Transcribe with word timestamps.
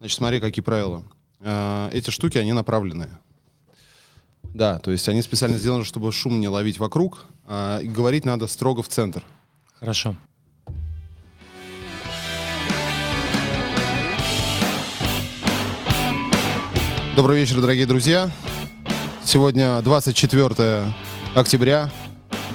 Значит, 0.00 0.16
смотри, 0.16 0.40
какие 0.40 0.62
правила. 0.64 1.02
Э, 1.40 1.90
Эти 1.92 2.08
штуки, 2.08 2.38
они 2.38 2.54
направленные. 2.54 3.10
Да, 4.42 4.78
то 4.78 4.90
есть 4.90 5.06
они 5.10 5.20
специально 5.20 5.58
сделаны, 5.58 5.84
чтобы 5.84 6.10
шум 6.10 6.40
не 6.40 6.48
ловить 6.48 6.78
вокруг, 6.78 7.26
а, 7.46 7.78
и 7.80 7.86
говорить 7.86 8.24
надо 8.24 8.46
строго 8.46 8.82
в 8.82 8.88
центр. 8.88 9.22
Хорошо. 9.78 10.16
Добрый 17.14 17.38
вечер, 17.38 17.60
дорогие 17.60 17.84
друзья. 17.84 18.30
Сегодня 19.22 19.82
24 19.82 20.84
октября, 21.34 21.90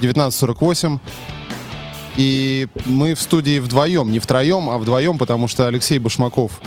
19.48. 0.00 0.98
И 2.16 2.66
мы 2.86 3.14
в 3.14 3.20
студии 3.20 3.58
вдвоем, 3.58 4.10
не 4.10 4.18
втроем, 4.18 4.70
а 4.70 4.78
вдвоем, 4.78 5.18
потому 5.18 5.48
что 5.48 5.66
Алексей 5.68 5.98
Башмаков, 5.98 6.60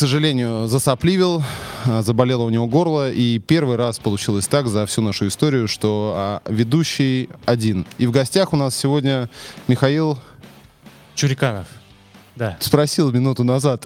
сожалению, 0.00 0.66
засопливил, 0.66 1.42
а, 1.84 2.00
заболело 2.02 2.44
у 2.44 2.50
него 2.50 2.66
горло, 2.66 3.12
и 3.12 3.38
первый 3.38 3.76
раз 3.76 3.98
получилось 3.98 4.48
так 4.48 4.66
за 4.66 4.86
всю 4.86 5.02
нашу 5.02 5.28
историю, 5.28 5.68
что 5.68 6.14
а, 6.16 6.42
ведущий 6.46 7.28
один. 7.44 7.84
И 7.98 8.06
в 8.06 8.10
гостях 8.10 8.54
у 8.54 8.56
нас 8.56 8.74
сегодня 8.74 9.28
Михаил 9.68 10.18
Чуриканов. 11.14 11.79
Да. 12.40 12.56
спросил 12.58 13.12
минуту 13.12 13.44
назад 13.44 13.84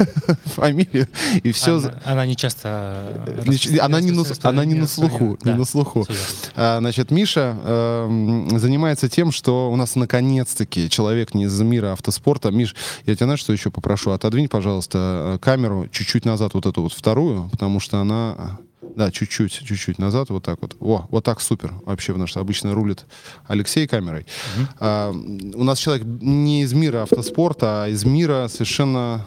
фамилию, 0.44 1.08
и 1.42 1.50
все... 1.50 1.78
Она, 1.78 1.94
она 2.04 2.26
не 2.26 2.36
часто... 2.36 3.34
Не- 3.46 3.78
Она 3.78 4.00
не, 4.00 4.12
на, 4.12 4.24
она 4.44 4.64
не 4.64 4.74
на 4.74 4.86
слуху, 4.86 5.36
Да, 5.42 5.52
не 5.52 5.58
на 5.58 5.64
слуху. 5.64 6.06
А, 6.54 6.78
Значит, 6.78 7.10
Миша 7.10 7.56
эм, 7.64 8.60
занимается 8.60 9.08
тем, 9.08 9.32
что 9.32 9.72
у 9.72 9.76
нас 9.76 9.96
наконец-таки 9.96 10.88
человек 10.88 11.34
не 11.34 11.46
из 11.46 11.60
мира 11.60 11.94
автоспорта. 11.94 12.52
Миш, 12.52 12.76
я 13.06 13.16
тебя 13.16 13.26
знаешь, 13.26 13.40
что 13.40 13.52
еще 13.52 13.72
попрошу? 13.72 14.12
Отодвинь, 14.12 14.48
пожалуйста, 14.48 15.34
э, 15.34 15.38
камеру 15.40 15.88
чуть-чуть 15.90 16.24
назад, 16.24 16.54
вот 16.54 16.64
эту 16.66 16.82
вот 16.82 16.92
вторую, 16.92 17.48
потому 17.50 17.80
что 17.80 17.98
она... 17.98 18.60
Да, 18.96 19.10
чуть-чуть, 19.10 19.52
чуть-чуть 19.52 19.98
назад, 19.98 20.30
вот 20.30 20.42
так 20.42 20.62
вот. 20.62 20.74
О, 20.80 21.06
вот 21.10 21.22
так 21.22 21.42
супер. 21.42 21.74
Вообще, 21.84 22.12
потому 22.12 22.26
что 22.26 22.40
обычно 22.40 22.74
рулит 22.74 23.04
Алексей 23.46 23.86
камерой. 23.86 24.26
А, 24.80 25.10
у 25.10 25.64
нас 25.64 25.78
человек 25.78 26.06
не 26.06 26.62
из 26.62 26.72
мира 26.72 27.02
автоспорта, 27.02 27.84
а 27.84 27.88
из 27.88 28.04
мира 28.04 28.48
совершенно 28.48 29.26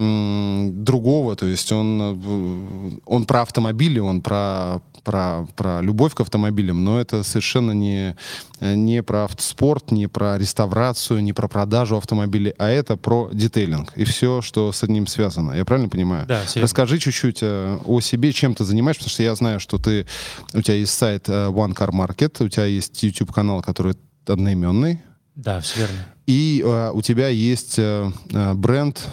другого, 0.00 1.36
то 1.36 1.46
есть 1.46 1.70
он, 1.72 2.00
э, 2.00 2.98
он 3.04 3.26
про 3.26 3.42
автомобили, 3.42 3.98
он 3.98 4.22
про, 4.22 4.80
про, 5.04 5.46
про 5.56 5.80
любовь 5.82 6.14
к 6.14 6.20
автомобилям, 6.20 6.84
но 6.84 7.00
это 7.00 7.22
совершенно 7.22 7.72
не, 7.72 8.16
не 8.60 9.02
про 9.02 9.24
автоспорт, 9.24 9.90
не 9.92 10.06
про 10.06 10.38
реставрацию, 10.38 11.22
не 11.22 11.32
про 11.32 11.48
продажу 11.48 11.96
автомобилей, 11.96 12.54
а 12.58 12.68
это 12.68 12.96
про 12.96 13.28
детейлинг 13.32 13.92
и 13.96 14.04
все, 14.04 14.40
что 14.42 14.72
с 14.72 14.82
одним 14.82 15.06
связано. 15.06 15.52
Я 15.52 15.64
правильно 15.64 15.88
понимаю? 15.90 16.26
Да, 16.26 16.40
верно. 16.40 16.62
Расскажи 16.62 16.98
чуть-чуть 16.98 17.38
э, 17.42 17.78
о 17.84 18.00
себе, 18.00 18.32
чем 18.32 18.54
ты 18.54 18.64
занимаешься, 18.64 19.00
потому 19.00 19.12
что 19.12 19.22
я 19.22 19.34
знаю, 19.34 19.60
что 19.60 19.78
ты, 19.78 20.06
у 20.54 20.62
тебя 20.62 20.74
есть 20.76 20.94
сайт 20.94 21.28
э, 21.28 21.48
One 21.48 21.74
Car 21.76 21.90
Market, 21.90 22.42
у 22.44 22.48
тебя 22.48 22.64
есть 22.64 23.02
YouTube-канал, 23.02 23.62
который 23.62 23.94
одноименный, 24.26 25.00
Да, 25.34 25.60
все 25.60 25.80
верно. 25.80 26.06
и 26.26 26.62
э, 26.64 26.90
у 26.94 27.02
тебя 27.02 27.28
есть 27.28 27.74
э, 27.78 28.10
бренд 28.54 29.06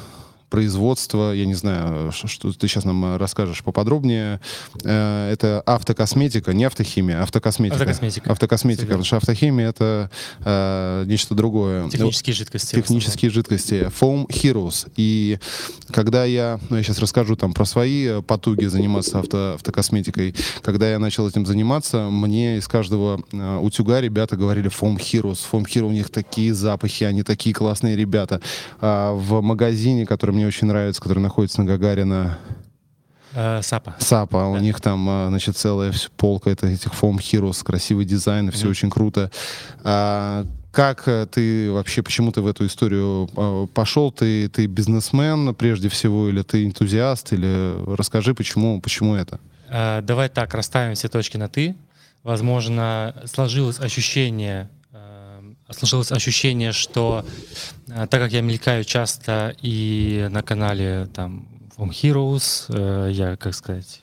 производства, 0.49 1.33
я 1.33 1.45
не 1.45 1.55
знаю, 1.55 2.11
что 2.11 2.53
ты 2.53 2.67
сейчас 2.67 2.85
нам 2.85 3.03
э, 3.03 3.17
расскажешь 3.17 3.63
поподробнее. 3.63 4.39
Э, 4.83 5.29
это 5.31 5.61
автокосметика, 5.65 6.53
не 6.53 6.63
автохимия, 6.63 7.19
а 7.19 7.23
автокосметика. 7.23 7.81
Автокосметика. 7.81 8.31
Автокосметика, 8.31 8.81
верно. 8.83 9.03
потому 9.03 9.05
что 9.05 9.17
автохимия 9.17 9.69
это 9.69 10.09
э, 10.43 11.03
нечто 11.07 11.35
другое. 11.35 11.89
Технические 11.89 12.33
жидкости. 12.33 12.75
Технические 12.75 13.31
жидкости. 13.31 13.91
Foam 13.99 14.27
Heroes. 14.27 14.89
И 14.95 15.39
когда 15.91 16.23
я, 16.23 16.59
ну, 16.69 16.77
я 16.77 16.83
сейчас 16.83 16.99
расскажу 16.99 17.35
там 17.35 17.53
про 17.53 17.65
свои 17.65 18.05
э, 18.05 18.21
потуги 18.21 18.65
заниматься 18.65 19.19
авто, 19.19 19.55
автокосметикой, 19.55 20.33
когда 20.61 20.89
я 20.89 20.99
начал 20.99 21.27
этим 21.27 21.45
заниматься, 21.45 22.07
мне 22.09 22.57
из 22.57 22.67
каждого 22.67 23.21
э, 23.31 23.59
утюга 23.61 23.99
ребята 23.99 24.37
говорили 24.37 24.69
Foam 24.69 24.97
Heroes. 24.97 25.39
Foam 25.51 25.65
Hero 25.65 25.87
у 25.87 25.91
них 25.91 26.09
такие 26.09 26.53
запахи, 26.53 27.03
они 27.03 27.23
такие 27.23 27.53
классные 27.53 27.97
ребята. 27.97 28.41
А 28.79 29.13
в 29.13 29.41
магазине, 29.41 30.05
который 30.05 30.36
мне 30.37 30.45
очень 30.47 30.67
нравится, 30.67 31.01
который 31.01 31.19
находится 31.19 31.61
на 31.61 31.65
Гагарина. 31.67 32.37
Э, 33.33 33.61
Сапа. 33.63 33.95
Сапа, 33.99 34.37
у 34.45 34.53
Да. 34.55 34.59
них 34.61 34.79
там, 34.79 35.05
а, 35.09 35.27
значит, 35.29 35.57
целая 35.57 35.91
полка 36.15 36.49
это 36.51 36.67
этих 36.67 36.91
Foam 36.93 37.17
Heroes, 37.17 37.63
красивый 37.63 38.05
дизайн, 38.05 38.51
все 38.51 38.65
Мгм. 38.65 38.71
очень 38.71 38.89
круто. 38.91 39.31
А, 39.83 40.45
как 40.71 41.07
э, 41.07 41.25
ты 41.25 41.71
вообще, 41.71 42.03
почему 42.03 42.31
ты 42.31 42.41
в 42.41 42.47
эту 42.47 42.65
историю 42.67 43.27
а, 43.35 43.65
пошел? 43.67 44.11
Ты, 44.11 44.47
ты 44.47 44.67
бизнесмен 44.67 45.55
прежде 45.55 45.89
всего, 45.89 46.29
или 46.29 46.43
ты 46.43 46.65
энтузиаст, 46.65 47.33
или 47.33 47.95
расскажи, 47.95 48.33
почему, 48.35 48.79
почему 48.79 49.15
это? 49.15 49.39
Э, 49.69 50.01
Давай 50.03 50.29
так, 50.29 50.53
расставим 50.53 50.93
все 50.93 51.09
точки 51.09 51.37
на 51.37 51.49
«ты». 51.49 51.75
Возможно, 52.23 53.13
сложилось 53.25 53.79
ощущение, 53.79 54.69
сложилось 55.73 56.11
ощущение, 56.11 56.71
что 56.71 57.25
э, 57.87 58.07
так 58.09 58.21
как 58.21 58.31
я 58.31 58.41
мелькаю 58.41 58.83
часто 58.83 59.55
и 59.61 60.27
на 60.31 60.41
канале 60.41 61.07
там 61.13 61.47
From 61.77 61.89
Heroes, 61.89 62.65
э, 62.69 63.11
я, 63.11 63.35
как 63.35 63.53
сказать, 63.53 64.01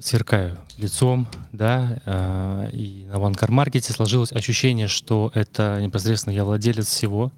сверкаю 0.00 0.58
лицом, 0.78 1.26
да, 1.52 2.00
э, 2.04 2.70
и 2.72 3.06
на 3.08 3.16
Car 3.16 3.48
Market 3.48 3.92
сложилось 3.92 4.32
ощущение, 4.32 4.88
что 4.88 5.30
это 5.34 5.80
непосредственно 5.80 6.34
я 6.34 6.44
владелец 6.44 6.86
всего. 6.86 7.32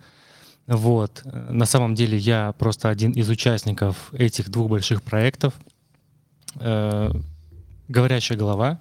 Вот. 0.66 1.22
На 1.24 1.66
самом 1.66 1.94
деле 1.96 2.16
я 2.16 2.52
просто 2.56 2.88
один 2.88 3.10
из 3.12 3.28
участников 3.28 4.12
этих 4.12 4.48
двух 4.48 4.70
больших 4.70 5.02
проектов. 5.02 5.54
Говорящая 7.88 8.38
голова, 8.38 8.78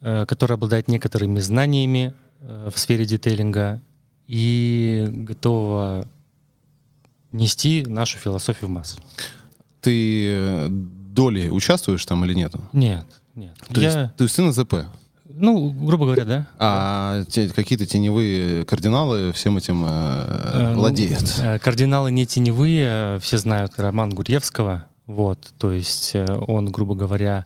которая 0.00 0.56
обладает 0.56 0.86
некоторыми 0.86 1.40
знаниями 1.40 2.14
в 2.42 2.72
сфере 2.76 3.04
детейлинга 3.04 3.80
и 4.26 5.06
готова 5.10 6.06
нести 7.32 7.84
нашу 7.86 8.18
философию 8.18 8.68
в 8.68 8.72
массы. 8.72 8.98
Ты 9.80 10.26
э, 10.28 10.68
долей 10.70 11.50
участвуешь 11.50 12.04
там 12.04 12.24
или 12.24 12.34
нет? 12.34 12.52
Нет, 12.72 13.06
нет. 13.34 13.54
То, 13.72 13.80
Я, 13.80 13.86
есть, 14.02 14.16
то 14.16 14.24
есть 14.24 14.36
ты 14.36 14.42
на 14.42 14.52
ЗП, 14.52 14.74
ну, 15.34 15.70
грубо 15.70 16.04
говоря, 16.06 16.24
да. 16.24 16.46
а 16.58 17.24
те- 17.24 17.48
какие-то 17.48 17.86
теневые 17.86 18.64
кардиналы 18.64 19.32
всем 19.32 19.56
этим 19.56 19.84
э, 19.84 19.88
Э, 19.88 20.72
ну, 20.74 20.80
владеют? 20.80 21.34
э, 21.40 21.58
Кардиналы 21.58 22.12
не 22.12 22.26
теневые, 22.26 22.86
э, 23.16 23.18
все 23.20 23.38
знают 23.38 23.72
Роман 23.78 24.10
Гурьевского, 24.10 24.86
вот, 25.06 25.52
то 25.58 25.72
есть 25.72 26.10
э, 26.14 26.26
он, 26.46 26.70
грубо 26.70 26.94
говоря, 26.94 27.38
м, 27.38 27.44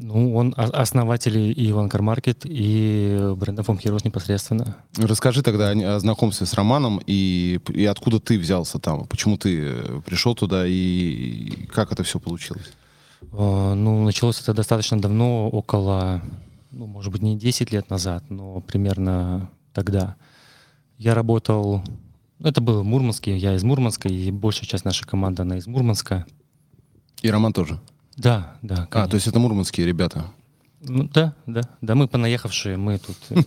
ну, 0.00 0.34
он 0.34 0.54
основатель 0.56 1.36
и 1.38 1.70
Иван 1.70 1.88
Кармаркет, 1.88 2.42
и 2.44 3.32
бренда 3.36 3.62
From 3.62 3.80
Heroes 3.82 4.02
непосредственно. 4.04 4.76
Расскажи 4.96 5.42
тогда 5.42 5.70
о, 5.70 5.96
о 5.96 5.98
знакомстве 5.98 6.46
с 6.46 6.54
Романом 6.54 7.00
и, 7.06 7.58
и 7.68 7.84
откуда 7.84 8.20
ты 8.20 8.38
взялся 8.38 8.78
там, 8.78 9.06
почему 9.06 9.36
ты 9.36 9.60
э, 9.60 10.00
пришел 10.06 10.34
туда 10.34 10.64
и, 10.66 11.66
как 11.72 11.92
это 11.92 12.04
все 12.04 12.20
получилось. 12.20 12.72
Э, 13.32 13.74
Ну, 13.74 14.04
началось 14.04 14.40
это 14.40 14.54
достаточно 14.54 15.00
давно, 15.00 15.48
около, 15.48 16.22
ну, 16.70 16.86
может 16.86 17.12
быть, 17.12 17.22
не 17.22 17.36
10 17.36 17.72
лет 17.72 17.90
назад, 17.90 18.24
но 18.28 18.60
примерно 18.60 19.50
тогда. 19.72 20.16
Я 20.96 21.14
работал, 21.14 21.82
ну, 22.38 22.48
это 22.48 22.60
было 22.60 22.82
в 22.82 22.84
Мурманске, 22.84 23.36
я 23.36 23.54
из 23.54 23.64
Мурманска, 23.64 24.08
и 24.08 24.30
большая 24.30 24.66
часть 24.68 24.84
нашей 24.84 25.06
команды, 25.06 25.42
она 25.42 25.58
из 25.58 25.66
Мурманска. 25.66 26.26
И 27.22 27.30
Роман 27.30 27.52
тоже. 27.52 27.80
Да, 28.18 28.56
да. 28.62 28.82
А, 28.82 28.86
конечно. 28.86 29.10
то 29.10 29.14
есть 29.14 29.26
это 29.26 29.38
мурманские 29.38 29.86
ребята. 29.86 30.26
Ну, 30.80 31.08
да, 31.12 31.34
да, 31.46 31.62
да, 31.80 31.94
мы 31.96 32.06
понаехавшие, 32.06 32.76
мы 32.76 32.98
тут 32.98 33.16
э, 33.30 33.40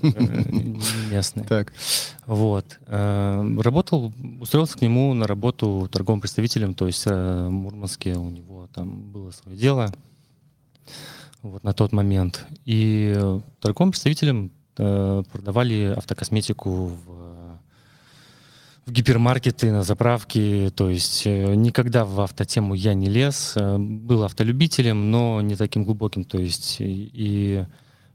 местные. 1.11 1.45
Так. 1.45 1.71
Вот. 2.25 2.79
Э, 2.87 3.57
Работал, 3.59 4.11
устроился 4.41 4.77
к 4.77 4.81
нему 4.81 5.13
на 5.13 5.27
работу 5.27 5.87
торговым 5.91 6.19
представителем, 6.19 6.73
то 6.73 6.87
есть 6.87 7.03
э, 7.05 7.47
в 7.47 7.51
Мурманске 7.51 8.15
у 8.15 8.29
него 8.29 8.67
там 8.73 9.11
было 9.11 9.31
свое 9.31 9.57
дело 9.57 9.93
вот 11.41 11.63
на 11.63 11.73
тот 11.73 11.91
момент. 11.91 12.45
И 12.65 13.13
э, 13.15 13.39
торговым 13.59 13.91
представителем 13.91 14.51
э, 14.77 15.23
продавали 15.31 15.93
автокосметику 15.97 16.97
в 17.05 17.20
в 18.85 18.91
гипермаркеты, 18.91 19.71
на 19.71 19.83
заправки, 19.83 20.71
то 20.75 20.89
есть 20.89 21.23
э, 21.25 21.53
никогда 21.55 22.03
в 22.03 22.19
автотему 22.21 22.73
я 22.73 22.93
не 22.93 23.07
лез, 23.09 23.53
э, 23.55 23.77
был 23.77 24.23
автолюбителем, 24.23 25.11
но 25.11 25.39
не 25.41 25.55
таким 25.55 25.83
глубоким, 25.85 26.23
то 26.23 26.39
есть 26.39 26.77
и, 26.81 27.09
и 27.13 27.65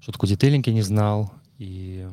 что 0.00 0.12
такое 0.12 0.28
детейлинг 0.30 0.66
я 0.66 0.72
не 0.72 0.82
знал, 0.82 1.32
и 1.58 2.06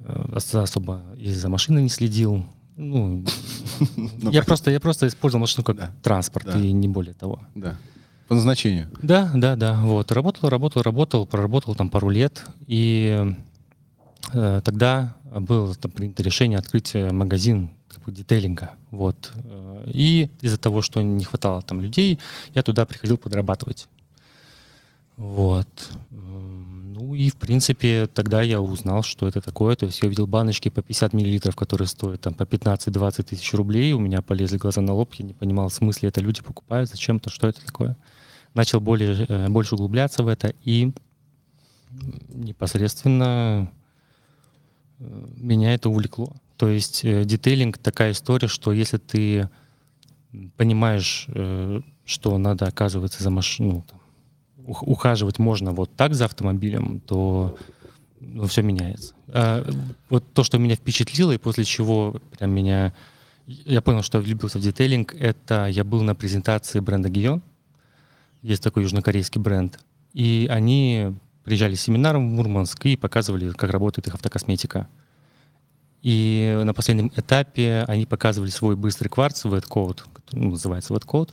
э, 0.00 0.24
ос- 0.34 0.54
особо 0.54 1.02
и 1.18 1.30
за 1.32 1.48
машиной 1.48 1.82
не 1.82 1.88
следил. 1.90 2.46
Ну, 2.76 3.24
Ну, 3.96 4.30
я 4.30 4.42
просто, 4.42 4.70
я 4.70 4.80
просто 4.80 5.06
использовал 5.06 5.40
машину 5.42 5.64
как 5.64 5.76
Да. 5.76 5.90
транспорт 6.02 6.46
Да. 6.46 6.58
и 6.58 6.72
не 6.72 6.88
более 6.88 7.14
того. 7.14 7.40
Да. 7.54 7.76
По 8.28 8.34
назначению. 8.34 8.88
Да, 9.02 9.30
да, 9.34 9.56
да. 9.56 9.78
Вот. 9.82 10.12
Работал, 10.12 10.48
работал, 10.48 10.82
работал, 10.82 11.26
проработал 11.26 11.74
там 11.74 11.90
пару 11.90 12.08
лет. 12.10 12.46
И 12.66 13.34
тогда 14.32 15.14
было 15.38 15.74
там 15.74 15.90
принято 15.90 16.22
решение 16.22 16.58
открыть 16.58 16.94
э, 16.94 17.12
магазин 17.12 17.70
как 17.88 18.02
бы 18.04 18.12
детейлинга. 18.12 18.72
Вот. 18.90 19.32
Э, 19.36 19.84
и 19.86 20.30
из-за 20.40 20.58
того, 20.58 20.82
что 20.82 21.02
не 21.02 21.24
хватало 21.24 21.62
там 21.62 21.80
людей, 21.80 22.18
я 22.54 22.62
туда 22.62 22.84
приходил 22.84 23.16
подрабатывать. 23.16 23.88
Вот. 25.16 25.68
Ну 26.10 27.14
и, 27.14 27.30
в 27.30 27.36
принципе, 27.36 28.06
тогда 28.06 28.42
я 28.42 28.60
узнал, 28.60 29.02
что 29.02 29.28
это 29.28 29.40
такое. 29.40 29.76
То 29.76 29.86
есть 29.86 30.02
я 30.02 30.08
видел 30.08 30.26
баночки 30.26 30.68
по 30.68 30.82
50 30.82 31.12
миллилитров, 31.12 31.56
которые 31.56 31.88
стоят 31.88 32.22
там 32.22 32.34
по 32.34 32.44
15-20 32.44 33.22
тысяч 33.24 33.52
рублей. 33.54 33.92
У 33.92 34.00
меня 34.00 34.22
полезли 34.22 34.56
глаза 34.56 34.80
на 34.80 34.94
лоб. 34.94 35.14
Я 35.14 35.26
не 35.26 35.34
понимал 35.34 35.68
в 35.68 35.74
смысле 35.74 36.08
это 36.08 36.20
люди 36.20 36.42
покупают, 36.42 36.90
зачем-то, 36.90 37.30
что 37.30 37.48
это 37.48 37.64
такое. 37.64 37.96
Начал 38.54 38.80
более, 38.80 39.26
э, 39.28 39.48
больше 39.48 39.74
углубляться 39.74 40.22
в 40.22 40.28
это 40.28 40.54
и 40.64 40.92
непосредственно 42.28 43.70
э, 43.70 43.79
меня 45.36 45.74
это 45.74 45.88
увлекло. 45.88 46.32
То 46.56 46.68
есть 46.68 47.04
э, 47.04 47.24
детейлинг 47.24 47.78
такая 47.78 48.12
история, 48.12 48.48
что 48.48 48.72
если 48.72 48.98
ты 48.98 49.48
понимаешь, 50.56 51.26
что 52.04 52.38
надо, 52.38 52.66
оказывается, 52.66 53.22
за 53.22 53.30
машину, 53.30 53.84
ну, 54.56 54.76
ухаживать 54.82 55.38
можно 55.38 55.72
вот 55.72 55.90
так 55.96 56.14
за 56.14 56.26
автомобилем, 56.26 57.00
то 57.00 57.56
ну, 58.20 58.46
все 58.46 58.62
меняется. 58.62 59.14
А, 59.28 59.66
вот 60.08 60.24
то, 60.32 60.44
что 60.44 60.58
меня 60.58 60.76
впечатлило, 60.76 61.32
и 61.32 61.38
после 61.38 61.64
чего 61.64 62.20
прям 62.38 62.50
меня... 62.52 62.92
Я 63.46 63.80
понял, 63.80 64.02
что 64.02 64.20
влюбился 64.20 64.58
в 64.58 64.62
детейлинг, 64.62 65.14
это 65.14 65.66
я 65.66 65.82
был 65.82 66.02
на 66.02 66.14
презентации 66.14 66.78
бренда 66.80 67.08
Гион. 67.08 67.42
Есть 68.42 68.62
такой 68.62 68.84
южнокорейский 68.84 69.40
бренд. 69.40 69.80
И 70.12 70.46
они 70.50 71.14
приезжали 71.44 71.74
с 71.74 71.82
семинаром 71.82 72.28
в 72.28 72.32
Мурманск 72.32 72.86
и 72.86 72.96
показывали, 72.96 73.50
как 73.50 73.70
работает 73.70 74.06
их 74.06 74.14
автокосметика. 74.14 74.88
И 76.02 76.58
на 76.64 76.72
последнем 76.72 77.12
этапе 77.14 77.84
они 77.86 78.06
показывали 78.06 78.50
свой 78.50 78.76
быстрый 78.76 79.08
кварц, 79.08 79.44
Coat, 79.44 80.00
ну, 80.32 80.50
называется 80.50 80.94
Coat. 80.94 81.30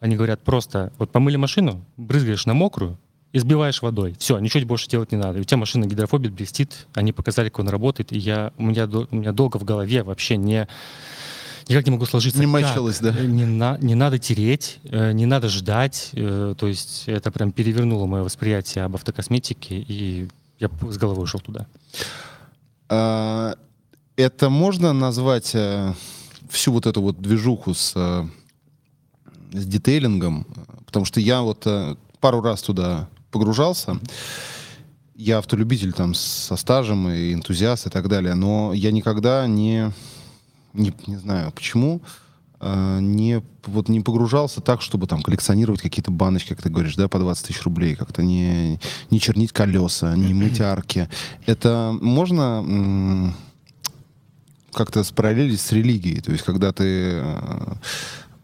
Они 0.00 0.16
говорят 0.16 0.42
просто, 0.42 0.92
вот 0.98 1.12
помыли 1.12 1.36
машину, 1.36 1.84
брызгаешь 1.96 2.46
на 2.46 2.54
мокрую 2.54 2.98
и 3.32 3.38
сбиваешь 3.38 3.82
водой. 3.82 4.16
Все, 4.18 4.38
ничего 4.38 4.64
больше 4.66 4.88
делать 4.88 5.12
не 5.12 5.18
надо. 5.18 5.38
И 5.38 5.42
у 5.42 5.44
тебя 5.44 5.58
машина 5.58 5.86
гидрофобит, 5.86 6.32
блестит, 6.32 6.86
они 6.94 7.12
показали, 7.12 7.48
как 7.48 7.60
он 7.60 7.68
работает, 7.68 8.12
и 8.12 8.18
я, 8.18 8.52
у, 8.56 8.64
меня, 8.64 8.86
у 8.86 9.16
меня 9.16 9.32
долго 9.32 9.58
в 9.58 9.64
голове 9.64 10.02
вообще 10.02 10.36
не 10.36 10.68
никак 11.68 11.86
не 11.86 11.92
могу 11.92 12.06
сложиться. 12.06 12.38
Не 12.38 12.46
мочилось, 12.46 12.98
да? 13.00 13.12
Не, 13.12 13.44
на, 13.44 13.78
не 13.78 13.94
надо 13.94 14.18
тереть, 14.18 14.78
э, 14.84 15.12
не 15.12 15.26
надо 15.26 15.48
ждать. 15.48 16.10
Э, 16.12 16.54
то 16.56 16.66
есть 16.66 17.04
это 17.06 17.30
прям 17.30 17.52
перевернуло 17.52 18.06
мое 18.06 18.22
восприятие 18.22 18.84
об 18.84 18.94
автокосметике, 18.94 19.76
и 19.76 20.28
я 20.58 20.70
с 20.90 20.98
головой 20.98 21.24
ушел 21.24 21.40
туда. 21.40 21.66
А, 22.88 23.56
это 24.16 24.50
можно 24.50 24.92
назвать 24.92 25.54
э, 25.54 25.92
всю 26.48 26.72
вот 26.72 26.86
эту 26.86 27.02
вот 27.02 27.20
движуху 27.20 27.74
с 27.74 27.94
с 29.52 29.66
детейлингом, 29.66 30.46
потому 30.86 31.04
что 31.04 31.20
я 31.20 31.42
вот 31.42 31.66
э, 31.66 31.96
пару 32.20 32.40
раз 32.40 32.62
туда 32.62 33.08
погружался. 33.30 33.98
Я 35.14 35.38
автолюбитель 35.38 35.92
там 35.92 36.14
со 36.14 36.56
стажем 36.56 37.08
и 37.08 37.32
энтузиаст 37.32 37.86
и 37.86 37.90
так 37.90 38.08
далее, 38.08 38.34
но 38.34 38.72
я 38.72 38.90
никогда 38.90 39.46
не, 39.46 39.92
не, 40.74 40.92
не 41.06 41.16
знаю 41.16 41.52
почему, 41.52 42.02
э, 42.60 42.98
не, 43.00 43.42
вот 43.66 43.88
не 43.88 44.00
погружался 44.00 44.60
так, 44.60 44.82
чтобы 44.82 45.06
там 45.06 45.22
коллекционировать 45.22 45.80
какие-то 45.80 46.10
баночки, 46.10 46.50
как 46.50 46.62
ты 46.62 46.70
говоришь, 46.70 46.96
да, 46.96 47.08
по 47.08 47.18
20 47.18 47.46
тысяч 47.46 47.62
рублей, 47.62 47.94
как-то 47.94 48.22
не, 48.22 48.80
не 49.10 49.20
чернить 49.20 49.52
колеса, 49.52 50.16
не 50.16 50.34
мыть 50.34 50.60
арки. 50.60 51.08
Это 51.46 51.96
можно 52.00 53.34
как-то 54.72 55.04
спараллелить 55.04 55.60
с 55.60 55.72
религией, 55.72 56.20
то 56.20 56.32
есть 56.32 56.44
когда 56.44 56.72
ты 56.72 57.20
э, 57.22 57.74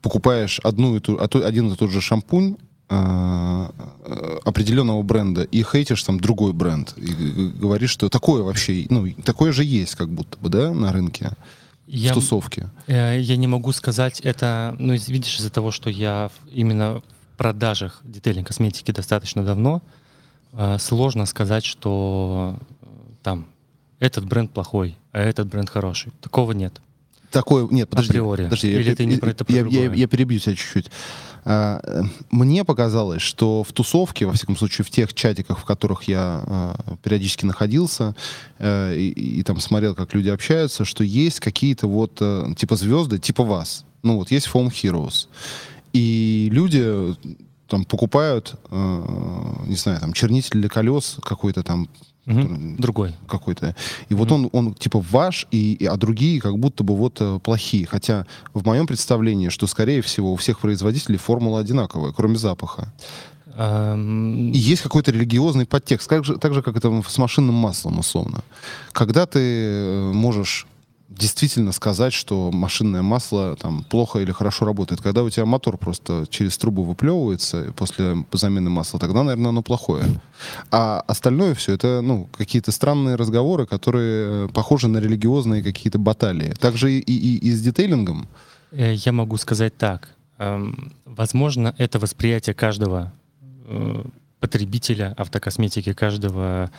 покупаешь 0.03 0.61
одну 0.63 0.97
и 0.97 1.01
ту, 1.01 1.19
один 1.19 1.73
и 1.73 1.77
тот 1.77 1.91
же 1.91 2.01
шампунь 2.01 2.57
э, 2.89 3.69
определенного 4.45 5.03
бренда 5.03 5.43
и 5.43 5.63
хейтишь 5.63 6.03
там 6.03 6.21
другой 6.21 6.53
бренд 6.53 6.95
и 6.97 7.53
говоришь, 7.59 7.91
что 7.91 8.09
такое 8.09 8.43
вообще, 8.43 8.87
ну, 8.91 9.11
такое 9.25 9.53
же 9.53 9.65
есть 9.65 9.95
как 9.95 10.09
будто 10.11 10.39
бы, 10.39 10.49
да, 10.49 10.73
на 10.73 10.93
рынке. 10.93 11.33
Я, 11.89 12.13
в 12.13 12.15
тусовке. 12.15 12.69
Э, 12.87 13.19
я 13.19 13.37
не 13.37 13.47
могу 13.47 13.73
сказать 13.73 14.21
это, 14.21 14.77
ну, 14.79 14.93
видишь, 14.95 15.39
из-за 15.39 15.51
того, 15.51 15.71
что 15.71 15.89
я 15.89 16.31
именно 16.53 17.01
в 17.01 17.39
продажах 17.39 18.01
детейлинг 18.05 18.47
косметики 18.47 18.91
достаточно 18.91 19.43
давно, 19.43 19.83
э, 20.53 20.77
сложно 20.79 21.25
сказать, 21.25 21.65
что 21.65 22.59
там 23.23 23.47
этот 24.01 24.27
бренд 24.27 24.53
плохой, 24.53 24.97
а 25.13 25.21
этот 25.21 25.49
бренд 25.49 25.71
хороший. 25.71 26.13
Такого 26.21 26.53
нет. 26.53 26.81
Такое, 27.31 27.67
нет, 27.71 27.89
подожди. 27.89 28.13
Априори. 28.13 28.45
подожди 28.45 28.73
Или 28.73 28.91
я, 28.91 28.97
ты 28.97 29.05
не 29.05 29.17
про 29.17 29.31
это 29.31 29.45
я, 29.49 29.67
я, 29.67 29.93
я 29.93 30.07
перебью 30.07 30.39
тебя 30.39 30.55
чуть-чуть. 30.55 30.91
А, 31.45 31.81
э, 31.83 32.03
мне 32.31 32.65
показалось, 32.65 33.23
что 33.23 33.63
в 33.65 33.73
тусовке, 33.73 34.27
во 34.27 34.33
всяком 34.33 34.57
случае, 34.57 34.85
в 34.85 34.91
тех 34.91 35.15
чатиках, 35.15 35.59
в 35.59 35.65
которых 35.65 36.05
я 36.05 36.43
а, 36.47 36.97
периодически 37.03 37.45
находился 37.45 38.15
а, 38.59 38.93
и, 38.95 39.09
и 39.09 39.43
там 39.43 39.61
смотрел, 39.61 39.95
как 39.95 40.15
люди 40.15 40.29
общаются, 40.29 40.85
что 40.85 41.05
есть 41.05 41.41
какие-то 41.41 41.87
вот 41.87 42.19
а, 42.21 42.53
типа 42.55 42.77
звезды, 42.77 43.19
типа 43.19 43.45
вас. 43.45 43.85
Ну 44.03 44.17
вот 44.17 44.31
есть 44.31 44.49
Foam 44.53 44.69
Heroes. 44.69 45.29
И 45.93 46.49
люди 46.53 47.17
там 47.69 47.85
покупают, 47.85 48.55
э, 48.71 49.05
не 49.67 49.77
знаю, 49.77 50.01
там 50.01 50.13
чернитель 50.13 50.61
для 50.61 50.69
колес 50.69 51.19
какой-то 51.23 51.63
там 51.63 51.89
Угу. 52.29 52.77
Другой. 52.79 53.15
Какой-то. 53.27 53.75
И 54.09 54.15
угу. 54.15 54.21
вот 54.23 54.33
он, 54.33 54.51
он 54.53 54.75
типа 54.75 55.01
ваш, 55.11 55.47
и, 55.51 55.75
и, 55.75 55.87
а 55.87 55.97
другие 55.97 56.41
как 56.41 56.59
будто 56.59 56.85
бы 56.85 56.95
вот 56.95 57.17
э, 57.21 57.39
плохие. 57.43 57.87
Хотя 57.87 58.27
в 58.53 58.65
моем 58.67 58.87
представлении, 58.87 59.49
что 59.49 59.67
скорее 59.67 60.03
всего 60.03 60.33
у 60.33 60.37
всех 60.37 60.61
производителей 60.61 61.19
формула 61.19 61.61
одинаковая, 61.61 62.13
кроме 62.13 62.37
запаха. 62.37 62.93
Um... 63.57 64.53
И 64.53 64.59
есть 64.59 64.83
какой-то 64.83 65.11
религиозный 65.11 65.67
подтекст, 65.67 66.09
как 66.09 66.25
же, 66.25 66.37
так 66.37 66.55
же, 66.55 66.63
как 66.63 66.77
это 66.77 67.03
с 67.07 67.19
машинным 67.19 67.57
маслом, 67.57 67.99
условно. 67.99 68.43
Когда 68.93 69.27
ты 69.27 69.41
э, 69.41 70.13
можешь 70.13 70.67
действительно 71.09 71.73
сказать, 71.73 72.13
что 72.13 72.51
машинное 72.53 73.03
масло 73.03 73.57
там 73.57 73.83
плохо 73.85 74.19
или 74.19 74.31
хорошо 74.31 74.67
работает. 74.67 75.01
Когда 75.01 75.23
у 75.23 75.31
тебя 75.31 75.47
мотор 75.47 75.79
просто 75.79 76.27
через 76.29 76.59
трубу 76.59 76.83
выплевывается 76.83 77.73
после 77.75 78.25
замены 78.33 78.69
масла, 78.69 79.01
тогда, 79.01 79.23
наверное, 79.23 79.49
оно 79.49 79.63
плохое. 79.63 80.05
А 80.71 81.03
остальное 81.07 81.55
все 81.55 81.73
это, 81.73 82.01
ну, 82.03 82.29
какие-то 82.37 82.73
странные 82.73 83.17
разговоры, 83.17 83.67
которые 83.67 84.49
похожи 84.51 84.89
на 84.89 84.99
религиозные 84.99 85.63
какие-то 85.63 85.99
баталии. 85.99 86.53
Также 86.61 86.93
и, 86.93 87.01
и, 87.01 87.39
и 87.39 87.51
с 87.53 87.63
детейлингом. 87.63 88.29
Э, 88.71 88.93
я 88.95 89.13
могу 89.13 89.39
сказать 89.39 89.77
так. 89.77 90.11
Эм, 90.39 90.93
возможно, 91.07 91.75
это 91.79 91.99
восприятие 91.99 92.55
каждого 92.55 93.13
э, 93.67 94.05
потребителя 94.41 95.15
автокосметики, 95.17 95.95
каждого 95.95 96.71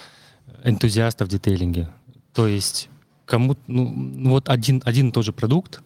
энтузиаста 0.63 1.25
в 1.25 1.29
детейлинге. 1.29 1.89
То 2.33 2.47
есть 2.47 2.89
кому 3.29 3.55
ну, 3.67 3.89
ну, 3.89 4.29
вот 4.31 4.49
один, 4.49 4.81
один 4.85 5.09
и 5.09 5.11
тот 5.11 5.25
же 5.25 5.31
продукт, 5.31 5.81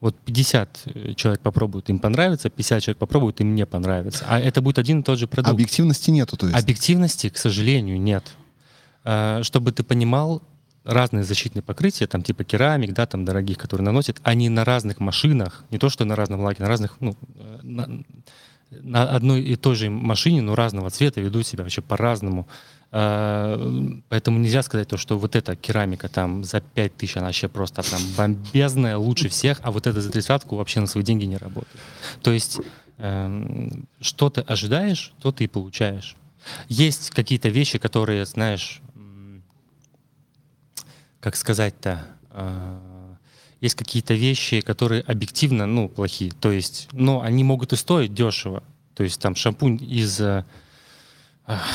вот 0.00 0.16
50 0.16 0.82
э, 0.84 1.14
человек 1.14 1.40
попробуют, 1.40 1.88
им 1.90 1.98
понравится, 1.98 2.50
50 2.50 2.82
человек 2.82 2.98
попробуют, 2.98 3.40
им 3.40 3.54
не 3.54 3.66
понравится. 3.66 4.24
А 4.28 4.38
это 4.38 4.60
будет 4.60 4.78
один 4.78 5.00
и 5.00 5.02
тот 5.02 5.18
же 5.18 5.26
продукт. 5.26 5.52
Объективности 5.52 6.10
нету, 6.10 6.36
то 6.36 6.46
есть? 6.46 6.58
Объективности, 6.58 7.28
к 7.28 7.38
сожалению, 7.38 8.00
нет. 8.00 8.24
А, 9.04 9.42
чтобы 9.42 9.72
ты 9.72 9.82
понимал, 9.82 10.42
разные 10.84 11.22
защитные 11.22 11.62
покрытия, 11.62 12.06
там 12.06 12.22
типа 12.22 12.44
керамик, 12.44 12.92
да, 12.92 13.06
там 13.06 13.24
дорогих, 13.24 13.58
которые 13.58 13.84
наносят, 13.84 14.20
они 14.24 14.48
на 14.48 14.64
разных 14.64 15.00
машинах, 15.00 15.64
не 15.70 15.78
то 15.78 15.88
что 15.88 16.04
на 16.04 16.16
разном 16.16 16.40
лаке, 16.40 16.62
на 16.62 16.68
разных, 16.68 16.96
ну, 17.00 17.16
э, 17.36 17.58
на, 17.62 17.88
на 18.70 19.02
одной 19.04 19.42
и 19.42 19.56
той 19.56 19.76
же 19.76 19.90
машине, 19.90 20.42
но 20.42 20.54
разного 20.54 20.90
цвета 20.90 21.20
ведут 21.20 21.46
себя 21.46 21.62
вообще 21.62 21.82
по-разному. 21.82 22.48
А, 22.94 23.58
поэтому 24.10 24.38
нельзя 24.38 24.62
сказать 24.62 24.88
то, 24.88 24.98
что 24.98 25.18
вот 25.18 25.34
эта 25.34 25.56
керамика 25.56 26.08
там 26.08 26.44
за 26.44 26.60
5 26.60 26.96
тысяч, 26.96 27.16
она 27.16 27.26
вообще 27.26 27.48
просто 27.48 27.82
там 27.82 28.00
бомбезная, 28.16 28.98
лучше 28.98 29.30
всех, 29.30 29.60
а 29.62 29.70
вот 29.70 29.86
эта 29.86 30.02
за 30.02 30.10
тридцатку 30.10 30.56
вообще 30.56 30.80
на 30.80 30.86
свои 30.86 31.02
деньги 31.02 31.24
не 31.24 31.38
работает. 31.38 31.80
То 32.22 32.32
есть 32.32 32.60
эм, 32.98 33.88
что 34.00 34.28
ты 34.28 34.42
ожидаешь, 34.42 35.14
то 35.22 35.32
ты 35.32 35.44
и 35.44 35.48
получаешь. 35.48 36.16
Есть 36.68 37.10
какие-то 37.10 37.48
вещи, 37.48 37.78
которые, 37.78 38.26
знаешь, 38.26 38.82
как 41.20 41.36
сказать-то, 41.36 42.04
э, 42.30 42.78
есть 43.60 43.76
какие-то 43.76 44.12
вещи, 44.12 44.60
которые 44.60 45.02
объективно, 45.02 45.66
ну, 45.66 45.88
плохие. 45.88 46.32
То 46.32 46.50
есть, 46.50 46.88
но 46.92 47.22
они 47.22 47.44
могут 47.44 47.72
и 47.72 47.76
стоить 47.76 48.12
дешево. 48.12 48.62
То 48.94 49.04
есть 49.04 49.20
там 49.20 49.36
шампунь 49.36 49.78
из 49.80 50.20
э, 50.20 50.44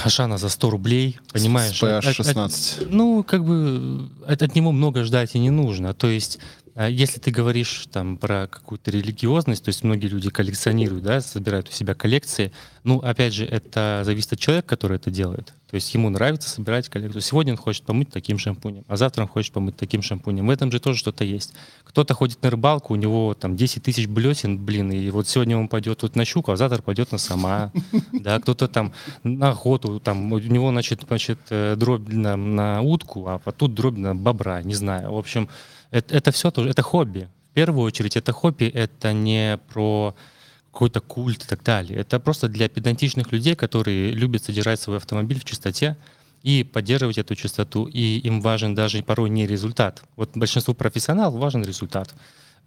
Ашана 0.03 0.37
за 0.37 0.49
100 0.49 0.69
рублей, 0.69 1.19
понимаешь? 1.31 1.81
PH 1.81 2.13
16. 2.13 2.77
От, 2.77 2.81
от, 2.83 2.91
ну, 2.91 3.23
как 3.23 3.43
бы 3.43 4.09
от, 4.27 4.41
от 4.41 4.55
него 4.55 4.71
много 4.71 5.03
ждать 5.03 5.35
и 5.35 5.39
не 5.39 5.49
нужно. 5.49 5.93
То 5.93 6.07
есть 6.07 6.39
если 6.85 7.19
ты 7.19 7.31
говоришь 7.31 7.87
там 7.91 8.17
про 8.17 8.47
какую-то 8.47 8.91
религиозность, 8.91 9.63
то 9.63 9.69
есть 9.69 9.83
многие 9.83 10.07
люди 10.07 10.29
коллекционируют, 10.29 11.03
да, 11.03 11.21
собирают 11.21 11.69
у 11.69 11.71
себя 11.71 11.95
коллекции, 11.95 12.51
ну, 12.83 12.99
опять 12.99 13.33
же, 13.33 13.45
это 13.45 14.03
зависит 14.05 14.33
от 14.33 14.39
человека, 14.39 14.67
который 14.67 14.97
это 14.97 15.09
делает. 15.09 15.53
То 15.69 15.75
есть 15.75 15.93
ему 15.93 16.09
нравится 16.09 16.49
собирать 16.49 16.87
коллекцию. 16.87 17.21
Сегодня 17.21 17.53
он 17.53 17.57
хочет 17.57 17.83
помыть 17.83 18.09
таким 18.09 18.37
шампунем, 18.37 18.85
а 18.87 18.95
завтра 18.95 19.23
он 19.23 19.27
хочет 19.27 19.51
помыть 19.53 19.75
таким 19.75 20.01
шампунем. 20.01 20.47
В 20.47 20.49
этом 20.49 20.71
же 20.71 20.79
тоже 20.79 20.97
что-то 20.99 21.25
есть. 21.25 21.53
Кто-то 21.83 22.13
ходит 22.13 22.41
на 22.43 22.49
рыбалку, 22.49 22.93
у 22.93 22.95
него 22.95 23.33
там 23.33 23.55
10 23.57 23.83
тысяч 23.83 24.07
блесен, 24.07 24.63
блин, 24.63 24.91
и 24.91 25.09
вот 25.09 25.27
сегодня 25.27 25.57
он 25.57 25.67
пойдет 25.67 26.03
вот 26.03 26.15
на 26.15 26.25
щуку, 26.25 26.51
а 26.51 26.57
завтра 26.57 26.81
пойдет 26.81 27.11
на 27.11 27.17
сама. 27.17 27.71
Да, 28.13 28.39
кто-то 28.39 28.67
там 28.67 28.93
на 29.23 29.49
охоту, 29.49 29.99
там 29.99 30.31
у 30.31 30.39
него, 30.39 30.69
значит, 30.69 31.03
значит 31.07 31.39
э, 31.49 31.75
дробь 31.75 32.07
на, 32.07 32.35
на 32.35 32.81
утку, 32.81 33.27
а 33.27 33.39
тут 33.51 33.73
дробь 33.73 33.97
на 33.97 34.15
бобра, 34.15 34.61
не 34.63 34.73
знаю. 34.73 35.11
В 35.11 35.17
общем, 35.17 35.49
это, 35.91 36.15
это 36.15 36.31
все 36.31 36.51
тоже, 36.51 36.69
это 36.69 36.81
хобби. 36.81 37.29
В 37.51 37.53
первую 37.53 37.85
очередь, 37.85 38.15
это 38.15 38.31
хобби, 38.33 38.65
это 38.65 39.13
не 39.13 39.57
про 39.73 40.15
какой-то 40.71 41.01
культ 41.01 41.43
и 41.43 41.47
так 41.47 41.63
далее. 41.63 41.99
Это 41.99 42.19
просто 42.19 42.47
для 42.47 42.69
педантичных 42.69 43.31
людей, 43.31 43.55
которые 43.55 44.11
любят 44.11 44.43
содержать 44.43 44.79
свой 44.79 44.97
автомобиль 44.97 45.39
в 45.39 45.43
чистоте 45.43 45.97
и 46.43 46.63
поддерживать 46.63 47.17
эту 47.17 47.35
чистоту. 47.35 47.85
И 47.85 48.19
им 48.19 48.41
важен 48.41 48.75
даже 48.75 49.01
порой 49.01 49.29
не 49.31 49.47
результат. 49.47 50.03
Вот 50.15 50.31
большинству 50.35 50.75
профессионалов 50.75 51.39
важен 51.39 51.63
результат. 51.63 52.13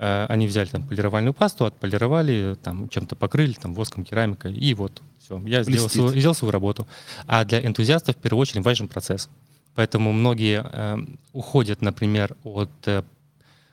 Э, 0.00 0.26
они 0.28 0.48
взяли 0.48 0.66
там 0.66 0.82
полировальную 0.82 1.34
пасту, 1.34 1.66
отполировали, 1.66 2.56
там 2.62 2.88
чем-то 2.88 3.14
покрыли, 3.14 3.52
там 3.52 3.74
воском, 3.74 4.04
керамикой, 4.04 4.54
и 4.54 4.74
вот 4.74 5.02
все. 5.22 5.40
Я 5.46 5.62
сделал 5.62 5.88
свою, 5.88 6.08
сделал 6.08 6.34
свою 6.34 6.50
работу. 6.50 6.88
А 7.26 7.44
для 7.44 7.64
энтузиастов 7.64 8.16
в 8.16 8.18
первую 8.18 8.40
очередь 8.40 8.64
важен 8.64 8.88
процесс. 8.88 9.28
Поэтому 9.74 10.12
многие 10.12 10.64
э, 10.64 10.98
уходят, 11.32 11.80
например, 11.80 12.36
от, 12.44 12.70
э, 12.86 13.02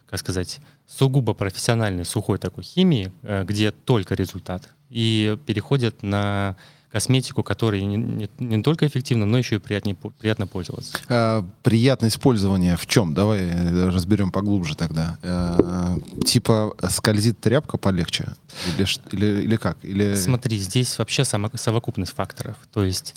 как 0.09 0.19
сказать, 0.19 0.59
сугубо 0.87 1.33
профессиональной 1.33 2.05
сухой 2.05 2.37
такой 2.37 2.63
химии, 2.63 3.11
э, 3.23 3.43
где 3.43 3.71
только 3.71 4.15
результат, 4.15 4.69
и 4.89 5.37
переходят 5.45 6.03
на 6.03 6.55
косметику, 6.91 7.43
которая 7.43 7.81
не, 7.81 7.97
не, 7.97 8.29
не 8.39 8.63
только 8.63 8.87
эффективна, 8.87 9.25
но 9.25 9.37
еще 9.37 9.55
и 9.55 9.59
приятнее, 9.59 9.95
приятно 9.95 10.47
пользоваться. 10.47 10.97
А, 11.09 11.45
приятное 11.61 12.09
использование 12.09 12.77
в 12.77 12.87
чем? 12.87 13.13
Давай 13.13 13.39
э, 13.41 13.89
разберем 13.89 14.31
поглубже 14.31 14.75
тогда. 14.75 15.17
А, 15.21 15.97
типа 16.25 16.75
скользит 16.89 17.39
тряпка 17.39 17.77
полегче? 17.77 18.29
Или, 18.77 18.87
или, 19.11 19.41
или 19.43 19.55
как? 19.57 19.77
Или... 19.83 20.15
Смотри, 20.15 20.57
здесь 20.57 20.97
вообще 20.97 21.25
само, 21.25 21.51
совокупность 21.55 22.13
факторов. 22.13 22.55
То 22.71 22.85
есть, 22.85 23.15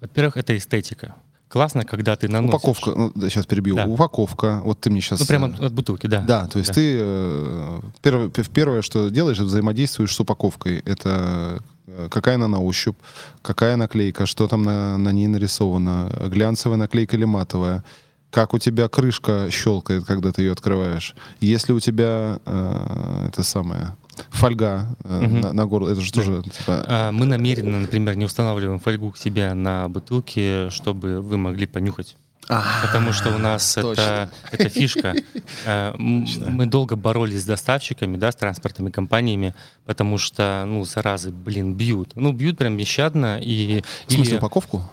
во-первых, 0.00 0.36
это 0.36 0.56
эстетика 0.56 1.14
классно, 1.50 1.84
когда 1.84 2.16
ты 2.16 2.28
наносишь... 2.28 2.54
Упаковка, 2.54 2.90
ну, 2.94 3.12
сейчас 3.28 3.44
перебью. 3.44 3.74
Да. 3.74 3.86
Упаковка, 3.86 4.62
вот 4.64 4.80
ты 4.80 4.88
мне 4.88 5.00
сейчас... 5.00 5.20
Ну, 5.20 5.26
прямо 5.26 5.48
от 5.48 5.72
бутылки, 5.72 6.06
да. 6.06 6.20
Да, 6.20 6.46
то 6.46 6.58
есть 6.58 6.70
да. 6.70 6.74
ты 6.74 6.98
э, 7.00 7.80
первое, 8.00 8.30
первое, 8.54 8.82
что 8.82 9.10
делаешь, 9.10 9.38
взаимодействуешь 9.38 10.14
с 10.14 10.20
упаковкой. 10.20 10.78
Это 10.86 11.60
э, 11.88 12.08
какая 12.08 12.36
она 12.36 12.46
на 12.46 12.60
ощупь, 12.60 12.96
какая 13.42 13.76
наклейка, 13.76 14.26
что 14.26 14.46
там 14.46 14.62
на, 14.62 14.96
на 14.96 15.10
ней 15.10 15.26
нарисовано, 15.26 16.08
глянцевая 16.28 16.78
наклейка 16.78 17.16
или 17.16 17.24
матовая, 17.24 17.82
как 18.30 18.54
у 18.54 18.58
тебя 18.58 18.88
крышка 18.88 19.48
щелкает, 19.50 20.04
когда 20.04 20.30
ты 20.30 20.42
ее 20.42 20.52
открываешь. 20.52 21.16
Если 21.40 21.72
у 21.72 21.80
тебя 21.80 22.38
э, 22.46 23.26
это 23.28 23.42
самое 23.42 23.96
фольга 24.30 24.96
э, 25.04 25.24
угу. 25.24 25.36
на, 25.36 25.52
на 25.52 25.66
горло, 25.66 25.90
это 25.90 26.00
же 26.00 26.12
тоже... 26.12 26.42
Типа... 26.42 26.84
А, 26.86 27.12
мы 27.12 27.26
намеренно, 27.26 27.80
например, 27.80 28.16
не 28.16 28.24
устанавливаем 28.24 28.78
фольгу 28.78 29.10
к 29.10 29.18
себе 29.18 29.54
на 29.54 29.88
бутылке, 29.88 30.70
чтобы 30.70 31.20
вы 31.20 31.38
могли 31.38 31.66
понюхать. 31.66 32.16
А, 32.48 32.64
Потому 32.82 33.12
что 33.12 33.32
у 33.32 33.38
нас 33.38 33.76
это, 33.76 34.30
это 34.50 34.68
фишка. 34.68 35.14
Э, 35.66 35.94
мы 35.98 36.66
долго 36.66 36.96
боролись 36.96 37.42
с 37.42 37.44
доставщиками, 37.44 38.16
да, 38.16 38.32
с 38.32 38.36
транспортными 38.36 38.90
компаниями, 38.90 39.54
потому 39.84 40.16
что, 40.16 40.64
ну, 40.66 40.84
заразы, 40.84 41.30
блин, 41.30 41.74
бьют. 41.74 42.12
Ну, 42.14 42.32
бьют 42.32 42.56
прям 42.56 42.76
нещадно. 42.76 43.38
И, 43.42 43.82
В 44.06 44.12
смысле, 44.12 44.34
и, 44.34 44.38
упаковку? 44.38 44.90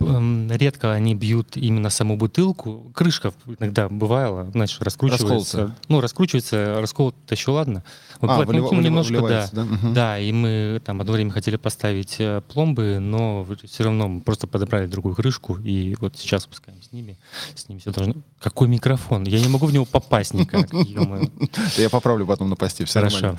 Э, 0.00 0.04
Эм, 0.04 0.50
редко 0.50 0.92
они 0.92 1.14
бьют 1.14 1.56
именно 1.56 1.90
саму 1.90 2.16
бутылку. 2.16 2.90
Крышка 2.94 3.32
иногда 3.58 3.88
бывала, 3.88 4.50
знаешь, 4.52 4.76
раскручивается. 4.80 5.58
Расколото. 5.58 5.76
Ну, 5.88 6.00
раскручивается, 6.00 6.80
расколото 6.80 7.16
еще 7.30 7.50
ладно. 7.50 7.82
Вот 8.20 8.30
а, 8.30 8.42
вылив, 8.44 8.70
ну, 8.70 8.80
немножко, 8.80 9.20
да. 9.22 9.48
Да? 9.52 9.62
Угу. 9.62 9.92
да, 9.92 10.18
и 10.18 10.32
мы 10.32 10.80
там 10.84 11.00
одно 11.00 11.12
время 11.12 11.30
хотели 11.30 11.56
поставить 11.56 12.16
э, 12.18 12.42
пломбы, 12.52 12.98
но 13.00 13.46
все 13.64 13.84
равно 13.84 14.08
мы 14.08 14.20
просто 14.20 14.46
подобрали 14.46 14.86
другую 14.86 15.14
крышку, 15.14 15.56
и 15.56 15.96
вот 16.00 16.16
сейчас 16.16 16.46
пускаем 16.46 16.82
с 16.82 16.92
ними. 16.92 17.18
С 17.54 17.68
ними 17.68 17.80
все 17.80 17.92
должно... 17.92 18.14
Какой 18.40 18.68
микрофон? 18.68 19.24
Я 19.24 19.40
не 19.40 19.48
могу 19.48 19.66
в 19.66 19.72
него 19.72 19.84
попасть 19.84 20.34
никак. 20.34 20.68
Я 21.76 21.90
поправлю 21.90 22.26
потом 22.26 22.50
на 22.50 22.56
посте, 22.56 22.84
все 22.84 23.00
Хорошо. 23.00 23.38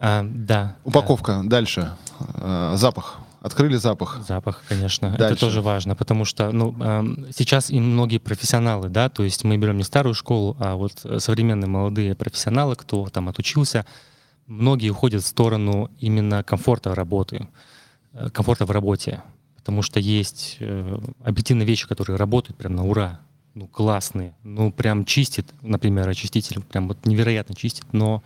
А, 0.00 0.26
да. 0.28 0.76
Упаковка. 0.84 1.42
Дальше. 1.44 1.92
А, 2.18 2.76
запах. 2.76 3.20
Открыли 3.44 3.76
запах. 3.76 4.20
Запах, 4.26 4.62
конечно. 4.66 5.10
Дальше. 5.10 5.24
Это 5.24 5.36
тоже 5.36 5.60
важно, 5.60 5.94
потому 5.94 6.24
что 6.24 6.50
ну, 6.50 6.74
э, 6.80 7.30
сейчас 7.36 7.68
и 7.68 7.78
многие 7.78 8.16
профессионалы, 8.16 8.88
да, 8.88 9.10
то 9.10 9.22
есть 9.22 9.44
мы 9.44 9.58
берем 9.58 9.76
не 9.76 9.84
старую 9.84 10.14
школу, 10.14 10.56
а 10.58 10.76
вот 10.76 11.04
современные 11.18 11.68
молодые 11.68 12.14
профессионалы, 12.14 12.74
кто 12.74 13.06
там 13.10 13.28
отучился, 13.28 13.84
многие 14.46 14.88
уходят 14.88 15.22
в 15.22 15.26
сторону 15.26 15.90
именно 16.00 16.42
комфорта 16.42 16.94
работы, 16.94 17.46
э, 18.14 18.30
комфорта 18.30 18.64
в 18.64 18.70
работе, 18.70 19.22
потому 19.56 19.82
что 19.82 20.00
есть 20.00 20.56
э, 20.60 20.98
объективные 21.22 21.66
вещи, 21.66 21.86
которые 21.86 22.16
работают 22.16 22.56
прям 22.56 22.74
на 22.74 22.86
ура, 22.86 23.20
ну 23.52 23.66
классные, 23.66 24.34
ну 24.42 24.72
прям 24.72 25.04
чистит, 25.04 25.52
например, 25.60 26.08
очиститель 26.08 26.62
прям 26.62 26.88
вот 26.88 27.04
невероятно 27.04 27.54
чистит, 27.54 27.84
но 27.92 28.22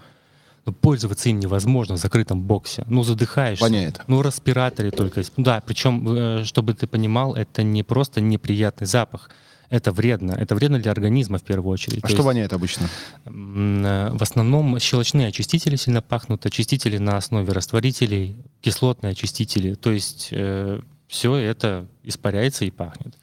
пользоваться 0.73 1.29
им 1.29 1.39
невозможно 1.39 1.97
в 1.97 1.99
закрытом 1.99 2.43
боксе. 2.43 2.85
Ну, 2.89 3.03
задыхаешься. 3.03 3.65
Воняет. 3.65 4.01
Ну, 4.07 4.23
респираторе 4.23 4.91
только. 4.91 5.23
Да, 5.37 5.63
причем, 5.65 6.09
э, 6.09 6.45
чтобы 6.45 6.75
ты 6.75 6.87
понимал, 6.87 7.35
это 7.35 7.63
не 7.63 7.83
просто 7.83 8.21
неприятный 8.21 8.87
запах. 8.87 9.31
Это 9.71 9.93
вредно. 9.93 10.33
Это 10.33 10.55
вредно 10.55 10.79
для 10.79 10.93
организма 10.93 11.39
в 11.39 11.43
первую 11.43 11.73
очередь. 11.73 11.99
А 11.99 12.03
То 12.03 12.09
что 12.09 12.17
есть, 12.17 12.25
воняет 12.25 12.53
обычно? 12.53 12.89
Э, 13.27 14.11
в 14.13 14.23
основном 14.23 14.79
щелочные 14.79 15.29
очистители 15.29 15.77
сильно 15.77 16.03
пахнут, 16.03 16.47
очистители 16.47 16.99
на 16.99 17.17
основе 17.17 17.53
растворителей, 17.53 18.37
кислотные 18.61 19.13
очистители. 19.13 19.75
То 19.75 19.91
есть 19.91 20.29
э, 20.31 20.81
все 21.07 21.37
это 21.37 21.87
испаряется 22.03 22.65
и 22.65 22.71
пахнет 22.71 23.17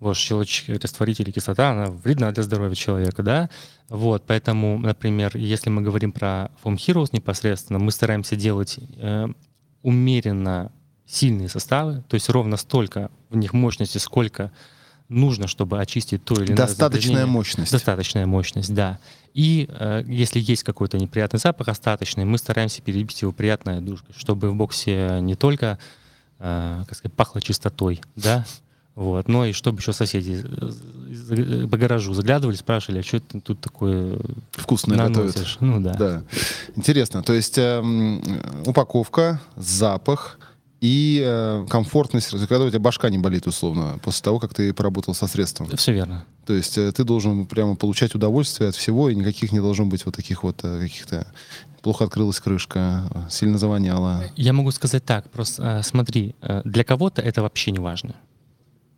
вот 0.00 0.16
щелочь 0.16 0.64
растворитель 0.68 1.30
кислота, 1.30 1.70
она 1.70 1.90
вредна 1.90 2.32
для 2.32 2.42
здоровья 2.42 2.74
человека, 2.74 3.22
да, 3.22 3.50
вот, 3.88 4.24
поэтому, 4.26 4.78
например, 4.78 5.36
если 5.36 5.70
мы 5.70 5.82
говорим 5.82 6.12
про 6.12 6.50
Foam 6.64 6.76
Heroes 6.76 7.10
непосредственно, 7.12 7.78
мы 7.78 7.92
стараемся 7.92 8.34
делать 8.34 8.78
э, 8.96 9.28
умеренно 9.82 10.72
сильные 11.06 11.48
составы, 11.48 12.02
то 12.08 12.14
есть 12.14 12.28
ровно 12.28 12.56
столько 12.56 13.10
в 13.28 13.36
них 13.36 13.52
мощности, 13.52 13.98
сколько 13.98 14.52
нужно, 15.08 15.48
чтобы 15.48 15.80
очистить 15.80 16.24
то 16.24 16.34
или 16.34 16.52
иное 16.52 16.56
Достаточная 16.56 17.26
мощность. 17.26 17.72
Достаточная 17.72 18.26
мощность, 18.26 18.72
да. 18.72 18.98
И 19.34 19.68
э, 19.68 20.04
если 20.06 20.40
есть 20.40 20.62
какой-то 20.62 20.98
неприятный 20.98 21.40
запах 21.40 21.68
остаточный, 21.68 22.24
мы 22.24 22.38
стараемся 22.38 22.80
перебить 22.80 23.20
его 23.20 23.32
приятной 23.32 23.78
одушкой, 23.78 24.14
чтобы 24.16 24.50
в 24.50 24.54
боксе 24.54 25.18
не 25.20 25.34
только 25.34 25.78
э, 26.38 26.84
как 26.86 26.96
сказать, 26.96 27.14
пахло 27.16 27.40
чистотой, 27.40 28.00
да, 28.16 28.46
вот. 29.00 29.28
Ну 29.28 29.46
и 29.46 29.52
чтобы 29.52 29.80
еще 29.80 29.94
соседи 29.94 30.44
э, 31.30 31.66
по 31.66 31.78
гаражу 31.78 32.12
заглядывали, 32.12 32.54
спрашивали, 32.54 32.98
а 33.00 33.02
что 33.02 33.18
ты 33.18 33.40
тут 33.40 33.58
такое 33.58 34.20
вкусное 34.52 34.98
наносишь? 34.98 35.56
Ну 35.60 35.80
да. 35.80 35.94
да. 35.94 36.22
Интересно. 36.76 37.22
То 37.22 37.32
есть 37.32 37.56
э, 37.56 37.80
упаковка, 38.66 39.40
запах 39.56 40.38
и 40.82 41.22
э, 41.24 41.66
комфортность, 41.70 42.30
когда 42.46 42.66
у 42.66 42.68
тебя 42.68 42.78
башка 42.78 43.08
не 43.08 43.16
болит 43.16 43.46
условно, 43.46 43.98
после 44.02 44.22
того, 44.22 44.38
как 44.38 44.52
ты 44.52 44.74
поработал 44.74 45.14
со 45.14 45.26
средством. 45.26 45.74
Все 45.78 45.94
верно. 45.94 46.26
То 46.44 46.52
есть 46.52 46.76
э, 46.76 46.92
ты 46.92 47.02
должен 47.02 47.46
прямо 47.46 47.76
получать 47.76 48.14
удовольствие 48.14 48.68
от 48.68 48.76
всего, 48.76 49.08
и 49.08 49.14
никаких 49.14 49.50
не 49.52 49.60
должно 49.60 49.86
быть 49.86 50.04
вот 50.04 50.14
таких 50.14 50.42
вот 50.42 50.60
э, 50.62 50.78
каких-то 50.78 51.26
плохо 51.80 52.04
открылась 52.04 52.38
крышка, 52.38 53.04
сильно 53.30 53.56
завоняло. 53.56 54.24
Я 54.36 54.52
могу 54.52 54.70
сказать 54.72 55.06
так, 55.06 55.30
просто 55.30 55.62
э, 55.62 55.82
смотри, 55.82 56.34
э, 56.42 56.60
для 56.66 56.84
кого-то 56.84 57.22
это 57.22 57.40
вообще 57.40 57.70
не 57.70 57.78
важно. 57.78 58.14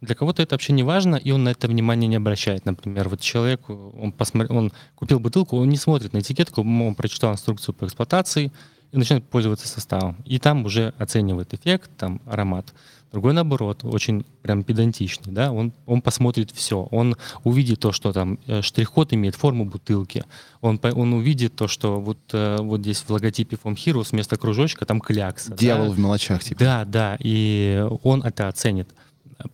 Для 0.02 0.16
кого-то 0.16 0.42
это 0.42 0.54
вообще 0.54 0.72
не 0.72 0.82
важно, 0.82 1.14
и 1.14 1.30
он 1.30 1.44
на 1.44 1.50
это 1.50 1.68
внимание 1.68 2.08
не 2.08 2.16
обращает. 2.16 2.66
Например, 2.66 3.08
вот 3.08 3.20
человек, 3.20 3.70
он, 3.70 4.10
посмотри, 4.10 4.54
он 4.54 4.72
купил 4.96 5.20
бутылку, 5.20 5.56
он 5.56 5.68
не 5.68 5.76
смотрит 5.76 6.12
на 6.12 6.18
этикетку, 6.18 6.62
он 6.62 6.94
прочитал 6.96 7.32
инструкцию 7.32 7.72
по 7.72 7.84
эксплуатации 7.86 8.52
и 8.90 8.96
начинает 8.96 9.24
пользоваться 9.24 9.68
составом. 9.68 10.16
И 10.24 10.40
там 10.40 10.64
уже 10.64 10.92
оценивает 10.98 11.54
эффект, 11.54 11.88
там 11.96 12.20
аромат. 12.26 12.74
Другой, 13.12 13.32
наоборот, 13.32 13.84
очень 13.84 14.24
прям 14.40 14.64
педантичный, 14.64 15.32
да, 15.32 15.52
он, 15.52 15.72
он 15.86 16.00
посмотрит 16.00 16.50
все, 16.50 16.88
он 16.90 17.14
увидит 17.44 17.78
то, 17.78 17.92
что 17.92 18.12
там 18.12 18.38
э, 18.46 18.62
штрих-код 18.62 19.12
имеет 19.12 19.36
форму 19.36 19.66
бутылки, 19.66 20.24
он, 20.62 20.80
он 20.82 21.12
увидит 21.12 21.54
то, 21.54 21.68
что 21.68 22.00
вот, 22.00 22.18
э, 22.32 22.56
вот 22.60 22.80
здесь 22.80 23.02
в 23.02 23.10
логотипе 23.10 23.58
Foam 23.62 23.74
Heroes 23.74 24.08
вместо 24.12 24.38
кружочка 24.38 24.86
там 24.86 24.98
клякса. 24.98 25.54
Дьявол 25.54 25.88
да? 25.88 25.92
в 25.92 25.98
мелочах, 25.98 26.42
типа. 26.42 26.58
Да, 26.58 26.84
да, 26.86 27.16
и 27.20 27.86
он 28.02 28.22
это 28.22 28.48
оценит. 28.48 28.88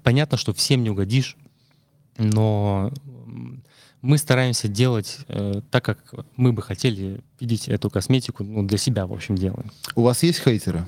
Понятно, 0.03 0.37
что 0.37 0.53
всем 0.53 0.83
не 0.83 0.91
угодишь, 0.91 1.37
но 2.17 2.93
мы 4.01 4.19
стараемся 4.19 4.69
делать 4.69 5.19
э, 5.29 5.61
так, 5.71 5.85
как 5.85 5.99
мы 6.37 6.53
бы 6.53 6.63
хотели 6.63 7.21
видеть 7.41 7.69
эту 7.69 7.91
косметику, 7.91 8.45
ну, 8.45 8.63
для 8.67 8.79
себя, 8.79 9.07
в 9.07 9.13
общем, 9.13 9.37
делаем. 9.37 9.71
У 9.95 10.03
вас 10.03 10.23
есть 10.23 10.41
хейтеры? 10.41 10.87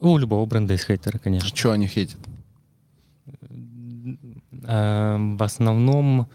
У 0.00 0.16
любого 0.16 0.46
бренда 0.46 0.74
есть 0.74 0.86
хейтеры, 0.86 1.18
конечно. 1.18 1.48
Что 1.48 1.72
они 1.72 1.88
хейтят? 1.88 2.18
Э, 4.64 5.16
в 5.18 5.42
основном 5.42 6.28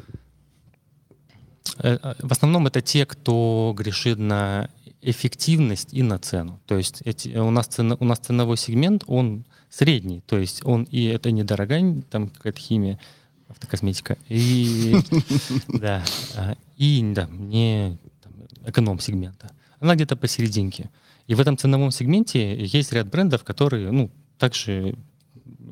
э, 1.78 1.98
э, 2.02 2.14
в 2.20 2.32
основном 2.32 2.68
это 2.68 2.82
те, 2.82 3.06
кто 3.06 3.74
грешит 3.78 4.20
на 4.20 4.70
эффективность 5.02 5.94
и 5.94 6.02
на 6.02 6.20
цену. 6.20 6.60
То 6.66 6.78
есть 6.78 7.02
эти, 7.06 7.30
у, 7.38 7.52
нас 7.52 7.68
цена, 7.68 7.98
у 8.00 8.06
нас 8.06 8.20
ценовой 8.20 8.58
сегмент, 8.58 9.04
он 9.08 9.46
средний. 9.74 10.22
То 10.22 10.38
есть 10.38 10.66
он 10.66 10.84
и 10.84 11.06
это 11.06 11.32
недорогая 11.32 12.02
там 12.10 12.30
какая-то 12.30 12.60
химия, 12.60 13.00
автокосметика, 13.48 14.18
и 14.30 14.96
да, 15.68 16.04
а, 16.36 16.56
и 16.78 17.02
да, 17.14 17.28
не 17.32 17.98
эконом-сегмента. 18.66 19.52
Она 19.80 19.96
где-то 19.96 20.16
посерединке. 20.16 20.90
И 21.28 21.36
в 21.36 21.40
этом 21.40 21.58
ценовом 21.58 21.92
сегменте 21.92 22.64
есть 22.66 22.94
ряд 22.94 23.08
брендов, 23.10 23.44
которые, 23.44 23.92
ну, 23.92 24.12
также 24.38 24.96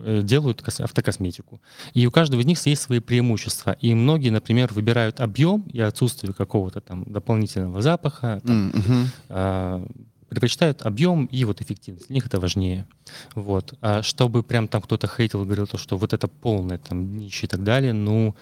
Э, 0.03 0.21
делают 0.23 0.63
автокосметику. 0.79 1.61
И 1.93 2.07
у 2.07 2.11
каждого 2.11 2.41
из 2.41 2.45
них 2.45 2.65
есть 2.65 2.81
свои 2.81 2.99
преимущества. 2.99 3.75
И 3.81 3.93
многие, 3.93 4.29
например, 4.29 4.73
выбирают 4.73 5.19
объем 5.19 5.61
и 5.71 5.79
отсутствие 5.79 6.33
какого-то 6.33 6.81
там 6.81 7.03
дополнительного 7.03 7.81
запаха, 7.81 8.41
там, 8.45 8.71
mm-hmm. 8.71 10.05
Предпочитают 10.31 10.83
объем 10.83 11.25
и 11.25 11.43
вот 11.43 11.61
эффективность. 11.61 12.07
Для 12.07 12.13
них 12.13 12.25
это 12.25 12.39
важнее. 12.39 12.87
Вот. 13.35 13.73
А 13.81 14.01
чтобы 14.01 14.43
прям 14.43 14.69
там 14.69 14.81
кто-то 14.81 15.05
хейтил, 15.05 15.43
говорил, 15.43 15.67
то, 15.67 15.77
что 15.77 15.97
вот 15.97 16.13
это 16.13 16.29
полное 16.29 16.77
там 16.77 17.05
днище 17.05 17.47
и 17.47 17.49
так 17.49 17.65
далее, 17.65 17.91
ну, 17.91 18.33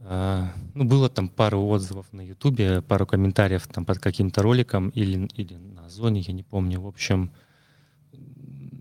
а, 0.00 0.52
ну, 0.74 0.82
было 0.82 1.08
там 1.08 1.28
пару 1.28 1.64
отзывов 1.64 2.06
на 2.10 2.22
Ютубе, 2.22 2.82
пару 2.82 3.06
комментариев 3.06 3.68
там 3.68 3.84
под 3.84 4.00
каким-то 4.00 4.42
роликом 4.42 4.88
или, 4.88 5.28
или 5.36 5.54
на 5.54 5.88
Зоне, 5.88 6.22
я 6.22 6.34
не 6.34 6.42
помню. 6.42 6.80
В 6.80 6.88
общем, 6.88 7.30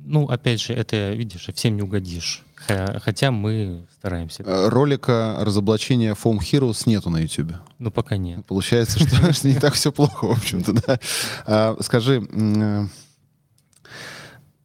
ну, 0.03 0.25
опять 0.25 0.59
же, 0.59 0.73
это, 0.73 1.13
видишь, 1.13 1.47
всем 1.53 1.75
не 1.75 1.83
угодишь. 1.83 2.43
Хотя 2.67 3.31
мы 3.31 3.85
стараемся. 3.91 4.43
Э, 4.43 4.69
ролика 4.69 5.37
разоблачения 5.39 6.13
Foam 6.13 6.39
Heroes 6.39 6.83
нету 6.85 7.09
на 7.09 7.17
YouTube. 7.17 7.53
Ну, 7.79 7.91
пока 7.91 8.17
нет. 8.17 8.45
Получается, 8.45 8.99
что 8.99 9.47
не 9.47 9.55
так 9.55 9.73
все 9.73 9.91
плохо, 9.91 10.25
в 10.25 10.31
общем-то, 10.31 10.73
да. 10.73 10.99
А, 11.45 11.77
скажи, 11.81 12.27
э, 12.31 12.85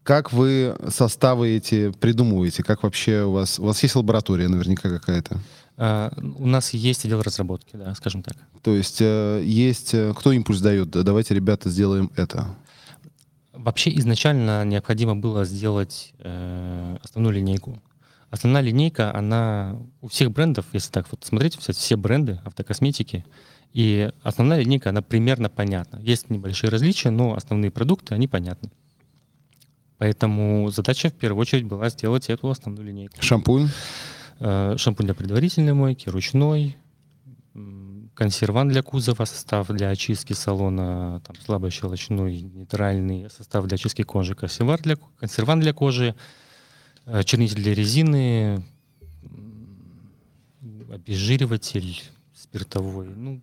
как 0.02 0.32
вы 0.32 0.76
составы 0.88 1.50
эти 1.50 1.90
придумываете? 1.90 2.62
Как 2.62 2.82
вообще 2.82 3.22
у 3.24 3.32
вас... 3.32 3.58
У 3.58 3.64
вас 3.64 3.82
есть 3.82 3.94
лаборатория 3.94 4.48
наверняка 4.48 4.88
какая-то? 4.88 5.38
А, 5.76 6.12
у 6.38 6.46
нас 6.46 6.70
есть 6.74 7.04
отдел 7.04 7.22
разработки, 7.22 7.76
да, 7.76 7.94
скажем 7.94 8.22
так. 8.22 8.34
То 8.62 8.74
есть 8.74 8.98
э, 9.00 9.42
есть... 9.44 9.94
Кто 10.16 10.32
импульс 10.32 10.60
дает? 10.60 10.90
Давайте, 10.90 11.34
ребята, 11.34 11.70
сделаем 11.70 12.10
это. 12.16 12.54
Вообще 13.52 13.94
изначально 13.98 14.64
необходимо 14.64 15.16
было 15.16 15.44
сделать 15.44 16.14
э, 16.18 16.96
основную 17.02 17.34
линейку. 17.34 17.80
Основная 18.30 18.62
линейка, 18.62 19.14
она 19.14 19.76
у 20.00 20.08
всех 20.08 20.30
брендов, 20.30 20.66
если 20.72 20.90
так 20.90 21.06
вот 21.10 21.24
смотреть, 21.24 21.58
все, 21.58 21.72
все 21.72 21.96
бренды 21.96 22.40
автокосметики, 22.44 23.24
и 23.72 24.10
основная 24.22 24.60
линейка, 24.60 24.90
она 24.90 25.02
примерно 25.02 25.48
понятна. 25.50 25.98
Есть 26.00 26.30
небольшие 26.30 26.70
различия, 26.70 27.10
но 27.10 27.34
основные 27.34 27.70
продукты, 27.70 28.14
они 28.14 28.28
понятны. 28.28 28.70
Поэтому 29.98 30.70
задача 30.70 31.10
в 31.10 31.14
первую 31.14 31.42
очередь 31.42 31.64
была 31.64 31.90
сделать 31.90 32.30
эту 32.30 32.48
основную 32.48 32.86
линейку. 32.86 33.20
Шампунь? 33.20 33.68
Э, 34.38 34.76
шампунь 34.78 35.06
для 35.06 35.14
предварительной 35.14 35.74
мойки, 35.74 36.08
ручной, 36.08 36.76
консервант 38.14 38.70
для 38.70 38.82
кузова, 38.82 39.24
состав 39.24 39.68
для 39.68 39.88
очистки 39.88 40.32
салона, 40.32 41.20
там, 41.26 41.36
слабощелочной, 41.36 42.42
нейтральный, 42.42 43.28
состав 43.30 43.66
для 43.66 43.76
очистки 43.76 44.02
кожи, 44.02 44.34
консервант 44.34 44.82
для, 44.82 44.96
консервант 45.18 45.62
для 45.62 45.72
кожи, 45.72 46.14
чернитель 47.24 47.56
для 47.56 47.74
резины, 47.74 48.62
обезжириватель 50.92 52.02
спиртовой, 52.34 53.08
ну, 53.08 53.40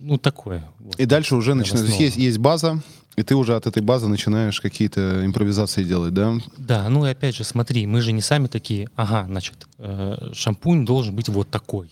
ну 0.00 0.18
такое. 0.18 0.64
Вот. 0.78 0.98
И 0.98 1.06
дальше 1.06 1.36
уже 1.36 1.54
начинается, 1.54 1.94
есть, 1.94 2.16
есть 2.16 2.38
база, 2.38 2.82
и 3.16 3.22
ты 3.22 3.34
уже 3.34 3.54
от 3.54 3.66
этой 3.66 3.82
базы 3.82 4.08
начинаешь 4.08 4.60
какие-то 4.60 5.24
импровизации 5.24 5.84
делать, 5.84 6.14
да? 6.14 6.34
Да, 6.56 6.88
ну 6.88 7.06
и 7.06 7.10
опять 7.10 7.36
же, 7.36 7.44
смотри, 7.44 7.86
мы 7.86 8.00
же 8.00 8.12
не 8.12 8.22
сами 8.22 8.46
такие, 8.46 8.88
ага, 8.96 9.26
значит, 9.26 9.66
э, 9.78 10.30
шампунь 10.32 10.84
должен 10.84 11.14
быть 11.14 11.28
вот 11.28 11.50
такой. 11.50 11.90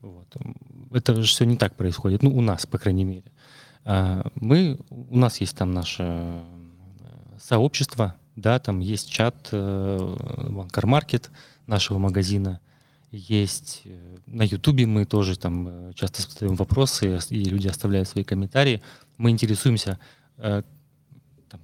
Вот 0.00 0.26
это 0.92 1.22
же 1.22 1.28
все 1.28 1.44
не 1.44 1.56
так 1.56 1.76
происходит, 1.76 2.22
ну, 2.22 2.36
у 2.36 2.40
нас, 2.40 2.66
по 2.66 2.78
крайней 2.78 3.04
мере. 3.04 3.24
А, 3.84 4.26
мы, 4.34 4.78
у 4.90 5.16
нас 5.16 5.40
есть 5.40 5.56
там 5.56 5.72
наше 5.72 6.02
э, 6.02 6.42
сообщество, 7.42 8.16
да, 8.40 8.58
там 8.58 8.80
есть 8.80 9.10
чат 9.10 9.48
Ванкар 9.52 10.86
э, 10.86 11.18
нашего 11.66 11.98
магазина, 11.98 12.60
есть 13.12 13.82
э, 13.84 14.16
на 14.26 14.42
Ютубе 14.42 14.86
мы 14.86 15.04
тоже 15.04 15.38
там 15.38 15.92
часто 15.94 16.22
задаем 16.22 16.56
вопросы, 16.56 17.18
и 17.30 17.44
люди 17.44 17.68
оставляют 17.68 18.08
свои 18.08 18.24
комментарии. 18.24 18.82
Мы 19.18 19.30
интересуемся, 19.30 19.98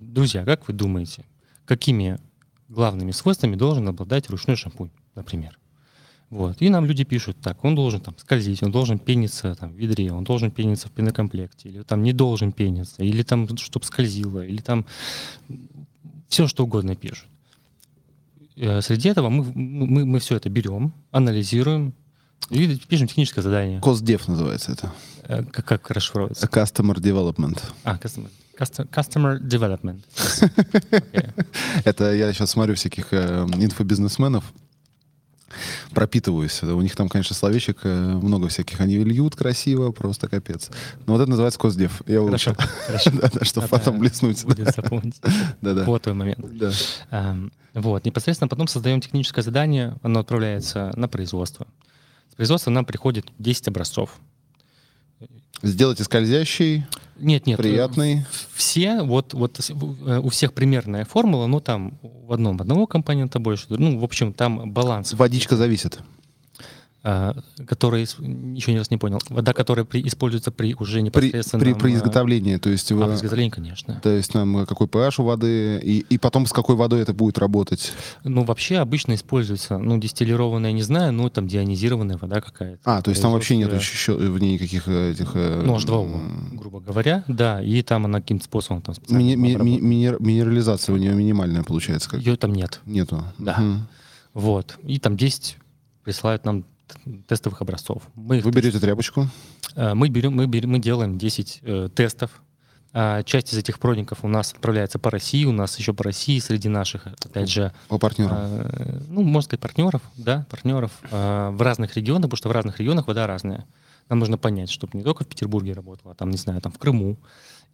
друзья, 0.00 0.44
как 0.44 0.68
вы 0.68 0.74
думаете, 0.74 1.24
какими 1.64 2.18
главными 2.68 3.12
свойствами 3.12 3.56
должен 3.56 3.88
обладать 3.88 4.28
ручной 4.28 4.56
шампунь, 4.56 4.90
например? 5.14 5.58
Вот. 6.30 6.60
И 6.60 6.68
нам 6.68 6.86
люди 6.86 7.04
пишут, 7.04 7.36
так, 7.40 7.64
он 7.64 7.76
должен 7.76 8.00
там 8.00 8.16
скользить, 8.18 8.62
он 8.62 8.72
должен 8.72 8.98
пениться 8.98 9.54
там, 9.54 9.72
в 9.72 9.76
ведре, 9.76 10.12
он 10.12 10.24
должен 10.24 10.50
пениться 10.50 10.88
в 10.88 10.90
пенокомплекте, 10.90 11.68
или 11.68 11.82
там 11.82 12.02
не 12.02 12.12
должен 12.12 12.50
пениться, 12.50 13.04
или 13.04 13.22
там, 13.22 13.56
чтобы 13.56 13.84
скользило, 13.86 14.44
или 14.44 14.60
там 14.60 14.86
все, 16.28 16.46
что 16.46 16.64
угодно 16.64 16.96
пишут. 16.96 17.28
Э, 18.56 18.80
среди 18.80 19.08
этого 19.08 19.28
мы, 19.28 19.44
мы, 19.54 20.04
мы 20.04 20.18
все 20.18 20.36
это 20.36 20.48
берем, 20.48 20.92
анализируем 21.10 21.94
и 22.50 22.76
пишем 22.88 23.06
техническое 23.08 23.42
задание. 23.42 23.80
Косдев 23.80 24.28
называется 24.28 24.72
это. 24.72 24.92
Э, 25.24 25.44
как, 25.44 25.64
как 25.64 25.90
расшифровывается? 25.90 26.46
Customer 26.46 26.96
Development. 26.96 27.60
А, 27.84 27.96
Customer, 27.96 28.30
customer 28.58 29.38
Development. 29.40 30.00
Это 31.84 32.14
я 32.14 32.32
сейчас 32.32 32.50
смотрю 32.50 32.74
всяких 32.74 33.12
э, 33.12 33.46
инфобизнесменов, 33.56 34.44
пропитываюсь. 35.92 36.62
У 36.62 36.80
них 36.80 36.96
там, 36.96 37.08
конечно, 37.08 37.34
словечек 37.34 37.80
э, 37.84 37.88
много 37.88 38.48
всяких. 38.48 38.80
Они 38.80 38.96
льют 38.98 39.36
красиво, 39.36 39.92
просто 39.92 40.28
капец. 40.28 40.70
Но 41.06 41.14
вот 41.14 41.22
это 41.22 41.30
называется 41.30 41.58
косдев. 41.58 42.02
Я 42.06 42.24
хорошо, 42.24 42.54
хорошо. 42.86 43.10
да, 43.12 43.30
да, 43.32 43.44
чтобы 43.44 43.68
потом 43.68 43.98
блеснуть. 43.98 44.44
Будет 44.44 44.74
запомнить. 44.74 45.20
да, 45.60 45.74
да. 45.74 45.84
Вот 45.84 46.02
твой 46.02 46.14
момент. 46.14 46.38
Да. 47.10 47.36
вот. 47.74 48.04
Непосредственно 48.04 48.48
потом 48.48 48.68
создаем 48.68 49.00
техническое 49.00 49.42
задание. 49.42 49.96
Оно 50.02 50.20
отправляется 50.20 50.92
на 50.96 51.08
производство. 51.08 51.66
С 52.30 52.34
производства 52.34 52.70
нам 52.70 52.84
приходит 52.84 53.26
10 53.38 53.68
образцов. 53.68 54.10
Сделайте 55.62 56.04
скользящий. 56.04 56.84
Нет, 57.18 57.46
нет. 57.46 57.58
Приятный. 57.58 58.26
Все, 58.54 59.02
вот, 59.02 59.34
вот 59.34 59.58
э, 59.68 60.20
у 60.22 60.28
всех 60.28 60.52
примерная 60.52 61.04
формула, 61.04 61.46
но 61.46 61.60
там 61.60 61.98
в 62.02 62.32
одном 62.32 62.60
одного 62.60 62.86
компонента 62.86 63.38
больше, 63.38 63.66
ну, 63.70 63.98
в 63.98 64.04
общем, 64.04 64.32
там 64.32 64.70
баланс. 64.70 65.12
Водичка 65.14 65.56
зависит. 65.56 66.00
А, 67.08 67.36
который, 67.68 68.02
еще 68.02 68.76
раз 68.76 68.90
не 68.90 68.96
понял, 68.96 69.20
вода, 69.28 69.52
которая 69.52 69.84
при, 69.84 70.04
используется 70.08 70.50
при 70.50 70.74
уже 70.74 71.02
непосредственно... 71.02 71.62
При, 71.62 71.72
при, 71.72 71.80
при 71.80 71.94
изготовлении, 71.94 72.56
то 72.56 72.68
есть... 72.68 72.90
А, 72.90 72.96
при 72.96 73.14
изготовлении, 73.14 73.50
конечно. 73.50 74.00
То 74.02 74.10
есть 74.10 74.32
там 74.32 74.66
какой 74.66 74.88
pH 74.88 75.22
у 75.22 75.22
воды, 75.22 75.78
и, 75.84 76.00
и 76.00 76.18
потом 76.18 76.46
с 76.46 76.52
какой 76.52 76.74
водой 76.74 77.02
это 77.02 77.14
будет 77.14 77.38
работать? 77.38 77.92
Ну, 78.24 78.42
вообще 78.42 78.78
обычно 78.78 79.14
используется, 79.14 79.78
ну, 79.78 79.98
дистиллированная, 79.98 80.72
не 80.72 80.82
знаю, 80.82 81.12
ну, 81.12 81.30
там 81.30 81.46
дионизированная 81.46 82.16
вода 82.16 82.40
какая-то. 82.40 82.80
А, 82.82 83.00
то 83.02 83.10
есть 83.10 83.22
там 83.22 83.30
вообще 83.30 83.56
нет 83.56 83.72
еще 83.72 84.14
в 84.16 84.40
ней 84.40 84.54
никаких 84.54 84.88
этих... 84.88 85.30
Э, 85.34 85.62
ну, 85.64 85.76
H2O, 85.76 86.56
грубо 86.56 86.80
говоря, 86.80 87.22
да, 87.28 87.62
и 87.62 87.82
там 87.82 88.06
она 88.06 88.20
каким-то 88.20 88.46
способом 88.46 88.82
там 88.82 88.96
ми- 89.10 89.36
ми- 89.36 89.54
ми- 89.54 90.16
минерализация 90.18 90.92
у 90.92 90.96
нее 90.98 91.14
минимальная 91.14 91.62
получается? 91.62 92.10
Как? 92.10 92.18
Ее 92.18 92.34
там 92.34 92.52
нет. 92.52 92.80
Нету? 92.84 93.22
Да. 93.38 93.52
Угу. 93.60 94.42
Вот. 94.42 94.76
И 94.82 94.98
там 94.98 95.16
10 95.16 95.56
присылают 96.02 96.44
нам 96.44 96.64
тестовых 97.28 97.60
образцов. 97.62 98.02
Мы 98.14 98.40
Вы 98.40 98.50
берете 98.50 98.78
тряпочку? 98.78 99.28
Э, 99.74 99.94
мы, 99.94 100.08
берем, 100.08 100.34
мы, 100.34 100.46
берем, 100.46 100.70
мы 100.70 100.78
делаем 100.78 101.18
10 101.18 101.60
э, 101.62 101.88
тестов. 101.94 102.42
А 102.98 103.22
часть 103.24 103.52
из 103.52 103.58
этих 103.58 103.78
продников 103.78 104.20
у 104.22 104.28
нас 104.28 104.52
отправляется 104.52 104.98
по 104.98 105.10
России, 105.10 105.44
у 105.44 105.52
нас 105.52 105.78
еще 105.78 105.92
по 105.92 106.02
России 106.02 106.38
среди 106.38 106.70
наших, 106.70 107.06
опять 107.06 107.50
же... 107.50 107.70
По 107.88 107.98
партнерам? 107.98 108.36
Э, 108.38 109.00
ну, 109.10 109.22
можно 109.22 109.42
сказать, 109.42 109.60
партнеров, 109.60 110.00
да, 110.16 110.46
партнеров 110.48 110.92
э, 111.10 111.50
в 111.50 111.60
разных 111.60 111.94
регионах, 111.96 112.30
потому 112.30 112.38
что 112.38 112.48
в 112.48 112.52
разных 112.52 112.80
регионах 112.80 113.06
вода 113.06 113.26
разная. 113.26 113.66
Нам 114.08 114.20
нужно 114.20 114.38
понять, 114.38 114.70
чтобы 114.70 114.96
не 114.96 115.04
только 115.04 115.24
в 115.24 115.26
Петербурге 115.26 115.74
работала, 115.74 116.12
а 116.12 116.14
там, 116.14 116.30
не 116.30 116.38
знаю, 116.38 116.62
там 116.62 116.72
в 116.72 116.78
Крыму 116.78 117.18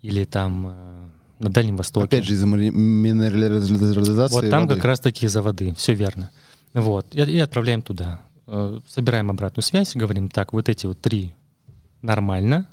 или 0.01 0.25
там 0.25 0.66
э, 0.68 1.09
на 1.38 1.51
Дальнем 1.51 1.77
Востоке. 1.77 2.07
Опять 2.07 2.25
же, 2.25 2.35
из-за 2.35 2.46
минерализации 2.46 4.35
Вот 4.35 4.51
там 4.51 4.62
воды. 4.62 4.75
как 4.75 4.85
раз-таки 4.85 5.27
из-за 5.27 5.40
воды, 5.42 5.72
все 5.77 5.94
верно. 5.94 6.33
Вот, 6.75 7.14
и, 7.14 7.20
и 7.20 7.38
отправляем 7.38 7.83
туда. 7.83 8.22
Э, 8.46 8.81
собираем 8.88 9.31
обратную 9.31 9.62
связь, 9.62 9.94
говорим, 9.94 10.28
так, 10.28 10.52
вот 10.52 10.68
эти 10.68 10.87
вот 10.87 11.00
три 11.00 11.33
нормально, 12.02 12.68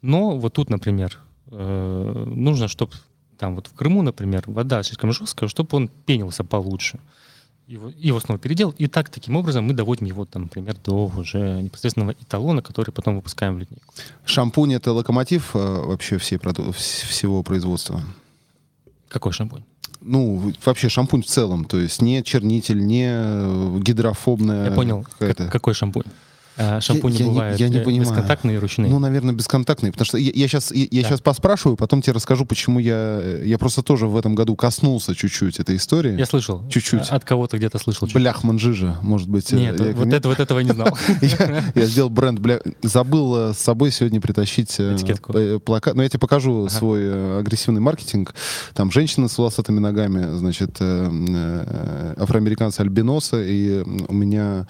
но 0.00 0.38
вот 0.38 0.54
тут, 0.54 0.70
например, 0.70 1.18
э, 1.50 2.24
нужно, 2.26 2.68
чтобы 2.68 2.92
там 3.38 3.54
вот 3.54 3.66
в 3.66 3.74
Крыму, 3.74 4.02
например, 4.02 4.44
вода 4.46 4.82
слишком 4.82 5.12
жесткая, 5.12 5.48
чтобы 5.48 5.76
он 5.76 5.88
пенился 5.88 6.42
получше. 6.42 6.98
Его, 7.66 7.92
его 7.98 8.18
снова 8.18 8.38
передел, 8.38 8.74
и 8.78 8.86
так, 8.86 9.10
таким 9.10 9.36
образом 9.36 9.64
мы 9.66 9.74
доводим 9.74 10.06
его, 10.06 10.24
там, 10.24 10.44
например, 10.44 10.74
до 10.82 11.06
уже 11.06 11.60
непосредственного 11.60 12.12
эталона, 12.12 12.62
который 12.62 12.90
потом 12.90 13.16
выпускаем 13.16 13.56
в 13.56 13.58
линейку. 13.58 13.92
Шампунь— 14.24 14.72
это 14.74 14.92
локомотив 14.92 15.54
э, 15.54 15.58
вообще 15.58 16.16
всей, 16.16 16.38
всего 16.38 17.42
производства? 17.42 18.00
Какой 19.08 19.32
шампунь? 19.32 19.64
Ну, 20.00 20.52
вообще 20.64 20.88
шампунь 20.88 21.22
в 21.22 21.26
целом, 21.26 21.64
то 21.64 21.78
есть 21.78 22.00
не 22.00 22.22
чернитель, 22.22 22.86
не 22.86 23.08
э, 23.10 23.78
гидрофобная 23.80 24.66
Я 24.66 24.70
понял, 24.70 25.04
какой 25.50 25.74
шампунь. 25.74 26.04
А, 26.58 26.80
Шампуни 26.80 27.14
я 27.16 27.24
не- 27.24 27.30
бывают 27.30 27.60
я 27.60 27.68
не 27.68 27.76
э, 27.78 27.84
понимаю. 27.84 28.08
бесконтактные 28.10 28.56
и 28.56 28.58
ручные. 28.58 28.90
Ну, 28.90 28.98
наверное, 28.98 29.34
бесконтактный, 29.34 29.92
потому 29.92 30.06
что 30.06 30.18
я, 30.18 30.30
я 30.34 30.48
сейчас, 30.48 30.72
я, 30.72 30.86
я 30.90 31.02
Да. 31.02 31.08
сейчас 31.08 31.20
поспрашиваю, 31.20 31.76
потом 31.76 32.02
тебе 32.02 32.14
расскажу, 32.14 32.44
почему 32.46 32.78
я... 32.80 33.20
Я 33.44 33.58
просто 33.58 33.82
тоже 33.82 34.06
в 34.06 34.16
этом 34.16 34.34
году 34.34 34.56
коснулся 34.56 35.14
чуть-чуть 35.14 35.60
этой 35.60 35.76
истории. 35.76 36.18
я 36.18 36.26
слышал. 36.26 36.62
чуть-чуть. 36.68 37.08
От 37.10 37.24
кого-то 37.24 37.56
где-то 37.58 37.78
слышал. 37.78 38.06
чуть. 38.08 38.16
Бляхман 38.16 38.58
Жижа, 38.58 38.96
может 39.02 39.28
быть. 39.28 39.52
э, 39.52 39.56
Нет, 39.56 39.80
я- 39.80 39.92
вот, 39.92 40.12
это, 40.12 40.28
вот 40.28 40.40
этого 40.40 40.58
не 40.60 40.72
знал. 40.72 40.88
я, 41.22 41.64
я 41.74 41.86
сделал 41.86 42.10
бренд, 42.10 42.38
бля, 42.40 42.60
забыл 42.82 43.50
э, 43.50 43.54
с 43.54 43.58
собой 43.58 43.90
сегодня 43.92 44.20
притащить 44.20 44.74
э, 44.78 45.58
плакат. 45.64 45.94
Ну, 45.94 46.02
я 46.02 46.08
тебе 46.08 46.18
покажу 46.20 46.68
свой 46.68 47.00
э, 47.04 47.38
агрессивный 47.40 47.80
маркетинг. 47.80 48.34
Там 48.74 48.90
женщины 48.90 49.28
с 49.28 49.38
волосатыми 49.38 49.78
ногами, 49.78 50.36
значит, 50.36 50.76
э, 50.80 51.10
э, 51.10 52.14
афроамериканцы 52.18 52.80
альбиносы, 52.80 53.44
и 53.48 53.82
у 54.08 54.12
меня 54.14 54.66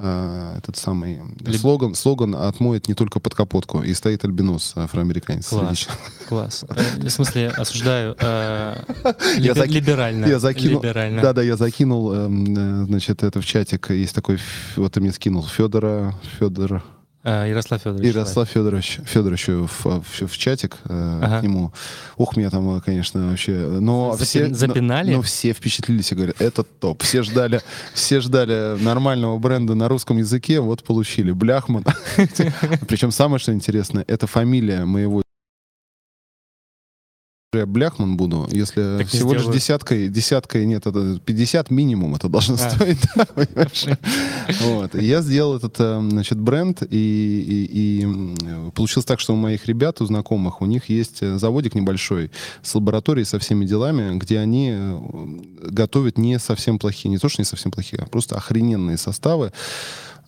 э, 0.00 0.54
этот 0.58 0.76
самый 0.76 1.20
Либ- 1.40 1.58
слоган, 1.60 1.94
слоган 1.94 2.34
«Отмоет 2.34 2.88
не 2.88 2.94
только 2.94 3.20
под 3.20 3.34
капотку». 3.34 3.82
И 3.82 3.94
стоит 3.94 4.24
альбинос 4.24 4.72
афроамериканец. 4.76 5.48
Класс. 5.48 5.88
Класс. 6.28 6.64
Э, 6.68 7.06
В 7.06 7.10
смысле, 7.10 7.48
осуждаю 7.48 8.16
э, 8.18 8.76
либерально. 9.38 10.26
Я 10.26 10.38
закинул, 10.38 10.80
Либерально. 10.82 11.22
да, 11.22 11.32
да, 11.32 11.42
я 11.42 11.56
закинул, 11.56 12.12
эм, 12.12 12.82
э, 12.82 12.84
значит, 12.86 13.22
это 13.22 13.40
в 13.40 13.44
чатик. 13.46 13.90
Есть 13.90 14.14
такой, 14.14 14.38
вот 14.76 14.92
ты 14.92 15.00
мне 15.00 15.12
скинул 15.12 15.44
Федора, 15.46 16.14
Федор, 16.38 16.82
Э, 17.22 17.46
Ярослав 17.48 17.82
Федорович. 17.82 18.14
Ярослав 18.14 18.48
Федорович, 18.48 18.98
Федорович 19.04 19.48
в, 19.48 19.66
в, 19.78 20.26
в 20.26 20.38
чатик 20.38 20.78
э, 20.88 21.20
Ага. 21.22 21.40
к 21.40 21.42
нему. 21.42 21.72
Ух, 22.16 22.36
меня 22.36 22.48
там, 22.48 22.76
э, 22.76 22.80
конечно, 22.80 23.28
вообще. 23.28 23.52
Но 23.52 24.16
Запи- 24.18 24.24
все, 24.24 24.48
но- 24.48 24.54
запинали? 24.54 25.14
Но, 25.14 25.22
все 25.22 25.52
впечатлились 25.52 26.12
и 26.12 26.14
говорят, 26.14 26.40
это 26.40 26.62
топ. 26.62 27.02
Все 27.02 27.22
ждали, 27.22 27.60
все 27.92 28.20
ждали 28.20 28.82
нормального 28.82 29.38
бренда 29.38 29.74
на 29.74 29.88
русском 29.88 30.16
языке, 30.16 30.60
вот 30.60 30.82
получили. 30.82 31.32
Бляхман. 31.32 31.84
Причем 32.88 33.10
самое, 33.10 33.38
что 33.38 33.52
интересно, 33.52 34.02
это 34.06 34.26
фамилия 34.26 34.84
моего 34.86 35.22
я 37.52 37.66
Бляхман 37.66 38.16
буду, 38.16 38.48
если 38.52 38.98
Так 38.98 39.08
всего 39.08 39.34
лишь 39.34 39.46
десяткой, 39.46 40.08
десяткой 40.08 40.66
нет, 40.66 40.86
это 40.86 41.18
50 41.24 41.70
минимум 41.70 42.14
это 42.14 42.28
должно 42.28 42.54
А. 42.54 42.58
стоить, 42.58 42.98
да, 43.16 43.24
понимаешь? 43.26 43.86
Вот. 44.60 44.94
И 44.94 45.04
я 45.04 45.20
сделал 45.20 45.56
этот, 45.56 45.74
э, 45.80 46.00
значит, 46.10 46.38
бренд, 46.38 46.82
и, 46.82 46.86
и- 46.96 47.98
и, 47.98 48.02
м, 48.04 48.70
получилось 48.72 49.04
так, 49.04 49.18
что 49.18 49.32
у 49.32 49.36
моих 49.36 49.66
ребят, 49.66 50.00
у 50.00 50.06
знакомых, 50.06 50.62
у 50.62 50.66
них 50.66 50.88
есть 50.90 51.22
э, 51.22 51.38
заводик 51.38 51.74
небольшой 51.74 52.30
с 52.62 52.72
лабораторией, 52.76 53.26
со 53.26 53.40
всеми 53.40 53.64
делами, 53.66 54.16
где 54.16 54.38
они 54.38 54.70
э, 54.72 54.98
готовят 55.70 56.18
не 56.18 56.38
совсем 56.38 56.78
плохие, 56.78 57.10
не 57.10 57.18
то, 57.18 57.28
что 57.28 57.42
не 57.42 57.46
совсем 57.46 57.72
плохие, 57.72 58.00
а 58.00 58.06
просто 58.06 58.36
охрененные 58.36 58.96
составы. 58.96 59.52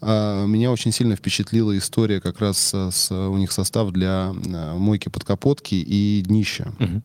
А, 0.00 0.44
Меня 0.46 0.72
очень 0.72 0.90
сильно 0.90 1.14
впечатлила 1.14 1.78
история 1.78 2.20
как 2.20 2.40
раз 2.40 2.74
с, 2.74 3.12
у 3.12 3.36
них 3.36 3.52
состав 3.52 3.92
для 3.92 4.32
мойки 4.76 5.08
подкапотки 5.08 5.76
и 5.76 6.20
днища. 6.26 6.72
Мгм. 6.80 7.04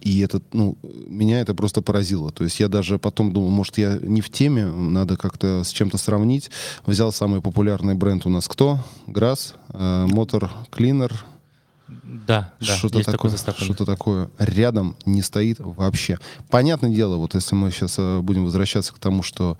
И 0.00 0.20
это, 0.20 0.40
ну, 0.52 0.76
меня 0.82 1.40
это 1.40 1.54
просто 1.54 1.82
поразило. 1.82 2.32
То 2.32 2.44
есть 2.44 2.58
я 2.60 2.68
даже 2.68 2.98
потом 2.98 3.32
думал, 3.32 3.50
может, 3.50 3.76
я 3.78 3.98
не 4.00 4.20
в 4.20 4.30
теме, 4.30 4.64
надо 4.66 5.16
как-то 5.16 5.62
с 5.62 5.70
чем-то 5.70 5.98
сравнить. 5.98 6.50
Взял 6.86 7.12
самый 7.12 7.42
популярный 7.42 7.94
бренд 7.94 8.24
у 8.26 8.30
нас 8.30 8.48
кто? 8.48 8.78
Грасс, 9.06 9.54
Мотор 9.72 10.50
Клинер, 10.70 11.24
Да, 12.26 12.52
да, 12.60 12.76
что-то 12.76 13.02
такое, 13.02 13.32
такой 13.32 13.64
что-то 13.64 13.84
такое 13.86 14.30
рядом 14.38 14.96
не 15.04 15.22
стоит 15.22 15.58
вообще. 15.58 16.18
Понятное 16.48 16.90
дело, 16.90 17.16
вот 17.16 17.34
если 17.34 17.54
мы 17.54 17.70
сейчас 17.70 17.98
будем 18.22 18.44
возвращаться 18.44 18.92
к 18.94 18.98
тому, 18.98 19.22
что 19.22 19.58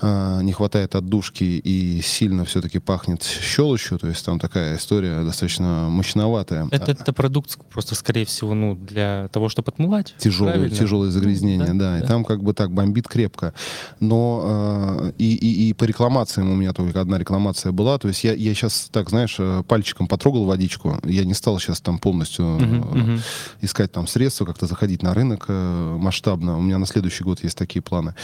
э, 0.00 0.40
не 0.42 0.52
хватает 0.52 0.94
отдушки 0.94 1.44
и 1.44 2.00
сильно 2.02 2.44
все-таки 2.44 2.78
пахнет 2.78 3.22
щелочью, 3.22 3.98
то 3.98 4.08
есть 4.08 4.24
там 4.24 4.38
такая 4.38 4.76
история 4.76 5.24
достаточно 5.24 5.88
мощноватая. 5.88 6.68
Это, 6.70 6.92
это 6.92 7.12
продукт 7.12 7.58
просто, 7.70 7.94
скорее 7.94 8.24
всего, 8.24 8.54
ну, 8.54 8.76
для 8.76 9.28
того, 9.32 9.48
чтобы 9.48 9.68
отмывать. 9.68 10.14
Тяжелое, 10.18 10.54
правильно? 10.54 10.76
тяжелое 10.76 11.10
загрязнение, 11.10 11.72
Ну, 11.72 11.78
да, 11.78 11.98
И 11.98 12.06
там 12.06 12.24
как 12.24 12.42
бы 12.42 12.54
так 12.54 12.70
бомбит 12.70 13.08
крепко. 13.08 13.54
Но 14.00 14.42
э, 14.44 15.12
и, 15.18 15.34
и, 15.34 15.70
и 15.70 15.72
по 15.72 15.84
рекламациям 15.84 16.50
у 16.50 16.54
меня 16.54 16.72
только 16.72 17.00
одна 17.00 17.18
рекламация 17.18 17.72
была. 17.72 17.98
То 17.98 18.08
есть 18.08 18.24
я, 18.24 18.32
я 18.34 18.54
сейчас, 18.54 18.88
так, 18.92 19.10
знаешь, 19.10 19.36
э, 19.38 19.62
пальчиком 19.66 20.06
потрогал 20.06 20.44
водичку. 20.44 21.00
Я 21.04 21.24
не 21.24 21.34
стал 21.34 21.47
сейчас 21.56 21.80
там 21.80 21.98
полностью 21.98 22.44
мгм. 22.44 23.20
искать 23.62 23.90
там 23.92 24.06
средства, 24.06 24.44
как-то 24.44 24.66
заходить 24.66 25.02
на 25.02 25.14
рынок 25.14 25.46
э, 25.48 25.96
масштабно. 25.98 26.58
У 26.58 26.60
меня 26.60 26.76
на 26.78 26.84
следующий 26.86 27.24
год 27.24 27.42
есть 27.42 27.56
такие 27.56 27.80
планы. 27.80 28.14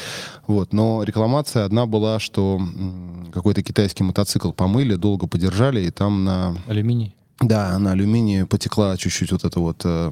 Вот. 0.46 0.72
Но 0.74 1.02
рекламация 1.02 1.64
одна 1.64 1.87
была, 1.87 2.18
что 2.20 2.60
какой-то 3.32 3.62
китайский 3.62 4.04
мотоцикл 4.04 4.50
помыли, 4.52 4.96
долго 4.96 5.26
подержали, 5.26 5.80
и 5.80 5.90
там 5.90 6.24
на 6.24 6.56
Алюминий. 6.66 7.14
да, 7.40 7.78
на 7.78 7.92
алюминии 7.92 8.42
потекла 8.42 8.96
чуть-чуть 8.96 9.32
вот 9.32 9.44
эта 9.44 9.60
вот 9.60 9.80
э, 9.84 10.10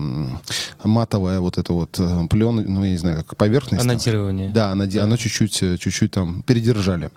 матовая 0.84 1.40
вот 1.40 1.58
эта 1.58 1.72
вот 1.72 1.98
э, 1.98 2.26
плен, 2.30 2.64
ну, 2.66 2.84
я 2.84 2.90
не 2.90 2.96
знаю, 2.96 3.18
как 3.24 3.36
поверхность. 3.36 3.82
там. 3.82 3.90
Анодирование. 3.90 4.50
Да, 4.50 4.70
она, 4.72 4.86
Да. 4.86 5.04
оно 5.04 5.16
чуть-чуть, 5.16 5.62
э, 5.62 5.76
чуть-чуть 5.78 6.12
там 6.12 6.42
передержали. 6.42 7.10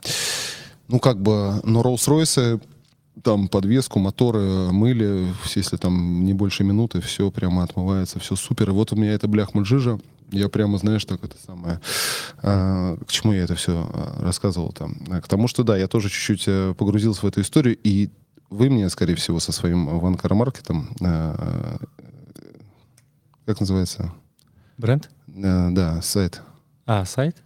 Ну, 0.88 1.00
как 1.00 1.20
бы, 1.22 1.62
но 1.64 1.82
Rolls-Royce 1.82 2.62
там 3.26 3.48
подвеску, 3.48 3.98
моторы 4.00 4.72
мыли, 4.72 5.34
если 5.56 5.78
там 5.78 6.24
не 6.24 6.34
больше 6.34 6.64
минуты, 6.64 7.02
все 7.02 7.32
прямо 7.32 7.64
отмывается, 7.64 8.20
все 8.20 8.36
супер. 8.36 8.70
И 8.70 8.72
вот 8.72 8.94
у 8.94 8.96
меня 8.96 9.14
это 9.14 9.28
бляхман 9.28 9.66
жижа. 9.66 10.00
Я 10.32 10.48
прямо, 10.48 10.78
знаешь, 10.78 11.04
так 11.06 11.24
это 11.24 11.36
самое... 11.44 11.80
а, 12.44 12.98
к 12.98 13.12
чему 13.12 13.34
я 13.34 13.44
это 13.44 13.56
все 13.56 13.90
рассказывал 14.20 14.72
там? 14.74 14.96
А, 15.10 15.22
К 15.22 15.28
тому, 15.28 15.48
что 15.48 15.64
да, 15.64 15.76
я 15.76 15.88
тоже 15.88 16.10
чуть-чуть 16.10 16.44
э, 16.48 16.74
погрузился 16.78 17.22
в 17.22 17.26
эту 17.26 17.42
историю, 17.42 17.78
и 17.84 18.10
вы 18.52 18.70
мне, 18.70 18.90
скорее 18.90 19.16
всего, 19.16 19.40
со 19.40 19.52
своим 19.52 20.00
ванкар-маркетом, 20.00 20.90
а, 21.02 21.78
как 23.46 23.60
называется? 23.60 24.12
Бренд? 24.78 25.10
А, 25.44 25.70
да, 25.72 26.02
сайт, 26.04 26.42
А, 26.86 27.06
сайт? 27.06 27.38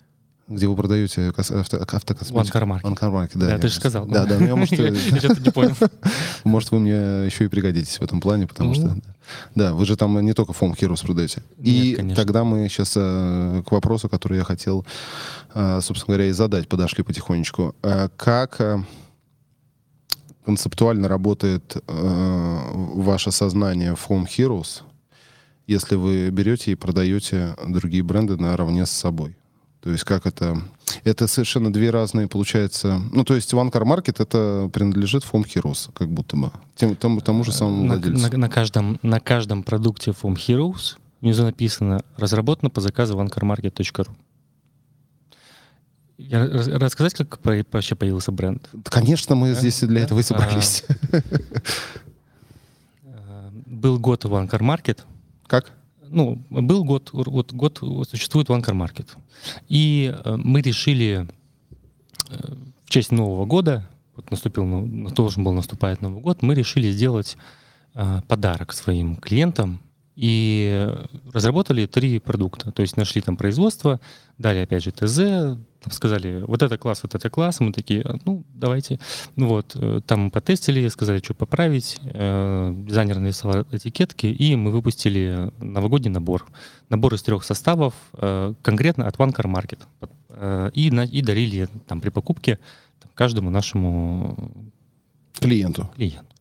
Где 0.49 0.67
вы 0.67 0.75
продаете 0.75 1.31
авто, 1.38 1.77
автокосметику. 1.77 2.57
Car 2.95 3.12
Market, 3.12 3.38
да. 3.38 3.47
Да, 3.49 3.57
ты 3.59 3.67
же 3.67 3.75
сказал. 3.75 4.05
Да, 4.07 4.25
да, 4.25 4.38
ну, 4.39 4.47
я, 4.47 4.55
может, 4.55 4.73
э, 4.79 4.95
Я 5.12 5.17
что-то 5.17 5.41
не 5.41 5.51
понял. 5.51 5.75
может, 6.43 6.71
вы 6.71 6.79
мне 6.79 7.25
еще 7.25 7.45
и 7.45 7.47
пригодитесь 7.47 7.99
в 7.99 8.01
этом 8.01 8.19
плане, 8.19 8.47
потому 8.47 8.73
что... 8.73 8.97
Да, 9.53 9.75
вы 9.75 9.85
же 9.85 9.95
там 9.95 10.19
не 10.21 10.33
только 10.33 10.53
Foam 10.53 10.75
Heroes 10.75 11.05
продаете. 11.05 11.43
И 11.59 12.13
тогда 12.15 12.43
мы 12.43 12.67
сейчас 12.67 12.93
э, 12.95 13.63
к 13.65 13.71
вопросу, 13.71 14.09
который 14.09 14.39
я 14.39 14.43
хотел, 14.43 14.85
э, 15.53 15.79
собственно 15.81 16.15
говоря, 16.15 16.29
и 16.29 16.33
задать, 16.33 16.67
подошли 16.67 17.03
потихонечку. 17.03 17.75
Как 18.17 18.59
концептуально 20.45 21.07
работает 21.07 21.77
ваше 21.85 23.31
сознание 23.31 23.93
Foam 23.93 24.25
Heroes, 24.25 24.81
если 25.67 25.95
вы 25.95 26.31
берете 26.31 26.71
и 26.71 26.75
продаете 26.75 27.55
другие 27.67 28.01
бренды 28.01 28.35
наравне 28.35 28.88
с 28.88 28.91
собой? 28.91 29.35
То 29.82 29.89
есть 29.92 30.04
как 30.04 30.26
это... 30.26 30.62
Это 31.04 31.28
совершенно 31.28 31.72
две 31.72 31.92
разные, 31.92 32.28
получается... 32.28 33.00
Ну, 33.13 33.24
то 33.24 33.36
есть 33.36 33.54
One 33.54 33.72
Car 33.72 33.84
Market 33.84 34.22
это 34.22 34.70
принадлежит 34.74 35.24
Foam 35.24 35.44
Heroes, 35.46 35.89
как 35.94 36.10
будто 36.10 36.36
бы. 36.36 36.52
Тем, 36.76 36.96
тому, 36.96 37.22
тому 37.22 37.44
же 37.44 37.52
самому 37.54 37.84
на, 37.86 37.94
владельцу. 37.94 38.24
на- 38.32 38.38
на 38.38 38.50
каждом, 38.50 39.00
на 39.04 39.20
каждом 39.20 39.63
продукте 39.63 40.12
Foam 40.12 40.36
Heroes 40.36 40.98
внизу 41.22 41.44
написано 41.44 42.02
«Разработано 42.18 42.70
по 42.70 42.82
заказу 42.82 43.18
onecarmarket.ru». 43.18 44.08
Я 46.18 46.46
рас- 46.48 46.68
рассказать, 46.68 47.13
как 47.15 47.39
вообще 47.72 47.96
появился 47.96 48.32
бренд? 48.34 48.68
Конечно, 48.86 49.36
мы 49.36 49.54
Да? 49.54 49.60
здесь 49.60 49.82
и 49.84 49.86
для 49.88 50.00
Да? 50.02 50.06
этого 50.08 50.20
и 50.20 50.24
собрались. 50.24 50.84
Э, 53.04 53.50
Был 53.65 54.00
год 54.00 54.26
One 54.26 54.50
Car 54.50 54.60
Market, 54.62 55.00
Как? 55.48 55.72
Ну, 56.12 56.36
был 56.50 56.84
год, 56.84 57.10
вот 57.13 57.54
год 57.54 57.78
существует 58.10 58.50
Car 58.50 58.74
Market. 58.74 59.08
И 59.67 60.13
э, 60.13 60.36
мы 60.38 60.62
решили 60.62 61.28
э, 62.30 62.54
в 62.86 62.89
честь 62.89 63.12
Нового 63.12 63.45
года, 63.45 63.88
вот 64.15 64.32
наступил, 64.32 64.65
нов- 64.65 65.13
должен 65.13 65.43
был 65.43 65.54
наступать 65.54 66.02
Новый 66.02 66.22
год, 66.22 66.41
мы 66.41 66.56
решили 66.56 66.91
сделать 66.91 67.38
э, 67.93 68.22
подарок 68.28 68.74
своим 68.74 69.15
клиентам 69.15 69.82
и 70.19 70.89
разработали 71.32 71.86
три 71.86 72.19
продукта. 72.19 72.73
То 72.73 72.82
есть 72.82 72.97
нашли 72.97 73.21
там 73.21 73.38
производство, 73.38 74.01
дали 74.38 74.60
опять 74.60 74.84
же 74.84 74.91
ТЗ, 74.91 75.58
сказали, 75.89 76.43
вот 76.45 76.62
это 76.62 76.77
класс, 76.77 77.03
вот 77.03 77.15
это 77.15 77.29
класс. 77.29 77.62
Мы 77.62 77.71
такие, 77.71 78.01
«А, 78.01 78.17
ну, 78.25 78.43
давайте. 78.53 78.99
Ну 79.38 79.47
вот, 79.47 79.71
э, 79.75 80.01
там 80.05 80.29
потестили, 80.29 80.89
сказали, 80.89 81.19
что 81.23 81.34
поправить. 81.34 82.01
Э, 82.03 82.73
дизайнер 82.75 83.19
нарисовал 83.19 83.65
этикетки, 83.71 84.25
и 84.25 84.58
мы 84.58 84.71
выпустили 84.71 85.53
новогодний 85.62 86.12
набор. 86.12 86.45
Набор 86.89 87.13
из 87.13 87.23
трех 87.23 87.45
составов, 87.45 87.93
э, 88.13 88.53
конкретно 88.62 89.08
от 89.08 89.15
One 89.15 89.34
Car 89.34 89.45
Market. 89.45 89.79
И, 90.73 90.88
и 90.88 91.21
дарили 91.21 91.67
там 91.88 92.01
при 92.01 92.10
покупке 92.10 92.60
каждому 93.13 93.49
нашему 93.49 94.36
клиенту. 95.39 95.89
клиенту. 95.95 96.36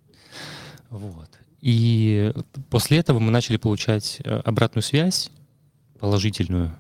Вот. 0.91 1.28
И 1.69 2.33
после 2.71 2.97
этого 2.97 3.19
мы 3.19 3.31
начали 3.31 3.59
получать 3.59 4.21
обратную 4.25 4.83
связь 4.83 5.31
положительную 5.99 6.75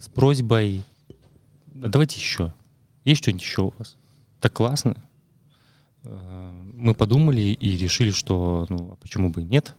с 0.00 0.08
просьбой 0.08 0.82
давайте 1.76 2.18
еще. 2.18 2.52
Есть 3.04 3.22
что-нибудь 3.22 3.42
еще 3.42 3.62
у 3.62 3.74
вас? 3.78 3.96
Так 4.40 4.52
классно. 4.52 4.96
Э, 6.02 6.50
мы 6.74 6.94
подумали 6.94 7.40
и 7.40 7.76
решили, 7.76 8.10
что 8.10 8.66
ну, 8.68 8.92
а 8.92 8.96
почему 8.96 9.30
бы 9.30 9.42
и 9.42 9.44
нет. 9.44 9.74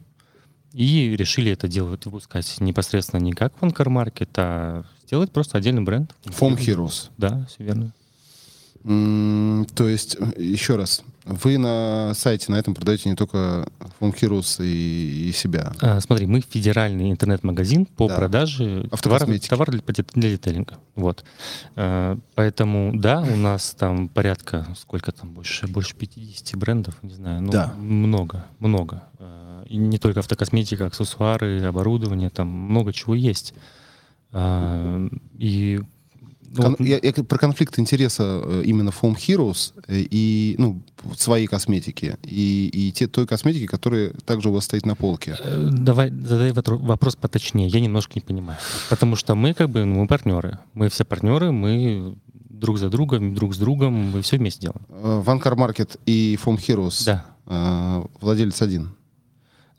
И 0.74 1.16
решили 1.18 1.52
это 1.52 1.68
делать, 1.68 2.06
выпускать 2.06 2.60
непосредственно 2.60 3.22
не 3.22 3.34
как 3.34 3.60
Ванкар 3.62 3.90
Маркет, 3.90 4.30
а 4.38 4.86
сделать 5.06 5.32
просто 5.32 5.58
отдельный 5.58 5.82
бренд. 5.82 6.16
Foam 6.26 6.58
Heroes. 6.58 7.10
Да, 7.18 7.46
все 7.50 7.64
верно. 7.64 7.94
То 8.84 9.88
есть, 9.88 10.18
еще 10.38 10.76
раз, 10.76 11.04
вы 11.28 11.58
на 11.58 12.14
сайте 12.14 12.52
на 12.52 12.56
этом 12.56 12.74
продаете 12.74 13.10
не 13.10 13.16
только 13.16 13.68
Функирус 14.00 14.62
и, 14.62 15.30
и 15.30 15.32
себя. 15.34 15.74
А, 15.82 16.00
смотри, 16.00 16.26
мы 16.26 16.40
федеральный 16.40 17.12
интернет-магазин 17.12 17.86
по 17.86 18.08
да. 18.08 18.16
продаже 18.16 18.88
товаров 19.02 19.48
товар 19.48 19.72
для, 19.72 19.82
для 20.14 20.30
детейлинга. 20.30 20.76
Вот. 20.96 21.26
А, 21.76 22.18
поэтому, 22.36 22.94
да, 22.96 23.22
у 23.22 23.36
нас 23.36 23.76
там 23.78 24.08
порядка, 24.08 24.68
сколько 24.80 25.12
там, 25.12 25.32
больше, 25.32 25.68
больше 25.68 25.96
50 25.96 26.58
брендов, 26.58 26.96
не 27.02 27.14
знаю, 27.14 27.42
ну, 27.42 27.52
да. 27.52 27.74
много, 27.78 28.46
много. 28.60 29.04
А, 29.20 29.64
и 29.66 29.76
не 29.76 29.98
только 29.98 30.22
автокосметика, 30.22 30.86
аксессуары, 30.86 31.62
оборудование, 31.64 32.30
там 32.30 32.48
много 32.48 32.94
чего 32.94 33.16
есть. 33.16 33.54
А, 34.32 35.06
и 35.38 35.82
ну, 36.56 36.64
Кон, 36.64 36.76
я, 36.80 37.00
я 37.02 37.12
про 37.12 37.38
конфликт 37.38 37.78
интереса 37.80 38.42
э, 38.44 38.64
именно 38.66 38.90
Foam 38.90 39.16
Heroes 39.16 39.74
э, 39.88 40.06
и 40.10 40.56
ну, 40.58 40.82
своей 41.16 41.48
косметики 41.48 42.18
и, 42.24 42.70
и 42.72 42.92
те, 42.92 43.08
той 43.08 43.28
косметики, 43.28 43.66
которая 43.66 44.12
также 44.26 44.50
у 44.50 44.54
вас 44.54 44.66
стоит 44.66 44.86
на 44.86 44.96
полке. 44.96 45.38
Э, 45.40 45.70
давай 45.72 46.10
задай 46.10 46.54
вопрос 46.54 47.16
поточнее. 47.16 47.68
Я 47.68 47.80
немножко 47.82 48.14
не 48.16 48.22
понимаю. 48.22 48.60
Потому 48.90 49.16
что 49.16 49.36
мы 49.36 49.54
как 49.54 49.70
бы 49.70 49.86
ну, 49.86 50.02
мы 50.02 50.08
партнеры. 50.08 50.60
Мы 50.74 50.90
все 50.90 51.04
партнеры, 51.06 51.52
мы 51.52 52.16
друг 52.50 52.78
за 52.78 52.90
другом, 52.90 53.36
друг 53.36 53.54
с 53.54 53.58
другом, 53.58 53.94
мы 53.94 54.22
все 54.22 54.38
вместе 54.38 54.62
делаем. 54.62 55.22
Ванкар 55.22 55.54
Market 55.54 56.00
и 56.06 56.40
Foam 56.44 56.58
Heroes 56.58 57.06
да. 57.06 58.04
владелец 58.22 58.62
один? 58.62 58.96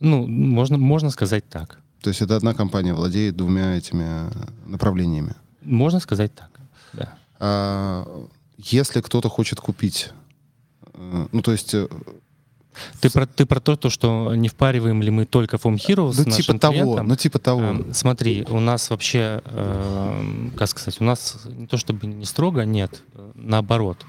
Ну, 0.01 0.27
можно, 0.27 0.79
можно 0.79 1.11
сказать 1.11 1.49
так. 1.49 1.81
То 2.03 2.11
есть 2.11 2.23
это 2.23 2.37
одна 2.37 2.55
компания 2.55 2.95
владеет 2.95 3.37
двумя 3.37 3.77
этими 3.77 4.31
направлениями? 4.67 5.35
Можно 5.63 5.99
сказать 5.99 6.33
так. 6.35 6.58
А, 7.39 8.27
если 8.57 9.01
кто-то 9.01 9.29
хочет 9.29 9.61
купить, 9.61 10.11
э, 10.95 11.27
ну 11.31 11.43
то 11.43 11.53
есть 11.53 11.75
э, 11.75 11.89
ты 13.01 13.11
про, 13.11 13.27
ты 13.27 13.47
про 13.47 13.61
то, 13.61 13.77
то, 13.77 13.91
что 13.91 14.35
не 14.35 14.49
впариваем 14.49 15.03
ли 15.03 15.11
мы 15.11 15.25
только 15.25 15.57
Foam 15.57 15.77
Heroes 15.77 16.23
ну, 16.25 16.37
типа 16.37 16.59
того, 16.59 16.73
клиентам? 16.73 17.09
Ну, 17.09 17.17
типа 17.17 17.39
того. 17.39 17.63
Э, 17.63 17.93
смотри, 17.93 18.45
у 18.49 18.61
нас 18.61 18.91
вообще, 18.91 19.43
э, 19.45 20.51
как 20.57 20.69
сказать, 20.69 21.01
у 21.01 21.05
нас 21.05 21.39
не 21.47 21.67
то 21.67 21.77
чтобы 21.77 22.07
не 22.07 22.25
строго, 22.25 22.65
нет, 22.65 23.03
наоборот. 23.35 24.05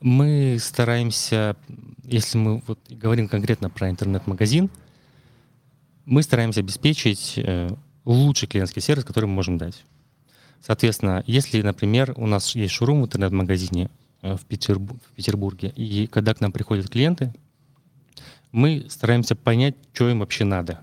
Мы 0.00 0.58
стараемся, 0.60 1.56
если 2.04 2.38
мы 2.38 2.62
вот 2.66 2.78
говорим 2.88 3.28
конкретно 3.28 3.68
про 3.70 3.90
интернет-магазин, 3.90 4.70
мы 6.04 6.22
стараемся 6.22 6.60
обеспечить 6.60 7.34
э, 7.36 7.68
лучший 8.04 8.48
клиентский 8.48 8.80
сервис, 8.80 9.04
который 9.04 9.26
мы 9.26 9.34
можем 9.34 9.58
дать. 9.58 9.84
Соответственно, 10.64 11.24
если, 11.26 11.62
например, 11.62 12.12
у 12.16 12.26
нас 12.26 12.54
есть 12.54 12.74
шоурум 12.74 13.02
в 13.02 13.06
интернет-магазине 13.06 13.90
э, 14.22 14.36
в, 14.36 14.44
Петербур 14.44 14.96
в 14.96 15.14
Петербурге, 15.14 15.72
и 15.76 16.06
когда 16.06 16.34
к 16.34 16.40
нам 16.40 16.52
приходят 16.52 16.88
клиенты, 16.88 17.32
мы 18.52 18.86
стараемся 18.88 19.34
понять, 19.34 19.76
что 19.92 20.08
им 20.08 20.20
вообще 20.20 20.44
надо. 20.44 20.80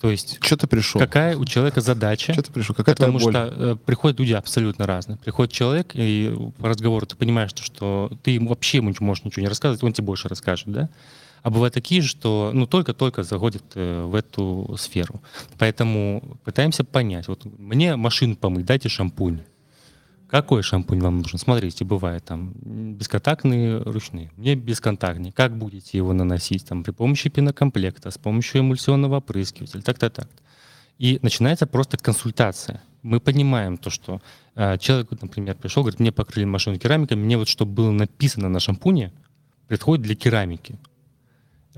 То 0.00 0.10
есть, 0.10 0.38
что 0.40 0.56
ты 0.56 0.66
пришел? 0.68 1.00
Какая 1.00 1.36
у 1.36 1.44
человека 1.44 1.80
задача? 1.80 2.32
Что 2.32 2.42
ты 2.42 2.52
пришел? 2.52 2.74
Какая 2.74 2.94
Потому 2.94 3.18
боль? 3.18 3.32
что 3.32 3.52
э, 3.56 3.76
приходят 3.84 4.20
люди 4.20 4.32
абсолютно 4.32 4.86
разные. 4.86 5.16
Приходит 5.16 5.52
человек, 5.52 5.90
и 5.94 6.32
по 6.58 6.68
разговору 6.68 7.04
ты 7.04 7.16
понимаешь, 7.16 7.50
что, 7.50 7.62
что 7.62 8.12
ты 8.22 8.32
ему 8.32 8.50
вообще 8.50 8.78
ему 8.78 8.94
можешь 9.00 9.24
ничего 9.24 9.42
не 9.42 9.48
рассказывать, 9.48 9.82
он 9.82 9.92
тебе 9.92 10.06
больше 10.06 10.28
расскажет, 10.28 10.68
да? 10.68 10.88
А 11.42 11.50
бывают 11.50 11.74
такие, 11.74 12.02
что 12.02 12.50
ну, 12.52 12.66
только-только 12.66 13.22
заходят 13.22 13.64
э, 13.74 14.04
в 14.04 14.14
эту 14.14 14.76
сферу. 14.78 15.20
Поэтому 15.58 16.38
пытаемся 16.44 16.84
понять. 16.84 17.28
Вот 17.28 17.44
мне 17.58 17.96
машину 17.96 18.36
помыть, 18.36 18.66
дайте 18.66 18.88
шампунь. 18.88 19.40
Какой 20.28 20.62
шампунь 20.62 21.00
вам 21.00 21.18
нужен? 21.18 21.38
Смотрите, 21.38 21.86
бывает 21.86 22.24
там 22.24 22.52
бесконтактные 22.62 23.78
ручные. 23.78 24.30
Мне 24.36 24.56
бесконтактный. 24.56 25.32
Как 25.32 25.56
будете 25.56 25.96
его 25.96 26.12
наносить? 26.12 26.66
Там, 26.66 26.84
при 26.84 26.90
помощи 26.90 27.30
пенокомплекта, 27.30 28.10
с 28.10 28.18
помощью 28.18 28.60
эмульсионного 28.60 29.16
опрыскивателя, 29.16 29.80
так-то 29.80 30.10
так. 30.10 30.28
И 30.98 31.18
начинается 31.22 31.66
просто 31.66 31.96
консультация. 31.96 32.82
Мы 33.02 33.20
понимаем 33.20 33.78
то, 33.78 33.88
что 33.88 34.20
э, 34.54 34.76
человек, 34.78 35.08
например, 35.18 35.54
пришел, 35.54 35.82
говорит, 35.82 36.00
мне 36.00 36.12
покрыли 36.12 36.44
машину 36.44 36.78
керамикой, 36.78 37.16
мне 37.16 37.38
вот 37.38 37.48
чтобы 37.48 37.72
было 37.72 37.90
написано 37.90 38.50
на 38.50 38.60
шампуне, 38.60 39.12
подходит 39.68 40.04
для 40.04 40.14
керамики. 40.14 40.78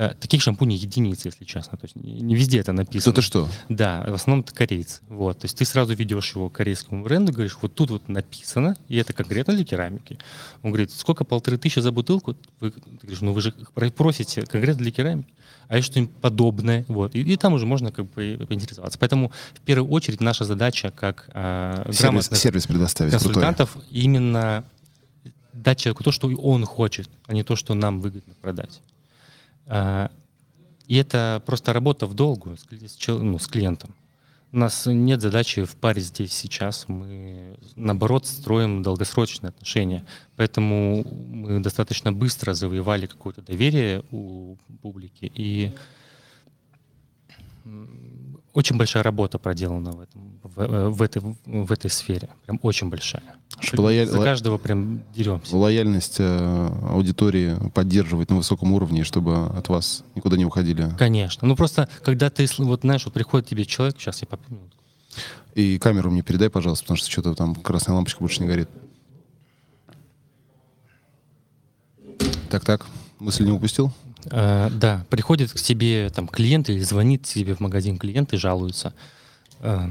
Э, 0.01 0.15
таких 0.19 0.41
шампуней 0.41 0.79
единицы, 0.79 1.29
если 1.29 1.45
честно. 1.45 1.77
То 1.77 1.85
есть 1.85 1.95
не 1.95 2.35
везде 2.35 2.59
это 2.59 2.73
написано. 2.73 3.13
Это 3.13 3.21
что? 3.21 3.51
Да, 3.69 4.03
в 4.09 4.15
основном 4.15 4.43
это 4.43 4.55
корейцы. 4.55 5.03
Вот. 5.11 5.41
То 5.41 5.45
есть 5.45 5.59
ты 5.59 5.67
сразу 5.67 5.95
ведешь 5.95 6.35
его 6.35 6.49
к 6.49 6.55
корейскому 6.55 7.05
бренду, 7.05 7.33
говоришь, 7.33 7.59
вот 7.61 7.75
тут 7.75 7.91
вот 7.91 8.09
написано, 8.09 8.79
и 8.89 8.97
это 8.97 9.13
конкретно 9.13 9.55
для 9.55 9.63
керамики. 9.63 10.19
Он 10.63 10.71
говорит, 10.71 10.91
сколько, 10.91 11.25
полторы 11.25 11.59
тысячи 11.59 11.81
за 11.81 11.93
бутылку? 11.93 12.35
Вы, 12.61 12.71
ты 12.71 12.81
говоришь, 13.03 13.21
ну 13.21 13.35
вы 13.35 13.43
же 13.43 13.53
просите 13.95 14.47
конкретно 14.47 14.85
для 14.85 14.91
керамики. 14.91 15.29
А 15.69 15.77
есть 15.77 15.91
что-нибудь 15.91 16.17
подобное. 16.17 16.87
Вот. 16.89 17.15
И, 17.15 17.21
и 17.21 17.37
там 17.37 17.53
уже 17.53 17.67
можно 17.67 17.93
как 17.93 18.07
бы 18.07 18.43
поинтересоваться. 18.49 18.99
Поэтому 18.99 19.33
в 19.53 19.61
первую 19.61 19.91
очередь 19.91 20.23
наша 20.23 20.47
задача 20.47 20.93
как 20.93 21.29
э, 21.35 21.91
сервис, 21.93 22.31
сервис 22.33 22.67
предоставить 22.67 23.13
консультантов 23.13 23.73
крутой. 23.73 23.91
именно 23.91 24.65
дать 25.53 25.79
человеку 25.79 26.05
то, 26.05 26.11
что 26.11 26.27
он 26.29 26.65
хочет, 26.65 27.11
а 27.27 27.35
не 27.35 27.43
то, 27.43 27.55
что 27.55 27.75
нам 27.75 28.01
выгодно 28.01 28.33
продать. 28.41 28.81
А, 29.67 30.11
и 30.87 30.97
это 30.97 31.43
просто 31.47 31.73
работа 31.73 32.07
в 32.07 32.15
долгу 32.15 32.57
с, 32.57 33.09
ну, 33.09 33.39
с 33.39 33.47
клиентом. 33.47 33.95
У 34.53 34.59
нас 34.59 34.87
нет 34.87 35.21
задачи 35.21 35.65
в 35.65 35.77
паре 35.77 36.03
здесь 36.03 36.33
сейчас. 36.33 36.89
Мы, 36.89 37.57
наоборот, 37.77 38.27
строим 38.27 38.83
долгосрочные 38.83 39.51
отношения. 39.51 40.05
Поэтому 40.35 41.05
мы 41.05 41.61
достаточно 41.61 42.13
быстро 42.13 42.55
завоевали 42.55 43.07
какое-то 43.07 43.43
доверие 43.43 44.03
у 44.11 44.57
публики. 44.83 45.31
И 45.33 45.73
очень 48.53 48.77
большая 48.77 49.03
работа 49.03 49.39
проделана 49.39 49.93
в, 49.93 50.01
этом, 50.01 50.41
в, 50.43 50.61
э, 50.61 50.89
в, 50.89 51.03
этой, 51.03 51.23
в 51.45 51.73
этой 51.73 51.91
сфере. 51.91 52.29
Прям 52.45 52.59
очень 52.63 52.89
большая. 52.89 53.23
Чтобы 53.61 53.83
лояль... 53.83 54.07
За 54.07 54.23
каждого 54.23 54.59
прям 54.59 55.03
деремся. 55.15 55.57
Лояльность 55.57 56.17
э, 56.19 56.69
аудитории 56.91 57.57
поддерживать 57.71 58.31
на 58.31 58.37
высоком 58.37 58.73
уровне, 58.73 59.05
чтобы 59.05 59.47
от 59.47 59.69
вас 59.69 60.05
никуда 60.15 60.37
не 60.37 60.45
уходили. 60.45 60.91
Конечно. 60.99 61.47
Ну 61.47 61.55
просто, 61.57 61.89
когда 62.03 62.31
ты, 62.31 62.47
вот 62.59 62.81
знаешь, 62.81 63.05
вот 63.05 63.15
приходит 63.15 63.49
тебе 63.49 63.65
человек, 63.65 63.97
сейчас 63.99 64.21
я 64.23 64.27
попью. 64.27 64.59
И 65.55 65.79
камеру 65.79 66.11
мне 66.11 66.23
передай, 66.23 66.51
пожалуйста, 66.51 66.85
потому 66.85 66.97
что 66.97 67.11
что-то 67.11 67.35
там 67.35 67.55
красная 67.55 67.95
лампочка 67.95 68.21
больше 68.21 68.43
не 68.43 68.49
горит. 68.49 68.69
Так-так, 72.49 72.87
мысль 73.21 73.45
не 73.45 73.53
упустил? 73.53 73.93
Э, 74.27 74.69
да, 74.71 75.05
приходит 75.09 75.53
к 75.53 75.57
тебе 75.57 76.11
там 76.11 76.29
клиент 76.29 76.69
или 76.69 76.81
звонит 76.81 77.25
тебе 77.25 77.55
в 77.55 77.61
магазин 77.61 77.99
клиент 77.99 78.33
и 78.33 78.37
жалуется. 78.37 78.93
Э, 79.61 79.89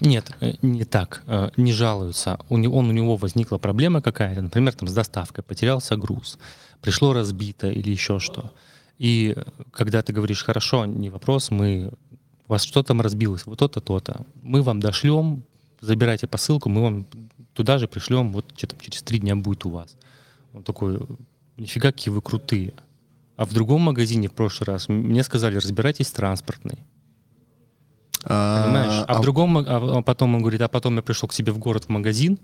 нет, 0.00 0.30
э, 0.40 0.54
не 0.62 0.84
так, 0.84 1.22
э, 1.26 1.50
не 1.56 1.72
жалуются. 1.72 2.38
У 2.48 2.58
него, 2.58 2.78
он, 2.78 2.88
у 2.88 2.92
него 2.92 3.16
возникла 3.16 3.58
проблема 3.58 4.02
какая-то, 4.02 4.42
например, 4.42 4.74
там 4.74 4.88
с 4.88 4.92
доставкой, 4.92 5.44
потерялся 5.44 5.96
груз, 5.96 6.38
пришло 6.80 7.12
разбито 7.12 7.70
или 7.70 7.90
еще 7.90 8.18
что. 8.18 8.52
И 8.98 9.36
когда 9.70 10.02
ты 10.02 10.12
говоришь, 10.12 10.44
хорошо, 10.44 10.84
не 10.86 11.10
вопрос, 11.10 11.50
мы, 11.50 11.92
у 12.48 12.52
вас 12.52 12.64
что 12.64 12.82
там 12.82 13.00
разбилось, 13.00 13.46
вот 13.46 13.58
то-то, 13.58 13.80
то-то, 13.80 14.26
мы 14.42 14.62
вам 14.62 14.80
дошлем, 14.80 15.44
забирайте 15.80 16.26
посылку, 16.26 16.68
мы 16.68 16.82
вам 16.82 17.06
туда 17.54 17.78
же 17.78 17.86
пришлем, 17.86 18.32
вот 18.32 18.52
что-то 18.56 18.76
через 18.80 19.02
три 19.02 19.20
дня 19.20 19.36
будет 19.36 19.64
у 19.64 19.70
вас. 19.70 19.96
Он 20.52 20.62
такой, 20.62 21.00
нифига, 21.56 21.92
какие 21.92 22.12
вы 22.12 22.20
крутые. 22.20 22.74
А 23.36 23.44
в 23.44 23.52
другом 23.52 23.80
магазине 23.82 24.28
в 24.28 24.32
прошлый 24.32 24.66
раз 24.66 24.88
мне 24.88 25.22
сказали, 25.24 25.56
разбирайтесь 25.56 26.08
с 26.08 26.12
транспортной. 26.12 26.78
Понимаешь? 28.22 29.04
А, 29.06 29.18
в 29.18 29.22
другом, 29.22 29.50
ма- 29.50 29.64
а 29.66 30.02
потом 30.02 30.34
он 30.34 30.40
говорит, 30.40 30.62
а 30.62 30.68
потом 30.68 30.96
я 30.96 31.02
пришел 31.02 31.28
к 31.28 31.32
себе 31.34 31.52
в 31.52 31.58
город 31.58 31.84
в 31.84 31.88
магазин, 31.90 32.38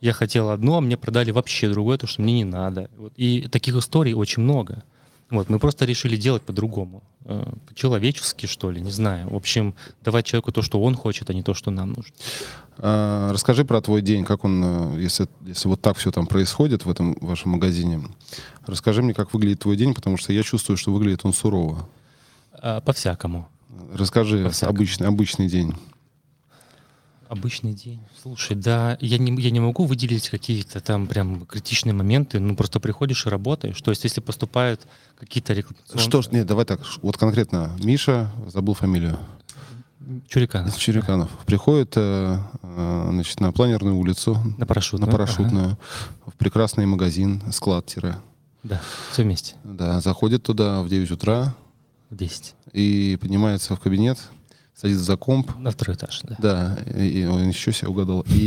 я 0.00 0.12
хотел 0.12 0.50
одно, 0.50 0.76
а 0.76 0.80
мне 0.80 0.96
продали 0.96 1.30
вообще 1.30 1.70
другое, 1.70 1.96
то, 1.96 2.06
что 2.06 2.20
мне 2.22 2.34
не 2.34 2.44
надо. 2.44 2.90
Вот. 2.96 3.12
И 3.16 3.48
таких 3.48 3.74
историй 3.76 4.12
очень 4.12 4.42
много. 4.42 4.82
Вот, 5.30 5.48
мы 5.48 5.58
просто 5.58 5.86
решили 5.86 6.16
делать 6.16 6.42
по-другому. 6.42 7.02
Э, 7.24 7.50
По-человечески, 7.68 8.44
что 8.46 8.70
ли, 8.70 8.82
не 8.82 8.90
знаю. 8.90 9.30
В 9.30 9.34
общем, 9.36 9.74
давать 10.04 10.26
человеку 10.26 10.52
то, 10.52 10.60
что 10.62 10.82
он 10.82 10.94
хочет, 10.94 11.30
а 11.30 11.34
не 11.34 11.42
то, 11.42 11.54
что 11.54 11.70
нам 11.70 11.94
нужно. 11.94 12.12
А, 12.78 13.32
расскажи 13.32 13.64
про 13.64 13.80
твой 13.80 14.02
день, 14.02 14.24
как 14.24 14.44
он, 14.44 14.62
э, 14.64 15.00
если, 15.00 15.28
если 15.46 15.68
вот 15.68 15.80
так 15.80 15.96
все 15.96 16.10
там 16.10 16.26
происходит 16.26 16.84
в 16.84 16.90
этом 16.90 17.16
вашем 17.20 17.52
магазине. 17.52 18.02
Расскажи 18.66 19.02
мне, 19.02 19.14
как 19.14 19.32
выглядит 19.32 19.60
твой 19.60 19.76
день, 19.76 19.94
потому 19.94 20.16
что 20.16 20.32
я 20.32 20.42
чувствую, 20.42 20.76
что 20.76 20.92
выглядит 20.92 21.20
он 21.24 21.32
сурово. 21.32 21.88
А, 22.52 22.80
По-всякому. 22.80 23.48
Расскажи 23.92 24.44
По-всякому. 24.44 24.76
обычный, 24.76 25.06
обычный 25.06 25.48
день. 25.48 25.74
Обычный 27.28 27.72
день. 27.72 28.00
Слушай, 28.22 28.56
да, 28.56 28.98
я 29.00 29.18
не, 29.18 29.40
я 29.40 29.50
не 29.50 29.58
могу 29.58 29.86
выделить 29.86 30.28
какие-то 30.28 30.80
там 30.80 31.06
прям 31.06 31.46
критичные 31.46 31.94
моменты, 31.94 32.38
ну 32.38 32.54
просто 32.54 32.80
приходишь 32.80 33.26
и 33.26 33.30
работаешь. 33.30 33.80
То 33.80 33.90
есть 33.90 34.04
если 34.04 34.20
поступают 34.20 34.82
какие-то 35.18 35.52
рекламационные... 35.52 36.04
Что 36.04 36.22
ж, 36.22 36.30
нет, 36.30 36.46
давай 36.46 36.64
так, 36.64 36.80
вот 37.02 37.16
конкретно 37.16 37.76
Миша, 37.82 38.30
забыл 38.52 38.74
фамилию, 38.74 39.18
Чуриканов. 40.28 40.76
Чуриканов, 40.78 41.30
приходит 41.46 41.92
э, 41.96 42.38
э, 42.62 43.08
значит, 43.10 43.40
на 43.40 43.52
планерную 43.52 43.96
улицу, 43.96 44.38
На 44.58 44.66
парашютную. 44.66 45.06
на 45.06 45.12
парашютную, 45.12 45.78
в 46.26 46.32
прекрасный 46.34 46.86
магазин, 46.86 47.42
склад 47.52 47.86
тире. 47.86 48.16
Да, 48.62 48.80
все 49.12 49.22
вместе. 49.22 49.54
Да, 49.64 50.00
заходит 50.00 50.42
туда 50.42 50.82
в 50.82 50.88
9 50.88 51.10
утра 51.10 51.54
В 52.10 52.16
10. 52.16 52.54
и 52.72 53.18
поднимается 53.20 53.76
в 53.76 53.80
кабинет, 53.80 54.18
садится 54.74 55.04
за 55.04 55.16
комп, 55.16 55.56
На 55.58 55.70
второй 55.70 55.96
этаж, 55.96 56.20
да. 56.24 56.36
да, 56.38 56.78
и, 56.96 57.20
и 57.20 57.24
он 57.26 57.48
еще 57.48 57.72
себя 57.72 57.88
угадал, 57.90 58.22
и, 58.28 58.38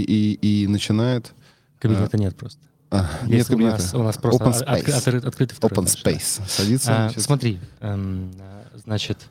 и, 0.42 0.64
и 0.64 0.68
начинает... 0.68 1.34
Кабинета 1.80 2.18
нет 2.18 2.36
просто. 2.36 2.60
а, 2.90 3.08
нет 3.24 3.38
Если 3.40 3.54
у 3.54 3.58
кабинета. 3.58 3.78
нас, 3.84 3.94
у 3.94 4.02
нас 4.04 4.18
просто 4.18 4.44
Open 4.44 4.50
от- 4.50 4.62
от- 4.64 4.80
space. 4.88 4.98
открыт- 4.98 5.26
открытый 5.26 5.56
второй 5.56 5.78
Open 5.78 5.84
этаж, 5.88 6.04
да. 6.04 6.12
space. 6.12 6.42
Садится, 6.48 7.06
А, 7.08 7.12
смотри, 7.20 7.60
эм, 7.82 8.32
а, 8.40 8.64
значит, 8.84 9.28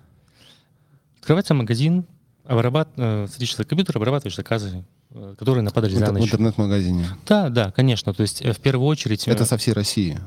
открывается 1.18 1.54
магазин, 1.54 2.04
обрабат... 2.46 2.88
э, 2.96 3.26
садишься 3.30 3.58
за 3.58 3.64
компьютер, 3.64 3.96
обрабатываешь 3.96 4.36
заказы, 4.36 4.84
э, 5.10 5.34
которые 5.38 5.62
нападали 5.62 5.92
в, 5.94 5.98
за 5.98 6.04
интер- 6.04 6.10
в 6.10 6.14
ночь. 6.14 6.24
интернет-магазине. 6.24 7.06
Да, 7.26 7.48
да, 7.48 7.70
конечно. 7.72 8.12
То 8.14 8.22
есть 8.22 8.42
э, 8.42 8.52
в 8.52 8.58
первую 8.60 8.86
очередь... 8.88 9.26
Это 9.28 9.44
со 9.44 9.56
всей 9.58 9.72
России. 9.72 10.18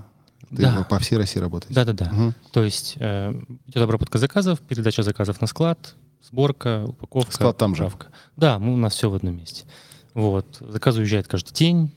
Ты 0.49 0.63
Да. 0.63 0.85
по 0.89 0.97
всей 0.99 1.17
России 1.17 1.39
работаешь. 1.39 1.73
Да, 1.75 1.85
да, 1.85 1.93
да. 1.93 2.09
Мгм. 2.11 2.35
То 2.51 2.63
есть 2.63 2.95
э, 2.99 3.33
идет 3.67 3.83
обработка 3.83 4.17
заказов, 4.17 4.59
передача 4.59 5.03
заказов 5.03 5.39
на 5.41 5.47
склад, 5.47 5.95
сборка, 6.23 6.85
упаковка, 6.87 7.31
Склад 7.33 7.57
там 7.57 7.75
же? 7.75 7.83
отправка. 7.83 8.07
Да, 8.35 8.57
мы, 8.59 8.73
у 8.73 8.77
нас 8.77 8.93
все 8.93 9.09
в 9.09 9.15
одном 9.15 9.37
месте. 9.37 9.65
Вот. 10.15 10.57
Заказ 10.59 10.95
уезжает 10.97 11.27
каждый 11.27 11.53
день, 11.53 11.91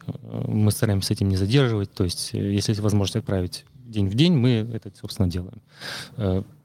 мы 0.46 0.70
стараемся 0.70 1.08
с 1.08 1.11
этим 1.12 1.28
не 1.28 1.37
задерживать, 1.37 1.92
то 1.94 2.04
есть 2.04 2.35
если 2.35 2.72
есть 2.72 2.80
возможность 2.80 3.16
отправить 3.16 3.64
день 3.74 4.06
в 4.08 4.14
день, 4.14 4.35
мы 4.35 4.50
это, 4.72 4.92
собственно, 5.00 5.28
делаем. 5.30 5.61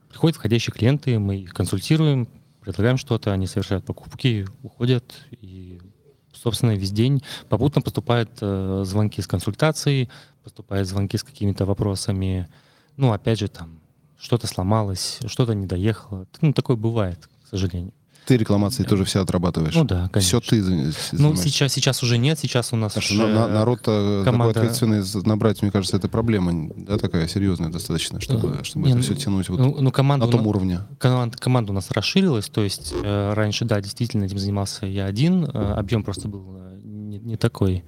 Приходят 0.08 0.36
входящие 0.36 0.72
клиенты, 0.74 1.18
мы 1.18 1.36
их 1.38 1.54
консультируем, 1.54 2.28
предлагаем 2.60 2.96
что-то, 2.96 3.32
они 3.32 3.46
совершают 3.46 3.84
покупки, 3.84 4.46
уходят, 4.62 5.04
и, 5.30 5.80
собственно, 6.32 6.74
весь 6.76 6.92
день 6.92 7.22
попутно 7.48 7.82
поступают 7.82 8.30
э, 8.40 8.82
звонки 8.84 9.22
с 9.22 9.26
консультацией, 9.26 10.10
поступают 10.42 10.88
звонки 10.88 11.16
с 11.16 11.22
какими-то 11.22 11.64
вопросами, 11.66 12.48
ну, 12.96 13.12
опять 13.12 13.38
же, 13.38 13.48
там, 13.48 13.80
что-то 14.18 14.46
сломалось, 14.46 15.20
что-то 15.26 15.54
не 15.54 15.66
доехало. 15.66 16.26
Ну, 16.40 16.52
такое 16.52 16.76
бывает, 16.76 17.28
к 17.44 17.48
сожалению. 17.48 17.92
Ты 18.28 18.36
рекламации 18.36 18.82
тоже 18.82 19.04
все 19.06 19.22
отрабатываешь. 19.22 19.74
Ну 19.74 19.84
да, 19.84 20.10
конечно. 20.12 20.40
Все 20.40 20.50
ты 20.50 20.60
Ну, 20.62 20.92
занимаешься. 21.12 21.44
сейчас, 21.48 21.72
сейчас 21.72 22.02
уже 22.02 22.18
нет, 22.18 22.38
сейчас 22.38 22.74
у 22.74 22.76
нас 22.76 22.92
Потому 22.92 23.22
уже 23.22 23.26
на- 23.34 23.48
на- 23.48 23.54
народ-то 23.54 24.18
такой 24.18 24.24
команда- 24.24 24.60
ответственный 24.60 25.00
за- 25.00 25.26
набрать, 25.26 25.62
мне 25.62 25.70
кажется, 25.70 25.96
это 25.96 26.08
проблема, 26.08 26.70
да, 26.76 26.98
такая 26.98 27.26
серьезная 27.26 27.70
достаточно, 27.70 28.20
чтобы, 28.20 28.58
Э, 28.60 28.64
чтобы 28.64 28.84
не, 28.84 28.90
это 28.92 28.98
ну, 28.98 29.02
все 29.02 29.14
тянуть 29.14 29.48
вот 29.48 29.58
ну, 29.58 29.76
ну, 29.80 29.90
команда, 29.90 30.26
на 30.26 30.32
том 30.32 30.42
на- 30.42 30.48
уровне. 30.48 30.80
команда, 30.98 31.38
команда 31.38 31.72
у 31.72 31.74
нас 31.74 31.90
расширилась, 31.90 32.48
то 32.50 32.62
есть 32.62 32.92
э, 33.02 33.32
раньше, 33.32 33.64
да, 33.64 33.80
действительно 33.80 34.24
этим 34.24 34.38
занимался 34.38 34.84
я 34.84 35.06
один, 35.06 35.44
э, 35.44 35.48
объем 35.48 36.02
просто 36.04 36.28
был 36.28 36.44
э, 36.58 36.80
не, 36.84 37.18
не 37.18 37.36
такой, 37.36 37.82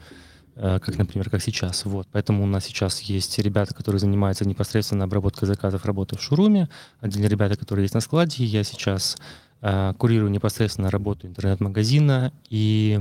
э, 0.57 0.79
как, 0.81 0.97
например, 0.97 1.29
как 1.29 1.43
сейчас. 1.43 1.85
Вот. 1.85 2.09
Поэтому 2.13 2.43
у 2.45 2.47
нас 2.47 2.65
сейчас 2.65 3.01
есть 3.01 3.39
ребята, 3.39 3.75
которые 3.75 4.01
занимаются 4.01 4.47
непосредственно 4.49 5.05
обработкой 5.05 5.47
заказов 5.49 5.85
работы 5.85 6.17
в 6.17 6.23
шуруме, 6.23 6.69
отдельно 7.01 7.27
ребята, 7.27 7.57
которые 7.57 7.85
есть 7.85 7.95
на 7.95 8.01
складе. 8.01 8.45
Я 8.45 8.65
сейчас 8.65 9.17
э, 9.17 9.21
курирую 9.61 10.31
непосредственно 10.31 10.91
работу 10.91 11.27
интернет-магазина 11.27 12.33
и, 12.49 13.01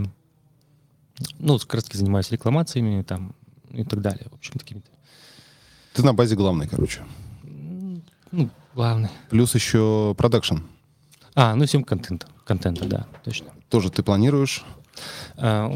ну, 1.38 1.58
как 1.60 1.76
раз 1.76 1.84
таки 1.86 1.98
занимаюсь 1.98 2.32
рекламациями 2.32 3.02
там 3.04 3.34
и 3.72 3.84
так 3.84 4.02
далее. 4.02 4.28
В 4.30 4.36
общем, 4.36 4.54
такими 4.54 4.82
Ты 5.94 6.04
на 6.04 6.14
базе 6.14 6.36
главный, 6.36 6.68
короче. 6.68 7.02
ну, 8.32 8.50
главное. 8.76 9.12
Плюс 9.30 9.56
еще 9.56 10.14
продакшн. 10.18 10.58
А, 11.36 11.56
ну, 11.56 11.66
всем 11.66 11.84
контента. 11.84 12.28
Контента, 12.46 12.86
да, 12.86 13.08
точно. 13.24 13.48
Тоже 13.70 13.90
ты 13.90 14.04
планируешь. 14.04 14.64
А, 15.38 15.70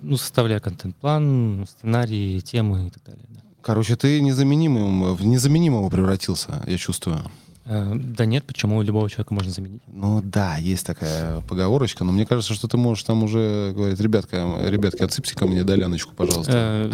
ну, 0.00 0.16
составляя 0.16 0.60
контент-план, 0.60 1.66
сценарии, 1.68 2.40
темы 2.40 2.86
и 2.86 2.90
так 2.90 3.02
далее. 3.04 3.26
Да. 3.28 3.40
Короче, 3.60 3.96
ты 3.96 4.22
незаменимым, 4.22 5.14
в 5.14 5.24
незаменимого 5.24 5.90
превратился, 5.90 6.62
я 6.66 6.78
чувствую. 6.78 7.20
А, 7.66 7.92
да 7.94 8.24
нет, 8.24 8.44
почему 8.44 8.82
любого 8.82 9.08
человека 9.10 9.34
можно 9.34 9.50
заменить? 9.52 9.82
Ну 9.86 10.22
да, 10.22 10.56
есть 10.56 10.84
такая 10.86 11.40
поговорочка, 11.42 12.04
но 12.04 12.12
мне 12.12 12.26
кажется, 12.26 12.54
что 12.54 12.66
ты 12.68 12.76
можешь 12.76 13.04
там 13.04 13.22
уже 13.22 13.72
говорить, 13.74 14.00
ребятка, 14.00 14.56
ребятки, 14.66 15.02
отсыпьте 15.02 15.34
ко 15.36 15.46
мне 15.46 15.62
доляночку, 15.62 16.14
пожалуйста. 16.14 16.52
Э, 16.54 16.92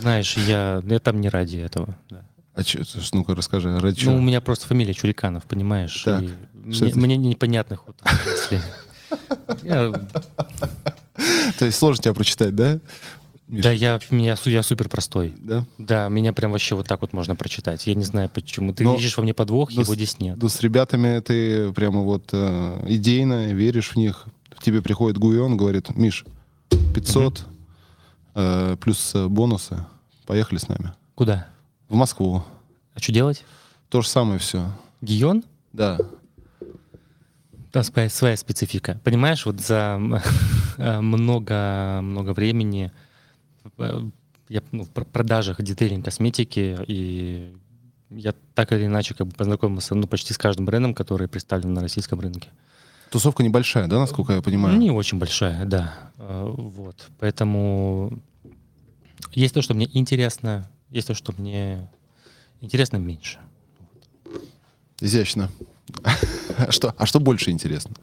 Знаешь, 0.00 0.36
я, 0.36 0.82
я 0.84 0.98
там 0.98 1.20
не 1.20 1.28
ради 1.28 1.58
этого. 1.58 1.96
да. 2.10 2.22
А 2.54 2.62
ж, 2.62 2.76
ну-ка 3.12 3.34
расскажи, 3.34 3.78
ради 3.78 4.04
Ну, 4.04 4.10
у 4.12 4.14
чего? 4.16 4.20
меня 4.20 4.40
просто 4.40 4.66
фамилия 4.66 4.92
Чуриканов, 4.92 5.44
понимаешь? 5.44 6.02
Так, 6.04 6.24
что 6.72 6.84
мне, 6.84 6.94
мне 6.94 7.16
непонятно 7.16 7.78
если- 8.26 8.60
Я- 9.62 9.92
То 11.58 11.64
есть 11.66 11.78
сложно 11.78 12.02
тебя 12.02 12.14
прочитать, 12.14 12.54
да? 12.54 12.80
Да, 13.50 13.72
я, 13.72 13.98
меня, 14.10 14.36
я 14.44 14.62
супер 14.62 14.88
простой. 14.88 15.34
Да? 15.38 15.66
Да, 15.76 16.08
меня 16.08 16.32
прям 16.32 16.52
вообще 16.52 16.76
вот 16.76 16.86
так 16.86 17.00
вот 17.00 17.12
можно 17.12 17.34
прочитать. 17.34 17.84
Я 17.84 17.94
не 17.96 18.04
знаю, 18.04 18.30
почему. 18.32 18.72
Ты 18.72 18.84
Но- 18.84 18.94
видишь 18.94 19.16
во 19.16 19.24
мне 19.24 19.34
подвох, 19.34 19.72
но 19.74 19.82
его 19.82 19.94
здесь 19.94 20.20
нет. 20.20 20.38
Ну, 20.40 20.48
с 20.48 20.60
ребятами 20.60 21.18
ты 21.18 21.72
прямо 21.72 22.02
вот 22.02 22.28
э, 22.32 22.84
идейно 22.88 23.52
веришь 23.52 23.90
в 23.90 23.96
них. 23.96 24.26
К 24.56 24.62
тебе 24.62 24.82
приходит 24.82 25.18
Гуион, 25.18 25.56
говорит, 25.56 25.96
Миш, 25.96 26.24
500 26.94 27.44
э, 28.36 28.76
плюс 28.80 29.14
э, 29.16 29.26
бонусы, 29.26 29.84
поехали 30.26 30.58
с 30.58 30.68
нами. 30.68 30.92
Куда? 31.16 31.48
В 31.88 31.94
Москву. 31.94 32.44
А 32.94 33.00
что 33.00 33.12
делать? 33.12 33.44
То 33.88 34.00
же 34.00 34.08
самое 34.08 34.38
все. 34.38 34.70
Гион? 35.00 35.42
Да. 35.72 35.98
Да, 37.72 37.82
своя, 37.82 38.08
своя 38.10 38.36
специфика. 38.36 39.00
Понимаешь, 39.02 39.44
вот 39.44 39.60
за 39.60 39.96
м, 39.98 40.14
э, 40.76 41.00
времени 42.32 42.92
я 44.48 44.62
ну, 44.72 44.84
в 44.84 44.90
пр- 44.90 45.04
продажах 45.04 45.62
детейлинг 45.62 46.04
косметики, 46.04 46.78
и 46.86 47.54
я 48.10 48.34
так 48.54 48.72
или 48.72 48.86
иначе 48.86 49.14
как 49.14 49.26
бы 49.28 49.34
познакомился 49.34 49.94
ну, 49.94 50.06
почти 50.06 50.32
с 50.32 50.38
каждым 50.38 50.66
брендом, 50.66 50.94
который 50.94 51.28
представлен 51.28 51.72
на 51.72 51.80
российском 51.82 52.20
рынке. 52.20 52.48
Тусовка 53.10 53.42
небольшая, 53.42 53.86
да, 53.88 53.98
насколько 53.98 54.32
я 54.32 54.42
понимаю? 54.42 54.78
Не 54.78 54.90
очень 54.90 55.18
большая, 55.18 55.64
да. 55.64 55.94
Э, 56.18 56.44
Вот. 56.46 57.08
Поэтому 57.18 58.20
есть 59.32 59.54
то, 59.54 59.62
что 59.62 59.74
мне 59.74 59.88
интересно, 59.92 60.68
есть 60.90 61.06
то, 61.08 61.14
что 61.14 61.32
мне 61.36 61.88
интересно 62.60 62.96
меньше. 62.98 63.38
Изящно. 65.00 65.50
А 66.66 66.72
что, 66.72 66.94
а 66.96 67.06
что 67.06 67.20
больше 67.20 67.50
интересно? 67.50 67.94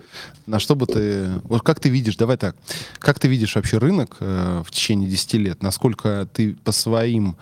На 0.46 0.60
что 0.60 0.76
бы 0.76 0.86
ты... 0.86 1.40
Вот 1.44 1.62
как 1.64 1.80
ты 1.80 1.90
видишь, 1.90 2.16
давай 2.16 2.38
так, 2.38 2.56
как 3.00 3.20
ты 3.20 3.28
видишь 3.28 3.56
вообще 3.56 3.78
рынок 3.78 4.18
э, 4.20 4.64
в 4.66 4.72
течение 4.72 5.10
10 5.10 5.34
лет? 5.36 5.64
Насколько 5.64 6.28
ты 6.32 6.56
по 6.56 6.72
своим 6.72 7.38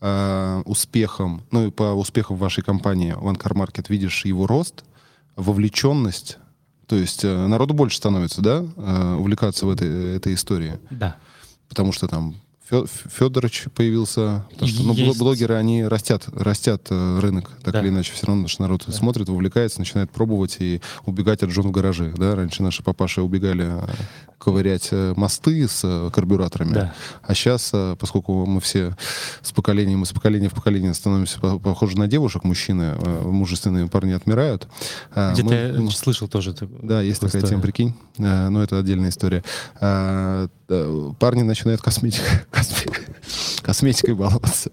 э, 0.00 0.62
успехам, 0.64 1.42
ну 1.50 1.68
и 1.68 1.70
по 1.70 1.94
успехам 1.94 2.36
вашей 2.36 2.62
компании 2.62 3.14
One 3.14 3.38
Car 3.38 3.54
Market 3.54 3.86
видишь 3.88 4.24
его 4.24 4.46
рост, 4.46 4.84
вовлеченность? 5.36 6.38
То 6.86 6.96
есть 6.96 7.24
э, 7.24 7.46
народу 7.46 7.74
больше 7.74 7.96
становится, 7.96 8.42
да, 8.42 8.64
э, 8.76 9.14
увлекаться 9.14 9.66
в 9.66 9.70
этой, 9.70 10.16
этой 10.16 10.34
истории? 10.34 10.78
Да. 10.90 11.16
Потому 11.68 11.92
что 11.92 12.06
там 12.06 12.36
Федорович 12.68 13.66
появился. 13.74 14.44
Потому 14.50 14.68
что 14.68 14.82
ну, 14.82 14.92
Есть. 14.94 15.18
блогеры, 15.18 15.54
они 15.54 15.84
растят, 15.84 16.24
растят 16.34 16.82
э, 16.90 17.18
рынок, 17.20 17.52
так 17.62 17.74
да. 17.74 17.80
или 17.80 17.90
иначе. 17.90 18.12
Все 18.12 18.26
равно 18.26 18.42
наш 18.42 18.58
народ 18.58 18.82
да. 18.86 18.92
смотрит, 18.92 19.28
вовлекается, 19.28 19.78
начинает 19.78 20.10
пробовать 20.10 20.56
и 20.58 20.80
убегать 21.04 21.44
от 21.44 21.50
жен 21.50 21.68
в 21.68 21.70
гараже. 21.70 22.12
Да? 22.16 22.34
Раньше 22.34 22.64
наши 22.64 22.82
папаши 22.82 23.22
убегали 23.22 23.66
э, 23.68 23.86
ковырять 24.38 24.88
э, 24.90 25.14
мосты 25.16 25.68
с 25.68 26.10
карбюраторами. 26.12 26.72
Да. 26.72 26.94
А 27.22 27.34
сейчас, 27.34 27.72
поскольку 28.00 28.44
мы 28.46 28.60
все 28.60 28.96
с 29.42 29.52
поколением, 29.52 30.00
мы 30.00 30.06
с 30.06 30.12
поколения 30.12 30.48
в 30.48 30.54
поколение 30.54 30.92
становимся 30.92 31.38
похожи 31.38 31.96
на 31.96 32.08
девушек, 32.08 32.42
мужчины, 32.42 32.96
мужественные 33.22 33.86
парни 33.86 34.12
отмирают. 34.12 34.66
Где-то 35.12 35.44
мы, 35.44 35.54
я 35.54 35.72
ну, 35.72 35.90
слышал 35.90 36.26
тоже. 36.26 36.54
Да, 36.82 37.00
есть 37.00 37.20
такая 37.20 37.42
историю. 37.42 37.48
тема, 37.48 37.62
прикинь. 37.62 37.94
Но 38.18 38.62
это 38.62 38.78
отдельная 38.78 39.10
история. 39.10 39.44
Парни 39.78 41.42
начинают 41.42 41.80
косметику 41.80 42.24
косметикой 43.62 44.14
баловаться. 44.14 44.70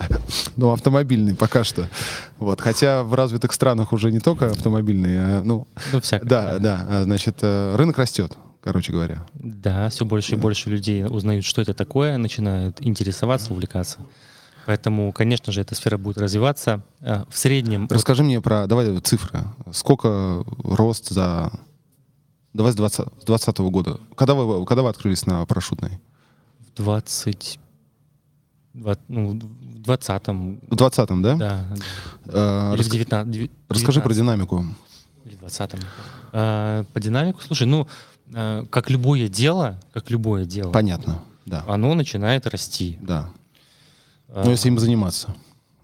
Ну, 0.55 0.71
автомобильный 0.71 1.35
пока 1.35 1.63
что. 1.63 1.89
Вот. 2.37 2.61
Хотя 2.61 3.03
в 3.03 3.13
развитых 3.13 3.53
странах 3.53 3.93
уже 3.93 4.11
не 4.11 4.19
только 4.19 4.51
автомобильные, 4.51 5.19
а, 5.19 5.41
ну... 5.43 5.67
Ну, 5.91 6.01
всякое. 6.01 6.27
Да, 6.27 6.59
да. 6.59 6.87
А, 6.89 7.03
значит, 7.03 7.37
э, 7.41 7.75
рынок 7.75 7.97
растет 7.97 8.33
короче 8.63 8.93
говоря. 8.93 9.25
Да, 9.33 9.89
все 9.89 10.05
больше 10.05 10.35
и 10.35 10.37
больше 10.37 10.69
людей 10.69 11.05
узнают, 11.05 11.43
что 11.43 11.61
это 11.61 11.73
такое, 11.73 12.17
начинают 12.17 12.81
интересоваться, 12.81 13.51
увлекаться. 13.51 13.99
Поэтому, 14.65 15.11
конечно 15.11 15.51
же, 15.51 15.61
эта 15.61 15.75
сфера 15.75 15.97
будет 15.97 16.17
развиваться. 16.17 16.81
А, 17.01 17.25
в 17.29 17.37
среднем... 17.37 17.87
Расскажи 17.89 18.23
мне 18.23 18.39
про... 18.39 18.65
Давай 18.67 18.97
цифры. 19.01 19.41
Сколько 19.71 20.45
рост 20.63 21.09
за... 21.09 21.51
Давай 22.53 22.71
с 22.71 22.75
2020 22.75 23.57
года. 23.59 23.99
Когда 24.15 24.35
вы, 24.35 24.65
когда 24.65 24.83
вы 24.83 24.89
открылись 24.89 25.25
на 25.25 25.45
парашютной? 25.45 25.99
20 26.77 27.59
ну, 28.73 29.39
в 29.39 29.81
20-м. 29.81 30.59
В 30.67 30.75
20-м, 30.75 31.21
да? 31.21 31.35
Да. 31.35 31.67
А, 32.27 32.73
Или 32.73 32.79
Рас... 32.79 32.87
в 32.87 32.91
19 32.91 33.31
19 33.31 33.51
Расскажи 33.69 34.01
про 34.01 34.13
динамику. 34.13 34.65
Или 35.25 35.35
в 35.35 35.43
20-м. 35.43 35.79
А, 36.31 36.83
по 36.85 36.99
динамику, 36.99 37.41
слушай, 37.41 37.67
ну, 37.67 37.87
а, 38.33 38.65
как 38.65 38.89
любое 38.89 39.27
дело, 39.27 39.79
как 39.93 40.09
любое 40.09 40.45
дело. 40.45 40.71
Понятно, 40.71 41.23
да. 41.45 41.63
Оно 41.67 41.93
начинает 41.93 42.47
расти. 42.47 42.97
Да. 43.01 43.29
А, 44.29 44.43
ну, 44.43 44.51
если 44.51 44.69
им 44.69 44.79
заниматься. 44.79 45.35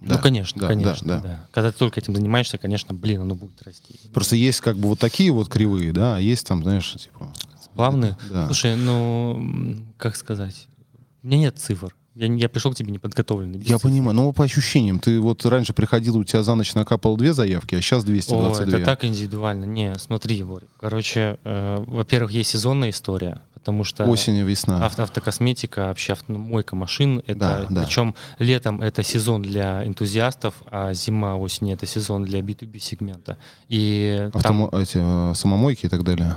Ну, 0.01 0.09
да, 0.09 0.17
конечно, 0.17 0.61
да, 0.61 0.67
конечно. 0.67 1.07
Да, 1.07 1.19
да. 1.19 1.27
Да. 1.27 1.47
Когда 1.51 1.71
ты 1.71 1.77
только 1.77 1.99
этим 1.99 2.15
занимаешься, 2.15 2.57
конечно, 2.57 2.93
блин, 2.93 3.21
оно 3.21 3.35
будет 3.35 3.61
расти. 3.63 3.99
Просто 4.13 4.37
есть 4.37 4.61
как 4.61 4.77
бы 4.77 4.87
вот 4.87 4.99
такие 4.99 5.31
вот 5.31 5.49
кривые, 5.49 5.91
да, 5.91 6.15
а 6.15 6.19
есть 6.19 6.47
там, 6.47 6.63
знаешь, 6.63 6.93
типа... 6.93 7.31
Плавные? 7.75 8.17
Да. 8.29 8.45
Слушай, 8.47 8.75
ну, 8.75 9.85
как 9.97 10.15
сказать? 10.15 10.67
У 11.21 11.27
меня 11.27 11.37
нет 11.37 11.59
цифр. 11.59 11.95
Я, 12.19 12.27
я 12.27 12.49
пришел 12.49 12.73
к 12.73 12.75
тебе 12.75 12.91
неподготовленный. 12.91 13.61
Я 13.63 13.79
понимаю, 13.79 14.13
но 14.13 14.33
по 14.33 14.43
ощущениям, 14.43 14.99
ты 14.99 15.21
вот 15.21 15.45
раньше 15.45 15.71
приходил, 15.71 16.17
у 16.17 16.25
тебя 16.25 16.43
за 16.43 16.53
ночь 16.53 16.73
накапало 16.73 17.17
две 17.17 17.33
заявки, 17.33 17.75
а 17.75 17.81
сейчас 17.81 18.03
222. 18.03 18.59
О, 18.59 18.67
это 18.67 18.85
так 18.85 19.05
индивидуально. 19.05 19.63
Не, 19.63 19.95
смотри, 19.95 20.43
Борь. 20.43 20.63
Короче, 20.81 21.39
э, 21.45 21.83
во-первых, 21.87 22.31
есть 22.31 22.49
сезонная 22.49 22.89
история, 22.89 23.41
потому 23.53 23.85
что... 23.85 24.03
Осень 24.03 24.35
и 24.35 24.43
весна. 24.43 24.85
Авто, 24.85 25.03
автокосметика, 25.03 25.87
вообще 25.87 26.11
автомойка 26.11 26.75
машин. 26.75 27.23
Это, 27.25 27.39
да, 27.39 27.65
да. 27.69 27.83
Причем 27.83 28.15
летом 28.37 28.81
это 28.81 29.01
сезон 29.01 29.41
для 29.41 29.87
энтузиастов, 29.87 30.55
а 30.69 30.93
зима, 30.93 31.37
осень 31.37 31.71
это 31.71 31.85
сезон 31.85 32.25
для 32.25 32.41
B2B 32.41 32.79
сегмента. 32.79 33.37
И 33.69 34.29
Автомо... 34.33 34.67
там... 34.67 34.81
эти, 34.81 34.97
э, 34.97 35.33
самомойки 35.35 35.85
и 35.85 35.89
так 35.89 36.03
далее. 36.03 36.35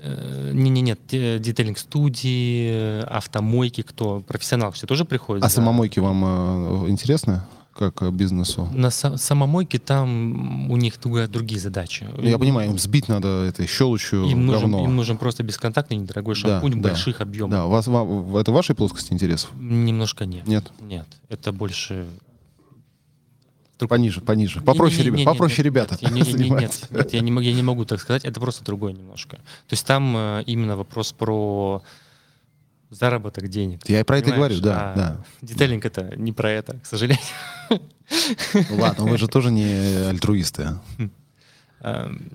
Э, 0.00 0.50
не, 0.52 0.70
не, 0.70 0.80
нет, 0.80 1.00
детейлинг 1.08 1.78
студии, 1.78 3.02
автомойки, 3.02 3.82
кто 3.82 4.20
профессионал, 4.20 4.72
все 4.72 4.86
тоже 4.86 5.04
приходят. 5.04 5.42
А 5.44 5.46
да. 5.46 5.50
самомойки 5.50 5.98
вам 6.00 6.86
э, 6.86 6.90
интересны? 6.90 7.42
как 7.78 8.02
э, 8.02 8.10
бизнесу? 8.10 8.68
На 8.72 8.90
самомойке 8.90 9.78
там 9.78 10.70
у 10.70 10.76
них 10.76 10.94
другие 11.00 11.60
задачи. 11.60 12.08
Я 12.18 12.38
понимаю, 12.38 12.70
им 12.70 12.78
сбить 12.78 13.08
надо 13.08 13.44
этой 13.44 13.66
щелочью 13.66 14.24
им 14.24 14.48
говно. 14.48 14.68
Нужен, 14.68 14.84
им 14.84 14.96
нужен 14.96 15.16
просто 15.16 15.44
бесконтактный 15.44 15.96
недорогой 15.96 16.34
шампунь 16.34 16.82
да, 16.82 16.88
больших 16.88 17.18
да. 17.18 17.24
объемов. 17.24 17.50
Да, 17.50 17.66
вас, 17.66 17.86
это 17.86 18.52
вашей 18.52 18.74
плоскости 18.74 19.12
интересов? 19.12 19.50
Немножко 19.54 20.26
нет. 20.26 20.46
Нет? 20.46 20.72
Нет, 20.80 21.06
это 21.28 21.52
больше 21.52 22.08
Пониже, 23.86 24.20
пониже. 24.20 24.60
Попроще, 24.60 25.04
не, 25.04 25.10
не, 25.10 25.16
не, 25.18 25.24
попроще 25.24 25.58
нет, 25.58 25.66
ребята. 25.66 25.98
Нет, 26.00 26.12
нет, 26.12 26.50
нет, 26.50 26.88
нет, 26.90 27.12
я 27.14 27.20
не, 27.20 27.30
могу, 27.30 27.44
я 27.44 27.52
не 27.52 27.62
могу 27.62 27.84
так 27.84 28.00
сказать, 28.00 28.24
это 28.24 28.40
просто 28.40 28.64
другое 28.64 28.92
немножко. 28.92 29.36
То 29.36 29.72
есть 29.72 29.86
там 29.86 30.16
э, 30.16 30.42
именно 30.46 30.76
вопрос 30.76 31.12
про 31.12 31.82
заработок 32.90 33.48
денег. 33.48 33.88
Я 33.88 34.04
про 34.04 34.18
это 34.18 34.32
говорю, 34.32 34.60
да. 34.60 34.92
А 34.92 34.96
да. 34.96 35.24
Детейлинг 35.42 35.84
это 35.84 36.16
не 36.16 36.32
про 36.32 36.50
это, 36.50 36.78
к 36.78 36.86
сожалению. 36.86 37.22
Ну 38.54 38.76
ладно, 38.78 39.04
вы 39.04 39.18
же 39.18 39.28
тоже 39.28 39.50
не 39.50 40.08
альтруисты. 40.08 40.78
Эм, 41.80 42.32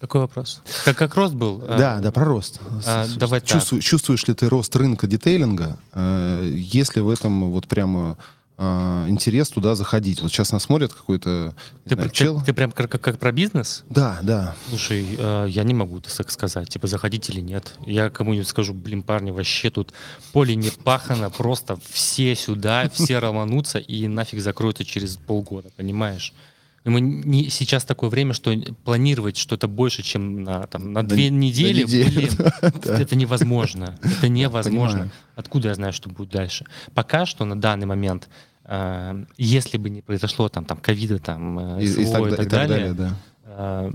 какой 0.00 0.20
вопрос? 0.20 0.62
Как, 0.84 0.96
как 0.96 1.14
рост 1.16 1.34
был? 1.34 1.58
Да, 1.58 1.98
да, 2.00 2.12
про 2.12 2.24
рост. 2.24 2.60
А, 2.86 3.06
давай 3.16 3.40
Чувствую, 3.40 3.82
чувствуешь 3.82 4.26
ли 4.28 4.34
ты 4.34 4.48
рост 4.48 4.74
рынка 4.76 5.06
детейлинга? 5.06 5.78
Э, 5.92 6.48
если 6.54 7.00
в 7.00 7.10
этом 7.10 7.50
вот 7.50 7.66
прямо 7.66 8.16
э, 8.58 9.06
интерес 9.08 9.48
туда 9.48 9.74
заходить. 9.74 10.20
Вот 10.20 10.30
сейчас 10.30 10.52
нас 10.52 10.64
смотрят 10.64 10.92
какой-то 10.92 11.54
ты, 11.86 11.94
знаю, 11.94 12.10
ты, 12.10 12.14
чел. 12.14 12.40
Ты, 12.40 12.46
ты 12.46 12.52
прям 12.52 12.72
как, 12.72 12.90
как, 12.90 13.00
как 13.00 13.18
про 13.18 13.32
бизнес? 13.32 13.84
Да, 13.90 14.18
да. 14.22 14.54
Слушай, 14.68 15.16
э, 15.18 15.46
я 15.48 15.64
не 15.64 15.74
могу 15.74 16.00
так 16.00 16.30
сказать, 16.30 16.68
типа 16.68 16.86
заходить 16.86 17.28
или 17.30 17.40
нет. 17.40 17.74
Я 17.86 18.10
кому-нибудь 18.10 18.48
скажу, 18.48 18.74
блин, 18.74 19.02
парни, 19.02 19.30
вообще 19.30 19.70
тут 19.70 19.92
поле 20.32 20.54
не 20.54 20.70
пахано, 20.70 21.30
просто 21.30 21.78
все 21.90 22.34
сюда, 22.34 22.88
все 22.92 23.18
рванутся 23.18 23.78
и 23.78 24.06
нафиг 24.08 24.40
закроются 24.40 24.84
через 24.84 25.16
полгода, 25.16 25.70
понимаешь? 25.76 26.32
Мы 26.90 27.00
не, 27.00 27.48
сейчас 27.48 27.84
такое 27.84 28.10
время, 28.10 28.34
что 28.34 28.54
планировать 28.84 29.36
что-то 29.36 29.68
больше, 29.68 30.02
чем 30.02 30.42
на, 30.42 30.66
там, 30.66 30.92
на 30.92 31.02
две 31.02 31.30
на, 31.30 31.36
недели, 31.36 31.82
на 31.82 31.86
неделю, 31.86 32.10
блин, 32.10 32.30
да. 32.84 33.00
это 33.00 33.16
невозможно. 33.16 33.98
Это 34.02 34.28
невозможно. 34.28 35.10
Откуда 35.34 35.68
я 35.68 35.74
знаю, 35.74 35.92
что 35.92 36.10
будет 36.10 36.30
дальше? 36.30 36.66
Пока 36.94 37.24
что 37.26 37.44
на 37.44 37.58
данный 37.58 37.86
момент, 37.86 38.28
э, 38.64 39.24
если 39.38 39.78
бы 39.78 39.88
не 39.88 40.02
произошло 40.02 40.48
там, 40.48 40.64
там 40.64 40.78
ковида, 40.78 41.18
там, 41.18 41.78
э, 41.78 41.84
и, 41.84 41.86
и, 41.86 42.06
так, 42.06 42.26
и 42.26 42.36
так 42.36 42.48
далее, 42.48 42.78
далее 42.78 42.92
да. 42.92 43.16
э, 43.46 43.92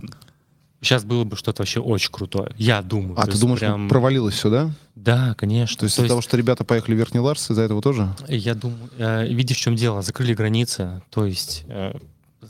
сейчас 0.82 1.04
было 1.04 1.24
бы 1.26 1.36
что-то 1.36 1.62
вообще 1.62 1.80
очень 1.80 2.12
крутое. 2.12 2.52
Я 2.58 2.82
думаю. 2.82 3.20
А 3.20 3.28
ты 3.28 3.38
думаешь, 3.40 3.60
прям... 3.60 3.88
провалилось 3.88 4.34
все, 4.34 4.50
да? 4.50 4.72
Да, 4.96 5.36
конечно. 5.38 5.78
То 5.78 5.86
есть 5.86 5.98
из-за 5.98 6.08
того, 6.08 6.22
что 6.22 6.38
ребята 6.38 6.64
поехали 6.64 6.96
в 6.96 6.98
Верхний 6.98 7.20
Ларс, 7.20 7.52
из-за 7.52 7.62
этого 7.62 7.82
тоже? 7.82 8.16
Я 8.28 8.56
думаю, 8.56 8.90
э, 8.98 9.28
видишь, 9.28 9.58
в 9.58 9.62
чем 9.62 9.76
дело, 9.76 10.02
закрыли 10.02 10.34
границы, 10.34 11.02
то 11.12 11.26
есть 11.26 11.66
Э, 11.68 11.94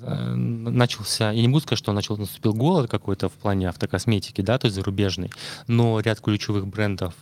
начался, 0.02 1.32
я 1.32 1.42
не 1.42 1.48
буду 1.48 1.62
сказать, 1.62 1.80
что 1.80 1.92
начал, 1.92 2.18
наступил 2.18 2.54
голод 2.54 2.90
какой-то 2.90 3.30
в 3.30 3.34
плане 3.34 3.70
автокосметики, 3.70 4.42
да, 4.42 4.58
то 4.58 4.66
есть 4.66 4.76
зарубежный, 4.76 5.32
но 5.68 6.00
ряд 6.00 6.22
ключевых 6.22 6.68
брендов 6.68 7.14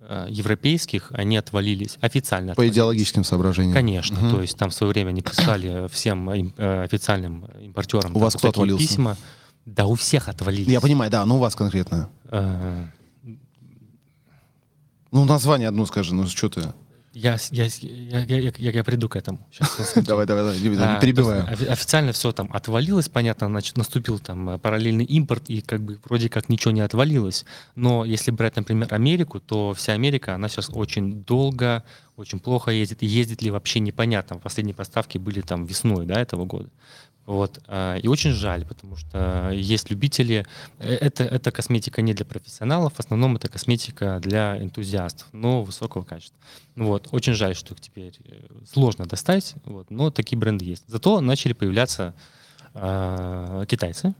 э, 0.00 0.26
европейских, 0.28 1.10
они 1.12 1.36
отвалились 1.36 1.98
официально. 2.00 2.54
По 2.54 2.68
идеологическим 2.68 3.24
соображениям. 3.24 3.74
Конечно, 3.74 4.18
угу. 4.18 4.36
то 4.36 4.42
есть 4.42 4.56
там 4.56 4.70
в 4.70 4.74
свое 4.74 4.92
время 4.92 5.10
они 5.10 5.22
писали 5.22 5.88
всем 5.88 6.28
э, 6.30 6.82
официальным 6.84 7.46
импортерам. 7.60 8.16
У 8.16 8.18
вас 8.18 8.34
кто 8.34 8.48
отвалился? 8.48 8.86
Письма. 8.86 9.16
Да, 9.64 9.86
у 9.86 9.94
всех 9.94 10.28
отвалились. 10.28 10.68
Я 10.68 10.80
понимаю, 10.80 11.10
да, 11.10 11.26
но 11.26 11.36
у 11.36 11.38
вас 11.40 11.56
конкретно. 11.56 12.08
Ну, 15.12 15.24
название 15.24 15.68
одно 15.68 15.86
скажи, 15.86 16.14
ну 16.14 16.26
что 16.26 16.48
ты... 16.48 16.62
Я, 17.18 17.38
я, 17.50 17.64
я, 17.80 18.24
я, 18.24 18.52
я, 18.58 18.70
я 18.72 18.84
приду 18.84 19.08
к 19.08 19.16
этому. 19.16 19.38
Сейчас, 19.50 19.94
давай, 20.06 20.26
давай, 20.26 20.44
давай, 20.44 20.60
не 20.60 20.76
а, 20.76 21.00
перебиваю. 21.00 21.48
Официально 21.48 22.12
все 22.12 22.30
там 22.30 22.50
отвалилось, 22.52 23.08
понятно, 23.08 23.46
значит, 23.46 23.78
наступил 23.78 24.18
там 24.18 24.50
э, 24.50 24.58
параллельный 24.58 25.06
импорт, 25.06 25.48
и 25.48 25.62
как 25.62 25.80
бы 25.80 25.98
вроде 26.04 26.28
как 26.28 26.50
ничего 26.50 26.72
не 26.72 26.82
отвалилось. 26.82 27.46
Но 27.74 28.04
если 28.04 28.32
брать, 28.32 28.56
например, 28.56 28.92
Америку, 28.92 29.40
то 29.40 29.72
вся 29.72 29.94
Америка, 29.94 30.34
она 30.34 30.50
сейчас 30.50 30.68
очень 30.68 31.24
долго, 31.24 31.84
очень 32.16 32.38
плохо 32.38 32.70
ездит. 32.70 33.02
И 33.02 33.06
ездит 33.06 33.40
ли 33.40 33.50
вообще 33.50 33.80
непонятно. 33.80 34.36
Последние 34.36 34.74
поставки 34.74 35.16
были 35.16 35.40
там 35.40 35.64
весной 35.64 36.04
да, 36.04 36.20
этого 36.20 36.44
года. 36.44 36.68
Вот. 37.26 37.58
А, 37.66 37.96
и 37.96 38.06
очень 38.06 38.30
жаль, 38.30 38.64
потому 38.64 38.96
что 38.96 39.50
есть 39.52 39.90
любители. 39.90 40.46
Э, 40.78 40.94
это, 40.94 41.24
это 41.24 41.50
косметика 41.50 42.00
не 42.00 42.14
для 42.14 42.24
профессионалов, 42.24 42.94
в 42.94 43.00
основном 43.00 43.36
это 43.36 43.48
косметика 43.48 44.20
для 44.20 44.56
энтузиастов, 44.62 45.26
но 45.32 45.62
высокого 45.64 46.04
качества. 46.04 46.38
Вот. 46.76 47.08
Очень 47.10 47.34
жаль, 47.34 47.56
что 47.56 47.74
их 47.74 47.80
теперь 47.80 48.14
э, 48.24 48.46
сложно 48.72 49.06
достать, 49.06 49.54
вот. 49.64 49.90
но 49.90 50.10
такие 50.10 50.38
бренды 50.38 50.64
есть. 50.64 50.84
Зато 50.86 51.20
начали 51.20 51.52
появляться 51.52 52.14
э, 52.74 53.64
китайцы. 53.68 54.14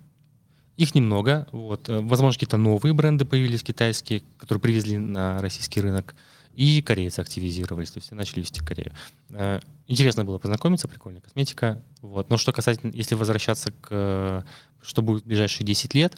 Их 0.77 0.95
немного. 0.95 1.47
Вот. 1.53 1.89
Э, 1.89 2.01
возможно, 2.01 2.35
какие-то 2.35 2.57
новые 2.57 2.93
бренды 2.93 3.25
появились 3.25 3.63
китайские, 3.63 4.25
которые 4.37 4.61
привезли 4.61 4.99
на 4.99 5.41
российский 5.41 5.81
рынок. 5.81 6.17
И 6.57 6.81
корейцы 6.81 7.21
активизировались, 7.21 7.91
то 7.91 7.99
есть 7.99 8.07
все 8.07 8.15
начали 8.15 8.41
вести 8.41 8.61
Корею. 8.65 8.93
Э, 9.29 9.61
интересно 9.87 10.25
было 10.25 10.39
познакомиться, 10.39 10.89
прикольная 10.89 11.21
косметика. 11.21 11.83
Вот. 12.01 12.31
Но 12.31 12.39
что 12.39 12.51
касательно, 12.53 12.93
если 12.93 13.15
возвращаться 13.15 13.73
к, 13.73 14.43
что 14.81 15.03
будет 15.03 15.25
в 15.25 15.27
ближайшие 15.27 15.67
10 15.67 15.93
лет, 15.93 16.17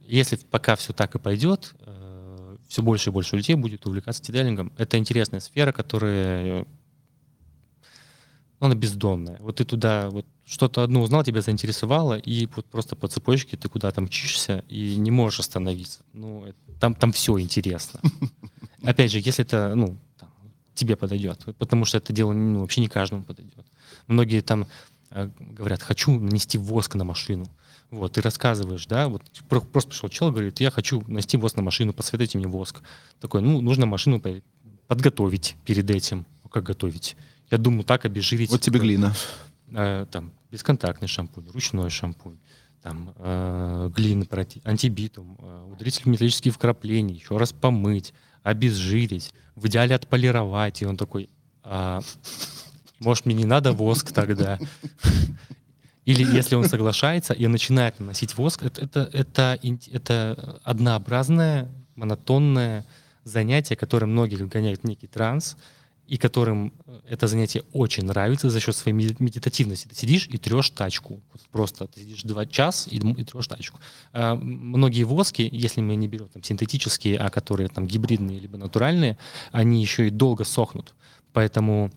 если 0.00 0.36
пока 0.36 0.74
все 0.74 0.94
так 0.94 1.14
и 1.14 1.18
пойдет, 1.18 1.74
э, 1.80 2.56
все 2.66 2.82
больше 2.82 3.10
и 3.10 3.12
больше 3.12 3.36
людей 3.36 3.56
будет 3.56 3.86
увлекаться 3.86 4.22
детейлингом. 4.22 4.72
Это 4.78 4.96
интересная 4.96 5.40
сфера, 5.40 5.70
которая 5.70 6.64
она 8.60 8.74
бездонная. 8.74 9.36
Вот 9.40 9.56
ты 9.56 9.66
туда 9.66 10.08
вот 10.08 10.24
что-то 10.46 10.82
одно 10.82 11.02
узнал, 11.02 11.24
тебя 11.24 11.42
заинтересовало, 11.42 12.18
и 12.18 12.46
вот 12.46 12.64
просто 12.64 12.96
по 12.96 13.06
цепочке 13.06 13.58
ты 13.58 13.68
куда-то 13.68 14.00
мчишься 14.00 14.64
и 14.66 14.96
не 14.96 15.10
можешь 15.10 15.40
остановиться. 15.40 16.00
Ну, 16.14 16.46
там, 16.80 16.94
там 16.94 17.12
все 17.12 17.38
интересно. 17.38 18.00
Опять 18.88 19.12
же, 19.12 19.18
если 19.18 19.44
это, 19.44 19.74
ну, 19.74 19.98
там, 20.18 20.30
тебе 20.72 20.96
подойдет, 20.96 21.44
потому 21.58 21.84
что 21.84 21.98
это 21.98 22.14
дело 22.14 22.32
ну, 22.32 22.60
вообще 22.60 22.80
не 22.80 22.88
каждому 22.88 23.22
подойдет. 23.22 23.66
Многие 24.06 24.40
там 24.40 24.66
э, 25.10 25.28
говорят, 25.38 25.82
хочу 25.82 26.18
нанести 26.18 26.56
воск 26.56 26.94
на 26.94 27.04
машину. 27.04 27.46
Вот, 27.90 28.14
ты 28.14 28.22
рассказываешь, 28.22 28.86
да, 28.86 29.08
вот 29.08 29.22
просто 29.70 29.90
пришел 29.90 30.08
человек, 30.08 30.34
говорит, 30.36 30.60
я 30.60 30.70
хочу 30.70 31.04
нанести 31.06 31.36
воск 31.36 31.56
на 31.56 31.62
машину, 31.62 31.92
посоветуйте 31.92 32.38
мне 32.38 32.46
воск. 32.46 32.80
Такой, 33.20 33.42
ну, 33.42 33.60
нужно 33.60 33.84
машину 33.84 34.22
подготовить 34.86 35.56
перед 35.66 35.90
этим. 35.90 36.24
Ну, 36.42 36.48
как 36.48 36.64
готовить? 36.64 37.14
Я 37.50 37.58
думаю, 37.58 37.84
так 37.84 38.06
обезжирить. 38.06 38.50
Вот 38.50 38.62
тебе 38.62 38.80
глина. 38.80 39.12
Э, 39.70 40.06
там, 40.10 40.32
бесконтактный 40.50 41.08
шампунь, 41.08 41.46
ручной 41.52 41.90
шампунь, 41.90 42.38
там, 42.82 43.12
э, 43.16 43.90
глина, 43.94 44.26
антибитум, 44.64 45.36
э, 45.40 45.72
ударитель 45.74 46.08
металлических 46.08 46.54
вкраплений, 46.54 47.16
еще 47.16 47.36
раз 47.36 47.52
помыть, 47.52 48.14
обезжирить, 48.48 49.32
в 49.54 49.66
идеале 49.66 49.94
отполировать. 49.94 50.82
И 50.82 50.86
он 50.86 50.96
такой, 50.96 51.28
а, 51.62 52.00
может, 52.98 53.26
мне 53.26 53.34
не 53.34 53.44
надо 53.44 53.72
воск 53.72 54.12
тогда? 54.12 54.58
Или 56.04 56.24
если 56.24 56.54
он 56.54 56.64
соглашается 56.64 57.34
и 57.34 57.46
начинает 57.46 58.00
наносить 58.00 58.36
воск, 58.38 58.62
это, 58.62 58.80
это, 58.82 59.10
это, 59.12 59.58
это 59.92 60.60
однообразное, 60.64 61.68
монотонное 61.96 62.86
занятие, 63.24 63.76
которое 63.76 64.06
многих 64.06 64.48
гоняет 64.48 64.80
в 64.80 64.84
некий 64.84 65.06
транс, 65.06 65.56
и 66.08 66.16
которым 66.16 66.72
э, 66.86 67.00
это 67.10 67.26
занятие 67.26 67.62
очень 67.72 68.04
нравится 68.04 68.48
за 68.48 68.60
счет 68.60 68.74
своей 68.74 68.96
медитативности. 68.96 69.86
Ты 69.88 69.94
сидишь 69.94 70.26
и 70.26 70.38
трешь 70.38 70.70
тачку. 70.70 71.20
Просто 71.52 71.86
ты 71.86 72.00
сидишь 72.00 72.22
два 72.22 72.46
часа 72.46 72.90
и, 72.90 72.96
и 72.96 73.24
трешь 73.24 73.46
тачку. 73.46 73.78
А, 74.12 74.34
многие 74.34 75.04
воски, 75.04 75.48
если 75.52 75.82
мы 75.82 75.96
не 75.96 76.08
берем 76.08 76.28
там, 76.28 76.42
синтетические, 76.42 77.18
а 77.18 77.28
которые 77.28 77.68
там 77.68 77.86
гибридные 77.86 78.40
либо 78.40 78.56
натуральные, 78.56 79.18
они 79.52 79.82
еще 79.82 80.08
и 80.08 80.10
долго 80.10 80.44
сохнут. 80.44 80.94
Поэтому 81.34 81.90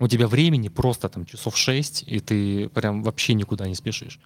у 0.00 0.08
тебя 0.08 0.26
времени 0.28 0.68
просто 0.68 1.08
там 1.08 1.26
часов 1.26 1.56
6, 1.56 2.04
и 2.06 2.20
ты 2.20 2.68
прям 2.70 3.02
вообще 3.02 3.34
никуда 3.34 3.68
не 3.68 3.74
спешишь. 3.74 4.18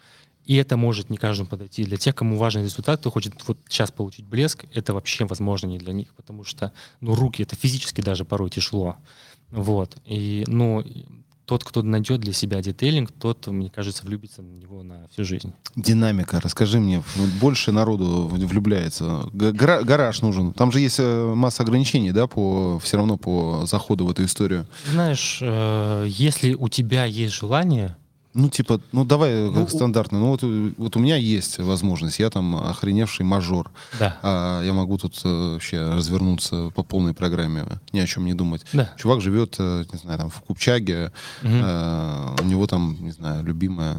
И 0.51 0.57
это 0.57 0.77
может 0.77 1.11
не 1.11 1.17
каждому 1.17 1.49
подойти. 1.49 1.85
Для 1.85 1.97
тех, 1.97 2.13
кому 2.13 2.37
важен 2.37 2.65
результат, 2.65 2.99
кто 2.99 3.13
хочет 3.13 3.35
вот 3.47 3.57
сейчас 3.69 3.93
получить 3.93 4.27
блеск, 4.27 4.65
это 4.75 4.93
вообще 4.93 5.25
возможно 5.25 5.69
не 5.69 5.79
для 5.79 5.93
них, 5.93 6.09
потому 6.17 6.43
что 6.43 6.73
ну, 7.01 7.15
руки 7.15 7.45
это 7.45 7.55
физически 7.55 8.01
даже 8.01 8.25
порой 8.25 8.51
тяжело. 8.51 8.97
Вот. 9.53 9.97
И, 10.07 10.43
ну, 10.49 10.85
тот, 11.45 11.63
кто 11.63 11.85
найдет 11.85 12.19
для 12.19 12.33
себя 12.33 12.61
детейлинг, 12.63 13.13
тот, 13.13 13.47
мне 13.47 13.71
кажется, 13.71 14.05
влюбится 14.05 14.43
в 14.43 14.45
него 14.45 14.83
на 14.83 15.07
всю 15.13 15.25
жизнь. 15.25 15.53
Динамика. 15.77 16.41
Расскажи 16.41 16.81
мне, 16.81 17.05
больше 17.41 17.71
народу 17.71 18.27
влюбляется. 18.27 19.29
Гара 19.33 19.85
гараж 19.85 20.21
нужен. 20.21 20.53
Там 20.53 20.73
же 20.73 20.81
есть 20.81 20.99
э, 20.99 21.33
масса 21.33 21.63
ограничений, 21.63 22.11
да, 22.11 22.27
по 22.27 22.81
все 22.81 22.97
равно 22.97 23.17
по 23.19 23.67
заходу 23.67 24.05
в 24.05 24.11
эту 24.11 24.25
историю. 24.25 24.67
Знаешь, 24.91 25.39
э, 25.41 26.07
если 26.09 26.55
у 26.55 26.69
тебя 26.69 27.05
есть 27.05 27.35
желание, 27.35 27.97
ну, 28.33 28.49
типа, 28.49 28.81
ну 28.93 29.05
давай 29.05 29.51
ну, 29.51 29.67
стандартно. 29.67 30.21
Ну, 30.21 30.27
вот, 30.29 30.43
вот 30.79 30.97
у 30.97 31.01
меня 31.01 31.17
есть 31.17 31.59
возможность. 31.59 32.21
Я 32.21 32.31
там 32.31 32.55
охреневший 32.57 33.27
мажор. 33.27 33.71
Да. 33.99 34.19
А 34.23 34.63
я 34.63 34.73
могу 34.73 34.99
тут 34.99 35.21
э, 35.25 35.53
вообще 35.55 35.81
развернуться 35.89 36.71
по 36.75 36.85
полной 36.85 37.13
программе, 37.13 37.65
ни 37.93 37.99
о 37.99 38.07
чем 38.07 38.27
не 38.27 38.35
думать. 38.35 38.63
Да. 38.73 38.93
Чувак 38.97 39.21
живет, 39.21 39.57
э, 39.59 39.85
не 39.93 39.99
знаю, 39.99 40.19
там 40.19 40.31
в 40.31 40.41
Купчаге. 40.43 41.13
Угу. 41.43 41.53
А, 41.53 42.37
у 42.41 42.45
него 42.45 42.69
там, 42.69 42.97
не 43.01 43.11
знаю, 43.11 43.45
любимая 43.45 43.97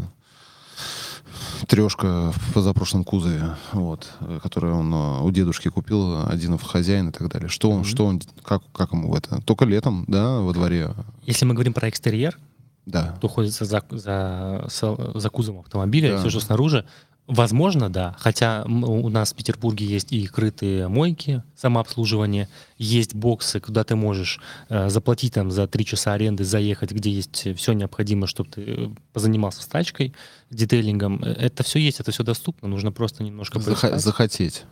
трешка 1.68 2.32
в 2.32 2.54
позапрошлом 2.54 3.04
кузове, 3.04 3.58
вот, 3.74 4.10
которую 4.42 4.78
он 4.78 4.94
у 4.94 5.32
дедушки 5.32 5.70
купил, 5.70 6.28
один 6.28 6.58
в 6.58 6.64
хозяин 6.64 7.10
и 7.10 7.12
так 7.12 7.30
далее. 7.30 7.50
Что 7.50 7.70
он, 7.70 7.82
mm 7.82 7.86
что 7.86 8.06
он, 8.06 8.22
как, 8.44 8.64
как 8.74 8.94
ему 8.94 9.12
в 9.12 9.16
это? 9.16 9.42
Только 9.42 9.66
летом, 9.66 10.06
да, 10.08 10.40
во 10.40 10.54
дворе. 10.54 10.92
Если 11.26 11.46
мы 11.46 11.54
говорим 11.54 11.74
про 11.74 11.90
экстерьер, 11.90 12.38
да. 12.86 13.14
кто 13.18 13.28
ходится 13.28 13.66
за, 13.66 13.84
за, 13.90 14.66
за 14.68 15.30
кузовом 15.30 15.62
автомобиля, 15.62 16.12
да. 16.12 16.20
все, 16.20 16.30
что 16.30 16.40
снаружи. 16.40 16.86
Возможно, 17.28 17.90
да. 17.90 18.16
Хотя 18.20 18.64
у 18.66 19.08
нас 19.08 19.32
в 19.32 19.36
Петербурге 19.36 19.86
есть 19.86 20.12
и 20.12 20.28
крытые 20.28 20.90
мойки, 20.90 21.44
самообслуживание, 21.56 22.50
есть 22.78 23.16
боксы, 23.16 23.62
куда 23.62 23.86
ты 23.86 23.96
можешь 23.96 24.42
э, 24.68 24.90
заплатить 24.90 25.36
там 25.36 25.50
за 25.50 25.66
три 25.68 25.86
часа 25.86 26.14
аренды, 26.14 26.44
заехать, 26.44 26.92
где 26.92 27.10
есть 27.10 27.56
все 27.56 27.74
необходимое, 27.74 28.28
чтобы 28.28 28.50
ты 28.50 28.64
э, 28.66 28.90
позанимался 29.14 29.62
с 29.62 29.68
тачкой, 29.68 30.14
детейлингом. 30.50 31.24
Это 31.24 31.64
все 31.64 31.80
есть, 31.80 32.02
это 32.02 32.12
все 32.12 32.24
доступно, 32.24 32.68
нужно 32.68 32.92
просто 32.92 33.24
немножко 33.24 33.60
Зах- 33.60 33.98
захотеть. 33.98 34.66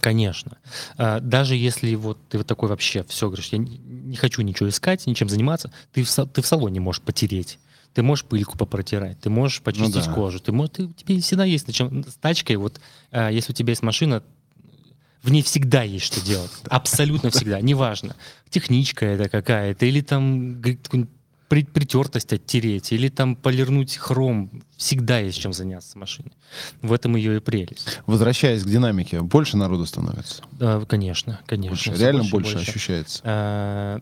Конечно. 0.00 0.58
А, 0.96 1.20
даже 1.20 1.56
если 1.56 1.94
вот 1.94 2.18
ты 2.28 2.38
вот 2.38 2.46
такой 2.46 2.68
вообще, 2.68 3.04
все, 3.04 3.26
говоришь, 3.26 3.48
я 3.48 3.58
не 3.58 4.16
хочу 4.16 4.42
ничего 4.42 4.68
искать, 4.68 5.06
ничем 5.06 5.28
заниматься, 5.28 5.72
ты 5.92 6.04
в, 6.04 6.26
ты 6.26 6.42
в 6.42 6.46
салоне 6.46 6.80
можешь 6.80 7.02
потереть. 7.02 7.58
Ты 7.94 8.02
можешь 8.02 8.24
пыльку 8.26 8.56
попротирать, 8.58 9.18
ты 9.18 9.30
можешь 9.30 9.62
почистить 9.62 9.94
ну, 9.94 10.04
да. 10.04 10.12
кожу, 10.12 10.40
ты 10.40 10.52
можешь, 10.52 10.72
ты, 10.76 10.88
тебе 10.88 11.20
всегда 11.20 11.44
есть 11.44 11.66
на 11.66 11.72
чем. 11.72 12.04
С 12.04 12.14
тачкой, 12.14 12.56
вот, 12.56 12.80
а, 13.10 13.30
если 13.30 13.52
у 13.52 13.54
тебя 13.54 13.70
есть 13.70 13.82
машина, 13.82 14.22
в 15.22 15.30
ней 15.30 15.42
всегда 15.42 15.82
есть 15.82 16.04
что 16.04 16.24
делать. 16.24 16.50
Абсолютно 16.68 17.30
всегда. 17.30 17.60
Неважно, 17.60 18.14
техничка 18.50 19.04
это 19.04 19.28
какая-то, 19.28 19.84
или 19.86 20.00
там 20.00 20.62
при, 21.48 21.64
притертость 21.64 22.32
оттереть 22.32 22.92
или 22.92 23.08
там 23.08 23.34
полирнуть 23.34 23.96
хром. 23.96 24.62
Всегда 24.76 25.18
есть 25.18 25.40
чем 25.40 25.52
заняться 25.52 25.90
с 25.90 25.94
машиной. 25.96 26.32
В 26.82 26.92
этом 26.92 27.16
ее 27.16 27.36
и 27.36 27.40
прелесть. 27.40 28.00
Возвращаясь 28.06 28.62
к 28.62 28.66
динамике, 28.66 29.20
больше 29.22 29.56
народу 29.56 29.86
становится? 29.86 30.42
Да, 30.52 30.80
конечно, 30.86 31.40
конечно. 31.46 31.70
Больше. 31.70 32.02
Реально 32.02 32.24
больше, 32.30 32.54
больше 32.54 32.58
ощущается? 32.58 33.20
А, 33.24 34.00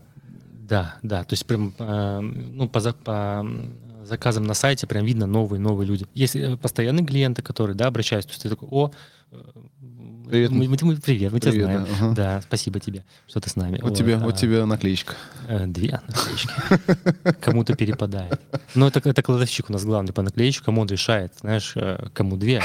да, 0.69 0.95
да. 1.01 1.23
То 1.23 1.33
есть 1.33 1.45
прям 1.45 1.73
а, 1.79 2.19
ну, 2.21 2.67
по, 2.67 2.81
по 2.93 3.47
заказам 4.03 4.43
на 4.43 4.53
сайте 4.53 4.87
прям 4.87 5.05
видно 5.05 5.25
новые-новые 5.25 5.87
люди. 5.87 6.05
Есть 6.13 6.35
э, 6.35 6.57
постоянные 6.57 7.05
клиенты, 7.05 7.41
которые 7.41 7.75
да, 7.75 7.87
обращаются, 7.87 8.29
то 8.29 8.33
есть 8.33 8.43
ты 8.43 8.49
такой, 8.49 8.67
о, 8.71 8.91
Привет. 10.29 10.51
Мы, 10.51 10.67
мы, 10.67 10.77
мы, 10.81 10.95
привет, 10.97 11.31
мы 11.31 11.39
привет, 11.39 11.55
тебя 11.55 11.65
знаем. 11.65 11.85
Да, 11.85 12.05
ага. 12.05 12.15
да, 12.15 12.41
спасибо 12.41 12.79
тебе, 12.81 13.05
что 13.27 13.39
ты 13.39 13.49
с 13.49 13.55
нами. 13.55 13.79
Вот, 13.81 13.91
вот 13.91 13.97
тебе, 13.97 14.15
а, 14.15 14.19
вот 14.19 14.35
тебе 14.35 14.65
наклеечка. 14.65 15.13
Э, 15.47 15.65
две 15.67 16.01
наклеечки. 16.05 16.49
Кому-то 17.41 17.75
перепадает. 17.75 18.39
Но 18.75 18.87
это, 18.87 19.07
это 19.07 19.21
кладовщик 19.23 19.69
у 19.69 19.73
нас 19.73 19.85
главный 19.85 20.11
по 20.11 20.21
наклеечку, 20.21 20.65
кому 20.65 20.81
он 20.81 20.87
решает, 20.87 21.31
знаешь, 21.39 21.71
э, 21.75 22.07
кому 22.13 22.35
две. 22.35 22.59
А 22.59 22.63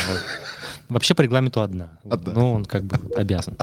вообще 0.89 1.15
по 1.15 1.23
регламенту 1.23 1.61
одна. 1.61 1.91
одна. 2.09 2.33
Но 2.33 2.53
он 2.53 2.65
как 2.65 2.85
бы 2.85 2.99
обязан. 3.15 3.57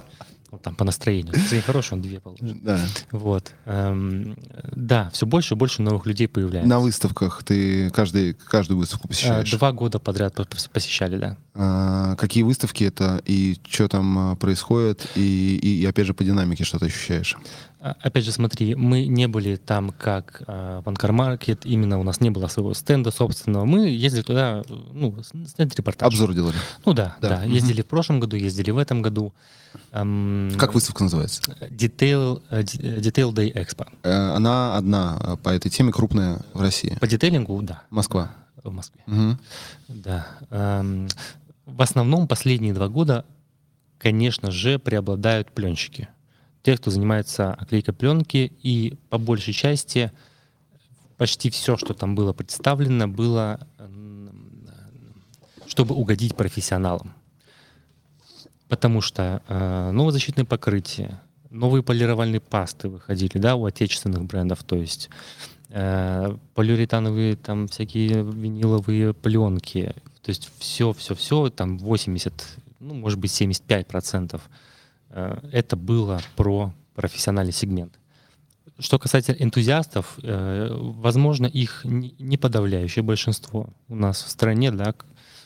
Вот 0.52 0.62
там 0.64 0.76
по 0.76 0.84
настроению. 0.84 1.34
Настроение 1.34 1.66
хорошее, 1.66 1.97
он 1.97 2.02
две 2.02 2.20
получит. 2.20 2.64
Да. 2.64 2.80
Вот. 3.12 3.52
Эм, 3.66 4.36
да, 4.72 5.10
все 5.14 5.26
больше 5.26 5.54
и 5.54 5.58
больше 5.58 5.82
новых 5.82 6.06
людей 6.06 6.28
появляется. 6.28 6.68
На 6.68 6.80
выставках 6.80 7.43
ты 7.43 7.89
каждый, 7.91 8.34
каждую 8.34 8.80
выставку 8.80 9.08
посещаешь? 9.08 9.54
Э, 9.54 9.58
два 9.58 9.72
года 9.72 10.00
подряд 10.00 10.36
посещали, 10.74 11.18
да. 11.18 11.38
А, 11.54 12.16
какие 12.16 12.43
выставки 12.43 12.84
это 12.84 13.22
и 13.26 13.58
что 13.70 13.88
там 13.88 14.18
а, 14.18 14.36
происходит? 14.36 15.06
И, 15.16 15.60
и, 15.62 15.82
и 15.82 15.86
опять 15.86 16.08
же 16.08 16.14
по 16.14 16.24
динамике 16.24 16.64
что 16.64 16.80
ты 16.80 16.88
ощущаешь? 16.88 17.38
А, 17.82 17.95
опять 18.01 18.25
же, 18.25 18.34
смотри, 18.34 18.75
мы 18.75 19.05
не 19.05 19.27
были 19.27 19.55
там 19.55 19.91
как 19.91 20.43
э, 20.45 20.82
Ванкар 20.84 21.13
Маркет, 21.13 21.65
именно 21.65 21.97
у 21.97 22.03
нас 22.03 22.19
не 22.19 22.30
было 22.30 22.47
своего 22.47 22.73
стенда 22.73 23.09
собственного. 23.09 23.63
Мы 23.63 23.88
ездили 23.88 24.21
туда, 24.21 24.63
ну, 24.67 25.15
снять 25.23 25.73
репортаж. 25.75 26.07
Обзор 26.07 26.34
делали? 26.34 26.57
Ну 26.86 26.93
да, 26.93 27.15
да. 27.21 27.30
да. 27.30 27.43
Ездили 27.43 27.80
угу. 27.80 27.88
в 27.88 27.89
прошлом 27.89 28.19
году, 28.19 28.36
ездили 28.36 28.71
в 28.71 28.77
этом 28.77 29.01
году. 29.01 29.34
Как 29.91 30.73
выставка 30.73 31.03
называется? 31.03 31.41
Detail, 31.69 32.43
э, 32.49 32.63
Detail 32.63 33.34
Day 33.34 33.53
Expo. 33.53 33.88
Э, 34.03 34.36
она 34.36 34.75
одна 34.75 35.17
э, 35.21 35.38
по 35.38 35.49
этой 35.49 35.69
теме 35.69 35.93
крупная 35.93 36.41
в 36.53 36.59
России? 36.59 36.97
По 36.99 37.07
детейлингу, 37.07 37.61
да. 37.61 37.84
Москва? 37.91 38.32
В 38.61 38.71
Москве. 38.71 39.01
Угу. 39.07 39.38
Да. 39.88 40.27
В 41.65 41.82
основном 41.82 42.27
последние 42.27 42.73
два 42.73 42.89
года, 42.89 43.23
конечно 43.99 44.51
же, 44.51 44.80
преобладают 44.80 45.51
пленщики. 45.51 46.09
Те, 46.64 46.76
кто 46.78 46.91
занимается 46.91 47.53
оклейкой 47.53 47.93
пленки, 47.93 48.51
и 48.62 48.97
по 49.10 49.18
большей 49.18 49.53
части 49.53 50.12
почти 51.18 51.49
все, 51.49 51.78
что 51.78 51.93
там 51.93 52.16
было 52.16 52.34
представлено, 52.34 53.07
было, 53.07 53.60
чтобы 55.68 55.95
угодить 55.95 56.36
профессионалам. 56.36 57.14
Потому 58.68 59.01
что 59.01 59.41
э, 59.47 59.91
новое 59.91 60.12
защитное 60.12 60.45
покрытие, 60.45 61.20
новые 61.49 61.82
полировальные 61.82 62.39
пасты 62.39 62.88
выходили, 62.88 63.38
да, 63.38 63.55
у 63.55 63.66
отечественных 63.66 64.24
брендов, 64.26 64.64
то 64.64 64.76
есть 64.76 65.10
э, 65.70 66.36
полиуретановые 66.53 67.36
там 67.36 67.68
всякие 67.68 68.24
виниловые 68.24 69.14
пленки, 69.14 69.95
то 70.22 70.30
есть 70.30 70.51
все, 70.60 70.93
все, 70.93 71.16
все, 71.16 71.49
там 71.49 71.80
80, 71.80 72.34
ну, 72.80 72.93
может 72.93 73.18
быть, 73.18 73.32
75 73.32 73.88
процентов 73.88 74.43
э, 74.47 74.68
это 75.10 75.76
было 75.76 76.22
про 76.36 76.74
профессиональный 76.99 77.53
сегмент. 77.53 77.97
Что 78.78 78.99
касается 78.99 79.32
энтузиастов, 79.32 80.20
э, 80.22 80.70
возможно, 80.72 81.45
их 81.45 81.82
не 81.84 82.38
подавляющее 82.38 83.03
большинство 83.03 83.70
у 83.88 83.95
нас 83.95 84.22
в 84.24 84.30
стране, 84.30 84.72
да, 84.72 84.93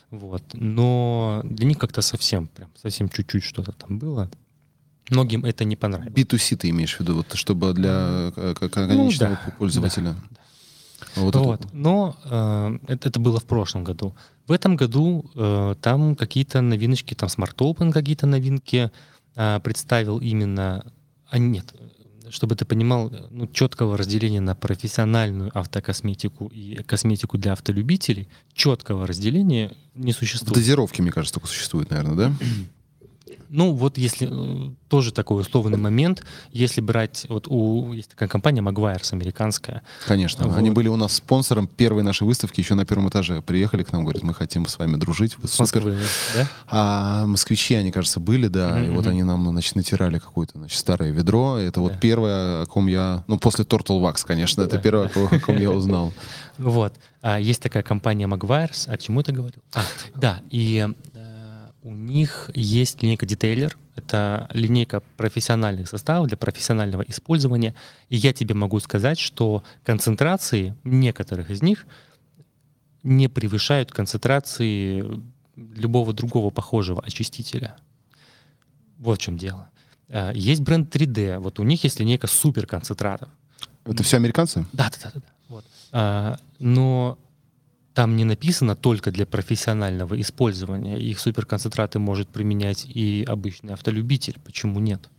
вот, 0.09 0.43
но 0.53 1.41
для 1.43 1.67
них 1.67 1.77
как-то 1.77 2.01
совсем, 2.01 2.47
прям 2.47 2.69
совсем 2.81 3.09
чуть-чуть 3.09 3.43
что-то 3.43 3.71
там 3.71 3.99
было. 3.99 4.29
Многим 5.09 5.45
это 5.45 5.63
не 5.63 5.75
понравилось. 5.75 6.13
B2C 6.13 6.57
ты 6.57 6.69
имеешь 6.69 6.95
в 6.95 6.99
виду, 7.01 7.15
вот, 7.15 7.33
чтобы 7.33 7.73
для 7.73 8.31
э, 8.35 8.53
конечного 8.55 9.31
ну, 9.31 9.37
да, 9.45 9.53
пользователя? 9.57 10.15
Да, 11.15 11.21
Вот, 11.21 11.35
вот. 11.35 11.65
Это... 11.65 11.69
Но 11.75 12.15
э, 12.25 12.79
это, 12.87 13.09
это 13.09 13.19
было 13.19 13.39
в 13.39 13.45
прошлом 13.45 13.83
году. 13.83 14.15
В 14.47 14.51
этом 14.51 14.75
году 14.75 15.29
э, 15.35 15.75
там 15.81 16.15
какие-то 16.15 16.61
новиночки, 16.61 17.13
там 17.13 17.29
Smart 17.29 17.55
Open 17.57 17.91
какие-то 17.91 18.27
новинки 18.27 18.91
э, 18.91 19.12
представил 19.35 20.19
именно... 20.19 20.85
А 21.29 21.37
нет, 21.37 21.73
чтобы 22.29 22.55
ты 22.55 22.65
понимал, 22.65 23.11
ну, 23.29 23.47
четкого 23.47 23.97
разделения 23.97 24.41
на 24.41 24.55
профессиональную 24.55 25.51
автокосметику 25.57 26.47
и 26.47 26.81
косметику 26.83 27.37
для 27.37 27.53
автолюбителей, 27.53 28.27
четкого 28.53 29.05
разделения 29.05 29.71
не 29.93 30.13
существует. 30.13 30.55
Дозировки, 30.55 31.01
мне 31.01 31.11
кажется, 31.11 31.35
только 31.35 31.47
существуют, 31.47 31.89
наверное, 31.91 32.15
да? 32.15 32.33
Ну, 33.55 33.71
вот 33.71 33.99
если 33.99 34.27
э, 34.31 34.71
тоже 34.87 35.11
такой 35.11 35.41
условный 35.41 35.77
момент, 35.77 36.25
если 36.51 36.81
брать, 36.81 37.27
вот 37.29 37.47
у 37.47 37.93
есть 37.93 38.09
такая 38.09 38.27
компания 38.27 38.61
Maguire's 38.61 39.13
американская. 39.13 39.83
Конечно, 40.07 40.47
вот. 40.47 40.57
они 40.57 40.71
были 40.71 40.87
у 40.87 40.95
нас 40.95 41.13
спонсором 41.17 41.67
первой 41.67 42.01
нашей 42.01 42.23
выставки, 42.23 42.61
еще 42.61 42.73
на 42.73 42.83
первом 42.83 43.09
этаже 43.09 43.43
приехали 43.43 43.83
к 43.83 43.91
нам, 43.91 44.05
говорят, 44.05 44.23
мы 44.23 44.33
хотим 44.33 44.65
с 44.65 44.79
вами 44.79 44.95
дружить, 44.95 45.37
вы 45.37 45.47
супер. 45.47 45.83
Москвы, 45.83 45.97
да? 46.33 46.47
А 46.67 47.25
москвичи, 47.27 47.75
они, 47.75 47.91
кажется, 47.91 48.19
были, 48.19 48.47
да, 48.47 48.71
mm-hmm. 48.71 48.87
и 48.87 48.89
вот 48.89 49.05
они 49.05 49.21
нам, 49.21 49.47
значит, 49.47 49.75
натирали 49.75 50.17
какое-то, 50.17 50.57
значит, 50.57 50.79
старое 50.79 51.11
ведро, 51.11 51.59
это 51.59 51.79
вот 51.79 51.91
да. 51.91 51.97
первое, 51.99 52.63
о 52.63 52.65
ком 52.65 52.87
я, 52.87 53.23
ну, 53.27 53.37
после 53.37 53.65
Turtle 53.65 54.01
Wax, 54.01 54.25
конечно, 54.25 54.63
это 54.63 54.79
первое, 54.79 55.11
о 55.13 55.39
ком 55.39 55.57
я 55.57 55.69
узнал. 55.69 56.11
Вот. 56.57 56.93
А, 57.21 57.39
есть 57.39 57.63
такая 57.63 57.83
компания 57.83 58.27
Maguire's, 58.27 58.87
о 58.87 58.97
чему 58.97 59.23
ты 59.23 59.31
говорил? 59.31 59.61
А, 59.73 59.81
да, 60.13 60.41
и 60.51 60.87
у 61.83 61.93
них 61.93 62.49
есть 62.53 63.03
линейка 63.03 63.25
детейлер. 63.25 63.77
Это 63.95 64.47
линейка 64.53 65.01
профессиональных 65.17 65.89
составов 65.89 66.27
для 66.27 66.37
профессионального 66.37 67.03
использования. 67.03 67.75
И 68.09 68.15
я 68.15 68.33
тебе 68.33 68.55
могу 68.55 68.79
сказать, 68.79 69.19
что 69.19 69.63
концентрации 69.83 70.75
некоторых 70.83 71.51
из 71.51 71.61
них 71.61 71.85
не 73.03 73.27
превышают 73.27 73.91
концентрации 73.91 75.21
любого 75.55 76.13
другого 76.13 76.49
похожего 76.51 77.01
очистителя. 77.01 77.75
Вот 78.97 79.19
в 79.19 79.21
чем 79.21 79.37
дело. 79.37 79.69
А, 80.09 80.31
есть 80.31 80.61
бренд 80.61 80.93
3D. 80.95 81.39
Вот 81.39 81.59
у 81.59 81.63
них 81.63 81.83
есть 81.83 81.99
линейка 81.99 82.27
суперконцентратов. 82.27 83.29
Это 83.83 84.03
все 84.03 84.15
американцы? 84.15 84.65
Да, 84.71 84.89
да, 84.89 84.97
да. 85.03 85.11
да. 85.15 85.21
Вот. 85.49 85.65
А, 85.91 86.39
но 86.59 87.17
там 87.93 88.15
не 88.15 88.25
написано 88.25 88.75
только 88.75 89.11
для 89.11 89.25
профессионального 89.25 90.19
использования. 90.19 90.97
Их 90.99 91.19
суперконцентраты 91.19 91.99
может 91.99 92.27
применять 92.27 92.85
и 92.85 93.23
обычный 93.27 93.73
автолюбитель. 93.73 94.37
Почему 94.43 94.79
нет? 94.79 95.09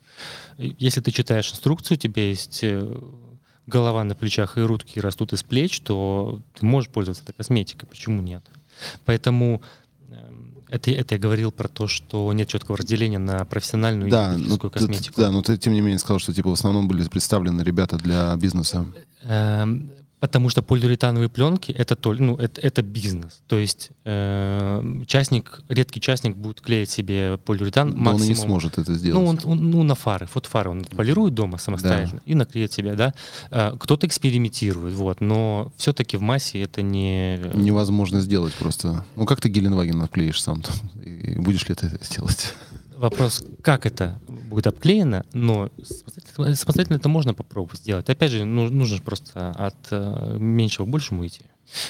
Если 0.58 1.00
ты 1.00 1.10
читаешь 1.10 1.50
инструкцию, 1.50 1.96
у 1.96 2.00
тебя 2.00 2.28
есть 2.28 2.60
э, 2.62 3.00
голова 3.66 4.04
на 4.04 4.14
плечах 4.14 4.58
и 4.58 4.60
руки 4.60 5.00
растут 5.00 5.32
из 5.32 5.42
плеч, 5.42 5.80
то 5.80 6.40
ты 6.58 6.66
можешь 6.66 6.90
пользоваться 6.90 7.22
этой 7.22 7.34
косметикой. 7.34 7.88
Почему 7.88 8.22
нет? 8.22 8.44
Поэтому 9.04 9.62
эм, 10.10 10.64
это, 10.68 10.90
это 10.90 11.14
я 11.14 11.20
говорил 11.20 11.52
про 11.52 11.68
то, 11.68 11.86
что 11.86 12.32
нет 12.32 12.48
четкого 12.48 12.78
разделения 12.78 13.18
на 13.18 13.44
профессиональную 13.44 14.10
да, 14.10 14.34
и 14.34 14.38
ну, 14.38 14.58
косметику. 14.58 15.20
Да, 15.20 15.30
но 15.30 15.42
ты 15.42 15.56
тем 15.56 15.72
не 15.72 15.80
менее 15.80 15.98
сказал, 15.98 16.18
что 16.18 16.32
типа 16.32 16.50
в 16.50 16.54
основном 16.54 16.88
были 16.88 17.06
представлены 17.08 17.62
ребята 17.62 17.96
для 17.96 18.34
бизнеса. 18.36 18.86
Эм, 19.22 19.90
Потому 20.24 20.48
что 20.48 20.62
полиуретановые 20.62 21.28
пленки 21.28 21.70
это, 21.70 21.98
ну, 22.18 22.36
это, 22.36 22.58
это 22.58 22.80
бизнес. 22.80 23.42
То 23.46 23.58
есть 23.58 23.90
э, 24.06 25.02
частник, 25.06 25.60
редкий 25.68 26.00
частник 26.00 26.34
будет 26.34 26.62
клеить 26.62 26.88
себе 26.88 27.36
полиуретан 27.36 27.90
Но 27.90 27.96
максимум. 27.96 28.22
он 28.22 28.28
не 28.28 28.34
сможет 28.34 28.78
это 28.78 28.94
сделать. 28.94 29.22
Ну, 29.22 29.28
он, 29.28 29.38
он, 29.44 29.70
ну 29.70 29.82
на 29.82 29.94
фары. 29.94 30.26
Вот 30.32 30.46
фары 30.46 30.70
он 30.70 30.84
полирует 30.84 31.34
дома 31.34 31.58
самостоятельно 31.58 32.22
да. 32.24 32.32
и 32.32 32.34
наклеит 32.34 32.72
себе, 32.72 32.94
да. 32.94 33.12
Э, 33.50 33.76
кто-то 33.78 34.06
экспериментирует, 34.06 34.94
вот. 34.94 35.20
Но 35.20 35.70
все-таки 35.76 36.16
в 36.16 36.22
массе 36.22 36.62
это 36.62 36.80
не... 36.80 37.38
Невозможно 37.52 38.22
сделать 38.22 38.54
просто. 38.54 39.04
Ну, 39.16 39.26
как 39.26 39.42
ты 39.42 39.50
Геленваген 39.50 39.98
наклеишь 39.98 40.40
сам? 40.40 40.62
И 41.04 41.38
будешь 41.38 41.68
ли 41.68 41.74
ты 41.74 41.88
это 41.88 42.10
делать? 42.10 42.54
Вопрос, 42.96 43.44
как 43.62 43.86
это 43.86 44.20
будет 44.28 44.66
обклеено, 44.66 45.24
но 45.32 45.70
самостоятельно 45.82 46.96
это 46.96 47.08
можно 47.08 47.34
попробовать 47.34 47.80
сделать. 47.80 48.08
Опять 48.08 48.30
же, 48.30 48.44
ну, 48.44 48.68
нужно 48.70 49.00
просто 49.00 49.50
от 49.50 49.76
э, 49.90 50.36
меньшего 50.38 50.86
к 50.86 50.90
большему 50.90 51.26
идти. 51.26 51.42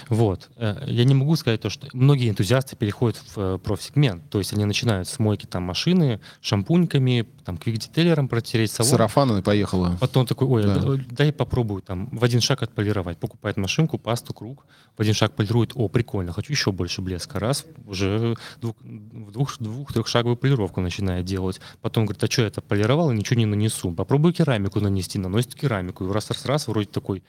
Вот. 0.08 0.50
Э, 0.56 0.84
я 0.86 1.04
не 1.04 1.14
могу 1.14 1.36
сказать 1.36 1.60
то, 1.60 1.70
что 1.70 1.88
многие 1.92 2.30
энтузиасты 2.30 2.76
переходят 2.76 3.16
в 3.16 3.38
э, 3.38 3.58
профсегмент. 3.58 4.28
То 4.30 4.38
есть 4.38 4.52
они 4.52 4.64
начинают 4.64 5.08
с 5.08 5.18
мойки 5.18 5.46
там 5.46 5.62
машины, 5.62 6.20
шампуньками, 6.40 7.26
там 7.44 7.58
квик-детейлером 7.58 8.28
протереть 8.28 8.70
салон. 8.72 8.90
Сарафан 8.90 9.38
и 9.38 9.42
поехала. 9.42 9.96
Потом 10.00 10.26
такой, 10.26 10.48
ой, 10.48 10.62
да. 10.64 11.04
дай 11.10 11.32
попробую 11.32 11.82
там 11.82 12.08
в 12.10 12.24
один 12.24 12.40
шаг 12.40 12.62
отполировать. 12.62 13.18
Покупает 13.18 13.56
машинку, 13.56 13.98
пасту, 13.98 14.32
круг, 14.32 14.66
в 14.96 15.00
один 15.00 15.14
шаг 15.14 15.34
полирует. 15.34 15.72
О, 15.74 15.88
прикольно, 15.88 16.32
хочу 16.32 16.52
еще 16.52 16.72
больше 16.72 17.02
блеска. 17.02 17.38
Раз, 17.38 17.66
уже 17.86 18.36
двух, 18.60 18.76
в 18.80 19.30
двух, 19.32 19.58
двух 19.58 19.92
трехшаговую 19.92 20.36
полировку 20.36 20.80
начинает 20.80 21.24
делать. 21.24 21.60
Потом 21.80 22.06
говорит, 22.06 22.22
а 22.24 22.30
что 22.30 22.42
я 22.42 22.48
это 22.48 22.60
полировал 22.60 23.10
и 23.10 23.16
ничего 23.16 23.38
не 23.38 23.46
нанесу. 23.46 23.92
Попробую 23.92 24.32
керамику 24.32 24.80
нанести, 24.80 25.18
наносит 25.18 25.54
керамику. 25.54 26.06
И 26.06 26.12
раз-раз-раз 26.12 26.68
вроде 26.68 26.88
такой, 26.88 27.22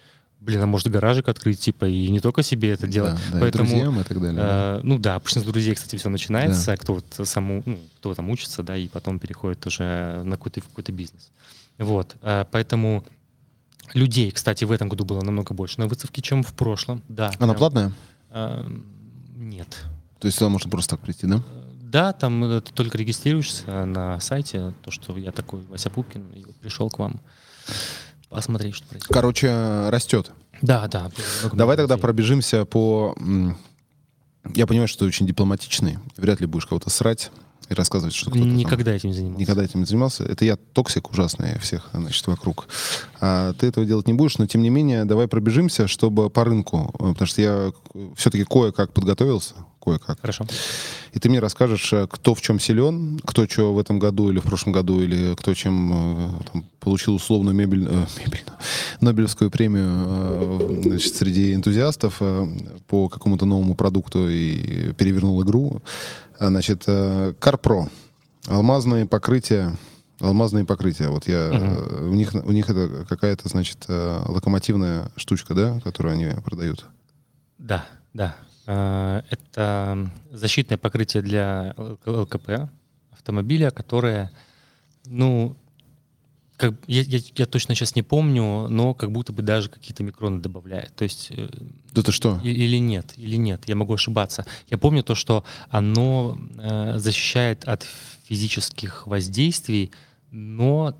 блин, 0.45 0.61
а 0.61 0.65
может 0.65 0.87
гаражик 0.87 1.27
открыть, 1.27 1.59
типа, 1.59 1.85
и 1.85 2.09
не 2.09 2.19
только 2.19 2.43
себе 2.43 2.71
это 2.71 2.87
делать. 2.87 3.15
Да, 3.15 3.33
да, 3.33 3.39
Поэтому, 3.39 3.65
и 3.65 3.69
друзьям 3.69 3.99
и 3.99 4.03
так 4.03 4.21
далее. 4.21 4.41
Э, 4.41 4.79
ну 4.83 4.99
да, 4.99 5.19
большинство 5.19 5.51
друзей, 5.51 5.75
кстати, 5.75 5.95
все 5.97 6.09
начинается, 6.09 6.67
да. 6.67 6.77
кто 6.77 6.93
вот 6.95 7.27
саму, 7.27 7.63
ну, 7.65 7.79
кто 7.97 8.13
там 8.13 8.29
учится, 8.29 8.63
да, 8.63 8.77
и 8.77 8.87
потом 8.87 9.19
переходит 9.19 9.65
уже 9.65 10.21
на 10.23 10.37
какой-то 10.37 10.61
какой-то 10.61 10.91
бизнес. 10.91 11.31
Вот, 11.77 12.15
э, 12.21 12.45
поэтому 12.51 13.03
людей, 13.93 14.31
кстати, 14.31 14.63
в 14.63 14.71
этом 14.71 14.87
году 14.87 15.03
было 15.03 15.21
намного 15.21 15.53
больше 15.53 15.79
на 15.79 15.87
выставке, 15.87 16.21
чем 16.21 16.43
в 16.43 16.53
прошлом. 16.53 17.01
Да. 17.09 17.31
Она 17.39 17.53
прям, 17.53 17.55
платная? 17.57 17.91
Э, 18.29 18.63
нет. 19.35 19.67
То 20.19 20.27
есть 20.27 20.37
туда 20.37 20.49
можно 20.49 20.69
просто 20.69 20.95
так 20.95 21.01
прийти, 21.01 21.27
да? 21.27 21.41
Да, 21.81 22.13
там 22.13 22.43
э, 22.43 22.61
ты 22.61 22.71
только 22.73 22.97
регистрируешься 22.97 23.85
на 23.85 24.19
сайте, 24.19 24.73
то, 24.83 24.91
что 24.91 25.17
я 25.17 25.31
такой 25.31 25.61
Вася 25.69 25.89
Пупкин, 25.89 26.29
и 26.33 26.45
пришел 26.61 26.89
к 26.89 26.99
вам 26.99 27.19
посмотреть, 28.35 28.75
что 28.75 28.85
происходит. 28.87 29.13
Короче, 29.13 29.89
растет. 29.89 30.31
Да, 30.61 30.87
да. 30.87 31.11
Давай 31.53 31.77
тогда 31.77 31.97
пробежимся 31.97 32.65
по... 32.65 33.15
Я 34.53 34.67
понимаю, 34.67 34.87
что 34.87 34.99
ты 34.99 35.05
очень 35.05 35.25
дипломатичный. 35.25 35.97
Вряд 36.17 36.39
ли 36.39 36.45
будешь 36.45 36.67
кого-то 36.67 36.89
срать 36.89 37.31
и 37.67 37.73
рассказывать, 37.73 38.13
что 38.13 38.29
кто-то 38.29 38.45
Никогда 38.45 38.91
там... 38.91 38.95
этим 38.95 39.09
не 39.09 39.15
занимался. 39.15 39.41
Никогда 39.41 39.63
этим 39.63 39.79
не 39.79 39.85
занимался. 39.87 40.23
Это 40.23 40.45
я 40.45 40.55
токсик 40.55 41.09
ужасный 41.09 41.57
всех, 41.59 41.89
значит, 41.93 42.27
вокруг. 42.27 42.67
А 43.19 43.53
ты 43.53 43.67
этого 43.67 43.85
делать 43.87 44.07
не 44.07 44.13
будешь, 44.13 44.37
но 44.37 44.45
тем 44.45 44.61
не 44.61 44.69
менее 44.69 45.05
давай 45.05 45.27
пробежимся, 45.27 45.87
чтобы 45.87 46.29
по 46.29 46.43
рынку, 46.43 46.93
потому 46.97 47.25
что 47.25 47.41
я 47.41 47.73
все-таки 48.15 48.43
кое-как 48.43 48.93
подготовился, 48.93 49.55
кое-как. 49.85 50.19
Хорошо. 50.19 50.45
И 51.13 51.19
ты 51.19 51.29
мне 51.29 51.39
расскажешь, 51.39 51.93
э, 51.93 52.07
кто 52.09 52.33
в 52.35 52.41
чем 52.41 52.59
силен, 52.59 53.19
кто 53.23 53.47
что 53.47 53.73
в 53.73 53.79
этом 53.79 53.99
году 53.99 54.31
или 54.31 54.39
в 54.39 54.43
прошлом 54.43 54.73
году, 54.73 55.01
или 55.01 55.35
кто 55.35 55.53
чем 55.53 55.91
э, 55.93 56.43
там, 56.51 56.65
получил 56.79 57.15
условную 57.15 57.55
медаль, 57.55 57.87
э, 57.89 58.05
медаль, 58.25 58.43
Нобелевскую 59.01 59.51
премию 59.51 59.89
э, 59.89 60.81
значит, 60.83 61.15
среди 61.15 61.53
энтузиастов 61.53 62.17
э, 62.19 62.47
по 62.87 63.07
какому-то 63.07 63.45
новому 63.45 63.75
продукту 63.75 64.29
и 64.29 64.93
перевернул 64.93 65.41
игру. 65.43 65.81
Значит, 66.39 66.83
э, 66.87 67.33
CarPro. 67.39 67.89
Алмазные 68.47 69.05
покрытия 69.05 69.77
алмазные 70.21 70.63
покрытия. 70.63 71.09
Вот 71.09 71.27
я 71.27 71.49
uh-huh. 71.49 72.07
у 72.07 72.13
них 72.13 72.33
у 72.33 72.51
них 72.53 72.69
это 72.69 73.05
какая-то 73.07 73.49
значит 73.49 73.85
локомотивная 73.89 75.11
штучка, 75.17 75.53
да, 75.53 75.81
которую 75.83 76.13
они 76.13 76.29
продают. 76.41 76.85
Да, 77.57 77.85
да. 78.13 78.35
Э, 78.65 79.21
это 79.29 80.09
защитное 80.31 80.77
покрытие 80.77 81.23
для 81.23 81.75
ЛКП 82.05 82.69
автомобиля, 83.11 83.71
которое, 83.71 84.31
ну, 85.05 85.55
как, 86.57 86.73
я, 86.87 87.01
я, 87.01 87.19
я 87.35 87.45
точно 87.45 87.75
сейчас 87.75 87.95
не 87.95 88.01
помню, 88.01 88.67
но 88.69 88.93
как 88.93 89.11
будто 89.11 89.33
бы 89.33 89.43
даже 89.43 89.69
какие-то 89.69 90.03
микроны 90.03 90.39
добавляет. 90.39 90.95
То 90.95 91.03
есть... 91.03 91.31
Э, 91.31 91.49
Это 91.93 92.11
что? 92.11 92.39
И, 92.43 92.49
или 92.49 92.77
нет, 92.77 93.13
или 93.17 93.35
нет, 93.35 93.63
я 93.67 93.75
могу 93.75 93.93
ошибаться. 93.93 94.45
Я 94.69 94.77
помню 94.77 95.03
то, 95.03 95.15
что 95.15 95.43
оно 95.69 96.37
э, 96.57 96.97
защищает 96.97 97.65
от 97.65 97.85
физических 98.23 99.05
воздействий, 99.05 99.91
но 100.31 100.97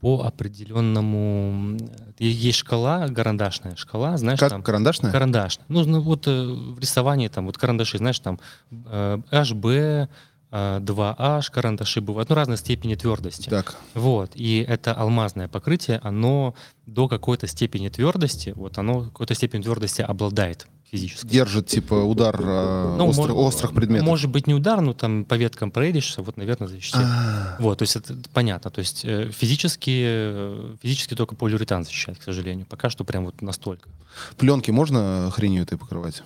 по 0.00 0.22
определенному... 0.22 1.76
Есть 2.18 2.58
шкала, 2.58 3.08
карандашная 3.08 3.76
шкала, 3.76 4.16
знаешь, 4.16 4.38
как 4.38 4.50
там... 4.50 4.62
карандашная? 4.62 5.12
Карандашная. 5.12 5.66
Нужно 5.68 6.00
вот 6.00 6.26
э, 6.26 6.30
в 6.30 6.78
рисовании 6.78 7.28
там, 7.28 7.46
вот 7.46 7.58
карандаши, 7.58 7.98
знаешь, 7.98 8.18
там 8.20 8.38
э, 8.70 9.18
HB, 9.30 10.08
2H 10.50 11.50
карандаши 11.52 12.00
бывают, 12.00 12.30
ну, 12.30 12.34
разной 12.34 12.56
степени 12.56 12.94
твердости. 12.94 13.50
Так. 13.50 13.76
Вот, 13.94 14.30
и 14.34 14.64
это 14.66 14.94
алмазное 14.94 15.46
покрытие, 15.46 16.00
оно 16.02 16.54
до 16.86 17.06
какой-то 17.06 17.46
степени 17.46 17.88
твердости, 17.88 18.54
вот 18.56 18.78
оно 18.78 19.04
какой-то 19.04 19.34
степени 19.34 19.62
твердости 19.62 20.00
обладает 20.00 20.66
физически. 20.90 21.26
Держит, 21.26 21.66
типа, 21.66 21.94
удар 21.94 22.34
э, 22.40 22.94
Ну, 22.98 23.08
остр- 23.10 23.30
мож- 23.30 23.32
острых 23.32 23.74
предметов. 23.74 24.06
Может 24.06 24.30
быть, 24.30 24.46
не 24.46 24.54
удар, 24.54 24.80
но 24.80 24.94
там 24.94 25.24
по 25.24 25.34
веткам 25.34 25.70
проедешься, 25.70 26.22
вот, 26.22 26.36
наверное, 26.36 26.68
защитит. 26.68 26.96
А, 27.02 27.56
Вот, 27.60 27.78
то 27.78 27.82
есть 27.82 27.96
это 27.96 28.14
понятно. 28.32 28.70
То 28.70 28.78
есть 28.80 29.04
э, 29.04 29.30
физически, 29.30 30.02
э, 30.04 30.74
физически 30.82 31.14
только 31.14 31.34
полиуретан 31.34 31.84
защищает, 31.84 32.18
к 32.18 32.22
сожалению. 32.22 32.66
Пока 32.66 32.90
что 32.90 33.04
прям 33.04 33.24
вот 33.26 33.42
настолько. 33.42 33.88
Пленки 34.36 34.70
можно 34.70 35.30
хренью 35.34 35.62
этой 35.62 35.76
покрывать? 35.78 36.22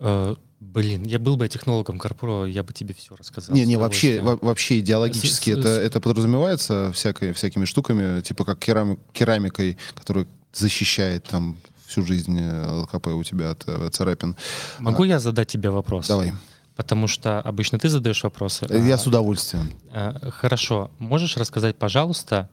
Э, 0.00 0.34
блин, 0.60 1.02
я 1.04 1.18
был 1.18 1.36
бы 1.36 1.48
технологом 1.48 1.98
Карпро, 1.98 2.46
я 2.46 2.62
бы 2.62 2.72
тебе 2.72 2.94
все 2.94 3.16
рассказал. 3.16 3.54
Не, 3.54 3.66
не, 3.66 3.76
вообще, 3.76 4.20
во- 4.20 4.36
вообще 4.40 4.78
идеологически 4.80 5.50
С- 5.50 5.58
это, 5.58 5.68
с- 5.68 5.78
это 5.78 6.00
подразумевается 6.00 6.92
всякой, 6.94 7.32
всякими 7.32 7.64
штуками, 7.64 8.20
типа 8.22 8.44
как 8.44 8.58
керами- 8.58 8.98
керамикой, 9.12 9.76
которая 9.94 10.26
защищает 10.52 11.24
там 11.24 11.56
всю 11.88 12.04
жизнь 12.04 12.38
э, 12.38 12.80
ЛКП 12.82 13.08
у 13.08 13.24
тебя 13.24 13.50
от 13.52 13.64
э, 13.66 13.88
царапин. 13.90 14.36
Могу 14.78 15.04
я 15.04 15.18
задать 15.18 15.48
тебе 15.48 15.70
вопрос? 15.70 16.06
Давай. 16.08 16.32
Потому 16.76 17.08
что 17.08 17.40
обычно 17.40 17.78
ты 17.78 17.88
задаешь 17.88 18.22
вопросы. 18.22 18.66
Э, 18.68 18.78
Я 18.86 18.94
а, 18.94 18.98
с 18.98 19.06
удовольствием. 19.06 19.72
а, 19.92 20.30
Хорошо. 20.30 20.90
Можешь 20.98 21.36
рассказать, 21.36 21.76
пожалуйста, 21.76 22.48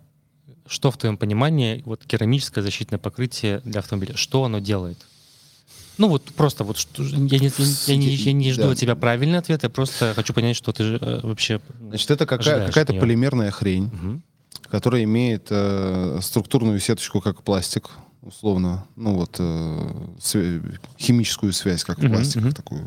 что 0.68 0.90
в 0.90 0.98
твоем 0.98 1.18
понимании 1.18 1.84
вот 1.86 2.06
керамическое 2.06 2.64
защитное 2.64 2.98
покрытие 2.98 3.62
для 3.66 3.80
автомобиля, 3.82 4.16
что 4.16 4.44
оно 4.46 4.60
делает? 4.60 4.98
Ну 5.98 6.10
вот 6.10 6.24
просто 6.36 6.64
вот 6.64 6.78
что- 6.78 7.04
я 7.04 7.18
не, 7.18 7.52
я 7.88 7.96
не, 7.98 8.16
я 8.16 8.34
не 8.34 8.52
жду 8.52 8.64
Да. 8.64 8.72
от 8.72 8.78
тебя 8.78 8.96
правильный 8.96 9.38
ответ, 9.38 9.64
я 9.64 9.70
просто 9.70 10.14
хочу 10.16 10.34
понять, 10.34 10.56
что 10.58 10.72
ты 10.74 10.84
э, 10.84 11.20
вообще. 11.24 11.62
Значит, 11.80 12.10
это 12.12 12.26
какая, 12.26 12.66
какая-то 12.68 12.94
от 12.94 13.00
полимерная 13.00 13.52
хрень, 13.52 13.86
Мгм. 13.86 14.24
которая 14.72 15.04
имеет 15.04 15.48
э, 15.52 16.20
структурную 16.22 16.80
сеточку, 16.80 17.22
как 17.22 17.44
пластик, 17.44 17.90
условно. 18.26 18.86
Ну 18.96 19.16
вот, 19.16 19.36
э, 19.40 19.90
химическую 21.00 21.54
связь, 21.54 21.84
как 21.84 22.00
Мгм, 22.00 22.12
пластик, 22.12 22.42
мгм. 22.42 22.52
такую 22.54 22.84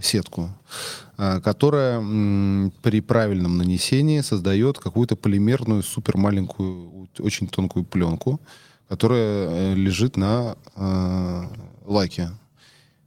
сетку, 0.00 0.50
а, 1.16 1.40
которая 1.40 1.98
м, 1.98 2.72
при 2.82 3.00
правильном 3.00 3.58
нанесении 3.58 4.20
создает 4.20 4.78
какую-то 4.78 5.16
полимерную 5.16 5.82
супермаленькую, 5.82 6.88
вот 6.90 7.20
очень 7.20 7.48
тонкую 7.48 7.84
пленку, 7.84 8.40
которая 8.88 9.48
э, 9.48 9.74
лежит 9.74 10.16
на 10.16 10.56
э, 10.76 11.44
лаке. 11.86 12.30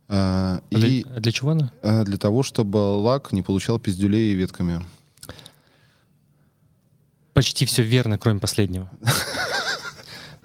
А, 0.10 0.60
А 0.60 0.62
И 0.70 0.76
для, 1.04 1.16
а 1.16 1.20
для 1.22 1.32
чего 1.32 1.52
она? 1.52 1.72
э, 1.82 2.04
для 2.04 2.18
того, 2.18 2.44
чтобы 2.44 2.78
лак 2.78 3.32
не 3.32 3.42
получал 3.42 3.80
пиздюлей 3.80 4.34
ветками. 4.34 4.82
Почти 7.34 7.66
все 7.66 7.84
верно, 7.84 8.18
кроме 8.18 8.40
последнего. 8.42 8.90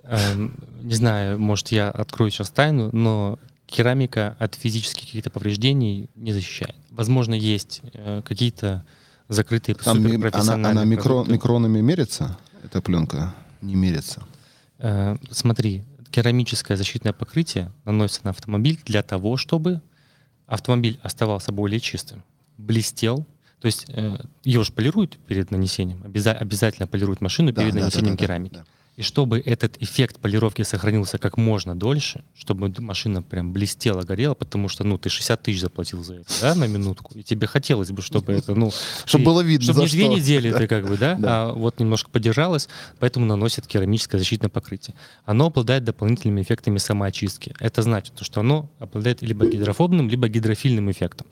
Эм, 0.09 0.55
Не 0.83 0.95
знаю, 0.95 1.39
может, 1.41 1.69
я 1.73 1.91
открою 1.91 2.31
сейчас 2.31 2.51
тайну, 2.51 2.91
но 2.93 3.39
керамика 3.67 4.37
от 4.39 4.55
физических 4.55 5.07
каких-то 5.07 5.31
повреждений 5.31 6.09
не 6.15 6.33
защищает. 6.33 6.77
Возможно, 6.91 7.35
есть 7.35 7.81
э, 7.93 8.23
какие-то 8.25 8.85
закрытые 9.29 9.75
Там 9.75 9.99
ми- 9.99 10.05
она, 10.07 10.15
суперпрофессиональные 10.15 10.71
она 10.71 10.85
микро- 10.95 11.29
микронами 11.31 11.81
мерится, 11.81 12.39
эта 12.63 12.81
пленка? 12.81 13.35
Не 13.63 13.75
мерится. 13.75 14.23
Э, 14.79 15.17
Смотри, 15.33 15.83
керамическое 16.13 16.77
защитное 16.77 17.13
покрытие 17.13 17.73
наносится 17.85 18.21
на 18.25 18.31
автомобиль 18.31 18.79
для 18.85 19.03
того, 19.03 19.37
чтобы 19.37 19.81
автомобиль 20.47 21.01
оставался 21.03 21.51
более 21.51 21.81
чистым, 21.81 22.23
блестел. 22.59 23.27
То 23.61 23.67
есть 23.67 23.87
э, 23.89 24.17
ее 24.45 24.63
же 24.63 24.71
полируют 24.73 25.19
перед 25.27 25.51
нанесением, 25.51 26.01
обяза- 26.05 26.33
обязательно 26.39 26.87
полируют 26.87 27.21
машину 27.21 27.53
Да, 27.53 27.63
перед 27.63 27.75
да, 27.75 27.81
да, 27.81 27.85
нанесением 27.87 28.15
да, 28.15 28.19
да, 28.21 28.25
керамики. 28.25 28.55
да. 28.55 28.65
И 28.97 29.03
чтобы 29.03 29.41
этот 29.41 29.77
эффект 29.83 30.19
полировки 30.21 30.63
сохранился 30.63 31.19
как 31.19 31.37
можно 31.37 31.79
дольше, 31.79 32.25
чтобы 32.35 32.73
машина 32.79 33.23
прям 33.23 33.53
блестела, 33.53 34.03
горела, 34.03 34.35
потому 34.35 34.69
что, 34.69 34.85
ну, 34.85 34.97
ты 34.97 35.11
60 35.11 35.43
тысяч 35.43 35.61
заплатил 35.61 36.03
за 36.03 36.15
это, 36.15 36.33
да, 36.41 36.55
на 36.55 36.67
минутку, 36.67 37.13
и 37.15 37.23
тебе 37.23 37.47
хотелось 37.47 37.91
бы, 37.91 38.01
чтобы 38.01 38.33
это, 38.33 38.55
ну... 38.55 38.73
Чтобы 39.05 39.25
было 39.25 39.43
видно, 39.43 39.65
Чтобы 39.65 39.83
не 39.83 39.89
две 39.89 40.09
недели 40.09 40.51
ты 40.51 40.67
как 40.67 40.89
бы, 40.89 40.97
да, 40.97 41.19
а 41.23 41.53
вот 41.53 41.79
немножко 41.79 42.11
подержалось, 42.11 42.69
поэтому 42.99 43.27
наносит 43.27 43.67
керамическое 43.67 44.19
защитное 44.19 44.49
покрытие. 44.49 44.97
Оно 45.27 45.47
обладает 45.47 45.85
дополнительными 45.85 46.41
эффектами 46.41 46.79
самоочистки. 46.79 47.55
Это 47.61 47.83
значит, 47.83 48.15
что 48.23 48.41
оно 48.41 48.71
обладает 48.79 49.21
либо 49.21 49.47
гидрофобным, 49.47 50.09
либо 50.09 50.29
гидрофильным 50.29 50.91
эффектом. 50.91 51.27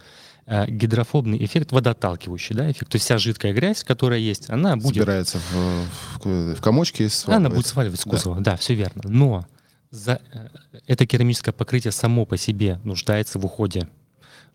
Э, 0.46 0.66
Гидрофобный 0.68 1.42
эффект 1.44 1.72
водоотталкивающий, 1.72 2.54
да, 2.54 2.70
эффект. 2.70 2.90
То 2.90 2.96
есть 2.96 3.04
вся 3.06 3.16
жидкая 3.18 3.52
грязь, 3.54 3.82
которая 3.82 4.18
есть, 4.18 4.50
она 4.50 4.76
будет 4.76 4.94
Собирается 4.96 5.38
в, 5.38 6.24
в, 6.24 6.54
в 6.56 6.60
комочки 6.60 7.04
и 7.04 7.08
она 7.26 7.48
будет 7.48 7.66
сваливается. 7.66 7.72
сваливать 7.72 8.00
с 8.00 8.04
Да. 8.04 8.10
кузова, 8.10 8.40
да, 8.40 8.56
все 8.56 8.74
верно. 8.74 9.02
Но 9.04 9.46
за, 9.90 10.20
э, 10.32 10.48
это 10.86 11.06
керамическое 11.06 11.52
покрытие 11.54 11.92
само 11.92 12.26
по 12.26 12.36
себе 12.36 12.78
нуждается 12.84 13.38
в 13.38 13.44
уходе. 13.46 13.88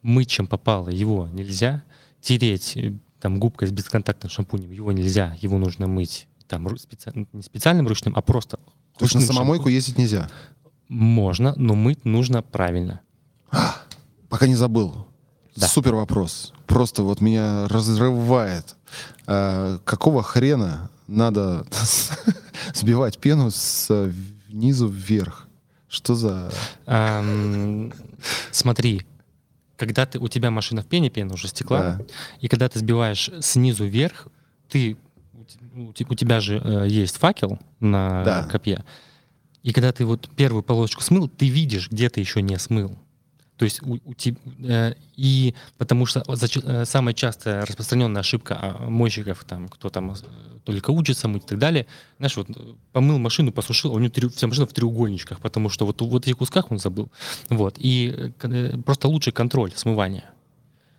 Мыть, 0.03 0.29
чем 0.29 0.45
попало, 0.47 0.89
его 0.89 1.27
нельзя. 1.33 1.81
Тереть 2.21 2.77
э, 2.77 2.93
там 3.19 3.39
губкой 3.39 3.67
с 3.67 3.71
бесконтактным 3.71 4.29
шампунем, 4.29 4.71
его 4.71 4.91
нельзя. 4.91 5.35
Его 5.41 5.57
нужно 5.57 5.87
мыть 5.87 6.27
там 6.47 6.67
специ- 6.67 7.27
не 7.33 7.41
специальным 7.41 7.87
ручным, 7.87 8.13
а 8.15 8.21
просто 8.21 8.57
То 8.97 9.05
есть 9.05 9.15
на 9.15 9.21
самомойку 9.21 9.63
шампунем. 9.63 9.75
ездить 9.75 9.97
нельзя? 9.97 10.29
Можно, 10.87 11.53
но 11.57 11.73
мыть 11.75 12.05
нужно 12.05 12.41
правильно. 12.43 13.01
Пока 14.29 14.45
не 14.47 14.55
забыл. 14.55 15.07
Да. 15.59 15.67
Супер 15.67 15.95
вопрос. 15.95 16.53
Просто 16.67 17.03
вот 17.03 17.21
меня 17.21 17.67
разрывает. 17.67 18.75
А, 19.27 19.77
какого 19.83 20.23
хрена 20.23 20.89
надо 21.07 21.65
сбивать 22.73 23.17
пену 23.17 23.51
с 23.51 24.11
низу 24.49 24.87
вверх? 24.87 25.47
Что 25.87 26.13
за... 26.15 26.51
Ам, 26.85 27.91
смотри, 28.51 29.05
когда 29.75 30.05
ты, 30.05 30.19
у 30.19 30.27
тебя 30.27 30.51
машина 30.51 30.81
в 30.83 30.85
пене, 30.85 31.09
пена 31.09 31.33
уже 31.33 31.47
стекла, 31.47 31.79
Да. 31.97 32.05
и 32.39 32.47
когда 32.47 32.69
ты 32.69 32.79
сбиваешь 32.79 33.31
снизу 33.41 33.85
вверх, 33.85 34.27
ты, 34.69 34.97
у 35.75 35.89
у 35.89 35.93
тебя 36.15 36.39
же 36.41 36.61
э, 36.63 36.87
есть 36.87 37.17
факел 37.17 37.59
на 37.79 38.23
Да. 38.23 38.43
копье, 38.43 38.83
и 39.63 39.73
когда 39.73 39.91
ты 39.91 40.05
вот 40.05 40.29
первую 40.35 40.61
полосочку 40.63 41.01
смыл, 41.01 41.27
ты 41.27 41.47
видишь, 41.49 41.89
где 41.89 42.09
ты 42.09 42.19
еще 42.19 42.41
не 42.43 42.57
смыл. 42.59 42.95
То 43.59 43.65
есть 43.65 43.81
у, 43.83 43.99
у 44.05 44.13
теб- 44.13 44.39
э, 44.63 44.93
и 45.17 45.53
потому 45.77 46.05
что 46.05 46.23
э, 46.25 46.85
самая 46.85 47.13
частая 47.13 47.65
распространенная 47.65 48.21
ошибка 48.21 48.57
а, 48.59 48.89
мойщиков, 48.89 49.43
там, 49.43 49.67
кто 49.67 49.89
там 49.89 50.11
э, 50.11 50.15
только 50.63 50.91
учится 50.91 51.27
мыть 51.27 51.43
и 51.43 51.47
так 51.47 51.59
далее, 51.59 51.85
знаешь, 52.19 52.37
вот 52.37 52.47
помыл 52.93 53.19
машину, 53.19 53.51
посушил, 53.51 53.91
а 53.91 53.95
у 53.95 53.99
него 53.99 54.09
треу- 54.11 54.29
вся 54.29 54.47
машина 54.47 54.65
в 54.65 54.71
треугольничках, 54.71 55.41
потому 55.41 55.67
что 55.69 55.85
вот 55.85 56.01
вот 56.01 56.23
этих 56.25 56.37
кусках 56.37 56.71
он 56.71 56.79
забыл. 56.79 57.11
Вот. 57.49 57.75
И 57.77 58.31
просто 58.85 59.09
лучший 59.09 59.33
контроль 59.33 59.73
смывания. 59.75 60.23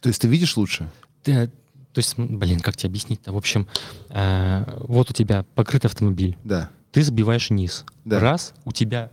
То 0.02 0.10
есть 0.10 0.20
ты 0.20 0.28
видишь 0.28 0.54
лучше? 0.58 0.90
Ты, 1.22 1.46
то 1.94 1.98
есть, 1.98 2.18
блин, 2.18 2.60
как 2.60 2.76
тебе 2.76 2.90
объяснить-то? 2.90 3.32
В 3.32 3.38
общем, 3.38 3.68
э, 4.10 4.64
вот 4.86 5.08
у 5.10 5.14
тебя 5.14 5.46
покрытый 5.54 5.86
автомобиль, 5.86 6.36
Да. 6.44 6.68
ты 6.92 7.02
сбиваешь 7.02 7.48
низ. 7.48 7.86
Да. 8.04 8.20
Раз, 8.20 8.52
у 8.66 8.72
тебя... 8.72 9.10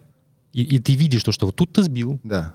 И, 0.52 0.64
и 0.64 0.80
ты 0.80 0.96
видишь, 0.96 1.24
то, 1.24 1.32
что 1.32 1.46
вот 1.46 1.56
тут 1.56 1.72
ты 1.72 1.84
сбил, 1.84 2.20
Да. 2.24 2.54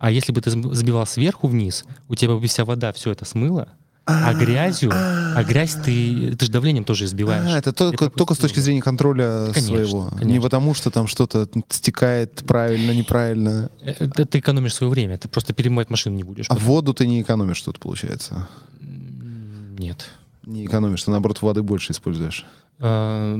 А 0.00 0.10
если 0.10 0.32
бы 0.32 0.40
ты 0.40 0.50
сбивал 0.50 1.06
сверху 1.06 1.46
вниз, 1.46 1.84
у 2.08 2.14
тебя 2.14 2.34
бы 2.34 2.46
вся 2.46 2.64
вода 2.64 2.90
все 2.92 3.12
это 3.12 3.26
смыла, 3.26 3.68
а 4.06 4.32
грязью, 4.32 4.90
а 4.92 5.44
грязь 5.44 5.74
ты, 5.74 6.34
ты 6.36 6.46
же 6.46 6.50
давлением 6.50 6.84
тоже 6.84 7.04
избиваешь. 7.04 7.52
А, 7.52 7.58
это 7.58 7.74
только, 7.74 8.08
только 8.08 8.34
с 8.34 8.38
точки 8.38 8.60
зрения 8.60 8.80
контроля 8.80 9.52
Конечно, 9.52 9.60
своего. 9.60 10.10
Не 10.14 10.18
конечно. 10.18 10.42
потому, 10.42 10.74
что 10.74 10.90
там 10.90 11.06
что-то 11.06 11.46
стекает 11.68 12.42
правильно, 12.46 12.92
неправильно. 12.92 13.70
Э, 13.82 13.90
это 13.90 14.24
ты 14.24 14.38
экономишь 14.38 14.74
свое 14.74 14.90
время, 14.90 15.18
ты 15.18 15.28
просто 15.28 15.52
перемывать 15.52 15.90
машину 15.90 16.16
не 16.16 16.24
будешь. 16.24 16.46
А 16.48 16.54
воду 16.54 16.94
ты 16.94 17.06
не 17.06 17.20
экономишь 17.20 17.60
тут, 17.60 17.78
получается. 17.78 18.48
Нет. 18.80 20.06
Не 20.46 20.64
экономишь, 20.64 21.04
ты, 21.04 21.10
наоборот, 21.10 21.42
воды 21.42 21.62
больше 21.62 21.92
используешь. 21.92 22.46
Э, 22.78 23.38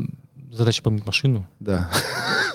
Задача 0.52 0.82
помыть 0.82 1.06
машину. 1.06 1.46
Да. 1.58 1.90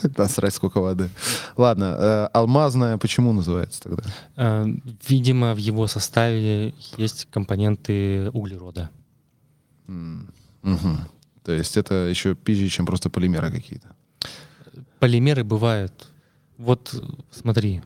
Насрать, 0.18 0.54
сколько 0.54 0.82
воды. 0.82 1.10
Ладно, 1.58 1.96
э, 2.00 2.30
алмазная 2.34 2.98
почему 2.98 3.34
называется 3.34 3.82
тогда? 3.82 4.04
Э, 4.36 4.66
Видимо, 5.08 5.54
в 5.54 5.58
его 5.58 5.88
составе 5.88 6.74
есть 6.98 7.28
компоненты 7.32 8.30
углерода. 8.32 8.90
Мгм. 9.88 10.30
То 11.44 11.52
есть 11.52 11.78
это 11.78 11.94
еще 12.10 12.36
пизже, 12.36 12.70
чем 12.70 12.86
просто 12.86 13.10
полимеры 13.10 13.52
какие-то. 13.52 13.96
Полимеры 15.00 15.44
бывают. 15.44 16.08
Вот 16.58 17.04
смотри. 17.32 17.82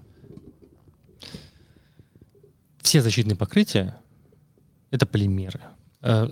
Все 2.82 3.01
защитные 3.01 3.36
покрытия— 3.36 3.95
это 4.91 5.05
полимеры. 5.05 5.60
Э, 6.01 6.28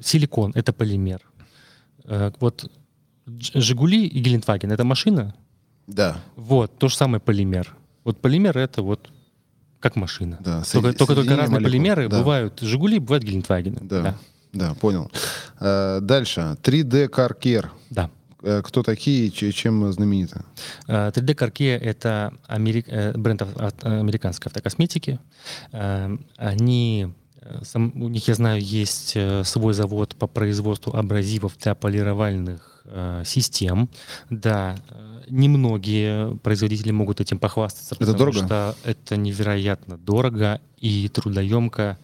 Силикон— 0.00 0.52
это 0.54 0.72
полимер. 0.72 1.20
Вот 2.40 2.70
Жигули 3.26 4.06
и 4.06 4.20
Гелендваген— 4.20 4.72
это 4.72 4.84
машина. 4.84 5.34
Да. 5.86 6.16
Вот, 6.36 6.78
то 6.78 6.88
же 6.88 6.96
самое 6.96 7.20
полимер. 7.20 7.74
Вот 8.04 8.20
полимер— 8.20 8.56
это 8.58 8.82
вот 8.82 9.10
как 9.80 9.96
машина. 9.96 10.38
Да, 10.40 10.62
только, 10.72 10.92
только, 10.94 11.14
только 11.14 11.36
разные 11.36 11.60
молекул. 11.60 11.70
полимеры. 11.70 12.08
Да. 12.08 12.18
Бывают 12.18 12.60
Жигули, 12.60 12.98
бывают 12.98 13.24
Гелендвагены. 13.24 13.80
Да, 13.82 14.02
да, 14.02 14.14
да. 14.52 14.74
понял. 14.74 15.10
Э, 15.60 16.00
дальше. 16.00 16.56
3D 16.62 17.08
Car 17.10 17.38
Care. 17.38 17.68
да. 17.90 18.10
Э, 18.42 18.60
Кто 18.62 18.82
такие 18.82 19.26
и 19.28 19.52
чем 19.52 19.90
знамениты? 19.92 20.42
Э, 20.86 21.10
3D 21.10 21.34
Carke— 21.34 21.78
это 21.80 22.32
амери- 22.46 22.84
э, 22.86 23.12
бренд 23.16 23.42
американской 23.82 24.48
автокосметики. 24.50 25.18
Э, 25.72 26.14
Они, 26.36 27.08
э, 27.40 27.60
у 27.74 28.08
них, 28.08 28.28
я 28.28 28.34
знаю, 28.34 28.60
есть 28.62 29.12
э, 29.16 29.44
свой 29.44 29.72
завод 29.74 30.14
по 30.16 30.26
производству 30.26 30.94
абразивов 30.94 31.56
для 31.58 31.74
полировальных 31.74 32.73
э, 32.84 33.22
систем. 33.26 33.88
Да, 34.30 34.76
э, 34.90 35.22
немногие 35.28 36.36
производители 36.42 36.90
могут 36.90 37.20
этим 37.20 37.38
похвастаться, 37.38 37.94
Это 37.94 38.00
потому 38.06 38.18
дорого? 38.18 38.46
что 38.46 38.76
это 38.84 39.16
невероятно 39.16 39.96
дорого 39.98 40.60
и 40.78 41.08
трудоемко. 41.08 41.98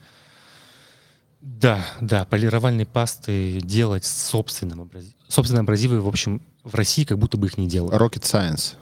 Да, 1.41 1.85
да, 2.01 2.25
полировальные 2.27 2.87
пасты 2.87 3.61
делать 3.63 4.05
собственным 4.05 4.83
абрази- 4.83 5.15
собственные 5.29 5.63
абразивы, 5.63 6.01
в 6.01 6.09
общем, 6.09 6.43
в 6.65 6.75
России 6.75 7.05
как 7.05 7.19
будто 7.19 7.39
бы 7.39 7.47
их 7.47 7.57
не 7.57 7.67
делают. 7.67 7.95
Rocket 7.95 8.23
Science. 8.23 8.75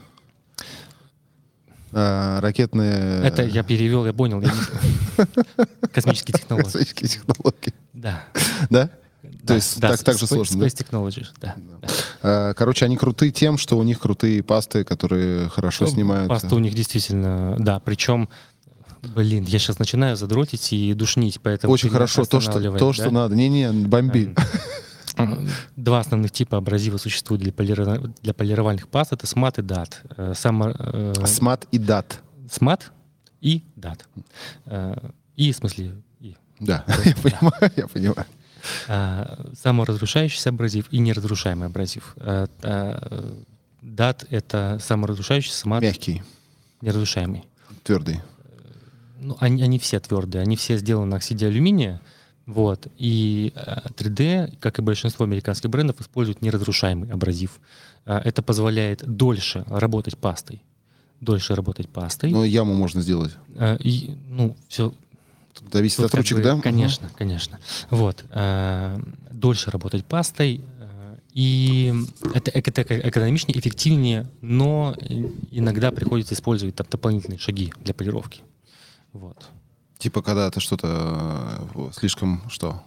Э, 1.91 2.39
Ракетные... 2.39 3.23
Это 3.23 3.43
я 3.43 3.63
перевел, 3.63 4.05
я 4.05 4.13
понял. 4.13 4.41
я 4.41 4.49
не- 4.51 5.87
Космические 5.93 6.37
технологии. 6.37 6.65
Космические 6.65 7.09
технологии. 7.09 7.73
Да. 7.93 8.23
Да? 8.69 8.89
Да, 9.49 9.55
есть 9.55 9.79
да, 9.79 9.89
так- 9.89 10.03
так 10.03 10.17
же 10.17 10.25
Space- 10.25 10.27
сложно, 10.29 10.59
да? 10.61 10.65
Space 10.67 10.75
Technologies, 10.77 11.27
да. 11.41 11.55
да. 11.81 11.87
Э, 12.49 12.53
Короче, 12.53 12.85
они 12.85 12.97
крутые 12.97 13.31
тем, 13.31 13.57
что 13.57 13.77
у 13.77 13.83
них 13.83 13.99
крутые 13.99 14.41
пасты, 14.43 14.83
которые 14.83 15.49
хорошо 15.49 15.85
Ну, 15.85 15.91
снимают. 15.91 16.29
Паста 16.29 16.55
у 16.55 16.59
них 16.59 16.73
действительно, 16.73 17.55
да, 17.59 17.79
причем, 17.79 18.29
блин, 19.01 19.45
я 19.45 19.59
сейчас 19.59 19.79
начинаю 19.79 20.15
задротить 20.17 20.73
и 20.73 20.93
душнить, 20.93 21.39
поэтому... 21.41 21.73
Очень 21.73 21.89
хорошо. 21.89 22.25
То, 22.25 22.39
что, 22.39 22.59
то, 22.59 22.87
да? 22.87 22.93
что 22.93 23.11
надо. 23.11 23.35
Не-не, 23.35 23.71
бомби. 23.71 24.33
Два 25.75 25.99
основных 25.99 26.31
типа 26.31 26.57
абразива 26.57 26.97
существуют 26.97 27.43
для, 27.43 27.51
полира- 27.51 28.13
для 28.21 28.33
полировальных 28.33 28.87
паст. 28.87 29.11
Это 29.11 29.27
смат 29.27 29.59
и 29.59 29.61
дат. 29.61 30.01
Э, 30.15 30.33
Само, 30.35 30.73
э, 30.77 31.13
Смат 31.25 31.65
и 31.71 31.77
дат. 31.77 32.21
смат 32.49 32.91
и 33.41 33.63
дат. 33.75 34.07
Э, 34.65 34.95
И, 35.35 35.51
в 35.51 35.55
смысле, 35.57 35.95
и. 36.21 36.35
Да, 36.59 36.85
я 37.05 37.15
понимаю, 37.15 37.71
я 37.75 37.87
понимаю. 37.87 38.25
А, 38.87 39.45
саморазрушающийся 39.61 40.49
абразив 40.49 40.85
и 40.91 40.99
неразрушаемый 40.99 41.67
абразив. 41.67 42.15
А, 42.17 42.47
а, 42.61 43.41
Дат— 43.81 44.25
это 44.29 44.77
саморазрушающийся, 44.81 45.57
смат 45.57 45.81
Мягкий,— 45.81 46.21
неразрушаемый. 46.81 47.43
твердый. 47.83 48.21
Ну, 49.21 49.37
они, 49.39 49.63
они 49.63 49.79
все 49.79 49.99
твердые, 49.99 50.41
они 50.41 50.55
все 50.55 50.77
сделаны 50.77 51.07
на 51.11 51.17
оксиде 51.17 51.47
алюминия. 51.47 52.01
Вот. 52.45 52.87
И 52.97 53.53
а, 53.55 53.89
3D, 53.89 54.57
как 54.59 54.79
и 54.79 54.81
большинство 54.81 55.25
американских 55.25 55.69
брендов, 55.69 56.01
используют 56.01 56.41
неразрушаемый 56.41 57.09
абразив. 57.11 57.59
Это 58.05 58.41
позволяет 58.41 59.05
дольше 59.05 59.65
работать 59.67 60.17
пастой. 60.17 60.63
Дольше 61.21 61.53
работать 61.53 61.89
пастой. 61.89 62.31
Но 62.31 62.45
яму 62.45 62.73
можно 62.73 63.01
сделать. 63.01 63.35
И, 63.79 64.15
ну, 64.27 64.55
все 64.67 64.93
Зависит 65.71 65.97
Тут 65.97 66.05
от 66.07 66.15
ручек, 66.15 66.37
бы, 66.37 66.43
да? 66.43 66.59
Конечно, 66.61 67.09
конечно. 67.17 67.59
Вот. 67.89 68.23
э, 68.29 68.99
Дольше 69.31 69.71
работать 69.71 70.05
пастой. 70.05 70.61
э, 70.79 71.17
И 71.33 71.93
это, 72.33 72.51
это 72.51 72.81
экономичнее, 73.09 73.57
эффективнее, 73.59 74.27
но 74.41 74.95
иногда 75.51 75.91
приходится 75.91 76.33
использовать 76.33 76.75
там 76.75 76.87
дополнительные 76.89 77.39
шаги 77.39 77.73
для 77.83 77.93
полировки. 77.93 78.41
Вот. 79.13 79.47
Типа, 79.97 80.21
когда 80.21 80.47
это 80.47 80.59
что-то 80.61 81.67
э, 81.75 81.89
слишком 81.93 82.41
что? 82.49 82.83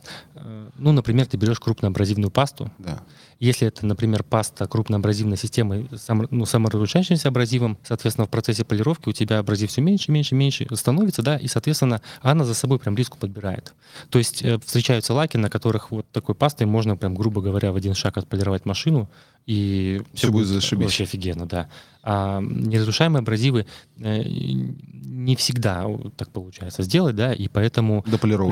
Ну, 0.78 0.92
например, 0.92 1.26
ты 1.26 1.36
берешь 1.36 1.60
крупноабразивную 1.60 2.30
пасту. 2.30 2.70
Да. 2.78 3.02
Если 3.42 3.66
это, 3.66 3.84
например, 3.84 4.22
паста 4.22 4.68
крупноабразивной 4.68 5.36
системой, 5.36 5.88
сам, 5.96 6.28
ну, 6.30 6.46
саморазрушающимся 6.46 7.26
абразивом, 7.26 7.76
соответственно, 7.82 8.28
в 8.28 8.30
процессе 8.30 8.64
полировки 8.64 9.08
у 9.08 9.12
тебя 9.12 9.40
абразив 9.40 9.70
все 9.70 9.80
меньше, 9.80 10.12
меньше, 10.12 10.36
меньше 10.36 10.68
становится, 10.76 11.22
да, 11.22 11.36
и, 11.38 11.48
соответственно, 11.48 12.00
она 12.20 12.44
за 12.44 12.54
собой 12.54 12.78
прям 12.78 12.94
риску 12.94 13.18
подбирает. 13.18 13.74
То 14.10 14.18
есть 14.20 14.42
э, 14.44 14.60
встречаются 14.64 15.12
лаки, 15.12 15.38
на 15.38 15.50
которых 15.50 15.90
вот 15.90 16.06
такой 16.12 16.36
пастой 16.36 16.68
можно 16.68 16.96
прям, 16.96 17.16
грубо 17.16 17.42
говоря, 17.42 17.72
в 17.72 17.76
один 17.76 17.94
шаг 17.94 18.16
отполировать 18.16 18.64
машину, 18.64 19.10
и 19.44 20.00
Всё 20.14 20.30
будет 20.30 20.46
зашибись. 20.46 20.84
вообще 20.84 21.02
офигенно, 21.02 21.46
да. 21.48 21.68
А 22.04 22.40
неразрушаемые 22.40 23.22
абразивы 23.22 23.66
э, 23.98 24.22
не 24.24 25.34
всегда 25.36 25.86
так 26.16 26.30
получается 26.30 26.82
сделать, 26.84 27.16
да, 27.16 27.32
и 27.32 27.48
поэтому 27.48 28.02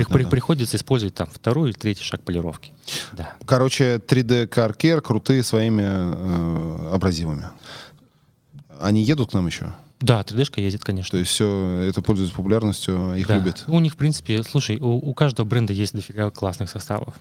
при- 0.09 0.23
надо. 0.25 0.31
приходится 0.31 0.77
использовать 0.77 1.15
там 1.15 1.29
второй 1.33 1.71
или 1.71 1.77
третий 1.77 2.03
шаг 2.05 2.23
полировки. 2.23 2.73
Да. 3.13 3.35
Короче, 3.47 3.97
3D 3.97 4.47
Care 4.81 5.01
крутые 5.03 5.43
своими 5.43 5.83
э, 5.83 6.95
абразивами. 6.95 7.47
Они 8.81 9.03
едут 9.03 9.31
к 9.31 9.35
нам 9.35 9.47
еще? 9.47 9.73
Да, 10.01 10.23
3D-шка 10.23 10.61
ездит, 10.63 10.83
конечно. 10.83 11.11
То 11.11 11.19
есть 11.19 11.31
все 11.31 11.81
это 11.83 12.01
пользуется 12.01 12.35
популярностью, 12.35 13.15
их 13.15 13.27
Да. 13.27 13.37
любят. 13.37 13.65
У 13.67 13.79
них, 13.81 13.93
в 13.93 13.97
принципе, 13.97 14.43
слушай, 14.43 14.79
у, 14.81 14.93
у 14.97 15.13
каждого 15.13 15.47
бренда 15.47 15.75
есть 15.75 15.93
дофига 15.93 16.31
классных 16.31 16.71
составов. 16.71 17.15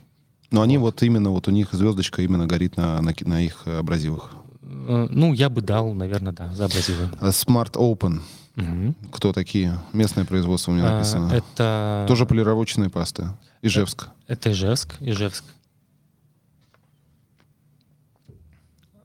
Но 0.51 0.61
они 0.61 0.77
вот 0.77 1.03
именно, 1.03 1.31
вот 1.31 1.49
у 1.49 1.51
них 1.51 1.73
звездочка 1.73 2.21
именно 2.21 2.47
горит 2.47 2.77
на, 2.77 3.01
на, 3.01 3.13
на 3.25 3.41
их 3.43 3.67
абразивах. 3.67 4.31
Э, 4.63 5.07
Ну, 5.11 5.33
я 5.33 5.49
бы 5.49 5.61
дал, 5.61 5.93
наверное, 5.93 6.31
да, 6.31 6.53
за 6.53 6.65
абразивы. 6.65 7.09
А 7.19 7.27
Smart 7.29 7.73
Open. 7.73 8.21
Мгм. 8.55 8.95
Кто 9.11 9.33
такие? 9.33 9.77
Местное 9.91 10.23
производство 10.23 10.71
у 10.71 10.75
меня 10.75 10.87
А, 10.87 10.91
написано. 10.93 11.31
Это... 11.33 12.05
Тоже 12.07 12.25
полировочные 12.25 12.89
пасты. 12.89 13.29
Ижевск. 13.61 14.07
Это 14.27 14.51
Ижевск, 14.51 14.95
Ижевск. 15.01 15.43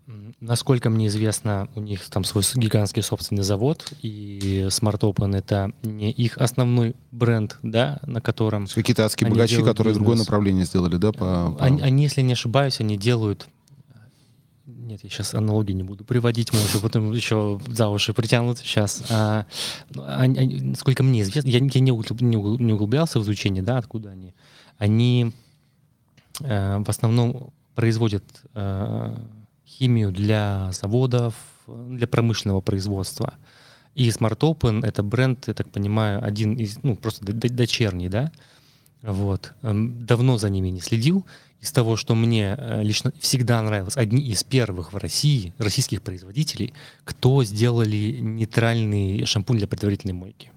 М, 0.07 0.34
Насколько 0.47 0.91
мне 0.91 1.07
известно, 1.07 1.69
у 1.75 1.81
них 1.81 2.01
там 2.11 2.23
свой 2.25 2.45
гигантский 2.55 3.03
собственный 3.03 3.45
завод, 3.45 3.93
и 4.03 4.67
Smart 4.69 5.01
Open 5.01 5.35
это 5.35 5.73
не 5.83 6.11
их 6.11 6.37
основной 6.37 6.95
бренд, 7.13 7.59
да, 7.63 7.99
на 8.07 8.21
котором 8.21 8.67
Какие-то 8.67 9.07
адские 9.07 9.31
богачи, 9.31 9.63
которые 9.63 9.95
другое 9.95 10.13
бизнес. 10.17 10.27
направление 10.27 10.67
сделали, 10.67 10.97
да? 10.97 11.13
По, 11.13 11.51
по- 11.53 11.57
Они, 11.65 11.81
они, 11.81 12.03
если 12.03 12.21
не 12.21 12.35
ошибаюсь, 12.35 12.79
они 12.81 12.99
делают... 12.99 13.47
Нет, 14.67 15.01
я 15.03 15.09
сейчас 15.09 15.33
аналогии 15.35 15.73
не 15.73 15.83
буду 15.83 16.05
приводить, 16.05 16.53
мы 16.53 16.59
еще 16.59 16.79
потом 16.79 17.13
еще 17.13 17.59
за 17.67 17.89
уши 17.89 18.13
притянут 18.13 18.59
сейчас. 18.59 19.03
А, 19.09 19.47
ну, 19.95 20.05
они- 20.07 20.39
они- 20.39 20.61
насколько 20.61 21.03
мне 21.03 21.23
известно, 21.23 21.49
я, 21.49 21.59
я 21.59 21.81
не, 21.81 21.91
углуб- 21.91 22.23
не 22.23 22.37
угл- 22.37 22.59
не 22.63 22.75
углублялся 22.75 23.19
в 23.19 23.23
изучение, 23.23 23.63
да, 23.63 23.79
откуда 23.79 24.11
они. 24.11 24.35
Они 24.77 25.33
э, 26.41 26.79
в 26.85 26.89
основном 26.91 27.51
производят 27.75 28.25
э, 28.55 29.17
химию 29.67 30.13
для 30.13 30.71
заводов, 30.73 31.35
для 31.67 32.07
промышленного 32.07 32.61
производства. 32.61 33.35
И 33.95 34.09
Smart 34.09 34.39
Open— 34.39 34.85
это 34.87 35.03
бренд, 35.03 35.47
я 35.47 35.55
так 35.55 35.71
понимаю, 35.71 36.25
один 36.25 36.55
из, 36.55 36.83
ну, 36.83 36.97
просто 36.97 37.25
дочерний, 37.25 38.09
да? 38.09 38.33
Вот. 39.03 39.53
Эм, 39.63 40.05
Давно 40.05 40.39
за 40.39 40.51
ними 40.51 40.69
не 40.69 40.81
следил. 40.81 41.27
Из 41.61 41.71
того, 41.73 41.97
что 41.97 42.15
мне 42.15 42.57
э, 42.59 42.83
лично 42.83 43.13
всегда 43.21 43.63
нравилось, 43.63 43.97
одни 43.97 44.21
из 44.23 44.45
первых 44.45 44.93
в 44.93 44.97
России, 44.97 45.55
российских 45.59 46.03
производителей, 46.03 46.75
кто 47.05 47.43
сделали 47.45 48.19
нейтральный 48.21 49.25
шампунь 49.25 49.59
для 49.59 49.67
предварительной 49.67 50.15
мойки. 50.15 50.51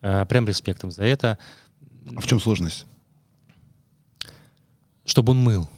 Э, 0.00 0.24
Прям 0.26 0.46
респектом 0.46 0.90
за 0.90 1.04
это. 1.04 1.38
А 2.14 2.20
в 2.20 2.26
чем 2.26 2.40
сложность? 2.40 2.86
Чтобы 5.04 5.32
он 5.32 5.42
мыл. 5.42 5.68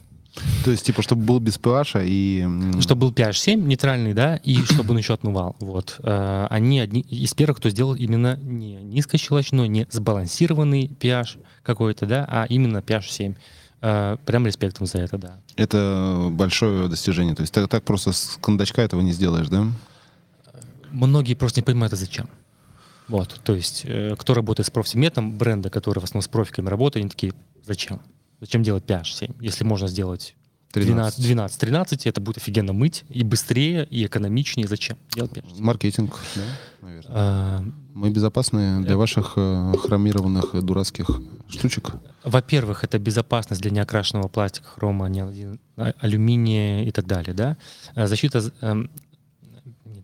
То 0.63 0.71
есть, 0.71 0.85
типа, 0.85 1.01
чтобы 1.01 1.23
был 1.23 1.39
без 1.39 1.57
pH 1.57 2.03
и... 2.05 2.81
Чтобы 2.81 3.01
был 3.01 3.11
pH 3.11 3.33
7 3.33 3.67
нейтральный, 3.67 4.13
да, 4.13 4.35
и 4.37 4.63
чтобы 4.63 4.91
он 4.91 4.97
еще 4.97 5.13
отмывал. 5.13 5.55
Вот. 5.59 5.95
Э, 5.99 6.47
Они 6.49 6.79
одни 6.79 7.01
из 7.01 7.33
первых, 7.33 7.57
кто 7.57 7.69
сделал 7.69 7.95
именно 7.95 8.37
не 8.37 8.75
низкощелочной, 8.75 9.67
не 9.67 9.87
сбалансированный 9.89 10.91
pH 10.99 11.37
какой-то, 11.63 12.05
да, 12.05 12.25
а 12.29 12.45
именно 12.45 12.77
pH 12.77 13.09
7. 13.09 13.33
Э, 13.81 14.17
Прям 14.25 14.45
респектом 14.45 14.85
за 14.85 14.99
это, 14.99 15.17
да. 15.17 15.37
Это 15.55 16.27
большое 16.31 16.87
достижение. 16.87 17.35
То 17.35 17.41
есть 17.41 17.53
так, 17.53 17.67
так 17.67 17.83
просто 17.83 18.11
с 18.11 18.37
кондачка 18.41 18.81
этого 18.81 19.01
не 19.01 19.11
сделаешь, 19.11 19.47
да? 19.47 19.67
Многие 20.91 21.33
просто 21.33 21.61
не 21.61 21.65
понимают, 21.65 21.93
а 21.93 21.95
зачем. 21.95 22.29
Вот, 23.07 23.41
то 23.43 23.55
есть, 23.55 23.81
э, 23.85 24.15
кто 24.17 24.35
работает 24.35 24.67
с 24.67 24.69
профсеметом, 24.69 25.37
бренда, 25.37 25.71
который 25.71 25.99
в 25.99 26.03
основном 26.03 26.21
с 26.21 26.27
профиками 26.27 26.69
работает, 26.69 27.03
они 27.03 27.09
такие, 27.09 27.33
зачем? 27.65 28.01
Зачем 28.39 28.63
делать 28.63 28.85
pH 28.85 29.03
7, 29.05 29.33
если 29.41 29.63
можно 29.63 29.87
сделать 29.87 30.35
13. 30.71 31.19
12-13, 31.19 32.01
это 32.05 32.21
будет 32.21 32.37
офигенно 32.37 32.73
мыть, 32.73 33.03
и 33.09 33.23
быстрее, 33.23 33.85
и 33.85 34.05
экономичнее. 34.05 34.67
Зачем 34.67 34.97
делать 35.13 35.31
pH 35.31 35.55
7? 35.55 35.63
Маркетинг, 35.63 36.19
да, 36.35 36.41
наверное. 36.81 37.11
А, 37.11 37.63
Мы 37.93 38.11
безопасны 38.11 38.83
для 38.83 38.95
ваших 38.95 39.33
э, 39.35 39.73
хромированных 39.81 40.63
дурацких 40.63 41.09
штучек. 41.49 41.91
Во-первых, 42.23 42.83
это 42.83 42.99
безопасность 42.99 43.61
для 43.61 43.71
неокрашенного 43.71 44.27
пластика, 44.27 44.67
хрома, 44.67 45.09
а- 45.75 45.93
алюминия 45.99 46.83
и 46.83 46.91
так 46.91 47.07
далее, 47.07 47.33
да. 47.33 47.57
А 47.95 48.07
Защита, 48.07 48.43
эм, 48.61 48.89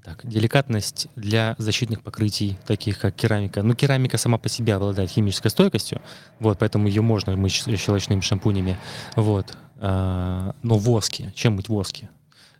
так, 0.06 0.22
деликатность 0.24 1.08
для 1.16 1.56
защитных 1.58 2.03
покрытий, 2.03 2.60
таких 2.68 2.99
как 2.99 3.16
керамика. 3.16 3.64
Ну, 3.64 3.74
керамика 3.74 4.20
сама 4.20 4.38
по 4.38 4.49
себе 4.49 4.76
обладает 4.76 5.10
химической 5.10 5.49
стойкостью, 5.49 5.99
вот, 6.39 6.60
поэтому 6.60 6.88
ее 6.88 7.01
можно 7.01 7.36
мыть 7.36 7.53
щелочными 7.53 8.22
шампунями, 8.22 8.78
вот. 9.16 9.58
А, 9.78 10.53
но 10.62 10.78
воски, 10.78 11.34
чем 11.36 11.56
мыть 11.56 11.70
воски? 11.70 12.08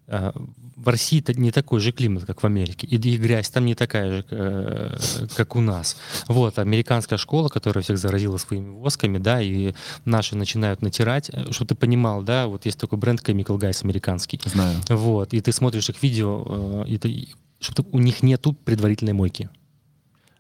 А, 0.08 0.34
в 0.76 0.88
России 0.88 1.20
это 1.20 1.34
не 1.34 1.52
такой 1.52 1.80
же 1.80 1.92
климат, 1.92 2.26
как 2.26 2.44
в 2.44 2.46
Америке. 2.46 2.86
И, 2.86 2.96
и 2.96 3.18
грязь 3.18 3.50
там 3.50 3.66
не 3.66 3.74
такая 3.76 4.18
же, 4.18 4.26
э, 4.30 4.98
как 5.36 5.56
у 5.56 5.62
нас. 5.62 5.98
Вот, 6.28 6.60
американская 6.60 7.18
школа, 7.18 7.50
которая 7.50 7.84
всех 7.84 7.98
заразила 7.98 8.38
своими 8.38 8.70
восками, 8.70 9.18
да, 9.18 9.42
и 9.42 9.74
наши 10.04 10.36
начинают 10.36 10.82
натирать. 10.82 11.30
Э, 11.34 11.52
Чтобы 11.52 11.70
ты 11.70 11.76
понимал, 11.76 12.22
да, 12.22 12.48
вот 12.48 12.66
есть 12.66 12.80
такой 12.80 13.00
бренд 13.00 13.22
Chemical 13.28 13.58
Guys 13.58 13.84
американский. 13.84 14.40
Знаю. 14.46 14.78
Вот, 14.90 15.34
и 15.34 15.42
ты 15.42 15.52
смотришь 15.52 15.90
их 15.90 16.02
видео, 16.04 16.84
э, 16.86 16.90
и 16.90 16.98
ты, 16.98 17.28
чтобы 17.60 17.90
у 17.92 18.00
них 18.00 18.22
нету 18.22 18.54
предварительной 18.54 19.14
мойки. 19.14 19.50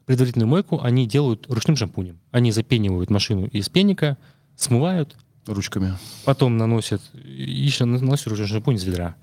Предварительную 0.05 0.47
мойку 0.47 0.80
они 0.82 1.07
делают 1.07 1.47
ручным 1.49 1.76
шампунем. 1.76 2.20
Они 2.32 2.51
запенивают 2.51 3.09
машину 3.09 3.47
из 3.47 3.70
пеника, 3.70 4.18
смывают, 4.55 5.16
Ручками. 5.47 5.95
потом 6.26 6.57
наносят, 6.57 7.01
еще 7.13 7.86
наносят 7.86 8.28
ручной 8.28 8.47
шампунь 8.47 8.76
из 8.76 8.84
ведра. 8.84 9.16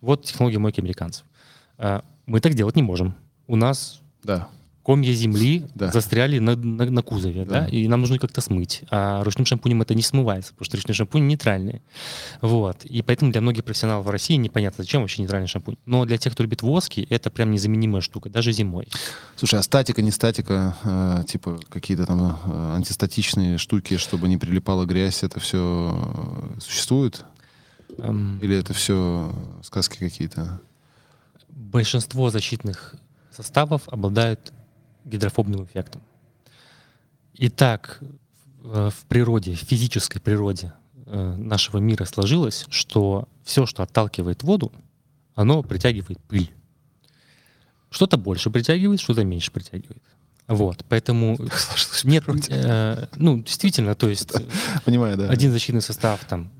Вот 0.00 0.24
технология 0.24 0.58
мойки 0.58 0.80
американцев. 0.80 1.24
А, 1.78 2.02
Мы 2.26 2.40
так 2.40 2.54
делать 2.54 2.76
не 2.76 2.82
можем. 2.82 3.14
У 3.48 3.56
нас 3.56 4.00
Да. 4.22 4.48
комья 4.84 5.12
земли 5.12 5.66
Да. 5.74 5.90
застряли 5.92 6.38
на, 6.38 6.54
на, 6.56 6.84
на 6.90 7.02
кузове, 7.02 7.44
да. 7.44 7.62
Да. 7.62 7.66
и 7.66 7.86
нам 7.88 8.00
нужно 8.00 8.18
как-то 8.18 8.40
смыть. 8.40 8.82
А 8.90 9.22
ручным 9.24 9.44
шампунем 9.46 9.82
это 9.82 9.94
не 9.94 10.02
смывается, 10.02 10.52
потому 10.52 10.64
что 10.66 10.76
ручной 10.76 10.94
шампунь 10.94 11.26
нейтральный. 11.26 11.82
Вот. 12.40 12.84
И 12.84 13.02
поэтому 13.02 13.30
для 13.32 13.40
многих 13.40 13.64
профессионалов 13.64 14.06
в 14.06 14.10
России 14.10 14.34
непонятно, 14.36 14.84
зачем 14.84 15.00
вообще 15.02 15.22
нейтральный 15.22 15.48
шампунь. 15.48 15.76
Но 15.86 16.04
для 16.04 16.18
тех, 16.18 16.32
кто 16.32 16.42
любит 16.42 16.62
воски, 16.62 17.06
это 17.10 17.30
прям 17.30 17.50
незаменимая 17.50 18.00
штука, 18.00 18.30
даже 18.30 18.52
зимой. 18.52 18.88
Слушай, 19.36 19.58
а 19.58 19.62
статика, 19.62 20.02
не 20.02 20.10
статика, 20.12 20.76
э, 20.84 21.24
типа 21.28 21.58
какие-то 21.68 22.06
там 22.06 22.38
э, 22.44 22.74
антистатичные 22.76 23.58
штуки, 23.58 23.96
чтобы 23.96 24.28
не 24.28 24.38
прилипала 24.38 24.86
грязь, 24.86 25.22
это 25.24 25.40
все 25.40 26.56
существует? 26.60 27.24
Эм, 27.98 28.38
Или 28.40 28.56
это 28.56 28.72
все 28.74 29.32
сказки 29.62 29.98
какие-то? 29.98 30.60
большинство 31.48 32.30
защитных 32.30 32.94
составов 33.30 33.82
обладают 33.88 34.52
гидрофобным 35.04 35.64
эффектом. 35.64 36.02
И 37.34 37.48
так 37.48 38.00
э, 38.64 38.90
в 38.90 39.06
природе, 39.06 39.54
в 39.54 39.60
физической 39.60 40.20
природе 40.20 40.72
э, 41.06 41.34
нашего 41.36 41.78
мира 41.78 42.04
сложилось, 42.04 42.66
что 42.70 43.28
все, 43.44 43.66
что 43.66 43.82
отталкивает 43.82 44.42
воду, 44.42 44.72
оно 45.34 45.62
притягивает 45.62 46.18
пыль. 46.20 46.50
Что-то 47.90 48.16
больше 48.16 48.50
притягивает, 48.50 49.00
что-то 49.00 49.24
меньше 49.24 49.50
притягивает. 49.50 50.02
Вот, 50.48 50.84
поэтому 50.88 51.38
нет, 52.04 52.24
э, 52.48 53.06
ну 53.16 53.38
действительно, 53.42 53.94
то 53.94 54.08
есть 54.08 54.32
Понимаю, 54.84 55.16
да. 55.16 55.28
один 55.30 55.52
защитный 55.52 55.82
состав 55.82 56.24
там 56.24 56.50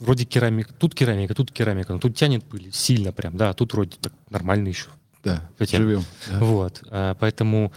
вроде 0.00 0.24
керамика, 0.24 0.72
тут 0.74 0.94
керамика, 0.94 1.34
тут 1.34 1.52
керамика, 1.52 1.92
но 1.92 1.98
тут 2.00 2.16
тянет 2.16 2.42
пыль 2.44 2.72
сильно 2.72 3.12
прям, 3.12 3.36
да, 3.36 3.50
а 3.50 3.54
тут 3.54 3.72
вроде 3.74 3.96
так 4.00 4.12
нормально 4.30 4.68
еще. 4.68 4.88
Да, 5.22 5.48
Хотя- 5.58 5.76
живем. 5.76 6.02
да. 6.28 6.38
Вот, 6.40 6.82
а, 6.90 7.14
поэтому 7.14 7.72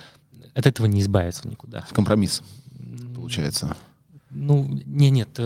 от 0.55 0.65
этого 0.65 0.87
не 0.87 1.01
избавиться 1.01 1.47
никуда. 1.47 1.85
Компромисс, 1.91 2.41
получается. 3.13 3.75
Ну, 4.31 4.65
не, 4.85 5.11
нет, 5.11 5.39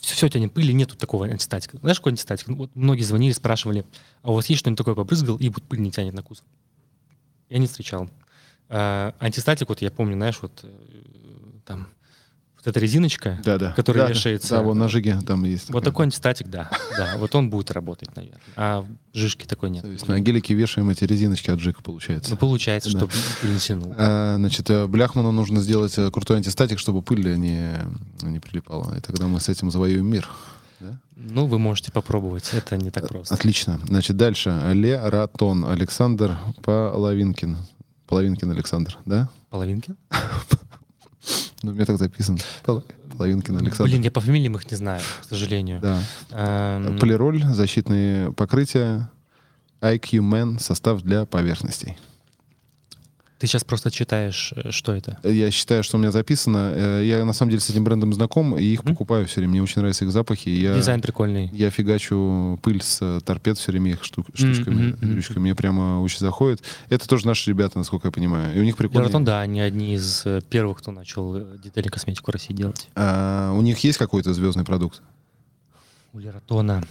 все 0.00 0.28
тянет 0.28 0.52
пыль, 0.52 0.72
нету 0.74 0.96
такого 0.96 1.26
антистатика. 1.26 1.78
Знаешь, 1.78 1.98
какой 1.98 2.12
антистатик? 2.12 2.48
Вот 2.48 2.70
многие 2.74 3.02
звонили, 3.02 3.32
спрашивали, 3.32 3.84
а 4.22 4.32
у 4.32 4.34
вас 4.34 4.46
есть 4.46 4.60
что-нибудь 4.60 4.78
такое 4.78 4.94
побрызгал, 4.94 5.36
и 5.36 5.48
вот 5.48 5.62
пыль 5.62 5.80
не 5.80 5.90
тянет 5.90 6.14
на 6.14 6.22
кузов? 6.22 6.44
Я 7.48 7.58
не 7.58 7.66
встречал. 7.66 8.10
А, 8.68 9.14
антистатик, 9.18 9.68
вот 9.68 9.80
я 9.82 9.90
помню, 9.90 10.14
знаешь, 10.14 10.38
вот 10.42 10.60
э, 10.62 10.68
там 11.64 11.88
вот 12.64 12.66
эта 12.70 12.78
резиночка, 12.80 13.38
Да, 13.44 13.58
да. 13.58 13.72
Который 13.72 13.98
да, 13.98 14.08
вешается- 14.10 14.50
Да, 14.56 14.62
вон 14.62 14.78
на 14.78 14.88
жиге 14.88 15.18
там 15.26 15.44
есть. 15.44 15.70
вот 15.70 15.82
такой 15.84 16.04
антистатик, 16.06 16.48
да, 16.48 16.70
да, 16.96 17.16
вот 17.18 17.34
он 17.34 17.50
будет 17.50 17.70
работать, 17.70 18.14
наверное. 18.14 18.40
А 18.56 18.86
жишки 19.14 19.46
такой 19.46 19.70
нет. 19.70 19.82
То 19.82 19.88
есть 19.88 20.06
на 20.08 20.20
гелике 20.20 20.54
вешаем 20.54 20.90
эти 20.90 21.04
резиночки 21.04 21.50
от 21.50 21.60
жика, 21.60 21.82
получается. 21.82 22.30
Ну, 22.30 22.36
получается, 22.36 22.92
Да. 22.92 22.98
что 22.98 23.08
пыль 23.40 23.52
не 23.52 23.58
тянул. 23.58 23.94
А, 23.96 24.36
значит, 24.36 24.68
э, 24.70 24.86
Бляхману 24.86 25.32
нужно 25.32 25.60
сделать 25.60 25.96
э, 25.98 26.10
крутой 26.10 26.38
антистатик, 26.38 26.78
чтобы 26.78 27.02
пыль 27.02 27.36
не, 27.38 27.70
не 28.22 28.38
прилипала. 28.40 28.94
И 28.96 29.00
тогда 29.00 29.26
мы 29.26 29.40
с 29.40 29.48
этим 29.48 29.70
завоюем 29.70 30.06
мир. 30.06 30.28
Да? 30.80 30.98
Ну, 31.16 31.46
вы 31.46 31.58
можете 31.58 31.92
попробовать, 31.92 32.50
это 32.52 32.76
не 32.76 32.90
так 32.90 33.08
просто. 33.08 33.34
Отлично. 33.34 33.80
Значит, 33.86 34.16
дальше. 34.16 34.58
Лератон 34.72 35.64
Александр 35.66 36.38
Половинкин. 36.62 37.56
Половинкин 38.06 38.50
Александр, 38.50 38.98
да? 39.06 39.28
Половинки? 39.50 39.94
Ну, 41.62 41.70
у 41.72 41.74
меня 41.74 41.84
так 41.84 41.98
записано. 41.98 42.38
Пол- 42.64 42.84
Половинкин 43.16 43.58
Александр. 43.58 43.90
Блин, 43.90 44.02
я 44.02 44.10
по 44.10 44.20
фамилиям 44.20 44.56
их 44.56 44.70
не 44.70 44.76
знаю, 44.76 45.02
к 45.22 45.28
сожалению. 45.28 45.80
Да. 45.80 46.02
Эм, 46.30 46.98
Полироль, 46.98 47.42
защитные 47.44 48.32
покрытия, 48.32 49.10
IQ 49.82 50.20
Man, 50.20 50.58
состав 50.58 51.02
для 51.02 51.26
поверхностей. 51.26 51.98
Ты 53.40 53.46
сейчас 53.46 53.64
просто 53.64 53.90
читаешь, 53.90 54.52
э, 54.54 54.70
что 54.70 54.92
это. 54.92 55.16
Я 55.24 55.50
считаю, 55.50 55.82
что 55.82 55.96
у 55.96 56.00
меня 56.00 56.12
записано. 56.12 56.72
Э, 56.76 57.02
Я 57.02 57.24
на 57.24 57.32
самом 57.32 57.50
деле 57.50 57.60
с 57.62 57.70
этим 57.70 57.84
брендом 57.84 58.12
знаком, 58.12 58.54
и 58.58 58.62
их 58.62 58.84
Мгм. 58.84 58.92
покупаю 58.92 59.26
все 59.26 59.36
время. 59.40 59.52
Мне 59.52 59.62
очень 59.62 59.80
нравятся 59.80 60.04
их 60.04 60.12
запахи. 60.12 60.50
Я, 60.50 60.76
Дизайн 60.76 61.00
прикольный. 61.00 61.48
я 61.54 61.70
фигачу 61.70 62.58
пыль 62.62 62.82
с 62.82 62.98
э, 63.00 63.20
торпед 63.24 63.56
все 63.56 63.72
время 63.72 63.92
их 63.92 64.04
штук, 64.04 64.26
штучками, 64.34 64.90
мгм. 64.92 64.96
дрючками. 65.14 65.38
Мне 65.38 65.54
прямо 65.54 66.02
очень 66.02 66.18
заходит. 66.18 66.62
Это 66.90 67.08
тоже 67.08 67.26
наши 67.26 67.48
ребята, 67.48 67.78
насколько 67.78 68.08
я 68.08 68.12
понимаю. 68.12 68.54
И 68.54 68.60
у 68.60 68.62
них 68.62 68.76
прикольно. 68.76 69.04
Лератон, 69.04 69.24
да, 69.24 69.40
они 69.40 69.62
одни 69.62 69.94
из 69.94 70.22
первых, 70.50 70.78
кто 70.80 70.90
начал 70.92 71.32
детальную 71.56 71.90
косметику 71.90 72.30
в 72.30 72.34
России 72.34 72.52
делать. 72.52 72.88
А, 72.94 73.52
у 73.54 73.62
них 73.62 73.78
есть 73.78 73.96
какой-то 73.96 74.34
звездный 74.34 74.64
продукт? 74.66 75.00
У 76.12 76.18
Лератона, 76.18 76.82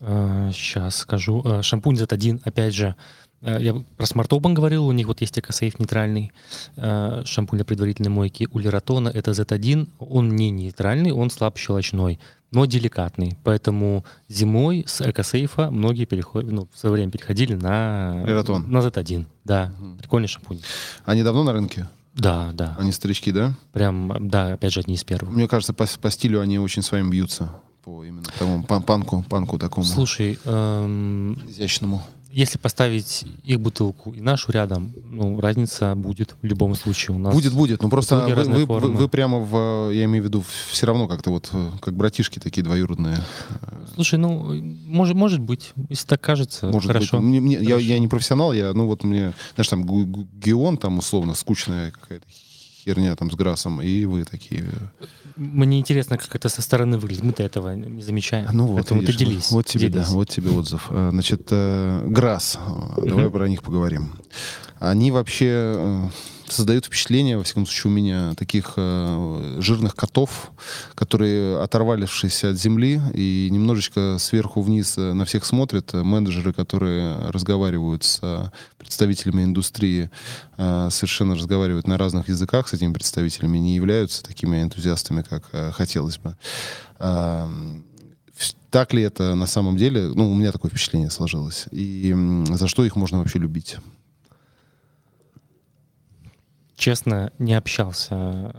сейчас 0.00 0.96
скажу, 0.96 1.42
Э, 1.44 1.62
шампунь 1.62 1.96
Z1, 1.96 2.42
опять 2.44 2.74
же, 2.74 2.94
я 3.42 3.74
про 3.96 4.04
Open 4.06 4.52
говорил, 4.54 4.86
у 4.86 4.92
них 4.92 5.06
вот 5.06 5.20
есть 5.20 5.38
экосейф 5.38 5.78
нейтральный, 5.78 6.32
э, 6.76 7.22
шампунь 7.24 7.58
для 7.58 7.64
предварительной 7.64 8.10
мойки. 8.10 8.48
У 8.52 8.58
Лератона 8.58 9.08
это 9.08 9.30
Z1, 9.32 9.88
он 9.98 10.34
не 10.34 10.50
нейтральный, 10.50 11.12
он 11.12 11.30
слабощелочной, 11.30 12.18
но 12.50 12.64
деликатный. 12.64 13.36
Поэтому 13.44 14.04
зимой 14.28 14.84
с 14.86 15.00
экосейфа 15.00 15.70
многие 15.70 16.06
переходят, 16.06 16.50
ну, 16.50 16.68
в 16.72 16.78
свое 16.78 16.94
время 16.94 17.12
переходили 17.12 17.54
на, 17.54 18.22
Лератон. 18.26 18.70
на 18.70 18.78
Z1. 18.78 19.26
Да, 19.44 19.72
Мгм. 19.78 19.98
прикольный 19.98 20.28
шампунь. 20.28 20.60
Они 21.04 21.22
давно 21.22 21.44
на 21.44 21.52
рынке? 21.52 21.88
Да, 22.14 22.50
да. 22.54 22.74
Они 22.78 22.92
старички, 22.92 23.30
да? 23.30 23.52
Прям, 23.72 24.28
да, 24.30 24.54
опять 24.54 24.72
же, 24.72 24.80
одни 24.80 24.94
из 24.94 25.04
первых. 25.04 25.34
Мне 25.34 25.46
кажется, 25.48 25.74
по, 25.74 25.86
по 26.00 26.10
стилю 26.10 26.40
они 26.40 26.58
очень 26.58 26.80
с 26.82 26.90
вами 26.90 27.10
бьются. 27.10 27.50
По 27.84 28.02
именно 28.04 28.24
тому 28.38 28.62
пан- 28.64 28.82
панку, 28.82 29.24
панку 29.28 29.58
такому 29.58 29.84
Слушай, 29.84 30.38
эм, 30.44 31.34
изящному. 31.48 32.02
Если 32.36 32.58
поставить 32.58 33.24
их 33.44 33.58
бутылку 33.60 34.12
и 34.12 34.20
нашу 34.20 34.52
рядом, 34.52 34.92
ну, 35.10 35.40
разница 35.40 35.94
будет 35.94 36.36
в 36.42 36.44
любом 36.46 36.74
случае 36.74 37.16
у 37.16 37.18
нас. 37.18 37.34
Будет, 37.34 37.54
будет. 37.54 37.82
Ну 37.82 37.88
просто 37.88 38.26
вы, 38.26 38.64
вы- 38.64 38.66
вы- 38.66 38.92
вы 38.92 39.08
прямо 39.08 39.38
в, 39.38 39.90
я 39.90 40.04
имею 40.04 40.22
в 40.22 40.26
виду, 40.26 40.44
все 40.70 40.84
равно 40.86 41.08
как-то 41.08 41.30
вот, 41.30 41.50
как 41.80 41.94
братишки 41.94 42.38
такие 42.38 42.62
двоюродные. 42.62 43.16
Слушай, 43.94 44.18
ну, 44.18 44.52
может, 44.86 45.14
может 45.16 45.40
быть, 45.40 45.72
если 45.88 46.06
так 46.06 46.20
кажется, 46.20 46.66
Может 46.66 46.88
хорошо. 46.92 47.16
быть. 47.16 47.26
Мне- 47.26 47.40
мне- 47.40 47.54
я, 47.56 47.70
Хорошо. 47.70 47.78
я 47.86 47.98
не 47.98 48.08
профессионал, 48.08 48.52
я, 48.52 48.74
ну 48.74 48.86
вот 48.86 49.02
мне, 49.02 49.32
знаешь, 49.54 49.68
там 49.68 49.86
Геон, 49.86 50.76
там 50.76 50.98
условно, 50.98 51.34
скучная 51.34 51.90
какая-то 51.90 52.26
херня 52.86 53.16
там 53.16 53.30
с 53.30 53.34
Грасом, 53.34 53.82
и 53.82 54.04
вы 54.04 54.24
такие. 54.24 54.62
э, 55.00 55.06
Мне 55.36 55.78
интересно, 55.80 56.16
как 56.18 56.34
это 56.36 56.48
со 56.48 56.62
стороны 56.62 56.98
выглядит. 56.98 57.24
Мы-то 57.24 57.42
этого 57.42 57.74
не 57.74 58.02
замечаем. 58.02 58.48
Ну 58.52 58.66
вот, 58.66 58.76
Поэтому 58.76 59.00
видишь, 59.00 59.16
ты 59.16 59.24
делись. 59.24 59.50
Вот, 59.50 59.66
тебе, 59.66 59.88
делись. 59.88 60.08
да, 60.08 60.14
вот 60.14 60.28
тебе 60.28 60.50
отзыв. 60.50 60.86
Э, 60.90 61.08
Значит, 61.12 61.48
э, 61.50 62.06
Грасс, 62.08 62.58
э, 62.96 63.06
давай 63.06 63.28
про 63.30 63.48
них 63.48 63.62
поговорим. 63.62 64.14
Они 64.78 65.10
вообще 65.10 66.10
создают 66.48 66.86
впечатление, 66.86 67.36
во 67.38 67.44
всяком 67.44 67.66
случае, 67.66 67.92
у 67.92 67.94
меня, 67.94 68.34
таких 68.34 68.74
э, 68.76 69.56
жирных 69.60 69.94
котов, 69.94 70.52
которые, 70.94 71.60
оторвавшись 71.60 72.44
от 72.44 72.56
земли 72.58 73.00
и 73.14 73.48
немножечко 73.50 74.16
сверху 74.18 74.62
вниз 74.62 74.96
э, 74.98 75.12
на 75.12 75.24
всех 75.24 75.44
смотрят, 75.44 75.94
э, 75.94 76.02
менеджеры, 76.02 76.52
которые 76.52 77.16
разговаривают 77.30 78.04
с 78.04 78.18
э, 78.22 78.50
представителями 78.78 79.44
индустрии, 79.44 80.10
э, 80.56 80.88
совершенно 80.90 81.34
разговаривают 81.34 81.86
на 81.86 81.98
разных 81.98 82.28
языках 82.28 82.68
с 82.68 82.74
этими 82.74 82.92
представителями, 82.92 83.58
не 83.58 83.74
являются 83.74 84.22
такими 84.22 84.62
энтузиастами, 84.62 85.22
как 85.22 85.44
э, 85.52 85.72
хотелось 85.72 86.18
бы. 86.18 86.36
Вс- 86.98 88.54
Так 88.70 88.92
ли 88.92 89.02
это 89.02 89.34
на 89.34 89.46
самом 89.46 89.76
деле? 89.76 90.08
Ну, 90.14 90.30
у 90.30 90.34
меня 90.34 90.52
такое 90.52 90.70
впечатление 90.70 91.10
сложилось. 91.10 91.66
И 91.70 92.14
за 92.50 92.68
что 92.68 92.84
их 92.84 92.96
можно 92.96 93.18
вообще 93.18 93.38
любить? 93.38 93.76
Честно, 96.76 97.32
не 97.38 97.54
общался 97.54 98.52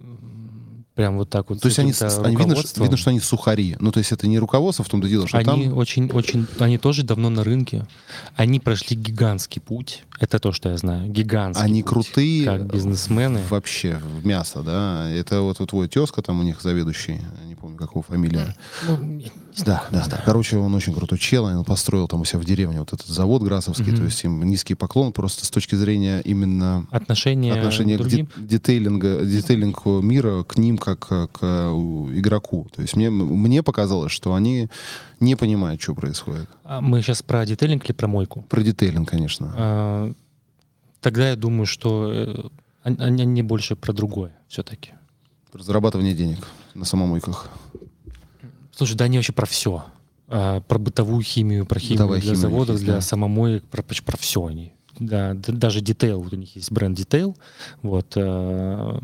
м, 0.00 0.84
прям 0.94 1.16
вот 1.16 1.30
так 1.30 1.50
вот. 1.50 1.60
То 1.60 1.68
есть 1.68 1.78
они, 1.78 1.92
они 2.24 2.36
видно, 2.36 2.56
что, 2.56 2.82
видно, 2.82 2.96
что 2.96 3.10
они 3.10 3.20
сухари. 3.20 3.76
Ну, 3.80 3.92
то 3.92 3.98
есть 3.98 4.12
это 4.12 4.26
не 4.26 4.38
руководство 4.38 4.84
в 4.84 4.88
том-то 4.88 5.08
дело, 5.08 5.26
что 5.26 5.38
они 5.38 5.44
там... 5.44 5.78
очень, 5.78 6.10
очень, 6.10 6.46
они 6.58 6.78
тоже 6.78 7.02
давно 7.02 7.30
на 7.30 7.44
рынке. 7.44 7.86
Они 8.36 8.60
прошли 8.60 8.96
гигантский 8.96 9.60
путь. 9.60 10.04
Это 10.20 10.38
то, 10.38 10.52
что 10.52 10.70
я 10.70 10.76
знаю. 10.76 11.08
Гигантский 11.08 11.64
Они 11.64 11.82
путь, 11.82 11.90
крутые. 11.90 12.44
Как 12.44 12.66
бизнесмены. 12.66 13.40
Вообще, 13.48 14.00
в 14.02 14.26
мясо, 14.26 14.62
да. 14.62 15.10
Это 15.10 15.40
вот 15.40 15.58
твой 15.68 15.88
тезка 15.88 16.22
там 16.22 16.40
у 16.40 16.42
них 16.42 16.60
заведующий, 16.60 17.20
не 17.46 17.53
помню, 17.64 17.78
какого 17.78 18.02
фамилия. 18.02 18.54
Ну, 18.86 19.22
да, 19.64 19.84
да, 19.90 20.04
да. 20.06 20.22
Короче, 20.22 20.58
он 20.58 20.74
очень 20.74 20.92
крутой 20.92 21.18
чел, 21.18 21.44
он 21.44 21.64
построил 21.64 22.06
там 22.08 22.20
у 22.20 22.24
себя 22.26 22.38
в 22.38 22.44
деревне 22.44 22.78
вот 22.78 22.92
этот 22.92 23.06
завод 23.06 23.42
Грасовский, 23.42 23.86
mm-hmm. 23.86 23.96
то 23.96 24.04
есть 24.04 24.22
им 24.24 24.42
низкий 24.42 24.74
поклон 24.74 25.12
просто 25.14 25.46
с 25.46 25.50
точки 25.50 25.74
зрения 25.74 26.20
именно 26.20 26.86
отношения, 26.90 27.54
отношения 27.54 27.96
к 27.96 28.00
другим? 28.00 28.28
детейлинга, 28.36 29.24
детейлинг 29.24 29.86
мира 29.86 30.42
к 30.42 30.58
ним 30.58 30.76
как 30.76 31.08
к 31.08 31.38
игроку. 31.40 32.68
То 32.74 32.82
есть 32.82 32.96
мне, 32.96 33.08
мне 33.08 33.62
показалось, 33.62 34.12
что 34.12 34.34
они 34.34 34.68
не 35.20 35.34
понимают, 35.34 35.80
что 35.80 35.94
происходит. 35.94 36.50
А 36.64 36.82
мы 36.82 37.00
сейчас 37.00 37.22
про 37.22 37.46
детейлинг 37.46 37.82
или 37.86 37.92
про 37.92 38.08
мойку? 38.08 38.42
Про 38.42 38.60
детейлинг, 38.60 39.08
конечно. 39.08 39.54
А, 39.56 40.12
тогда 41.00 41.30
я 41.30 41.36
думаю, 41.36 41.64
что 41.64 42.12
э, 42.12 42.48
они, 42.82 43.22
они 43.22 43.42
больше 43.42 43.74
про 43.74 43.94
другое 43.94 44.36
все-таки. 44.48 44.92
Про 45.50 45.62
зарабатывание 45.62 46.14
денег 46.14 46.46
на 46.74 46.84
самомойках. 46.84 47.48
Слушай, 48.72 48.96
да 48.96 49.04
они 49.04 49.18
вообще 49.18 49.32
про 49.32 49.46
все. 49.46 49.84
А, 50.28 50.60
про 50.60 50.78
бытовую 50.78 51.22
химию, 51.22 51.66
про 51.66 51.78
химию 51.78 51.98
Бытовая 51.98 52.20
для 52.20 52.34
химия 52.34 52.40
заводов, 52.40 52.74
есть, 52.74 52.84
для 52.84 52.94
да. 52.94 53.00
самомоек, 53.00 53.64
про, 53.64 53.82
про 53.82 54.16
все 54.16 54.44
они. 54.46 54.72
Да, 54.98 55.34
даже 55.34 55.80
Detail, 55.80 56.16
вот 56.16 56.32
у 56.32 56.36
них 56.36 56.54
есть 56.56 56.70
бренд 56.70 56.98
Detail, 56.98 57.36
вот, 57.82 58.12
э, 58.16 59.00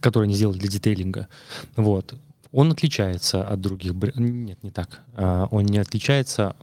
который 0.00 0.24
они 0.24 0.34
сделали 0.34 0.58
для 0.58 0.68
детейлинга. 0.68 1.28
Вот. 1.76 2.14
Он 2.52 2.70
отличается 2.70 3.46
от 3.46 3.60
других 3.60 3.94
брендов. 3.94 4.22
Нет, 4.22 4.62
не 4.62 4.70
так. 4.70 5.00
Э, 5.14 5.46
он 5.50 5.66
не 5.66 5.78
отличается 5.78 6.56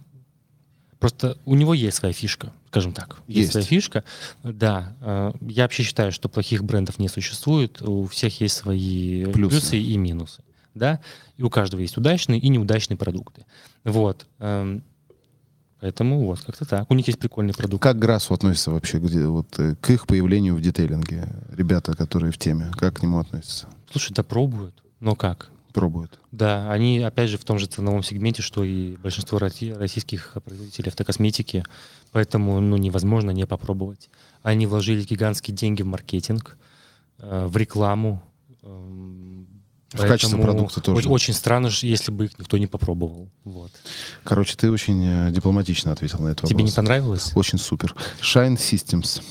Просто 1.02 1.38
у 1.44 1.56
него 1.56 1.74
есть 1.74 1.98
своя 1.98 2.14
фишка, 2.14 2.54
скажем 2.70 2.94
так. 2.94 3.18
Есть, 3.28 3.40
есть 3.40 3.52
своя 3.52 3.66
фишка. 3.66 4.04
Да. 4.44 4.96
Э, 5.02 5.34
я 5.42 5.64
вообще 5.64 5.84
считаю, 5.84 6.14
что 6.14 6.30
плохих 6.30 6.64
брендов 6.64 6.98
не 7.00 7.10
существует. 7.10 7.82
У 7.82 8.06
всех 8.06 8.40
есть 8.40 8.56
свои 8.56 9.26
плюсы, 9.26 9.50
плюсы 9.50 9.78
и 9.78 9.98
минусы 9.98 10.42
да, 10.74 11.00
и 11.38 11.44
у 11.44 11.50
каждого 11.50 11.82
есть 11.82 11.98
удачные 11.98 12.40
и 12.40 12.50
неудачные 12.50 12.98
продукты. 12.98 13.46
Вот. 13.84 14.26
Эм, 14.40 14.84
поэтому 15.80 16.26
вот, 16.26 16.40
как-то 16.42 16.66
так. 16.66 16.90
У 16.90 16.94
них 16.94 17.08
есть 17.08 17.20
прикольный 17.20 17.54
продукт. 17.54 17.84
Как 17.84 18.00
Грасу 18.00 18.34
относится 18.34 18.72
вообще 18.72 19.00
где, 19.00 19.26
вот, 19.26 19.48
э, 19.60 19.76
к 19.80 19.90
их 19.90 20.08
появлению 20.08 20.56
в 20.56 20.62
детейлинге? 20.62 21.28
Ребята, 21.52 21.96
которые 21.96 22.32
в 22.32 22.38
теме, 22.38 22.72
как 22.78 22.98
к 22.98 23.02
нему 23.02 23.20
относятся? 23.20 23.68
Слушай, 23.92 24.14
да 24.14 24.24
пробуют. 24.24 24.76
Но 25.00 25.16
как? 25.16 25.50
Пробуют. 25.74 26.20
Да, 26.32 26.72
они, 26.72 27.00
опять 27.00 27.30
же, 27.30 27.38
в 27.38 27.46
том 27.46 27.60
же 27.60 27.66
ценовом 27.66 28.04
сегменте, 28.04 28.42
что 28.42 28.64
и 28.64 28.96
большинство 28.98 29.40
российских 29.40 30.38
производителей 30.44 30.90
автокосметики, 30.90 31.64
поэтому 32.12 32.60
ну, 32.60 32.78
невозможно 32.78 33.32
не 33.32 33.46
попробовать. 33.46 34.10
Они 34.44 34.66
вложили 34.66 35.04
гигантские 35.04 35.56
деньги 35.56 35.82
в 35.82 35.88
маркетинг, 35.88 36.58
э, 37.20 37.46
в 37.48 37.56
рекламу, 37.58 38.24
эм, 38.64 39.48
в 39.94 40.08
качестве 40.08 40.42
продукта 40.42 40.80
тоже. 40.82 41.10
Очень 41.10 41.34
странно, 41.34 41.70
если 41.82 42.12
бы 42.12 42.26
их 42.26 42.40
никто 42.40 42.58
не 42.58 42.68
попробовал. 42.68 43.30
Вот. 43.44 43.72
Короче, 44.24 44.56
ты 44.56 44.72
очень 44.72 45.04
э, 45.06 45.32
дипломатично 45.32 45.92
ответил 45.92 46.20
на 46.20 46.30
этот 46.30 46.48
Тебе 46.48 46.60
вопрос. 46.60 46.72
не 46.72 46.76
понравилось? 46.76 47.32
Очень 47.36 47.58
супер. 47.60 47.94
Shine 48.22 48.56
Systems. 48.56 49.22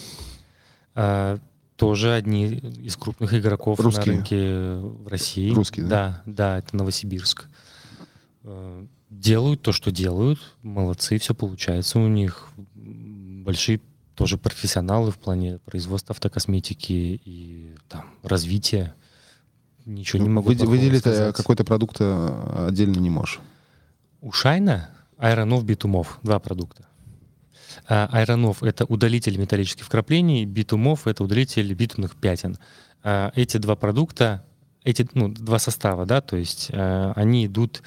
А, 0.95 1.39
тоже 1.81 2.13
одни 2.13 2.47
из 2.47 2.95
крупных 2.97 3.33
игроков 3.33 3.81
Русские. 3.81 4.05
на 4.05 4.13
рынке 4.13 4.75
в 4.75 5.09
России. 5.09 5.51
Русские, 5.51 5.87
да? 5.87 6.23
Да, 6.27 6.33
да, 6.33 6.59
это 6.59 6.77
Новосибирск. 6.77 7.49
А, 8.45 8.87
делают 9.09 9.63
то, 9.63 9.73
что 9.73 9.91
делают. 9.91 10.39
Молодцы, 10.63 11.19
все 11.19 11.35
получается 11.35 11.99
у 11.99 12.07
них. 12.07 12.49
Большие 12.75 13.81
тоже 14.15 14.37
профессионалы 14.37 15.11
в 15.11 15.17
плане 15.17 15.59
производства 15.65 16.13
автокосметики 16.13 17.19
и 17.25 17.75
там, 17.89 18.05
развития 18.23 18.95
ничего 19.87 20.23
не 20.23 20.29
могу 20.29 20.51
Вы, 20.51 20.55
Выделить 20.67 21.07
э, 21.07 21.33
какой-то 21.33 21.65
продукт 21.65 21.97
э, 22.01 22.67
отдельно 22.69 22.99
не 22.99 23.09
можешь? 23.09 23.41
У 24.21 24.33
Шайна 24.33 24.91
Айронов 25.17 25.65
Битумов. 25.65 26.19
Два 26.23 26.39
продукта. 26.41 26.87
А, 27.89 28.09
Айронов— 28.13 28.63
это 28.65 28.85
удалитель 28.85 29.39
металлических 29.39 29.85
вкраплений, 29.85 30.45
Битумов— 30.45 31.07
это 31.09 31.25
удалитель 31.25 31.73
битумных 31.75 32.17
пятен. 32.17 32.59
А, 33.03 33.33
эти 33.35 33.57
два 33.57 33.77
продукта, 33.77 34.45
эти 34.85 35.09
ну, 35.15 35.29
два 35.29 35.59
состава, 35.59 36.07
да, 36.07 36.21
то 36.21 36.37
есть 36.37 36.69
э, 36.71 37.13
они 37.15 37.47
идут 37.47 37.83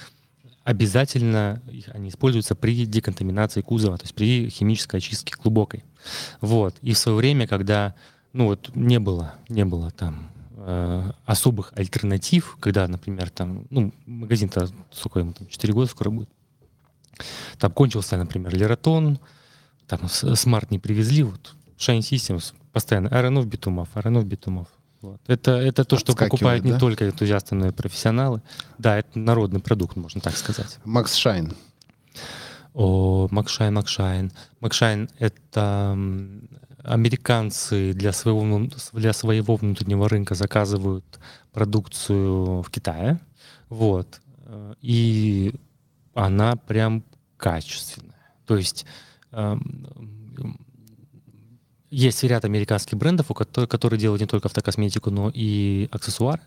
обязательно, 0.64 1.62
они 1.92 2.10
используются 2.10 2.56
при 2.56 2.86
деконтаминации 2.86 3.62
кузова, 3.62 3.98
то 3.98 4.04
есть 4.04 4.14
при 4.14 4.50
химической 4.50 4.98
очистке 4.98 5.34
глубокой. 5.42 5.84
Вот. 6.40 6.76
И 6.82 6.94
в 6.94 6.98
свое 6.98 7.18
время, 7.18 7.48
когда 7.48 7.96
ну 8.32 8.46
вот 8.46 8.76
не 8.76 9.00
было, 9.00 9.36
не 9.50 9.66
было 9.66 9.90
там 9.92 10.30
особых 11.26 11.74
альтернатив, 11.76 12.58
когда, 12.62 12.88
например, 12.88 13.30
там, 13.32 13.66
ну, 13.70 13.94
магазин-то 14.06 14.70
сколько 14.92 15.20
ему, 15.20 15.34
там, 15.34 15.48
4 15.48 15.74
года 15.74 15.92
скоро 15.92 16.10
будет, 16.10 16.30
там 17.58 17.72
кончился, 17.72 18.18
например, 18.18 18.56
Leraton, 18.56 19.20
там 19.88 20.08
Smart 20.08 20.72
не 20.72 20.80
привезли, 20.80 21.24
вот 21.24 21.56
Shine 21.78 22.00
Systems 22.00 22.54
постоянно, 22.72 23.10
Iron 23.10 23.31
ов, 23.31 23.48
битумов, 23.48 23.90
Iron 23.94 24.12
ов, 24.12 24.26
битумов. 24.26 24.68
Вот. 25.02 25.20
Это, 25.28 25.52
это 25.52 25.84
то, 25.84 25.98
что 25.98 26.16
покупают 26.16 26.64
да? 26.64 26.70
не 26.70 26.80
только 26.80 27.06
энтузиасты, 27.06 27.56
но 27.56 27.68
и 27.68 27.72
профессионалы. 27.72 28.42
Да, 28.78 28.98
это 28.98 29.20
народный 29.20 29.60
продукт, 29.60 29.98
можно 29.98 30.22
так 30.22 30.38
сказать. 30.38 30.80
Maxshine. 30.86 31.54
О, 32.74 33.28
Maxshine, 33.30 33.74
Maxshine. 33.74 34.32
Maxshine— 34.62 35.10
это 35.20 35.98
американцы 36.84 37.94
для 37.94 38.12
своего, 38.14 38.68
для 38.94 39.14
своего 39.14 39.56
внутреннего 39.58 40.10
рынка 40.10 40.36
заказывают 40.36 41.06
продукцию 41.52 42.62
в 42.62 42.70
Китае, 42.72 43.20
вот, 43.70 44.22
и 44.82 45.54
она 46.14 46.56
прям 46.56 47.04
качественная. 47.38 48.16
То 48.46 48.58
есть 48.58 48.86
есть 51.90 52.24
ряд 52.24 52.44
американских 52.44 52.98
брендов, 52.98 53.30
у 53.30 53.34
которых, 53.34 53.70
которые 53.70 54.00
делают 54.00 54.22
не 54.22 54.28
только 54.28 54.48
автокосметику, 54.48 55.12
но 55.12 55.32
и 55.34 55.88
аксессуары. 55.92 56.42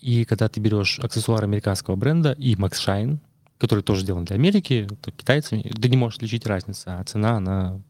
И 0.00 0.24
когда 0.24 0.48
ты 0.48 0.60
берешь 0.60 0.98
аксессуар 0.98 1.44
американского 1.44 1.96
бренда 1.96 2.32
и 2.32 2.54
Max 2.54 2.72
Shine, 2.72 3.18
который 3.58 3.84
тоже 3.84 4.02
сделан 4.02 4.24
для 4.24 4.36
Америки, 4.36 4.88
то 5.02 5.12
китайцами, 5.12 5.62
ты 5.62 5.88
не 5.88 5.96
можешь 5.96 6.16
отличить 6.16 6.46
разницу, 6.46 6.82
а 6.86 7.04
цена, 7.04 7.36
она 7.36 7.80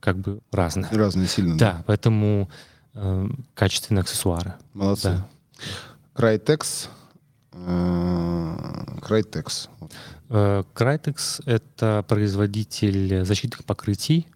как 0.00 0.18
бы 0.18 0.40
разные. 0.50 0.90
Разные 0.90 1.28
сильно. 1.28 1.56
Да, 1.56 1.72
да. 1.72 1.84
поэтому 1.86 2.50
э, 2.94 3.28
качественные 3.54 4.02
аксессуары. 4.02 4.54
Молодцы. 4.74 5.10
Да. 5.10 5.28
Крайтекс. 6.14 6.88
Крайтекс. 9.00 9.68
Крайтекс— 10.74 11.40
это 11.46 12.04
производитель 12.08 13.24
защитных 13.24 13.64
покрытий 13.64 14.26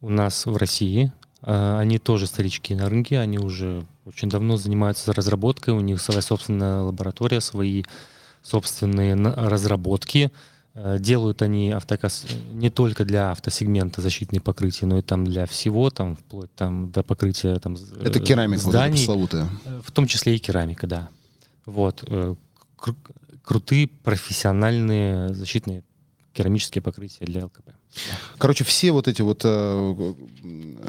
у 0.00 0.10
нас 0.10 0.46
в 0.46 0.56
России. 0.56 1.12
Э, 1.42 1.78
они 1.78 1.98
тоже 1.98 2.26
старички 2.26 2.74
на 2.74 2.88
рынке, 2.88 3.18
они 3.18 3.38
уже 3.38 3.86
очень 4.04 4.28
давно 4.28 4.56
занимаются 4.56 5.12
разработкой, 5.12 5.74
у 5.74 5.80
них 5.80 6.00
своя 6.00 6.22
собственная 6.22 6.82
лаборатория, 6.82 7.40
свои 7.40 7.84
собственные 8.42 9.14
разработки— 9.14 10.30
Э, 10.74 10.98
делают 10.98 11.42
они 11.42 11.70
автокас 11.70 12.24
не 12.50 12.70
только 12.70 13.04
для 13.04 13.30
автосегмента 13.30 14.00
защитные 14.00 14.40
покрытия, 14.40 14.86
но 14.86 14.98
и 14.98 15.02
там 15.02 15.26
для 15.26 15.44
всего, 15.46 15.90
там 15.90 16.16
вплоть 16.16 16.52
там 16.54 16.90
до 16.90 17.02
покрытия 17.02 17.58
там 17.58 17.76
Это 18.00 18.20
керамика 18.20 18.62
зданий, 18.62 18.96
пресловутая. 18.96 19.48
Э, 19.66 19.80
в 19.84 19.92
том 19.92 20.06
числе 20.06 20.36
и 20.36 20.38
керамика, 20.38 20.86
да. 20.86 21.10
Вот 21.66 22.02
э, 22.06 22.34
крутые 23.42 23.88
профессиональные 23.88 25.34
защитные 25.34 25.82
керамические 26.32 26.82
покрытия 26.82 27.24
для 27.26 27.44
ЛКП. 27.44 27.70
Короче, 28.38 28.64
все 28.64 28.90
вот 28.90 29.06
эти 29.06 29.20
вот 29.20 29.42
э, 29.44 30.14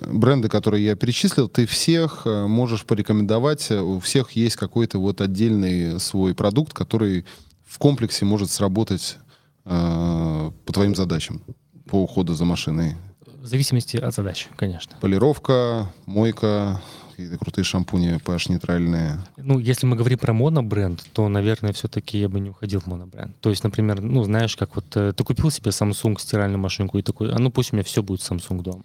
бренды, 0.08 0.48
которые 0.48 0.86
я 0.86 0.96
перечислил, 0.96 1.50
ты 1.50 1.66
всех 1.66 2.26
можешь 2.26 2.86
порекомендовать. 2.86 3.70
У 3.72 4.00
всех 4.00 4.32
есть 4.32 4.56
какой-то 4.56 5.00
вот 5.00 5.20
отдельный 5.20 6.00
свой 6.00 6.34
продукт, 6.34 6.74
который 6.74 7.26
в 7.66 7.78
комплексе 7.78 8.24
может 8.24 8.52
сработать 8.52 9.18
Э, 9.66 10.52
по 10.66 10.74
твоим 10.74 10.96
задачам 10.96 11.42
по 11.90 12.04
уходу 12.04 12.34
за 12.34 12.46
машиной? 12.46 12.96
В 13.26 13.46
зависимости 13.46 13.98
от 13.98 14.14
задач, 14.14 14.48
конечно. 14.56 14.98
Полировка, 15.00 15.92
мойка, 16.06 16.82
какие-то 17.16 17.38
крутые 17.38 17.66
шампуни 17.66 18.18
pH-нейтральные. 18.18 19.20
Ну, 19.38 19.60
если 19.60 19.86
мы 19.86 19.96
говорим 19.96 20.20
про 20.20 20.34
монобренд, 20.34 21.04
то, 21.14 21.30
наверное, 21.30 21.74
все-таки 21.74 22.20
я 22.20 22.30
бы 22.30 22.40
не 22.40 22.50
уходил 22.50 22.82
в 22.82 22.88
монобренд. 22.88 23.40
То 23.40 23.50
есть, 23.50 23.64
например, 23.64 24.02
ну, 24.02 24.24
знаешь, 24.24 24.56
как 24.56 24.76
вот 24.76 24.86
э, 24.96 25.14
ты 25.14 25.24
купил 25.24 25.52
себе 25.52 25.72
Samsung 25.72 26.20
стиральную 26.20 26.60
машинку 26.60 26.98
и 26.98 27.02
такой, 27.02 27.34
а 27.34 27.40
ну 27.40 27.50
пусть 27.52 27.74
у 27.74 27.76
меня 27.76 27.84
все 27.84 28.04
будет 28.04 28.22
Samsung 28.22 28.62
дома. 28.62 28.84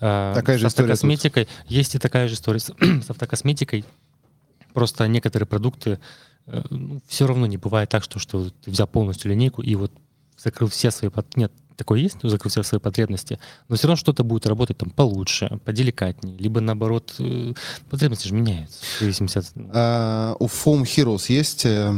А, 0.00 0.34
такая 0.34 0.58
же 0.58 0.64
с 0.64 0.66
автокосметикой. 0.66 1.48
Есть 1.66 1.94
и 1.94 1.98
такая 1.98 2.28
же 2.28 2.34
история 2.34 2.60
с, 2.60 2.72
с 2.80 3.10
автокосметикой 3.10 3.84
Просто 4.76 5.08
некоторые 5.08 5.46
продукты, 5.46 5.98
э, 6.46 6.62
ну, 6.68 7.00
все 7.08 7.26
равно 7.26 7.46
не 7.46 7.56
бывает 7.56 7.88
так, 7.88 8.04
что, 8.04 8.18
что 8.18 8.50
ты 8.50 8.70
взял 8.70 8.86
полностью 8.86 9.30
линейку 9.30 9.62
и 9.62 9.74
вот 9.74 9.90
закрыл 10.36 10.68
все 10.68 10.90
свои... 10.90 11.10
Нет, 11.34 11.50
такое 11.76 12.00
есть, 12.00 12.18
ну, 12.22 12.28
закрыл 12.28 12.50
все 12.50 12.62
свои 12.62 12.80
потребности, 12.80 13.38
но 13.68 13.76
все 13.76 13.86
равно 13.86 13.96
что-то 13.96 14.24
будет 14.24 14.46
работать 14.46 14.78
там 14.78 14.90
получше, 14.90 15.60
поделикатнее, 15.64 16.36
либо 16.36 16.60
наоборот, 16.60 17.14
э, 17.18 17.52
потребности 17.90 18.28
же 18.28 18.34
меняются 18.34 18.84
в 18.96 19.00
зависимости 19.00 19.38
от... 19.38 19.52
А, 19.72 20.36
у 20.38 20.46
Foam 20.46 20.82
Heroes 20.82 21.26
есть 21.28 21.64
э, 21.64 21.92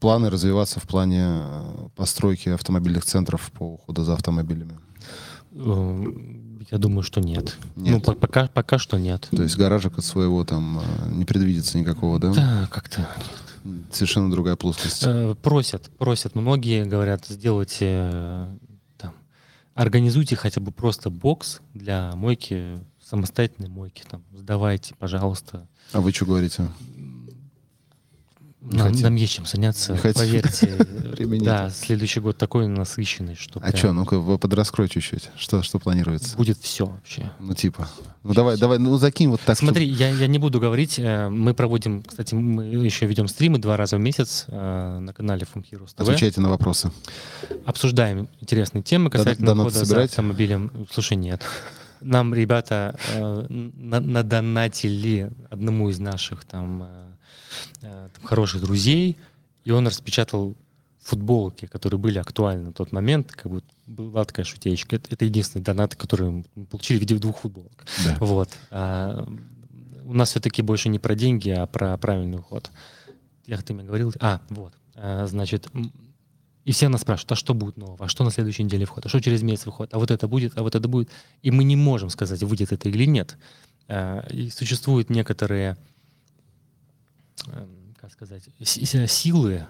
планы 0.00 0.30
развиваться 0.30 0.80
в 0.80 0.84
плане 0.84 1.24
э, 1.24 1.88
постройки 1.94 2.48
автомобильных 2.48 3.04
центров 3.04 3.50
по 3.52 3.74
уходу 3.74 4.02
за 4.02 4.14
автомобилями? 4.14 4.78
Э, 5.52 6.04
я 6.70 6.78
думаю, 6.78 7.02
что 7.02 7.20
нет. 7.20 7.56
Нет. 7.76 7.94
Ну, 7.94 8.00
по- 8.00 8.14
пока, 8.14 8.48
пока 8.48 8.78
что 8.78 8.98
нет. 8.98 9.28
То 9.30 9.42
есть 9.42 9.56
гаражик 9.56 9.98
от 9.98 10.04
своего 10.04 10.44
там 10.44 10.80
э, 10.80 11.10
не 11.10 11.24
предвидится 11.24 11.78
никакого, 11.78 12.18
да? 12.18 12.32
Да, 12.32 12.68
как-то 12.70 13.08
Совершенно 13.90 14.30
другая 14.30 14.56
плоскость. 14.56 15.02
Э, 15.04 15.34
просят, 15.34 15.90
просят. 15.98 16.34
Многие 16.34 16.84
говорят, 16.84 17.26
сделайте 17.26 17.86
э, 18.12 18.56
там, 18.96 19.14
организуйте 19.74 20.36
хотя 20.36 20.60
бы 20.60 20.72
просто 20.72 21.10
бокс 21.10 21.60
для 21.74 22.12
мойки, 22.16 22.80
самостоятельной 23.04 23.68
мойки, 23.68 24.04
там, 24.08 24.22
сдавайте, 24.32 24.94
пожалуйста. 24.98 25.66
А 25.92 26.00
вы 26.00 26.12
что 26.12 26.26
говорите? 26.26 26.68
Нам, 28.62 28.92
нам 28.92 29.14
есть 29.14 29.32
чем 29.32 29.46
заняться, 29.46 29.94
Не 29.94 30.12
поверьте. 30.12 30.66
Времени 31.10 31.44
Да, 31.44 31.70
следующий 31.70 32.20
год 32.20 32.36
такой 32.36 32.66
насыщенный, 32.68 33.34
что 33.34 33.58
А 33.60 33.62
прям 33.62 33.76
что, 33.76 33.92
ну-ка, 33.92 34.18
вы 34.18 34.38
подраскрой 34.38 34.88
чуть-чуть. 34.88 35.30
Что, 35.38 35.62
что 35.62 35.78
планируется? 35.78 36.36
будет 36.36 36.58
все 36.58 36.84
вообще. 36.86 37.30
Ну, 37.40 37.54
типа. 37.54 37.88
Ну, 38.22 38.34
давай, 38.34 38.58
давай, 38.58 38.78
ну, 38.78 38.98
закинь 38.98 39.28
вот 39.30 39.40
так. 39.40 39.56
Смотри, 39.56 39.86
я, 39.86 40.10
я 40.10 40.26
не 40.26 40.38
буду 40.38 40.60
говорить. 40.60 40.98
э, 40.98 41.30
Мы 41.30 41.54
проводим, 41.54 42.02
кстати, 42.02 42.34
мы 42.34 42.64
еще 42.66 43.06
ведем 43.06 43.28
стримы 43.28 43.58
два 43.58 43.78
раза 43.78 43.96
в 43.96 44.00
месяц 44.00 44.44
э, 44.48 44.98
на 44.98 45.12
канале 45.14 45.46
From 45.52 45.62
Heroes 45.62 45.88
чтобы- 45.88 46.02
TV. 46.10 46.14
Отвечайте 46.14 46.40
на 46.42 46.50
вопросы. 46.50 46.92
Обсуждаем 47.64 48.28
интересные 48.40 48.82
темы 48.82 49.08
касательно 49.08 49.46
донаты 49.48 49.70
ухода 49.70 49.84
за 49.86 50.02
автомобилем. 50.02 50.86
Слушай, 50.92 51.16
нет. 51.16 51.42
Нам 52.02 52.34
ребята 52.34 52.94
э, 53.14 53.46
на- 53.48 54.00
надонатили 54.00 55.30
одному 55.50 55.88
из 55.90 55.98
наших 55.98 56.44
там, 56.44 56.82
э, 56.82 57.09
там 57.80 58.10
хороших 58.24 58.60
друзей, 58.62 59.18
и 59.64 59.70
он 59.70 59.86
распечатал 59.86 60.56
футболки, 61.00 61.66
которые 61.66 61.98
были 61.98 62.18
актуальны 62.18 62.66
на 62.66 62.72
тот 62.72 62.92
момент. 62.92 63.32
Как 63.32 63.50
бы 63.50 63.62
была 63.86 64.24
такая 64.24 64.44
шутеечка. 64.44 64.96
Это, 64.96 65.08
это 65.10 65.24
единственный 65.24 65.62
донат, 65.62 65.94
который 65.96 66.30
мы 66.30 66.66
получили 66.66 66.98
в 66.98 67.00
виде 67.00 67.16
двух 67.16 67.38
футболок. 67.38 67.84
Да. 68.04 68.16
Вот. 68.20 68.50
А, 68.70 69.26
у 70.04 70.14
нас 70.14 70.30
все-таки 70.30 70.62
больше 70.62 70.88
не 70.88 70.98
про 70.98 71.14
деньги, 71.14 71.50
а 71.50 71.66
про 71.66 71.96
правильный 71.96 72.38
уход. 72.38 72.70
Я 73.46 73.58
ты 73.58 73.74
мне 73.74 73.84
говорил? 73.84 74.12
А, 74.20 74.40
вот. 74.50 74.74
А, 74.94 75.26
значит, 75.26 75.68
и 76.64 76.72
все 76.72 76.88
нас 76.88 77.00
спрашивают, 77.00 77.32
а 77.32 77.36
что 77.36 77.54
будет 77.54 77.76
нового, 77.76 78.04
а 78.04 78.08
что 78.08 78.22
на 78.22 78.30
следующей 78.30 78.62
неделе 78.62 78.84
входит, 78.84 79.06
а 79.06 79.08
что 79.08 79.20
через 79.20 79.42
месяц 79.42 79.66
выходит, 79.66 79.94
а 79.94 79.98
вот 79.98 80.10
это 80.10 80.28
будет, 80.28 80.56
а 80.56 80.62
вот 80.62 80.74
это 80.74 80.86
будет. 80.88 81.08
И 81.42 81.50
мы 81.50 81.64
не 81.64 81.76
можем 81.76 82.10
сказать, 82.10 82.42
выйдет 82.42 82.72
это 82.72 82.88
или 82.88 83.06
нет. 83.06 83.36
А, 83.88 84.26
И 84.30 84.50
существуют 84.50 85.10
некоторые, 85.10 85.76
как 87.96 88.12
сказать, 88.12 88.44
си- 88.62 89.06
силы, 89.06 89.66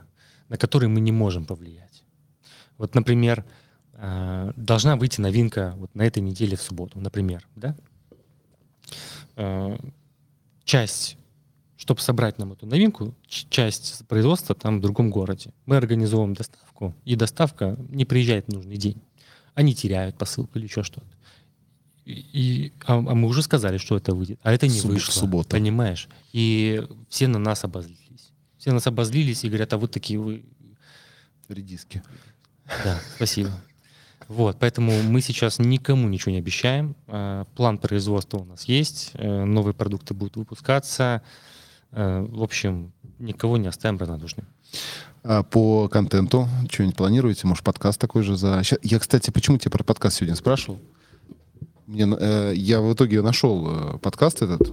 на 0.49 0.57
которые 0.57 0.89
мы 0.89 1.01
не 1.01 1.13
можем 1.13 1.47
повлиять. 1.47 2.05
Вот, 2.79 2.95
например, 2.95 3.45
а, 3.95 4.53
должна 4.57 4.97
выйти 4.97 5.21
новинка 5.21 5.75
вот 5.77 5.95
на 5.95 6.03
этой 6.03 6.21
неделе 6.23 6.57
в 6.57 6.63
субботу, 6.63 7.01
например, 7.01 7.47
да? 7.57 7.77
Э, 9.37 9.77
часть, 10.65 11.19
чтобы 11.77 12.01
собрать 12.01 12.39
нам 12.39 12.53
эту 12.53 12.67
новинку, 12.67 13.15
часть 13.27 14.07
производства 14.07 14.55
там 14.55 14.79
в 14.79 14.81
другом 14.81 15.11
городе. 15.11 15.53
Мы 15.67 15.77
организовываем 15.77 16.35
доставку, 16.35 16.95
и 17.05 17.17
доставка 17.17 17.77
не 17.89 18.05
приезжает 18.05 18.47
в 18.47 18.53
нужный 18.53 18.77
день. 18.77 19.03
Они 19.55 19.75
теряют 19.75 20.17
посылку 20.17 20.59
или 20.59 20.67
еще 20.67 20.83
что-то. 20.83 21.07
И, 22.11 22.73
а, 22.87 22.95
а 22.95 23.01
мы 23.15 23.29
уже 23.29 23.43
сказали, 23.43 23.79
что 23.79 23.97
это 23.97 24.15
выйдет, 24.15 24.39
а 24.43 24.53
это 24.53 24.67
не 24.67 24.79
Суб- 24.81 24.89
вышло. 24.93 25.13
суббота. 25.13 25.51
Понимаешь? 25.51 26.09
И 26.33 26.83
все 27.09 27.29
на 27.29 27.39
нас 27.39 27.65
обозлились. 27.65 28.33
Все 28.59 28.71
на 28.71 28.75
нас 28.75 28.87
обозлились 28.87 29.45
и 29.45 29.49
говорят, 29.49 29.73
а 29.73 29.79
вот 29.79 29.91
такие 29.91 30.19
вы 30.19 30.45
Редиски. 31.49 32.03
да, 32.85 33.01
спасибо. 33.17 33.51
Вот, 34.29 34.59
поэтому 34.61 35.03
мы 35.03 35.21
сейчас 35.23 35.59
никому 35.59 36.09
ничего 36.09 36.31
не 36.33 36.39
обещаем. 36.39 36.95
Э, 37.09 37.45
План 37.57 37.79
производства 37.79 38.39
у 38.39 38.45
нас 38.45 38.65
есть, 38.65 39.11
э, 39.15 39.45
новые 39.45 39.75
продукты 39.75 40.15
будут 40.15 40.37
выпускаться. 40.37 41.23
Э, 41.91 42.25
В 42.31 42.43
общем, 42.43 42.93
никого 43.19 43.57
не 43.57 43.67
оставим 43.67 43.99
равнодушным. 43.99 44.47
А 45.25 45.43
по 45.43 45.89
контенту 45.89 46.49
что-нибудь 46.71 46.97
планируете? 46.97 47.49
Может, 47.49 47.65
подкаст 47.65 48.01
такой 48.01 48.23
же 48.23 48.37
за... 48.37 48.63
Я, 48.83 49.01
кстати, 49.01 49.31
почему 49.33 49.59
тебя 49.59 49.73
про 49.73 49.83
подкаст 49.83 50.19
сегодня 50.19 50.37
спрашивал? 50.37 50.81
Мне, 51.91 52.07
э, 52.21 52.53
я 52.55 52.81
в 52.81 52.93
итоге 52.95 53.21
нашел 53.21 53.67
э, 53.69 53.99
подкаст 53.99 54.43
этот. 54.43 54.73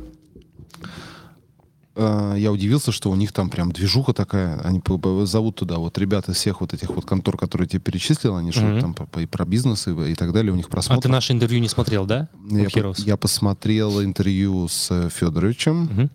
Э, 1.95 2.35
я 2.37 2.51
удивился, 2.51 2.91
что 2.91 3.09
у 3.09 3.15
них 3.15 3.31
там 3.31 3.49
прям 3.49 3.71
движуха 3.71 4.13
такая. 4.13 4.59
Они 4.59 4.79
зовут 5.25 5.55
туда 5.55 5.77
вот 5.79 5.97
ребят 5.97 6.29
из 6.29 6.35
всех 6.35 6.61
вот 6.61 6.75
этих 6.75 6.91
вот 6.91 7.05
контор, 7.05 7.35
которые 7.35 7.67
тебе 7.67 7.79
перечислил. 7.79 8.35
Они 8.35 8.51
что 8.51 8.61
Мгм. 8.61 8.81
там 8.81 8.93
по- 8.93 9.07
по- 9.07 9.19
и 9.19 9.25
про 9.25 9.45
бизнес, 9.45 9.87
и, 9.87 10.11
и 10.11 10.13
так 10.13 10.31
далее. 10.31 10.53
У 10.53 10.55
них 10.55 10.67
А 10.67 10.69
просмотр. 10.69 11.01
ты 11.01 11.09
наше 11.09 11.33
интервью 11.33 11.59
не 11.59 11.69
смотрел, 11.69 12.05
да? 12.05 12.29
я, 12.51 12.69
по- 12.69 12.93
я 13.01 13.17
посмотрел 13.17 14.03
интервью 14.03 14.67
с 14.67 15.09
Федоровичем. 15.09 15.75
Мгм. 15.85 16.11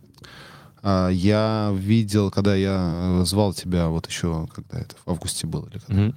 А, 0.85 1.09
Я 1.09 1.73
видел, 1.77 2.31
когда 2.31 2.55
я 2.55 2.93
э, 2.95 3.25
звал 3.25 3.53
тебя, 3.55 3.89
вот 3.89 4.07
еще, 4.09 4.47
когда 4.55 4.79
это 4.79 4.95
в 5.05 5.11
августе 5.11 5.49
было, 5.49 5.67
или 5.69 5.79
когда, 5.81 6.01
Мгм. 6.03 6.15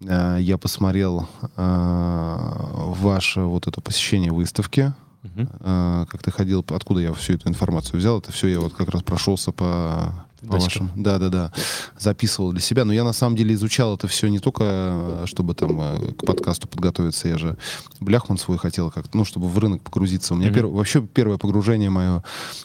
Э, 0.00 0.38
я 0.40 0.58
посмотрел 0.58 1.28
э, 1.56 2.52
ваше 2.96 3.40
вот 3.40 3.66
это 3.66 3.80
посещение 3.80 4.32
выставки, 4.32 4.92
э, 5.24 6.06
как 6.08 6.22
ты 6.22 6.30
ходил, 6.30 6.64
откуда 6.68 7.00
я 7.00 7.12
всю 7.12 7.34
эту 7.34 7.48
информацию 7.48 7.98
взял, 7.98 8.18
это 8.18 8.32
все 8.32 8.48
я 8.48 8.60
вот 8.60 8.74
как 8.74 8.88
раз 8.90 9.02
прошелся 9.02 9.52
по, 9.52 10.26
по 10.46 10.58
вашим, 10.58 10.90
да, 10.94 11.18
да, 11.18 11.28
да, 11.28 11.52
записывал 11.98 12.52
для 12.52 12.60
себя. 12.60 12.84
Но 12.84 12.92
я 12.92 13.04
на 13.04 13.12
самом 13.12 13.36
деле 13.36 13.54
изучал 13.54 13.96
это 13.96 14.06
все 14.08 14.28
не 14.28 14.38
только, 14.38 14.64
э, 14.64 15.22
чтобы 15.26 15.54
там 15.54 15.80
э, 15.80 16.12
к 16.12 16.24
подкасту 16.24 16.68
подготовиться, 16.68 17.28
я 17.28 17.38
же 17.38 17.56
бляхман 18.00 18.38
свой 18.38 18.58
хотел 18.58 18.90
как 18.90 19.12
ну, 19.14 19.24
чтобы 19.24 19.48
в 19.48 19.58
рынок 19.58 19.82
погрузиться. 19.82 20.34
У 20.34 20.36
меня 20.36 20.50
Мгм. 20.50 20.58
перв- 20.58 20.72
вообще 20.72 21.02
первое 21.02 21.38
погружение 21.38 21.90
мое 21.90 22.22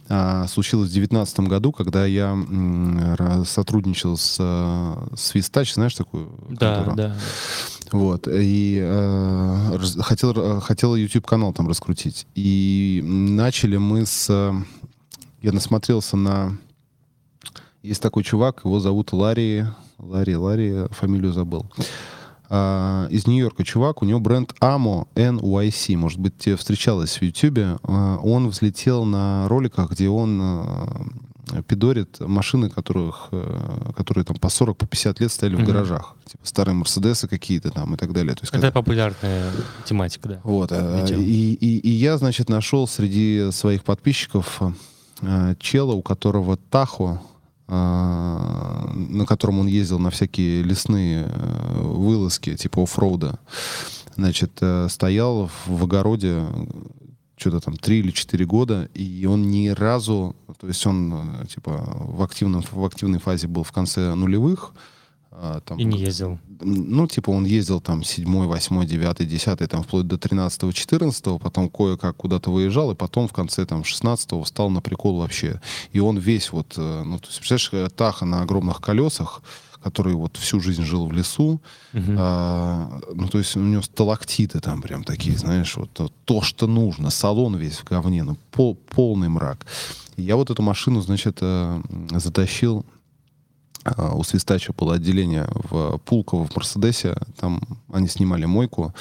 а, 0.10 0.48
случилось 0.48 0.90
в 0.90 0.94
девятнадцатом 0.94 1.48
году, 1.48 1.72
когда 1.72 2.06
я 2.06 2.32
м, 2.32 3.45
сотрудничал 3.45 4.18
с 4.18 4.38
э, 4.40 5.16
Свистач, 5.16 5.74
знаешь 5.74 5.95
такую? 5.95 6.30
Да, 6.50 6.76
контору? 6.76 6.95
да. 6.98 7.16
Вот. 7.91 8.28
И 8.32 8.80
э, 8.82 9.80
хотел, 10.00 10.60
хотел 10.62 10.95
YouTube 10.95 11.26
канал 11.26 11.54
там 11.54 11.68
раскрутить. 11.68 12.28
И 12.36 13.02
начали 13.04 13.78
мы 13.78 14.06
с... 14.06 14.30
Я 15.41 15.52
насмотрелся 15.52 16.18
на... 16.18 16.58
Есть 17.84 18.01
такой 18.01 18.23
чувак, 18.23 18.61
его 18.64 18.80
зовут 18.80 19.11
Ларри... 19.11 19.65
Ларри, 19.99 20.35
Ларри, 20.35 20.73
фамилию 20.91 21.31
забыл. 21.34 21.65
А, 22.49 23.07
из 23.10 23.26
Нью-Йорка 23.27 23.64
чувак, 23.64 24.01
у 24.01 24.05
него 24.05 24.19
бренд 24.19 24.53
Amo 24.61 25.07
NYC. 25.15 25.95
Может 25.97 26.19
быть, 26.19 26.38
тебе 26.38 26.55
встречалось 26.55 27.18
в 27.18 27.22
YouTube. 27.22 27.80
А, 27.84 28.18
он 28.18 28.47
взлетел 28.49 29.05
на 29.05 29.47
роликах, 29.47 29.91
где 29.91 30.10
он 30.10 30.41
э, 30.41 31.61
пидорит 31.68 32.19
машины, 32.19 32.69
которых, 32.69 33.30
э, 33.31 33.91
которые 33.95 34.23
там 34.26 34.38
по 34.38 34.49
40, 34.49 34.77
по 34.77 34.85
50 34.88 35.19
лет 35.22 35.31
стояли 35.31 35.55
в 35.55 35.60
Мгм. 35.60 35.68
гаражах. 35.68 36.15
Типа 36.26 36.45
старые 36.45 36.76
Мерседесы 36.76 37.27
какие-то 37.27 37.69
там 37.69 37.93
и 37.93 37.97
так 37.97 38.11
далее. 38.14 38.34
То 38.35 38.41
есть, 38.43 38.53
Это 38.53 38.61
когда- 38.61 38.72
популярная 38.72 39.51
тематика, 39.85 40.27
да. 40.30 40.39
вот. 40.43 40.72
а, 40.72 41.01
Видео. 41.01 41.18
И, 41.19 41.53
и, 41.53 41.77
и 41.80 41.89
я, 41.89 42.18
значит, 42.18 42.49
нашел 42.49 42.88
среди 42.88 43.51
своих 43.51 43.84
подписчиков 43.84 44.61
а, 45.22 45.55
чела, 45.55 45.93
у 45.93 46.01
которого 46.01 46.57
Тахо, 46.57 47.22
а, 47.22 47.22
на 47.68 49.26
котором 49.26 49.60
он 49.60 49.68
ездил 49.68 49.99
на 49.99 50.10
всякие 50.10 50.64
лесные 50.64 51.26
а, 51.26 51.81
вылазки, 51.81 52.56
типа 52.56 52.84
оффроуда, 52.84 53.40
значит, 54.15 54.52
э, 54.61 54.88
стоял 54.90 55.49
в, 55.65 55.84
огороде 55.84 56.44
что-то 57.35 57.61
там 57.61 57.77
три 57.77 57.99
или 57.99 58.11
четыре 58.11 58.45
года, 58.45 58.90
и 58.94 59.26
он 59.26 59.49
ни 59.49 59.69
разу, 59.69 60.35
то 60.60 60.68
есть 60.68 60.85
он 60.85 61.14
э, 61.14 61.48
типа 61.48 61.84
в 61.99 62.22
активном 62.22 62.64
в 62.72 62.85
активной 62.85 63.19
фазе 63.19 63.48
был 63.48 63.64
в 63.64 63.72
конце 63.72 64.14
нулевых, 64.14 64.73
а, 64.73 64.93
там, 65.65 65.77
И 65.80 65.84
не 65.84 65.99
ездил. 65.99 66.39
ну, 66.61 67.07
типа, 67.07 67.31
он 67.31 67.45
ездил 67.45 67.81
там 67.81 68.03
седьмой, 68.03 68.47
восьмой, 68.47 68.85
девятый, 68.85 69.26
десятый, 69.26 69.68
там, 69.68 69.84
вплоть 69.84 70.07
до 70.07 70.18
13 70.18 70.73
четырнадцатого, 70.73 71.38
потом 71.39 71.69
кое-как 71.69 72.15
куда-то 72.15 72.51
выезжал, 72.51 72.91
и 72.91 72.95
потом 72.95 73.27
в 73.27 73.34
конце 73.34 73.65
там 73.65 73.84
16 73.84 74.31
встал 74.43 74.69
на 74.69 74.81
прикол 74.81 75.18
вообще. 75.19 75.60
И 75.91 75.99
он 75.99 76.18
весь 76.18 76.51
вот, 76.51 76.73
э, 76.77 77.03
ну, 77.03 77.19
то 77.19 77.27
есть, 77.27 77.39
представляешь, 77.39 77.69
э, 77.91 77.95
Таха 77.95 78.26
на 78.26 78.41
огромных 78.41 78.80
колесах, 78.81 79.41
который 79.84 80.14
вот 80.14 80.38
всю 80.38 80.61
жизнь 80.61 80.84
жил 80.84 81.07
в 81.07 81.11
лесу, 81.11 81.60
Мгм. 81.91 82.15
а, 82.18 83.01
ну, 83.14 83.27
то 83.27 83.38
есть 83.39 83.57
у 83.57 83.60
него 83.60 83.81
сталактиты 83.81 84.61
там 84.61 84.81
прям 84.81 85.03
такие, 85.03 85.38
знаешь, 85.38 85.76
вот 85.76 85.91
то, 85.91 86.10
то, 86.23 86.41
что 86.41 86.68
нужно, 86.68 87.10
салон 87.10 87.57
весь 87.57 87.80
в 87.80 87.84
говне, 87.84 88.23
ну, 88.23 88.38
пол- 88.51 88.76
полный 88.95 89.27
мрак. 89.27 89.65
Я 90.15 90.38
вот 90.38 90.49
эту 90.49 90.61
машину, 90.61 91.01
значит, 91.01 91.39
э, 91.41 91.81
затащил, 92.11 92.85
а, 92.85 92.93
у 94.14 94.23
Свистача 94.23 94.73
было 94.73 94.95
отделение 94.95 95.47
в 95.53 95.97
Пулково, 95.99 96.45
в 96.45 96.55
Мерседесе, 96.55 97.15
там 97.39 97.61
они 97.91 98.07
снимали 98.07 98.45
мойку, 98.45 98.93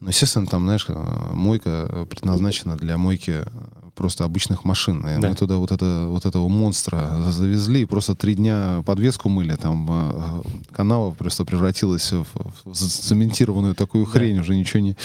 ну, 0.00 0.08
естественно, 0.08 0.46
там, 0.46 0.64
знаешь, 0.64 0.86
э, 0.88 1.32
мойка 1.32 2.06
предназначена 2.08 2.76
для 2.76 2.96
мойки 2.96 3.44
просто 3.94 4.24
обычных 4.24 4.64
машин. 4.64 5.06
И 5.06 5.20
Да. 5.20 5.28
Мы 5.28 5.34
туда 5.34 5.56
вот, 5.56 5.72
это, 5.72 6.06
вот 6.08 6.24
этого 6.24 6.48
монстра 6.48 7.20
завезли, 7.28 7.82
и 7.82 7.84
просто 7.84 8.14
три 8.14 8.34
дня 8.34 8.82
подвеску 8.86 9.28
мыли, 9.28 9.56
там 9.56 9.86
э, 9.90 10.42
канава 10.72 11.10
просто 11.10 11.44
превратилась 11.44 12.12
в, 12.12 12.24
в 12.64 12.74
цементированную 12.74 13.74
такую 13.74 14.06
Да. 14.06 14.12
хрень, 14.12 14.38
уже 14.38 14.56
ничего 14.56 14.80
не... 14.80 14.96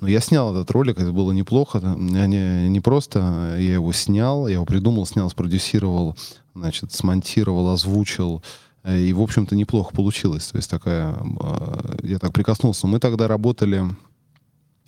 Но 0.00 0.08
я 0.08 0.20
снял 0.20 0.54
этот 0.54 0.70
ролик, 0.70 0.98
это 0.98 1.12
было 1.12 1.32
неплохо. 1.32 1.80
Я 1.82 2.26
не, 2.26 2.68
не 2.68 2.80
просто, 2.80 3.56
я 3.58 3.74
его 3.74 3.92
снял, 3.92 4.46
я 4.46 4.54
его 4.54 4.64
придумал, 4.64 5.06
снял, 5.06 5.28
спродюсировал, 5.30 6.16
значит, 6.54 6.92
смонтировал, 6.92 7.70
озвучил, 7.70 8.42
и, 8.86 9.12
в 9.12 9.20
общем-то, 9.20 9.56
неплохо 9.56 9.92
получилось. 9.94 10.46
То 10.48 10.56
есть 10.56 10.70
такая... 10.70 11.14
э, 11.40 11.96
Я 12.04 12.18
так 12.18 12.32
прикоснулся. 12.32 12.86
Мы 12.86 13.00
тогда 13.00 13.28
работали 13.28 13.84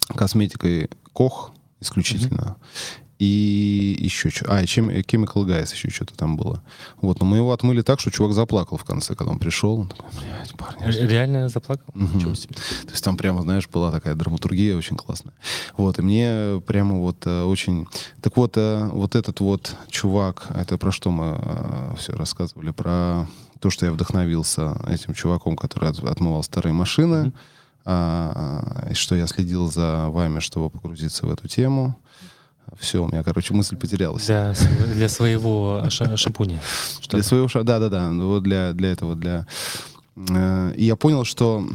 косметикой 0.08 0.88
Кох 1.12 1.52
исключительно. 1.80 2.56
И 3.20 3.96
еще 4.00 4.30
что. 4.30 4.46
А, 4.50 4.62
и 4.62 4.66
чем, 4.66 4.88
Chemical 4.88 5.44
Guys 5.44 5.72
еще 5.74 5.90
что-то 5.90 6.14
там 6.14 6.38
было. 6.38 6.62
Вот, 7.02 7.20
но 7.20 7.26
мы 7.26 7.36
его 7.36 7.52
отмыли 7.52 7.82
так, 7.82 8.00
что 8.00 8.10
чувак 8.10 8.32
заплакал 8.32 8.78
в 8.78 8.84
конце, 8.84 9.14
когда 9.14 9.32
он 9.32 9.38
пришел. 9.38 9.80
Он 9.80 9.88
такой, 9.88 10.06
блядь, 10.18 10.54
парни, 10.56 10.84
Ре- 10.86 11.06
Реально 11.06 11.48
заплакал? 11.50 11.84
Ничего 11.94 12.34
себе. 12.34 12.54
то 12.54 12.90
есть 12.90 13.04
там 13.04 13.18
прямо, 13.18 13.42
знаешь, 13.42 13.68
была 13.68 13.92
такая 13.92 14.14
драматургия 14.14 14.74
очень 14.74 14.96
классная. 14.96 15.34
Вот, 15.76 15.98
и 15.98 16.02
мне 16.02 16.62
прямо 16.66 16.96
вот 16.98 17.26
э, 17.26 17.42
очень... 17.42 17.86
Так 18.22 18.38
вот, 18.38 18.56
э, 18.56 18.88
вот 18.90 19.14
этот 19.14 19.40
вот 19.40 19.76
чувак, 19.90 20.46
это 20.54 20.78
про 20.78 20.90
что 20.90 21.10
мы 21.10 21.94
все 21.98 22.14
рассказывали? 22.14 22.70
Про 22.70 23.28
то, 23.60 23.68
что 23.68 23.84
я 23.84 23.92
вдохновился 23.92 24.80
этим 24.88 25.12
чуваком, 25.12 25.56
который 25.58 25.90
от- 25.90 26.02
отмывал 26.02 26.42
старые 26.42 26.72
машины, 26.72 27.24
Мгм. 27.24 27.34
а, 27.84 28.88
что 28.94 29.14
я 29.14 29.26
следил 29.26 29.70
за 29.70 30.08
вами, 30.08 30.40
чтобы 30.40 30.70
погрузиться 30.70 31.26
в 31.26 31.30
эту 31.30 31.48
тему. 31.48 31.96
Все, 32.78 33.02
у 33.04 33.08
меня, 33.08 33.22
короче, 33.22 33.54
мысль 33.54 33.76
потерялась. 33.76 34.26
Для, 34.26 34.54
для 34.94 35.08
своего 35.08 35.84
ша- 35.90 36.16
шипуни. 36.16 36.58
Что 37.00 37.16
Для 37.16 37.24
своего 37.24 37.48
шага, 37.48 37.64
да-да-да, 37.64 38.10
ну 38.10 38.28
вот 38.28 38.42
для, 38.42 38.72
для 38.72 38.90
этого, 38.92 39.14
для... 39.16 39.46
э, 40.16 40.74
И 40.76 40.84
я 40.84 40.96
понял, 40.96 41.24
что 41.24 41.66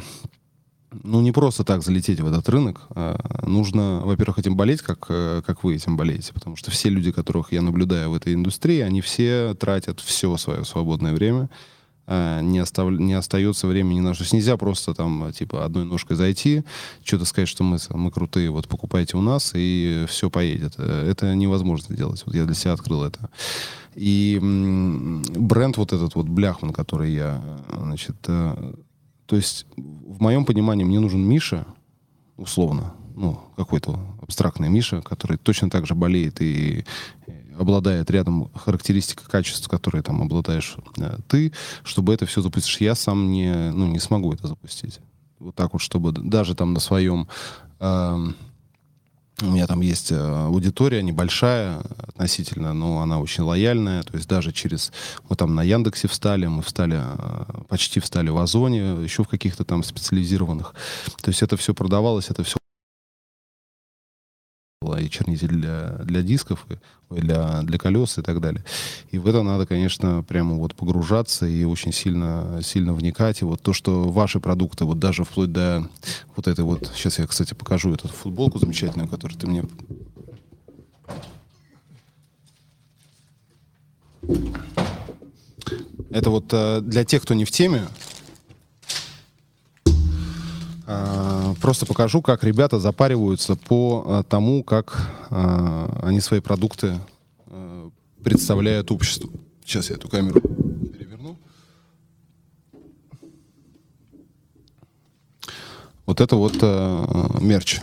ну, 1.03 1.21
не 1.21 1.31
просто 1.31 1.63
так 1.63 1.83
залететь 1.83 2.21
в 2.21 2.27
этот 2.27 2.47
рынок. 2.49 2.81
а 2.95 3.17
нужно, 3.45 4.01
во-первых, 4.05 4.39
этим 4.39 4.55
болеть, 4.55 4.81
как, 4.81 5.05
э, 5.09 5.41
как 5.45 5.63
вы 5.63 5.75
этим 5.75 5.97
болеете. 5.97 6.33
Потому 6.33 6.55
что 6.55 6.71
все 6.71 6.89
люди, 6.89 7.11
которых 7.11 7.51
я 7.51 7.61
наблюдаю 7.61 8.11
в 8.11 8.15
этой 8.15 8.33
индустрии, 8.33 8.79
они 8.79 9.01
все 9.01 9.53
тратят 9.55 9.99
все 9.99 10.35
свое 10.37 10.63
свободное 10.63 11.13
время. 11.13 11.49
А, 12.07 12.41
Не, 12.41 12.59
остав... 12.59 12.91
не 12.91 13.13
остается 13.13 13.67
времени 13.67 13.99
на 13.99 14.13
что. 14.13 14.23
Нельзя 14.35 14.57
просто 14.57 14.93
там, 14.93 15.31
типа, 15.33 15.65
одной 15.65 15.85
ножкой 15.85 16.17
зайти, 16.17 16.63
что-то 17.03 17.25
сказать, 17.25 17.49
что 17.49 17.63
мы, 17.63 17.77
мы 17.91 18.11
крутые, 18.11 18.49
вот 18.49 18.67
покупайте 18.67 19.17
у 19.17 19.21
нас, 19.21 19.51
и 19.55 20.05
все 20.07 20.29
поедет. 20.29 20.75
Э, 20.77 21.09
Это 21.09 21.33
невозможно 21.35 21.95
делать. 21.95 22.23
Вот 22.25 22.35
я 22.35 22.45
для 22.45 22.55
себя 22.55 22.73
открыл 22.73 23.03
это. 23.03 23.29
И 23.95 24.39
бренд 24.41 25.77
вот 25.77 25.93
этот 25.93 26.15
вот 26.15 26.27
Бляхман, 26.27 26.73
который 26.73 27.13
я, 27.13 27.41
э, 27.69 27.79
значит, 27.81 28.17
э, 28.27 28.73
то 29.25 29.35
есть 29.35 29.65
в 29.77 30.21
моем 30.21 30.45
понимании 30.45 30.83
мне 30.83 30.99
нужен 30.99 31.21
Миша, 31.21 31.65
условно, 32.37 32.93
ну, 33.15 33.39
какой-то 33.55 33.97
абстрактный 34.21 34.69
Миша, 34.69 35.01
который 35.01 35.37
точно 35.37 35.69
так 35.69 35.87
же 35.87 35.95
болеет 35.95 36.41
и 36.41 36.85
э, 37.27 37.34
обладает 37.57 38.09
рядом 38.11 38.49
характеристик 38.53 39.23
качеств, 39.23 39.67
которые 39.67 40.03
там 40.03 40.21
обладаешь 40.21 40.75
э, 40.97 41.17
ты, 41.27 41.51
чтобы 41.83 42.13
это 42.13 42.25
все 42.25 42.41
запустить. 42.41 42.81
Я 42.81 42.95
сам 42.95 43.31
не, 43.31 43.71
ну, 43.71 43.87
не 43.87 43.99
смогу 43.99 44.33
это 44.33 44.47
запустить. 44.47 44.99
Вот 45.39 45.55
так 45.55 45.73
вот, 45.73 45.81
чтобы 45.81 46.11
даже 46.11 46.55
там 46.55 46.73
на 46.73 46.79
своем... 46.79 47.27
эм, 47.79 48.35
у 49.41 49.47
меня 49.47 49.67
там 49.67 49.81
есть 49.81 50.13
э, 50.13 50.15
аудитория 50.15 51.03
небольшая 51.03 51.79
относительно, 52.07 52.73
но 52.73 53.01
она 53.01 53.19
очень 53.19 53.43
лояльная. 53.43 54.03
То 54.03 54.15
есть 54.15 54.29
даже 54.29 54.53
через... 54.53 54.93
Мы 55.27 55.35
там 55.35 55.53
на 55.55 55.61
Яндексе 55.61 56.07
встали, 56.07 56.45
мы 56.47 56.61
встали, 56.61 57.01
э, 57.01 57.45
почти 57.67 57.99
встали 57.99 58.29
в 58.29 58.37
Озоне, 58.37 59.03
еще 59.03 59.23
в 59.23 59.27
каких-то 59.27 59.65
там 59.65 59.83
специализированных. 59.83 60.73
То 61.21 61.31
есть 61.31 61.41
это 61.41 61.57
все 61.57 61.73
продавалось, 61.73 62.29
это 62.29 62.43
все 62.43 62.57
было 64.85 64.99
и 64.99 65.09
чернитель 65.09 65.49
для, 65.49 65.99
для 66.03 66.21
дисков, 66.21 66.65
и, 67.11 67.19
для, 67.19 67.61
для 67.63 67.77
колес 67.77 68.17
и 68.17 68.21
так 68.21 68.39
далее. 68.39 68.63
И 69.11 69.17
в 69.17 69.27
это 69.27 69.41
надо, 69.43 69.65
конечно, 69.65 70.23
прямо 70.23 70.55
вот 70.55 70.75
погружаться 70.75 71.45
и 71.45 71.63
очень 71.63 71.91
сильно, 71.91 72.59
сильно 72.63 72.93
вникать. 72.93 73.41
И 73.41 73.45
вот 73.45 73.61
то, 73.61 73.73
что 73.73 74.03
ваши 74.09 74.39
продукты, 74.39 74.85
вот 74.85 74.99
даже 74.99 75.23
вплоть 75.23 75.51
до 75.51 75.87
вот 76.35 76.47
этой 76.47 76.63
вот... 76.63 76.91
Сейчас 76.95 77.19
я, 77.19 77.27
кстати, 77.27 77.53
покажу 77.53 77.93
эту 77.93 78.07
футболку 78.07 78.59
замечательную, 78.59 79.09
которую 79.09 79.39
ты 79.39 79.47
мне... 79.47 79.63
Это 86.09 86.29
вот 86.29 86.45
э, 86.51 86.81
для 86.81 87.03
тех, 87.03 87.21
кто 87.23 87.33
не 87.33 87.45
в 87.45 87.51
теме, 87.51 87.87
просто 91.61 91.85
покажу, 91.85 92.21
как 92.21 92.43
ребята 92.43 92.79
запариваются 92.79 93.55
по 93.55 94.03
а, 94.05 94.23
тому, 94.23 94.63
как 94.63 95.09
а, 95.29 95.99
они 96.03 96.19
свои 96.19 96.39
продукты 96.39 96.99
а, 97.47 97.89
представляют 98.23 98.91
обществу. 98.91 99.31
Сейчас 99.65 99.89
я 99.89 99.95
эту 99.95 100.07
камеру 100.07 100.41
переверну. 100.41 101.37
Вот 106.05 106.21
это 106.21 106.35
вот 106.35 106.55
а, 106.61 107.39
мерч. 107.41 107.81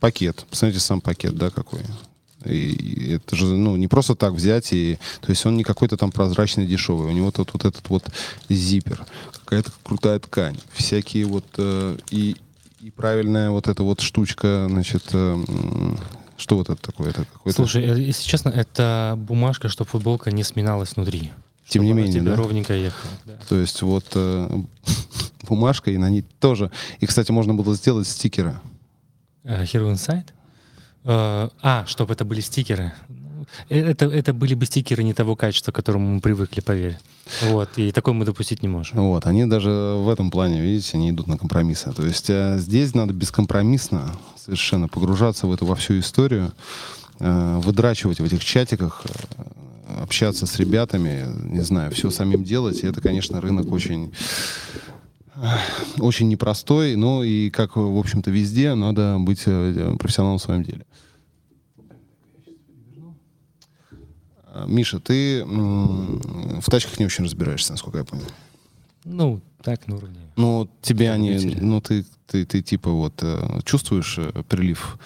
Пакет. 0.00 0.44
Посмотрите 0.50 0.80
сам 0.84 1.00
пакет, 1.00 1.36
да, 1.36 1.50
какой. 1.50 1.80
И, 2.44 3.14
это 3.14 3.36
же, 3.36 3.46
ну, 3.46 3.76
не 3.76 3.88
просто 3.88 4.14
так 4.14 4.32
взять 4.32 4.72
и... 4.72 4.98
То 5.20 5.30
есть 5.30 5.44
он 5.46 5.56
не 5.56 5.64
какой-то 5.64 5.96
там 5.96 6.12
прозрачный, 6.12 6.66
дешевый. 6.66 7.08
У 7.08 7.12
него 7.12 7.30
тут 7.30 7.52
вот 7.52 7.64
этот 7.64 7.88
вот 7.88 8.04
зиппер. 8.48 9.04
Какая-то 9.44 9.72
крутая 9.82 10.18
ткань. 10.18 10.58
Всякие 10.72 11.26
вот... 11.26 11.44
э, 11.58 11.96
и, 12.10 12.36
и 12.80 12.90
правильная 12.90 13.50
вот 13.50 13.68
эта 13.68 13.82
вот 13.82 14.00
штучка, 14.00 14.66
значит... 14.68 15.04
э, 15.12 15.44
что 16.36 16.56
вот 16.56 16.68
это 16.68 16.80
такое? 16.80 17.10
Это. 17.10 17.26
Слушай, 17.52 17.84
э, 17.84 18.00
если 18.00 18.24
честно, 18.24 18.48
это 18.48 19.14
бумажка, 19.16 19.68
чтобы 19.68 19.88
футболка 19.90 20.30
не 20.30 20.42
сминалась 20.42 20.96
внутри. 20.96 21.30
Тем 21.68 21.84
не 21.84 21.92
менее, 21.92 22.22
да? 22.22 22.36
ровненько 22.36 22.74
ехала. 22.74 23.12
да. 23.24 23.32
То 23.48 23.56
есть 23.56 23.80
вот 23.82 24.04
э, 24.14 24.62
бумажка, 25.48 25.90
и 25.90 25.96
на 25.96 26.10
ней 26.10 26.22
тоже... 26.40 26.70
И, 27.00 27.06
кстати, 27.06 27.30
можно 27.30 27.54
было 27.54 27.74
сделать 27.74 28.06
стикеры. 28.06 28.58
Э, 29.44 29.62
Hero 29.64 29.92
Insight? 29.92 30.26
А, 31.06 31.84
чтобы 31.86 32.14
это 32.14 32.24
были 32.24 32.40
стикеры. 32.40 32.92
Ну, 33.08 33.46
э, 33.68 33.90
Это, 33.90 34.06
это 34.06 34.32
были 34.32 34.54
бы 34.54 34.64
стикеры 34.66 35.02
не 35.02 35.12
того 35.12 35.36
качества, 35.36 35.70
к 35.70 35.74
которому 35.74 36.14
мы 36.14 36.20
привыкли, 36.20 36.60
поверь. 36.60 36.98
Вот, 37.42 37.70
и 37.76 37.92
такое 37.92 38.14
мы 38.14 38.24
допустить 38.24 38.62
не 38.62 38.68
можем. 38.68 38.98
Вот, 38.98 39.26
они 39.26 39.44
даже 39.46 39.70
в 39.70 40.08
этом 40.08 40.30
плане, 40.30 40.62
видите, 40.62 40.96
они 40.96 41.10
идут 41.10 41.26
на 41.26 41.36
компромиссы. 41.36 41.92
То 41.92 42.06
есть 42.06 42.30
э, 42.30 42.58
здесь 42.58 42.94
надо 42.94 43.12
бескомпромиссно 43.12 44.14
совершенно 44.36 44.88
погружаться 44.88 45.46
в 45.46 45.52
эту 45.52 45.66
во 45.66 45.74
всю 45.74 45.98
историю, 45.98 46.52
э, 47.20 47.60
выдрачивать 47.62 48.20
в 48.20 48.24
этих 48.24 48.44
чатиках, 48.44 49.02
общаться 50.00 50.46
с 50.46 50.56
ребятами, 50.56 51.26
не 51.44 51.60
знаю, 51.60 51.90
все 51.92 52.10
самим 52.10 52.44
делать. 52.44 52.82
И 52.82 52.86
это, 52.86 53.00
конечно, 53.00 53.40
рынок 53.40 53.70
очень 53.70 54.12
очень 55.98 56.28
непростой, 56.28 56.94
но 56.94 57.24
и, 57.24 57.50
как, 57.50 57.76
в 57.76 57.98
общем-то, 57.98 58.30
везде, 58.30 58.74
надо 58.74 59.16
быть 59.18 59.42
профессионалом 59.42 60.38
в 60.38 60.42
своем 60.42 60.62
деле. 60.62 60.86
А, 64.36 64.42
Миша, 64.66 65.00
ты 65.00 65.44
в 65.44 66.70
тачках 66.70 66.98
не 66.98 67.06
очень 67.06 67.24
разбираешься, 67.24 67.72
насколько 67.72 67.98
я 67.98 68.04
понял. 68.04 68.24
Ну, 69.04 69.40
так, 69.62 69.86
на 69.86 69.96
уровне. 69.96 70.20
Ну, 70.36 70.68
тебе 70.82 71.10
они, 71.10 71.36
ну, 71.60 71.80
ты, 71.80 72.04
ты, 72.26 72.44
ты 72.46 72.62
типа 72.62 72.90
вот 72.90 73.14
э, 73.22 73.60
чувствуешь 73.64 74.18
э, 74.18 74.42
прилив, 74.48 74.98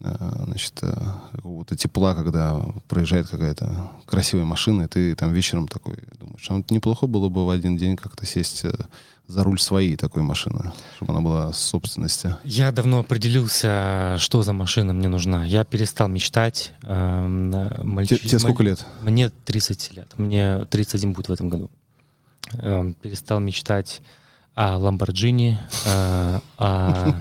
э, 0.00 0.14
значит, 0.44 0.80
какого-то 1.32 1.76
тепла, 1.76 2.14
когда 2.14 2.60
проезжает 2.88 3.28
какая-то 3.28 3.90
красивая 4.06 4.44
машина, 4.44 4.82
и 4.82 4.88
ты 4.88 5.14
там 5.14 5.32
вечером 5.32 5.68
такой 5.68 5.96
думаешь, 6.18 6.46
а 6.48 6.54
вот 6.54 6.70
неплохо 6.70 7.06
было 7.06 7.28
бы 7.28 7.46
в 7.46 7.50
один 7.50 7.76
день 7.76 7.96
как-то 7.96 8.26
сесть 8.26 8.64
за 9.30 9.44
руль 9.44 9.60
своей 9.60 9.96
такой 9.96 10.22
машины, 10.22 10.72
чтобы 10.96 11.12
она 11.12 11.20
была 11.20 11.52
собственности. 11.52 12.36
Я 12.44 12.72
давно 12.72 12.98
определился, 12.98 14.16
что 14.18 14.42
за 14.42 14.52
машина 14.52 14.92
мне 14.92 15.08
нужна. 15.08 15.44
Я 15.44 15.64
перестал 15.64 16.08
мечтать. 16.08 16.72
эм, 16.82 17.52
Те- 17.52 17.82
мальчи- 17.82 18.18
Тебе 18.28 18.38
сколько 18.38 18.62
лет? 18.62 18.84
Мне 19.02 19.30
30 19.30 19.92
лет. 19.94 20.12
Мне 20.18 20.64
31 20.66 21.12
будет 21.12 21.28
в 21.28 21.32
этом 21.32 21.48
году. 21.48 21.70
Эм, 22.54 22.94
перестал 22.94 23.38
мечтать 23.40 24.00
о 24.54 24.76
Ламборджини, 24.76 25.58
э, 25.86 26.40
о 26.58 27.14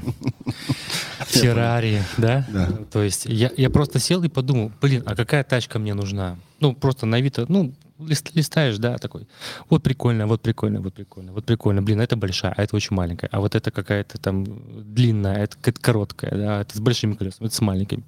Феррари, 1.28 2.04
да? 2.18 2.46
Да. 2.50 2.70
То 2.92 3.04
есть 3.04 3.26
я, 3.26 3.52
я 3.56 3.70
просто 3.70 4.00
сел 4.00 4.24
и 4.24 4.28
подумал, 4.30 4.72
блин, 4.82 5.04
а 5.06 5.16
какая 5.16 5.44
тачка 5.44 5.80
мне 5.80 5.94
нужна? 5.94 6.38
Ну, 6.60 6.74
просто 6.74 7.06
на 7.06 7.18
Авито, 7.18 7.46
ну, 7.48 7.74
лист- 8.00 8.36
листаешь, 8.36 8.78
да, 8.78 8.98
такой, 8.98 9.28
вот 9.70 9.84
прикольно, 9.84 10.28
вот 10.28 10.42
прикольно, 10.42 10.82
вот 10.82 10.94
прикольно, 10.94 11.34
вот 11.34 11.46
прикольно, 11.46 11.82
блин, 11.82 12.02
это 12.02 12.16
большая, 12.16 12.54
а 12.56 12.64
это 12.64 12.76
очень 12.76 12.96
маленькая, 12.96 13.28
а 13.32 13.40
вот 13.40 13.56
это 13.56 13.72
какая-то 13.72 14.18
там 14.18 14.46
длинная, 14.94 15.36
а 15.36 15.40
это 15.40 15.56
какая-то 15.58 15.82
короткая, 15.82 16.32
да, 16.32 16.62
это 16.62 16.78
с 16.78 16.80
большими 16.80 17.14
колесами, 17.14 17.48
это 17.48 17.56
с 17.56 17.62
маленькими. 17.62 18.04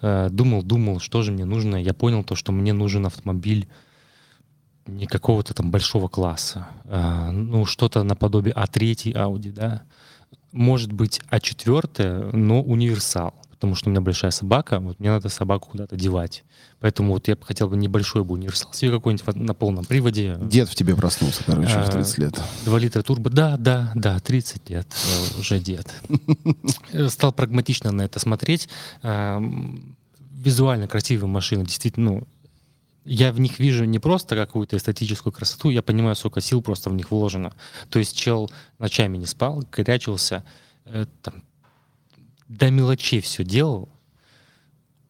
Э, 0.00 0.28
Думал, 0.30 0.62
думал, 0.62 1.00
что 1.00 1.22
же 1.22 1.32
мне 1.32 1.44
нужно, 1.44 1.76
я 1.76 1.94
понял 1.94 2.24
то, 2.24 2.34
что 2.34 2.52
мне 2.52 2.72
нужен 2.72 3.06
автомобиль 3.06 3.68
не 4.86 5.06
какого-то 5.06 5.54
там 5.54 5.70
большого 5.70 6.08
класса, 6.08 6.66
а, 6.86 7.30
ну, 7.30 7.64
что-то 7.66 8.02
наподобие 8.02 8.54
А3 8.54 9.12
Audi, 9.12 9.52
да, 9.52 9.82
может 10.50 10.92
быть 10.92 11.20
А4, 11.30 12.34
но 12.36 12.62
универсал, 12.62 13.34
потому 13.62 13.76
что 13.76 13.88
у 13.88 13.92
меня 13.92 14.00
большая 14.00 14.32
собака, 14.32 14.80
вот 14.80 14.98
мне 14.98 15.08
надо 15.08 15.28
собаку 15.28 15.68
куда-то 15.70 15.94
девать. 15.94 16.42
Поэтому 16.80 17.12
вот 17.12 17.28
я 17.28 17.36
бы 17.36 17.46
хотел 17.46 17.68
бы 17.68 17.76
небольшой 17.76 18.24
бы 18.24 18.34
универсал 18.34 18.72
себе 18.72 18.90
какой-нибудь 18.90 19.36
на 19.36 19.54
полном 19.54 19.84
приводе. 19.84 20.36
Дед 20.40 20.68
в 20.68 20.74
тебе 20.74 20.96
проснулся, 20.96 21.44
короче, 21.46 21.68
в 21.68 21.88
А, 21.88 21.92
30 21.92 22.18
лет. 22.18 22.40
2 22.64 22.78
литра 22.80 23.02
турбо. 23.02 23.30
Да, 23.30 23.56
да, 23.56 23.92
да, 23.94 24.18
30 24.18 24.68
лет, 24.68 24.88
э, 24.90 25.38
уже 25.38 25.60
дед. 25.60 25.94
Стал 27.08 27.32
прагматично 27.32 27.92
на 27.92 28.02
это 28.02 28.18
смотреть. 28.18 28.68
Эм, 29.02 29.94
Визуально 30.18 30.88
красивые 30.88 31.30
машины, 31.30 31.64
действительно, 31.64 32.10
ну, 32.10 32.28
я 33.04 33.30
в 33.30 33.38
них 33.38 33.60
вижу 33.60 33.84
не 33.84 34.00
просто 34.00 34.34
какую-то 34.34 34.76
эстетическую 34.76 35.32
красоту, 35.32 35.70
я 35.70 35.82
понимаю, 35.82 36.16
сколько 36.16 36.40
сил 36.40 36.62
просто 36.62 36.90
в 36.90 36.94
них 36.94 37.12
вложено. 37.12 37.52
То 37.90 38.00
есть 38.00 38.16
чел 38.16 38.50
ночами 38.80 39.18
не 39.18 39.26
спал, 39.26 39.62
горячился, 39.70 40.42
э, 40.84 41.06
там, 41.22 41.44
до 42.58 42.70
мелочей 42.70 43.20
все 43.20 43.44
делал, 43.44 43.88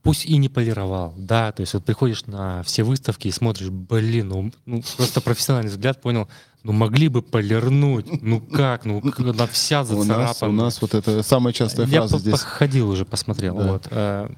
пусть 0.03 0.25
и 0.27 0.37
не 0.37 0.49
полировал, 0.49 1.15
да, 1.17 1.53
то 1.53 1.61
есть 1.61 1.75
вот 1.75 1.85
приходишь 1.85 2.27
на 2.27 2.63
все 2.63 2.83
выставки 2.83 3.29
и 3.29 3.31
смотришь, 3.33 3.69
блин, 3.71 4.29
ну, 4.29 4.53
ну, 4.67 4.83
просто 4.97 5.21
профессиональный 5.21 5.71
взгляд 5.71 6.01
понял, 6.01 6.29
ну 6.65 6.73
могли 6.73 7.09
бы 7.09 7.23
полирнуть, 7.23 8.23
ну 8.23 8.41
как, 8.41 8.85
ну 8.85 9.01
она 9.19 9.47
вся 9.47 9.83
У 9.83 9.85
нас, 9.85 10.07
зацарапана. 10.07 10.53
у 10.53 10.57
нас 10.65 10.81
вот 10.81 10.95
это 10.95 11.23
самая 11.23 11.53
частая 11.53 11.87
Я 11.87 12.01
фраза 12.01 12.19
здесь. 12.19 12.33
походил 12.41 12.89
уже, 12.91 13.05
посмотрел, 13.05 13.57
Да. 13.57 13.73
вот. 13.73 13.89
э, 13.91 14.31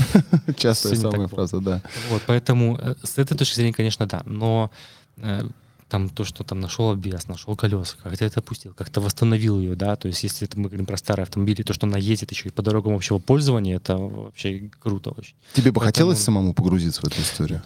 Частая 0.56 0.94
самая 0.96 1.28
фраза, 1.28 1.60
да. 1.60 1.82
Вот, 2.10 2.22
поэтому 2.26 2.78
э, 2.80 2.94
с 3.02 3.18
этой 3.18 3.36
точки 3.36 3.54
зрения, 3.56 3.72
конечно, 3.72 4.06
да. 4.06 4.22
Но 4.24 4.70
э, 5.18 5.42
там 5.88 6.08
то, 6.08 6.24
что 6.24 6.44
там 6.44 6.60
нашел 6.60 6.90
обвес, 6.90 7.26
нашел 7.28 7.56
колеса, 7.56 7.96
как-то 8.02 8.24
это 8.24 8.40
опустил, 8.40 8.74
как-то 8.74 9.00
восстановил 9.00 9.58
ее, 9.58 9.74
да. 9.74 9.96
То 9.96 10.08
есть, 10.08 10.22
если 10.22 10.46
это 10.46 10.58
мы 10.58 10.68
говорим 10.68 10.86
про 10.86 10.96
старые 10.96 11.24
автомобили, 11.24 11.62
то, 11.62 11.72
что 11.72 11.86
она 11.86 11.98
ездит 11.98 12.30
еще 12.30 12.48
и 12.48 12.52
по 12.52 12.62
дорогам 12.62 12.94
общего 12.94 13.18
пользования, 13.18 13.76
это 13.76 13.96
вообще 13.96 14.70
круто 14.80 15.10
очень. 15.10 15.34
Тебе 15.54 15.70
бы 15.72 15.80
Поэтому- 15.80 15.86
хотелось 16.10 16.22
самому 16.22 16.52
погрузиться 16.54 17.00
в 17.00 17.04
эту 17.04 17.20
историю? 17.20 17.62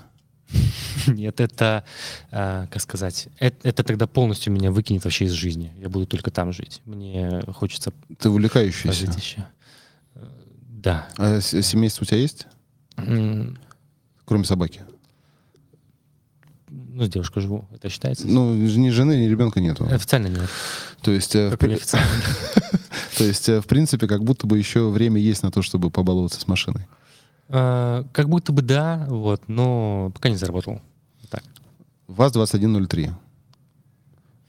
Нет, 1.06 1.40
это, 1.40 1.84
э, 2.30 2.66
как 2.70 2.82
сказать, 2.82 3.28
это, 3.38 3.68
это 3.68 3.82
тогда 3.84 4.06
полностью 4.06 4.52
меня 4.52 4.70
выкинет 4.70 5.02
вообще 5.04 5.24
из 5.24 5.32
жизни. 5.32 5.72
Я 5.80 5.88
буду 5.88 6.06
только 6.06 6.30
там 6.30 6.52
жить. 6.52 6.82
Мне 6.84 7.42
хочется 7.54 7.92
Ты 8.18 8.28
увлекающийся. 8.28 9.04
еще. 9.04 9.46
Э, 10.14 10.26
Да. 10.68 11.08
А 11.16 11.40
семейство 11.40 12.04
у 12.04 12.06
тебя 12.06 12.18
есть? 12.18 12.46
Кроме 14.24 14.44
собаки? 14.44 14.82
Ну, 16.94 17.04
с 17.04 17.08
девушкой 17.08 17.40
живу. 17.42 17.66
Это 17.72 17.88
считается? 17.88 18.26
Ну, 18.26 18.54
ни 18.54 18.90
жены, 18.90 19.12
ни 19.24 19.26
ребенка 19.28 19.60
нету. 19.60 19.86
Официально 19.90 20.26
нет. 20.26 20.48
То 21.00 21.10
есть, 21.10 21.34
э, 21.34 21.48
в, 21.50 21.56
то 23.18 23.24
есть, 23.24 23.48
э, 23.48 23.60
в 23.60 23.66
принципе, 23.66 24.06
как 24.06 24.22
будто 24.24 24.46
бы 24.46 24.58
еще 24.58 24.90
время 24.90 25.18
есть 25.20 25.42
на 25.42 25.50
то, 25.50 25.62
чтобы 25.62 25.90
побаловаться 25.90 26.38
с 26.40 26.46
машиной. 26.46 26.86
А, 27.48 28.04
Как 28.12 28.28
будто 28.28 28.52
бы 28.52 28.60
да, 28.62 29.06
вот, 29.08 29.42
но 29.48 30.10
пока 30.14 30.28
не 30.28 30.36
заработал. 30.36 30.80
Так, 31.30 31.42
ВАЗ-2103. 32.08 33.10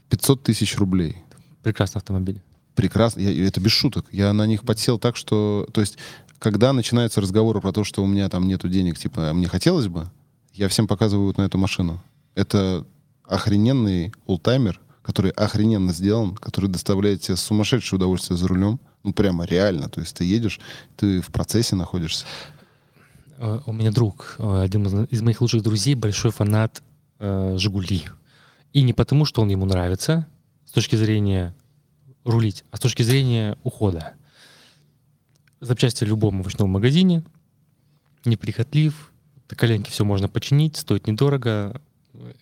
500 0.10 0.44
тысяч 0.44 0.78
рублей. 0.78 1.18
прекрасный 1.64 2.00
автомобиль. 2.00 2.42
Прекрасно. 2.76 3.22
Я- 3.22 3.48
это 3.48 3.62
без 3.62 3.72
шуток. 3.72 4.06
Я 4.12 4.34
на 4.34 4.46
них 4.46 4.64
подсел 4.64 5.00
так, 5.00 5.16
что... 5.16 5.68
То 5.74 5.80
есть, 5.82 5.98
когда 6.40 6.74
начинаются 6.74 7.22
разговоры 7.22 7.62
про 7.62 7.72
то, 7.72 7.84
что 7.84 8.04
у 8.04 8.08
меня 8.08 8.28
там 8.30 8.48
нету 8.48 8.68
денег, 8.68 8.98
типа, 8.98 9.30
«А 9.30 9.34
мне 9.34 9.48
хотелось 9.48 9.88
бы, 9.88 10.10
я 10.54 10.68
всем 10.68 10.88
показываю 10.88 11.28
вот 11.28 11.38
на 11.38 11.44
эту 11.44 11.58
машину. 11.58 12.02
Это 12.36 12.86
охрененный 13.24 14.14
ултаймер, 14.26 14.80
который 15.02 15.32
охрененно 15.32 15.92
сделан, 15.94 16.36
который 16.36 16.70
доставляет 16.70 17.22
тебе 17.22 17.36
сумасшедшее 17.38 17.98
удовольствие 17.98 18.38
за 18.38 18.48
рулем. 18.48 18.80
Ну, 19.04 19.14
прямо 19.14 19.46
реально. 19.46 19.90
То 19.90 20.00
есть 20.00 20.16
ты 20.16 20.24
едешь, 20.24 20.60
ты 20.96 21.20
в 21.22 21.28
процессе 21.28 21.76
находишься. 21.76 22.26
Э, 23.38 23.60
У 23.66 23.74
меня 23.74 23.92
друг, 23.92 24.36
э, 24.40 24.62
один 24.62 24.86
из- 25.06 25.22
моих 25.22 25.42
лучших 25.42 25.62
друзей, 25.62 25.96
большой 25.96 26.32
фанат 26.32 26.82
э, 27.20 27.56
«Жигули». 27.58 28.04
И 28.74 28.82
не 28.82 28.94
потому, 28.94 29.26
что 29.26 29.42
он 29.42 29.50
ему 29.50 29.66
нравится 29.66 30.26
с 30.66 30.72
точки 30.72 30.96
зрения 30.96 31.54
рулить, 32.24 32.64
а 32.72 32.78
с 32.78 32.80
точки 32.80 33.04
зрения 33.04 33.58
ухода. 33.64 34.14
Запчасти 35.60 36.04
в 36.04 36.08
любом 36.08 36.40
овощном 36.42 36.70
магазине, 36.70 37.24
неприхотлив, 38.26 39.12
коленки 39.48 39.92
все 39.92 40.04
можно 40.04 40.28
починить, 40.28 40.78
стоит 40.78 41.06
недорого. 41.08 41.80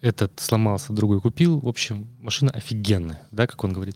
Этот 0.02 0.40
сломался, 0.40 0.94
другой 0.94 1.22
купил. 1.22 1.60
В 1.60 1.68
общем, 1.68 2.08
машина 2.22 2.52
офигенная, 2.52 3.22
да, 3.32 3.48
как 3.48 3.64
он 3.64 3.74
говорит. 3.74 3.95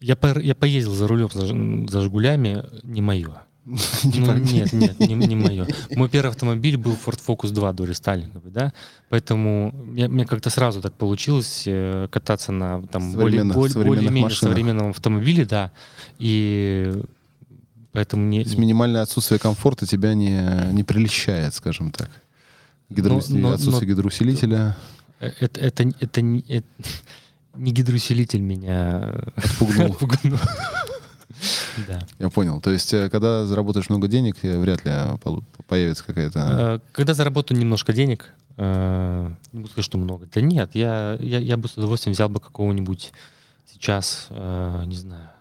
Я, 0.00 0.16
пор- 0.16 0.40
я 0.40 0.54
поездил 0.54 0.92
за 0.94 1.06
рулем 1.06 1.28
за, 1.32 1.46
за 1.92 2.00
«Жигулями», 2.02 2.64
не 2.82 3.00
мое. 3.00 3.42
Ну, 4.04 4.34
нет, 4.38 4.72
нет, 4.72 4.98
не, 4.98 5.14
не 5.14 5.36
мое. 5.36 5.68
Мой 5.94 6.08
первый 6.08 6.30
автомобиль 6.30 6.76
был 6.76 6.92
Ford 6.94 7.20
Focus 7.24 7.50
2 7.52 7.72
до 7.72 7.84
рестайлинговый, 7.84 8.50
да, 8.50 8.72
поэтому 9.08 9.72
я- 9.94 10.08
мне 10.08 10.24
как-то 10.26 10.50
сразу 10.50 10.80
так 10.82 10.94
получилось 10.94 11.62
э, 11.66 12.08
кататься 12.10 12.50
на 12.50 12.82
там 12.88 13.12
более, 13.12 13.44
более, 13.54 13.74
более-менее 13.86 14.30
современном 14.50 14.90
автомобиле, 14.90 15.44
да, 15.46 15.70
и 16.18 16.92
поэтому 17.92 18.24
не... 18.24 18.42
То 18.42 18.48
есть 18.48 18.58
минимальное 18.58 19.02
отсутствие 19.02 19.38
комфорта 19.38 19.86
тебя 19.86 20.14
не, 20.14 20.72
не 20.72 20.82
прельщает, 20.82 21.54
скажем 21.54 21.92
так. 21.92 22.10
Гидроус- 22.92 23.28
Но- 23.30 23.38
но- 23.48 23.52
отсутствие 23.54 23.88
но- 23.88 23.94
гидроусилителя. 23.94 24.76
э, 25.20 25.30
Это, 25.40 25.60
это, 25.60 25.92
это, 26.00 26.20
не- 26.20 26.44
это 26.48 26.66
не 27.54 27.72
гидроусилитель 27.72 28.40
меня 28.40 29.24
Отпугнул. 29.36 29.86
отпугнул. 29.92 30.38
Да. 31.88 32.00
Я 32.18 32.28
понял. 32.28 32.60
То 32.60 32.70
есть, 32.70 32.92
э, 32.94 33.08
когда 33.10 33.46
заработаешь 33.46 33.88
много 33.88 34.06
денег, 34.06 34.36
э, 34.42 34.58
вряд 34.60 34.84
ли 34.84 34.92
э, 34.94 35.16
полу- 35.22 35.42
появится 35.66 36.04
какая-то... 36.04 36.38
Э, 36.38 36.78
Когда 36.92 37.14
заработаю 37.14 37.58
немножко 37.58 37.92
денег, 37.92 38.32
э, 38.58 39.30
не 39.52 39.60
буду 39.60 39.70
сказать, 39.72 39.84
что 39.86 39.98
много. 39.98 40.28
Да 40.32 40.40
нет, 40.40 40.70
я, 40.74 41.16
я, 41.20 41.38
я 41.38 41.56
бы 41.56 41.68
с 41.68 41.76
удовольствием 41.76 42.12
взял 42.14 42.28
бы 42.28 42.38
какого-нибудь 42.38 43.12
сейчас, 43.72 44.26
э, 44.30 44.82
не 44.86 44.94
знаю, 44.96 45.24
э, 45.24 45.31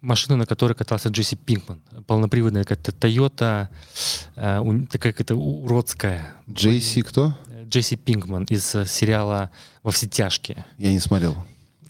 машину, 0.00 0.36
на 0.36 0.46
которой 0.46 0.74
катался 0.74 1.08
Джесси 1.08 1.36
Пинкман. 1.36 1.80
Полноприводная 2.06 2.64
какая-то 2.64 2.92
Toyota, 2.92 3.68
э, 4.36 4.62
такая 4.90 5.12
какая-то 5.12 5.34
уродская. 5.36 6.34
JC 6.48 7.02
кто? 7.02 7.36
Джесси 7.68 7.96
Пинкман 7.96 8.44
из 8.44 8.74
э, 8.74 8.86
сериала 8.86 9.50
«Во 9.82 9.90
все 9.90 10.08
тяжкие». 10.08 10.64
Я 10.78 10.90
не 10.92 10.98
смотрел. 11.00 11.36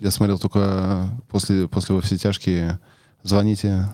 Я 0.01 0.11
смотрел 0.11 0.39
только 0.39 1.09
после, 1.29 1.69
после 1.69 1.95
«Во 1.95 2.01
все 2.01 2.17
тяжкие» 2.19 2.79
«Звоните 3.23 3.89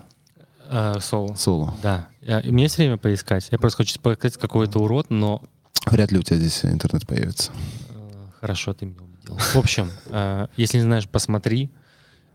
Э, 0.69 0.95
Соло. 1.01 1.35
Солу». 1.37 1.75
Да. 1.83 2.09
Я- 2.23 2.41
У 2.45 2.51
меня 2.51 2.65
есть 2.65 2.77
время 2.79 2.97
поискать. 2.97 3.49
Я 3.53 3.59
просто 3.59 3.79
хочу 3.79 4.01
поискать 4.01 4.37
какой-то 4.37 4.81
урод, 4.81 5.11
но 5.11 5.43
Вряд 5.87 6.11
ли 6.11 6.19
у 6.19 6.23
тебя 6.23 6.39
здесь 6.39 6.65
интернет 6.65 7.07
появится. 7.07 7.53
Э, 7.91 8.27
Хорошо, 8.41 8.75
ты 8.75 8.87
меня 8.87 8.99
убедил. 9.03 9.37
В 9.39 9.57
общем, 9.57 9.91
э, 10.07 10.49
если 10.57 10.79
не 10.79 10.83
знаешь, 10.83 11.09
посмотри. 11.09 11.71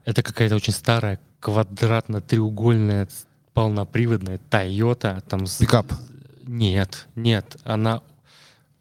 Это 0.06 0.24
какая-то 0.24 0.56
очень 0.56 0.72
старая, 0.74 1.20
квадратно-треугольная, 1.42 3.08
полноприводная 3.54 4.40
Toyota. 4.50 5.22
Там 5.28 5.46
с- 5.48 5.58
Пикап. 5.58 5.92
Нет, 6.48 7.08
нет. 7.16 7.58
Она 7.64 8.02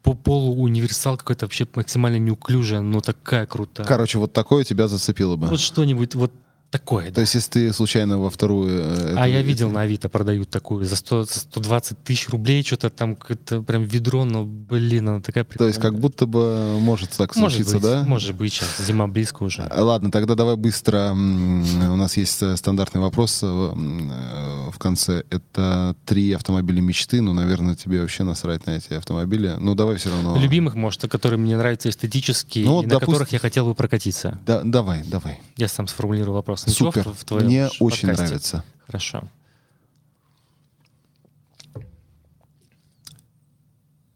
по 0.02 0.14
полу 0.14 0.62
универсал 0.62 1.16
какой-то 1.16 1.46
вообще 1.46 1.66
максимально 1.74 2.18
неуклюжая, 2.18 2.80
но 2.80 3.00
такая 3.00 3.46
крутая. 3.46 3.86
Короче, 3.86 4.18
вот 4.18 4.32
такое 4.32 4.64
тебя 4.64 4.88
зацепило 4.88 5.36
бы. 5.36 5.46
Вот 5.48 5.60
что-нибудь, 5.60 6.14
вот 6.14 6.32
такое, 6.70 7.10
То 7.10 7.20
есть, 7.20 7.34
если 7.34 7.50
ты 7.50 7.72
случайно 7.72 8.18
во 8.18 8.30
вторую... 8.30 8.68
э, 8.70 9.14
А 9.18 9.26
я 9.28 9.42
видел 9.42 9.70
на 9.70 9.82
Авито 9.82 10.08
продают 10.08 10.50
такую 10.50 10.84
за, 10.84 10.96
100, 10.96 11.24
за 11.24 11.40
120 11.40 12.04
тысяч 12.04 12.28
рублей, 12.28 12.62
что-то 12.62 12.90
там 12.90 13.16
какое-то 13.16 13.62
прям 13.62 13.82
ведро, 13.84 14.24
но, 14.24 14.44
блин, 14.44 15.08
она 15.08 15.20
такая 15.20 15.44
То 15.44 15.64
есть, 15.66 15.76
как 15.78 15.92
прикольная. 15.92 16.00
будто 16.00 16.26
бы 16.26 16.78
может 16.80 17.10
так 17.10 17.34
может 17.36 17.56
случиться, 17.56 17.74
быть, 17.80 17.82
да? 17.82 18.04
Может 18.06 18.34
быть, 18.36 18.52
сейчас 18.52 18.68
зима 18.86 19.08
близко 19.08 19.42
уже. 19.42 19.62
А, 19.62 19.82
Ладно, 19.82 20.10
тогда 20.12 20.34
давай 20.36 20.56
быстро. 20.56 21.10
У 21.12 21.96
нас 21.96 22.16
есть 22.16 22.40
э, 22.42 22.56
стандартный 22.56 23.00
вопрос 23.00 23.40
э, 23.42 23.46
в 23.46 24.78
конце. 24.78 25.24
Это 25.30 25.96
три 26.06 26.32
автомобиля 26.32 26.80
мечты. 26.80 27.20
Ну, 27.20 27.32
наверное, 27.34 27.74
тебе 27.74 28.00
вообще 28.00 28.22
насрать 28.22 28.66
на 28.66 28.72
эти 28.76 28.92
автомобили. 28.94 29.56
Ну, 29.58 29.74
давай 29.74 29.96
все 29.96 30.10
равно. 30.10 30.36
Любимых, 30.38 30.74
может, 30.76 31.02
которые 31.10 31.38
мне 31.38 31.56
нравятся 31.56 31.88
эстетически, 31.88 32.60
Ну, 32.60 32.82
и 32.82 32.86
на 32.86 32.90
допустим- 32.90 33.06
которых 33.14 33.32
я 33.32 33.38
хотел 33.40 33.66
бы 33.66 33.74
прокатиться. 33.74 34.38
Да, 34.46 34.62
давай, 34.64 35.02
давай. 35.04 35.40
Я 35.56 35.66
сам 35.68 35.88
сформулирую 35.88 36.34
вопрос. 36.34 36.59
Ничего 36.66 36.92
Супер. 36.92 37.08
в, 37.10 37.18
в 37.18 37.24
твоем 37.24 37.46
Мне 37.46 37.68
ш- 37.68 37.76
очень 37.84 38.08
подкасте? 38.08 38.24
нравится. 38.24 38.64
Хорошо. 38.86 39.24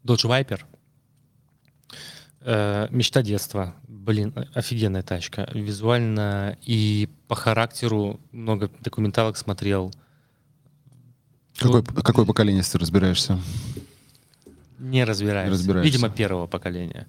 Dodge 0.03 0.25
Viper. 0.29 0.61
Э, 2.41 2.87
мечта 2.91 3.21
детства. 3.23 3.75
Блин, 3.87 4.33
офигенная 4.53 5.01
тачка. 5.01 5.49
Визуально 5.53 6.57
и 6.61 7.09
по 7.27 7.35
характеру 7.35 8.19
много 8.31 8.69
документалок 8.81 9.37
смотрел. 9.37 9.91
Какое, 11.57 11.83
Ну, 11.89 12.01
какое 12.03 12.25
поколение, 12.25 12.61
ты 12.63 12.77
разбираешься? 12.77 13.39
Не 14.79 15.03
разбираюсь. 15.05 15.49
Разбираешься. 15.51 15.91
Видимо, 15.91 16.09
первого 16.09 16.47
поколения. 16.47 17.07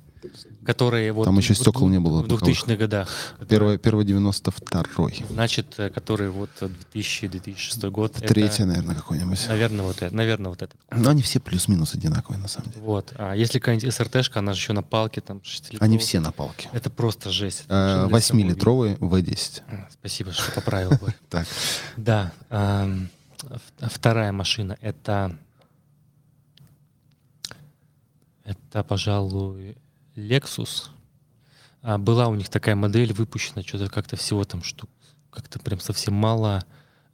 Которые 0.64 1.12
вот 1.12 1.24
Там 1.24 1.36
еще 1.38 1.54
в- 1.54 1.58
стекол 1.58 1.88
не 1.88 2.00
было 2.00 2.22
В 2.22 2.28
таковых. 2.28 2.42
2000-х 2.56 2.76
годах. 2.76 3.08
Первое, 3.48 3.78
первое 3.78 4.04
92-й. 4.04 5.24
Значит, 5.30 5.74
э, 5.78 5.90
которые 5.90 6.30
вот 6.30 6.50
2000-2006 6.94 7.90
год. 7.90 8.16
это, 8.18 8.26
Третье, 8.26 8.64
наверное, 8.64 8.94
какой-нибудь. 8.96 9.46
Наверное, 9.48 9.84
вот 9.84 10.02
это. 10.02 10.14
Наверное, 10.14 10.50
вот 10.50 10.62
это. 10.62 10.74
Но 10.90 11.10
они 11.10 11.22
все 11.22 11.38
плюс-минус 11.38 11.94
одинаковые, 11.94 12.40
на 12.40 12.48
самом 12.48 12.70
деле. 12.70 12.82
Вот. 12.84 13.12
А 13.16 13.34
если 13.34 13.58
какая-нибудь 13.60 13.92
СРТшка, 13.94 14.40
она 14.40 14.52
же 14.52 14.60
еще 14.60 14.72
на 14.72 14.82
палке, 14.82 15.20
там, 15.20 15.40
6 15.44 15.76
Они 15.80 15.98
все 15.98 16.18
на 16.20 16.32
палке. 16.32 16.68
Это 16.72 16.90
просто 16.90 17.30
жесть. 17.30 17.64
Это 17.66 17.74
Э, 17.74 17.76
машина 17.76 17.96
для 17.98 17.98
самого 17.98 18.12
Восьмилитровый 18.14 18.94
V10. 18.94 19.62
вида. 19.70 19.88
Спасибо, 19.92 20.32
что 20.32 20.50
поправил. 20.52 20.90
Борь. 21.00 21.14
Так. 21.30 21.46
Да. 21.96 22.32
Вторая 23.80 24.32
машина— 24.32 24.76
это... 24.80 25.36
Это, 28.46 28.82
пожалуй, 28.84 29.76
Lexus. 30.14 30.88
А, 31.82 31.98
Была 31.98 32.28
у 32.28 32.34
них 32.34 32.48
такая 32.48 32.74
модель 32.76 33.12
выпущена, 33.12 33.62
что-то 33.62 33.88
как-то 33.90 34.16
всего 34.16 34.44
там 34.44 34.62
штук, 34.62 34.88
как-то 35.30 35.58
прям 35.58 35.80
совсем 35.80 36.14
мало. 36.14 36.64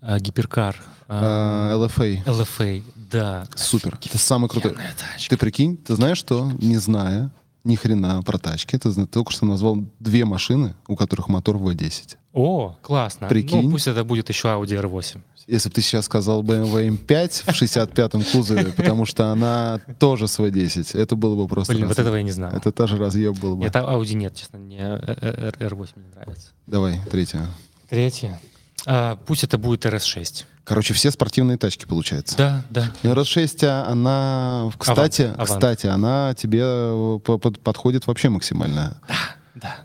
А, 0.00 0.18
Гиперкар. 0.20 0.76
а, 1.08 1.70
Э, 1.72 1.74
LFA. 1.76 2.24
LFA, 2.24 2.82
да. 2.96 3.46
Супер. 3.56 3.98
Это 4.04 4.18
самый 4.18 4.48
крутой. 4.48 4.74
Тачка. 4.74 5.30
Ты 5.30 5.36
прикинь, 5.36 5.76
ты 5.76 5.94
знаешь, 5.94 6.18
что, 6.18 6.50
не 6.60 6.76
зная 6.76 7.30
ни 7.64 7.76
хрена 7.76 8.22
про 8.22 8.38
тачки, 8.38 8.76
ты 8.76 9.06
только 9.06 9.32
что 9.32 9.46
назвал 9.46 9.78
две 10.00 10.24
машины, 10.24 10.74
у 10.88 10.96
которых 10.96 11.28
мотор 11.28 11.56
V10. 11.56 12.16
О, 12.32 12.76
классно. 12.82 13.28
Прикинь. 13.28 13.62
Ну, 13.62 13.70
пусть 13.70 13.86
это 13.86 14.04
будет 14.04 14.28
еще 14.28 14.48
Audi 14.48 14.80
R8. 14.80 15.20
Если 15.52 15.68
бы 15.68 15.74
ты 15.74 15.82
сейчас 15.82 16.06
сказал 16.06 16.42
BMW 16.42 16.88
M5 16.96 17.52
в 17.52 17.62
65-м 17.62 18.24
кузове, 18.24 18.72
потому 18.72 19.04
что 19.04 19.26
она 19.32 19.80
тоже 19.98 20.26
с 20.26 20.38
V10, 20.38 20.98
это 20.98 21.14
было 21.14 21.36
бы 21.36 21.46
просто... 21.46 21.74
Блин, 21.74 21.88
вот 21.88 21.98
этого 21.98 22.16
я 22.16 22.22
не 22.22 22.30
знал. 22.30 22.52
Это 22.52 22.72
та 22.72 22.86
же 22.86 22.96
разъеб 22.96 23.38
был 23.38 23.56
бы. 23.56 23.64
Нет, 23.64 23.76
Audi 23.76 24.14
нет, 24.14 24.34
честно, 24.34 24.58
мне 24.58 24.78
э, 24.80 25.52
э, 25.60 25.68
R8 25.68 25.88
не 25.96 26.08
нравится. 26.14 26.48
Давай, 26.66 26.98
третья. 27.10 27.46
Третье. 27.90 28.40
А, 28.86 29.16
пусть 29.26 29.44
это 29.44 29.58
будет 29.58 29.84
RS6. 29.84 30.44
Короче, 30.64 30.94
все 30.94 31.10
спортивные 31.10 31.58
тачки, 31.58 31.84
получается. 31.84 32.34
Да, 32.38 32.64
да. 32.70 32.90
Но 33.02 33.12
RS6, 33.12 33.62
а, 33.66 33.88
она, 33.90 34.72
кстати, 34.78 35.32
Авант. 35.34 35.50
кстати, 35.50 35.86
она 35.86 36.34
тебе 36.34 36.62
э, 36.64 37.18
по- 37.22 37.36
под- 37.36 37.60
подходит 37.60 38.06
вообще 38.06 38.30
максимально. 38.30 38.96
Да. 39.06 39.14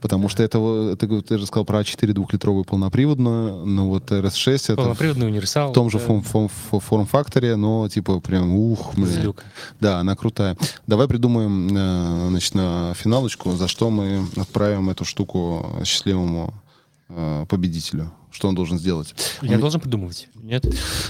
Потому 0.02 0.30
что 0.30 0.44
это, 0.44 0.96
ты, 0.96 1.22
ты 1.22 1.38
же 1.38 1.46
сказал 1.46 1.66
про 1.66 1.82
А4 1.82 2.14
двухлитровую 2.14 2.64
полноприводную, 2.66 3.66
но 3.66 3.88
вот 3.88 4.12
RS6 4.12 4.56
это 4.56 4.74
в 4.74 4.76
Полноприводный 4.78 5.28
универсал. 5.28 5.74
том 5.74 5.90
же 5.90 5.98
да, 6.00 6.06
форм- 6.06 6.24
форм- 6.24 6.50
фо- 6.72 6.80
форм-факторе, 6.80 7.56
но 7.56 7.88
типа 7.90 8.20
прям 8.20 8.54
ух, 8.56 8.94
блин. 8.96 9.34
Да, 9.80 10.00
она 10.00 10.16
крутая. 10.16 10.58
Давай 10.88 11.08
придумаем, 11.08 11.70
э, 11.76 12.28
значит, 12.30 12.56
на 12.56 12.94
финалочку, 12.96 13.52
за 13.54 13.68
что 13.68 13.90
мы 13.90 14.26
отправим 14.38 14.90
эту 14.90 15.06
штуку 15.06 15.66
счастливому 15.86 16.54
э, 17.10 17.46
победителю. 17.48 18.12
Что 18.32 18.50
он 18.50 18.56
должен 18.56 18.78
сделать? 18.78 19.16
Я 19.42 19.56
Он- 19.56 19.62
должен 19.62 19.80
придумывать? 19.82 20.28
Нет, 20.36 20.66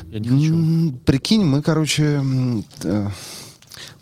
я 0.10 0.19
не 0.19 0.30
хочу. 0.30 0.98
Прикинь, 1.06 1.44
мы, 1.44 1.61
короче, 1.61 2.22
э, 2.84 3.07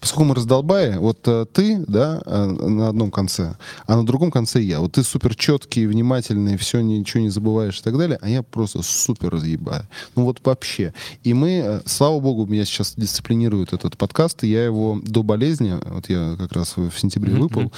поскольку 0.06 0.26
мы 0.26 0.36
раздолбая, 0.36 0.99
вот 0.99 1.27
э, 1.27 1.48
ты, 1.52 1.84
да, 1.88 2.22
э, 2.27 2.45
на 2.45 2.90
одном 2.90 3.10
конце, 3.10 3.56
а 3.88 3.95
на 3.95 4.06
другом 4.06 4.30
конце 4.30 4.61
я. 4.61 4.80
Вот 4.80 4.91
ты 4.91 5.03
супер 5.03 5.34
четкий, 5.34 5.88
внимательный, 5.88 6.57
все, 6.57 6.82
ничего 6.82 7.23
не 7.23 7.32
забываешь 7.32 7.80
и 7.80 7.82
так 7.82 7.98
далее, 7.98 8.19
а 8.22 8.30
я 8.30 8.44
просто 8.44 8.84
супер 8.84 9.32
разъебаю. 9.32 9.88
Ну 10.15 10.26
вот 10.26 10.41
вообще. 10.44 10.94
И 11.23 11.34
мы, 11.34 11.49
э, 11.49 11.82
слава 11.88 12.19
богу, 12.19 12.45
меня 12.45 12.65
сейчас 12.65 12.94
дисциплинирует 12.95 13.73
этот 13.73 13.98
подкаст, 13.98 14.44
и 14.44 14.48
я 14.48 14.64
его 14.64 15.02
до 15.02 15.23
болезни, 15.23 15.73
вот 15.84 16.07
я 16.07 16.36
как 16.38 16.52
раз 16.52 16.77
в 16.77 16.91
сентябре 16.91 17.34
Мгм, 17.34 17.41
выпал, 17.41 17.73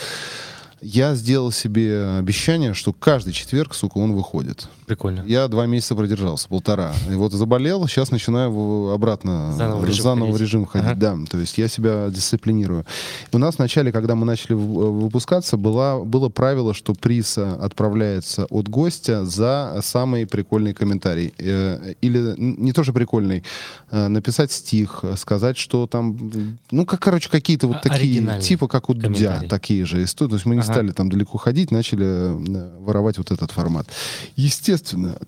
я 0.81 1.15
сделал 1.15 1.53
себе 1.53 2.17
обещание, 2.19 2.73
что 2.73 2.91
каждый 2.91 3.31
четверг, 3.31 3.73
сука, 3.73 3.99
он 3.99 4.11
выходит. 4.11 4.67
Прикольно. 4.87 5.21
Я 5.27 5.49
два 5.49 5.65
месяца 5.65 5.95
продержался, 5.95 6.47
полтора. 6.47 6.93
И 7.11 7.13
вот 7.15 7.33
заболел, 7.33 7.85
сейчас 7.89 8.09
начинаю 8.09 8.89
обратно 8.93 9.51
Заново 9.57 9.79
в 9.81 9.85
режим 9.85 10.03
заново 10.03 10.27
ходить. 10.31 10.41
режим 10.41 10.65
ходить. 10.65 10.87
Ага. 10.87 10.95
Да, 10.97 11.17
то 11.29 11.37
есть 11.39 11.57
я 11.57 11.67
себя 11.67 12.07
дисциплинирую. 12.09 12.85
У 13.33 13.37
нас 13.37 13.57
вначале, 13.57 13.91
когда 13.91 14.15
мы 14.15 14.25
начали 14.25 14.53
в- 14.53 15.01
выпускаться, 15.01 15.57
была, 15.57 15.99
было 15.99 16.29
правило, 16.29 16.73
что 16.73 16.93
приз 16.93 17.37
э, 17.37 17.43
отправляется 17.55 18.45
от 18.45 18.69
гостя 18.69 19.25
за 19.25 19.77
самый 19.83 20.25
прикольный 20.25 20.73
комментарий. 20.73 21.33
Э, 21.37 21.93
Или 21.99 22.35
не 22.37 22.71
тоже 22.71 22.93
прикольный, 22.93 23.43
э, 23.91 24.07
написать 24.07 24.53
стих, 24.53 24.99
э, 25.03 25.17
сказать, 25.17 25.57
что 25.57 25.85
там, 25.87 26.17
ну, 26.71 26.85
как, 26.85 27.01
короче, 27.01 27.29
какие-то 27.29 27.67
вот 27.67 27.77
А- 27.83 27.89
такие, 27.89 28.39
типа 28.39 28.69
как 28.69 28.89
у 28.89 28.93
Дудя, 28.93 29.43
такие 29.49 29.83
же 29.85 30.01
истории. 30.01 30.29
То 30.29 30.35
есть 30.37 30.45
мы 30.45 30.55
не 30.55 30.61
Ага. 30.61 30.71
стали 30.71 30.91
там 30.93 31.09
далеко 31.09 31.37
ходить, 31.37 31.71
начали 31.71 32.05
э, 32.05 32.69
воровать 32.79 33.17
вот 33.17 33.31
этот 33.31 33.51
формат. 33.51 33.85
Естественно, 34.37 34.76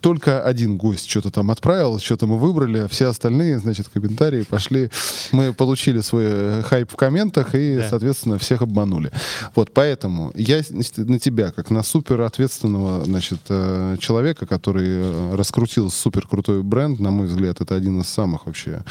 только 0.02 0.44
один 0.44 0.78
гость 0.78 1.10
что-то 1.10 1.32
там 1.32 1.52
отправил, 1.52 2.00
что-то 2.00 2.28
мы 2.28 2.38
выбрали, 2.38 2.88
все 2.88 3.08
остальные, 3.08 3.60
значит, 3.60 3.88
комментарии 3.90 4.44
пошли. 4.44 4.90
Мы 5.32 5.54
получили 5.54 6.02
свой 6.02 6.26
э, 6.28 6.62
хайп 6.64 6.92
в 6.92 6.96
комментах 6.96 7.56
и, 7.56 7.78
Да. 7.78 7.90
соответственно, 7.90 8.38
всех 8.38 8.62
обманули. 8.62 9.12
Вот 9.56 9.74
поэтому 9.74 10.32
я 10.36 10.62
значит, 10.62 10.98
на 10.98 11.20
тебя, 11.20 11.52
как 11.52 11.70
на 11.70 11.84
супер 11.84 12.22
ответственного, 12.22 13.04
значит, 13.06 13.40
э, 13.50 13.98
человека, 14.00 14.46
который 14.46 14.88
э, 14.88 15.36
раскрутил 15.36 15.90
супер 15.92 16.28
крутой 16.28 16.64
бренд, 16.64 17.00
на 17.00 17.12
мой 17.12 17.28
взгляд, 17.28 17.62
это 17.62 17.76
один 17.76 18.02
из 18.02 18.08
самых 18.10 18.46
вообще 18.46 18.84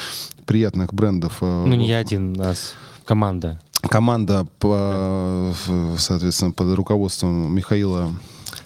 приятных 0.46 0.94
брендов. 0.94 1.38
Ну, 1.40 1.66
не 1.74 1.88
я 1.88 1.98
один, 1.98 2.32
нас 2.32 2.74
команда. 3.04 3.60
команда, 3.82 4.46
по, 4.58 5.52
соответственно, 5.98 6.52
под 6.52 6.74
руководством 6.74 7.54
Михаила, 7.54 8.10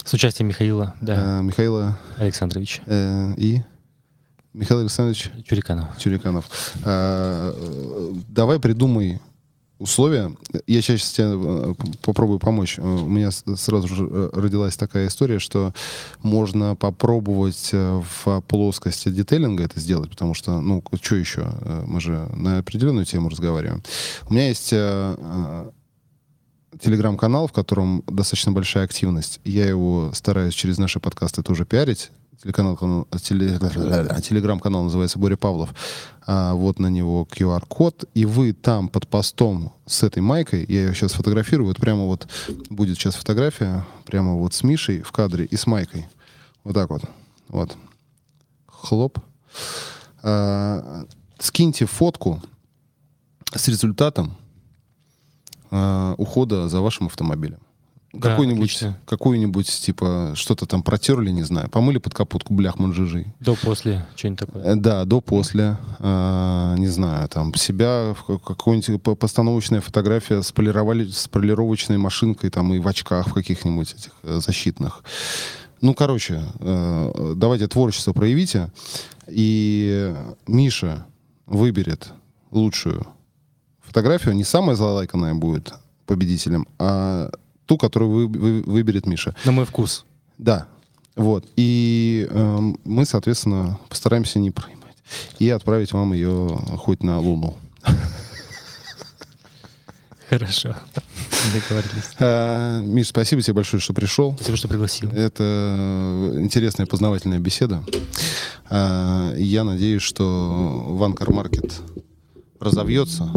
С 0.05 0.13
участием 0.13 0.49
Михаила, 0.49 0.95
да, 1.01 1.39
э, 1.41 1.43
Михаила 1.43 1.99
Александровича 2.19 2.83
э, 2.87 3.35
и 3.37 3.63
Михаил 4.53 4.81
Александрович 4.81 5.31
Чуриканова. 5.47 5.95
Чуриканов. 5.99 6.45
Э, 6.85 8.13
давай 8.29 8.59
придумай 8.59 9.21
условия. 9.79 10.35
Я 10.67 10.81
сейчас 10.83 11.11
тебе 11.13 11.29
э, 11.35 11.75
попробую 12.03 12.39
помочь. 12.39 12.79
Э, 12.79 12.83
У 12.83 13.07
меня 13.09 13.31
сразу 13.31 13.89
же 13.89 14.07
э, 14.09 14.31
родилась 14.33 14.77
такая 14.77 15.09
история, 15.09 15.39
что 15.39 15.73
можно 16.23 16.77
попробовать 16.77 17.71
в 17.73 18.41
плоскости 18.47 19.09
детейлинга 19.09 19.65
это 19.65 19.81
сделать, 19.81 20.11
потому 20.11 20.35
что, 20.35 20.61
ну, 20.61 20.83
что 21.01 21.17
еще? 21.17 21.47
Мы 21.87 22.01
же 22.01 22.29
на 22.35 22.59
определенную 22.59 23.07
тему 23.07 23.29
разговариваем. 23.29 23.83
У 24.29 24.35
меня 24.35 24.49
есть 24.49 24.73
телеграм-канал, 26.81 27.49
в 27.49 27.53
котором 27.53 28.03
достаточно 28.07 28.53
большая 28.53 28.85
активность. 28.85 29.41
Я 29.45 29.67
его 29.67 30.11
стараюсь 30.15 30.55
через 30.55 30.79
наши 30.79 31.01
подкасты 31.01 31.43
тоже 31.43 31.65
пиарить. 31.65 32.11
Телеканал, 32.43 32.77
канал- 32.77 33.07
теле- 33.23 33.59
телеграм-канал 34.23 34.85
называется 34.85 35.19
Боря 35.19 35.37
Павлов. 35.37 35.75
А, 36.27 36.55
вот 36.55 36.79
на 36.79 36.89
него 36.89 37.27
QR-код. 37.31 38.07
И 38.15 38.25
вы 38.25 38.53
там 38.53 38.89
под 38.89 39.07
постом 39.07 39.73
с 39.87 40.03
этой 40.03 40.23
майкой, 40.23 40.65
я 40.69 40.87
ее 40.87 40.95
сейчас 40.95 41.13
фотографирую, 41.13 41.69
вот 41.69 41.77
прямо 41.77 42.05
вот 42.05 42.27
будет 42.69 42.97
сейчас 42.97 43.15
фотография, 43.15 43.87
прямо 44.07 44.35
вот 44.35 44.55
с 44.55 44.63
Мишей 44.65 45.03
в 45.03 45.13
кадре 45.13 45.45
и 45.45 45.57
с 45.57 45.67
майкой. 45.67 46.09
Вот 46.65 46.75
так 46.75 46.91
вот. 46.91 47.03
Вот. 47.49 47.77
Хлоп. 48.67 49.19
А, 50.23 51.05
скиньте 51.39 51.87
фотку 51.87 52.43
с 53.55 53.69
результатом 53.69 54.37
э, 55.73 56.15
ухода 56.19 56.69
за 56.69 56.81
вашим 56.81 57.07
автомобилем. 57.07 57.59
Да, 58.15 58.29
Какой-нибудь, 58.29 58.85
какую-нибудь, 59.07 59.67
типа, 59.87 60.33
что-то 60.35 60.67
там 60.67 60.83
протерли, 60.83 61.31
не 61.31 61.45
знаю, 61.45 61.71
помыли 61.71 61.97
под 61.97 62.13
капотку 62.13 62.53
блях 62.53 62.79
манжижи. 62.79 63.33
До-после, 63.41 64.05
что-нибудь 64.17 64.39
такое. 64.41 64.63
Э, 64.65 64.75
Да, 64.77 65.05
до, 65.07 65.23
после, 65.23 65.79
а, 65.99 66.75
не 66.77 66.89
знаю, 66.89 67.27
там, 67.31 67.55
себя, 67.55 68.15
какую-нибудь 68.27 69.03
по- 69.03 69.15
постановочная 69.15 69.81
фотография 69.81 70.43
с, 70.43 70.53
полировали, 70.53 71.09
с 71.09 71.27
полировочной 71.27 71.97
машинкой, 71.97 72.51
там, 72.51 72.75
и 72.75 72.81
в 72.81 72.87
очках 72.87 73.29
в 73.29 73.33
каких-нибудь 73.33 73.95
этих 73.95 74.13
э, 74.25 74.41
защитных. 74.45 75.03
Ну, 75.81 75.95
короче, 75.95 76.43
э, 76.61 77.33
давайте 77.35 77.67
творчество 77.67 78.13
проявите, 78.13 78.71
и 79.27 80.15
Миша 80.47 81.07
выберет 81.47 82.11
лучшую 82.51 83.07
фотографию, 83.93 84.35
не 84.35 84.45
самая 84.45 84.75
залайканная 84.75 85.35
будет 85.35 85.75
победителем, 86.07 86.67
а 86.79 87.31
ту, 87.67 87.77
которую 87.77 88.11
вы- 88.11 88.27
вы- 88.27 88.63
выберет 88.63 89.07
Миша. 89.07 89.35
На 89.45 89.53
мой 89.53 89.67
вкус. 89.67 90.07
Да, 90.39 90.67
вот. 91.15 91.45
И 91.57 92.27
эм, 92.31 92.79
мы, 92.85 93.05
соответственно, 93.05 93.79
постараемся 93.91 94.39
не 94.39 94.51
проебать. 94.51 94.97
И 95.39 95.51
отправить 95.51 95.93
вам 95.93 96.15
ее 96.15 96.49
хоть 96.79 97.03
на 97.03 97.21
Луну. 97.21 97.59
Хорошо. 100.31 100.75
Договорились. 101.53 102.11
Э, 102.19 102.81
Миш, 102.83 103.09
спасибо 103.09 103.43
тебе 103.43 103.53
большое, 103.55 103.83
что 103.83 103.93
пришел. 103.93 104.35
Спасибо, 104.37 104.57
что 104.57 104.69
пригласил. 104.69 105.11
Это 105.11 105.45
э, 105.45 106.39
интересная 106.41 106.87
познавательная 106.87 107.39
беседа. 107.41 107.83
Э, 108.71 109.35
и 109.37 109.45
Я 109.45 109.65
надеюсь, 109.65 110.01
что 110.03 110.87
Ванкар 110.89 111.31
Маркет 111.31 111.75
разовьется 112.59 113.31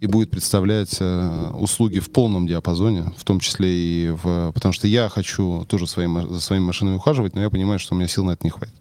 и 0.00 0.06
будет 0.06 0.30
представлять 0.30 0.96
э, 1.00 1.50
услуги 1.54 1.98
в 1.98 2.10
полном 2.10 2.46
диапазоне, 2.46 3.12
в 3.16 3.24
том 3.24 3.40
числе 3.40 3.68
и 3.70 4.10
в... 4.10 4.52
Потому 4.52 4.72
что 4.72 4.86
я 4.86 5.08
хочу 5.08 5.64
тоже 5.68 5.86
своим, 5.86 6.32
за 6.32 6.40
своими 6.40 6.64
машинами 6.64 6.96
ухаживать, 6.96 7.34
но 7.34 7.42
я 7.42 7.50
понимаю, 7.50 7.78
что 7.78 7.94
у 7.94 7.98
меня 7.98 8.08
сил 8.08 8.24
на 8.24 8.32
это 8.32 8.44
не 8.44 8.50
хватит. 8.50 8.74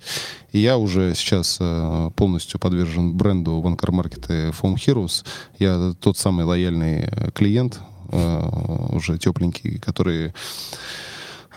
И 0.51 0.59
я 0.59 0.77
уже 0.77 1.15
сейчас 1.15 1.57
э, 1.59 2.11
полностью 2.15 2.59
подвержен 2.59 3.13
бренду 3.13 3.59
Ванкар 3.61 3.91
Маркет 3.91 4.29
и 4.29 4.49
Foam 4.49 4.75
Heroes. 4.75 5.25
Я 5.57 5.93
тот 5.99 6.17
самый 6.17 6.45
лояльный 6.45 7.05
э, 7.09 7.31
клиент, 7.31 7.79
э, 8.11 8.49
уже 8.91 9.17
тепленький, 9.17 9.79
который 9.79 10.33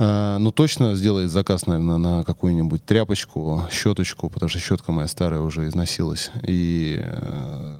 а, 0.02 0.38
ну, 0.38 0.50
точно 0.50 0.94
сделает 0.94 1.30
заказ, 1.30 1.66
наверное, 1.66 1.98
на 1.98 2.24
какую-нибудь 2.24 2.82
тряпочку, 2.86 3.64
щеточку, 3.70 4.30
потому 4.30 4.48
что 4.48 4.58
щетка 4.58 4.92
моя 4.92 5.06
старая 5.06 5.42
уже 5.42 5.68
износилась. 5.68 6.30
И 6.42 6.98
э, 7.04 7.76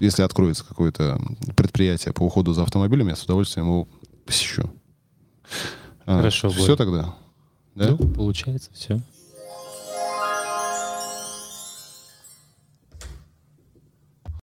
если 0.00 0.22
откроется 0.22 0.64
какое-то 0.64 1.20
предприятие 1.56 2.12
по 2.12 2.22
уходу 2.22 2.52
за 2.52 2.62
автомобилем, 2.62 3.08
я 3.08 3.16
с 3.16 3.24
удовольствием 3.24 3.66
его 3.66 3.88
посещу. 4.26 4.70
А, 6.06 6.18
Хорошо, 6.18 6.50
Все 6.50 6.66
Борь. 6.68 6.76
тогда? 6.76 7.14
Да? 7.74 7.90
Ну, 7.90 7.98
получается, 8.08 8.70
все. 8.72 9.00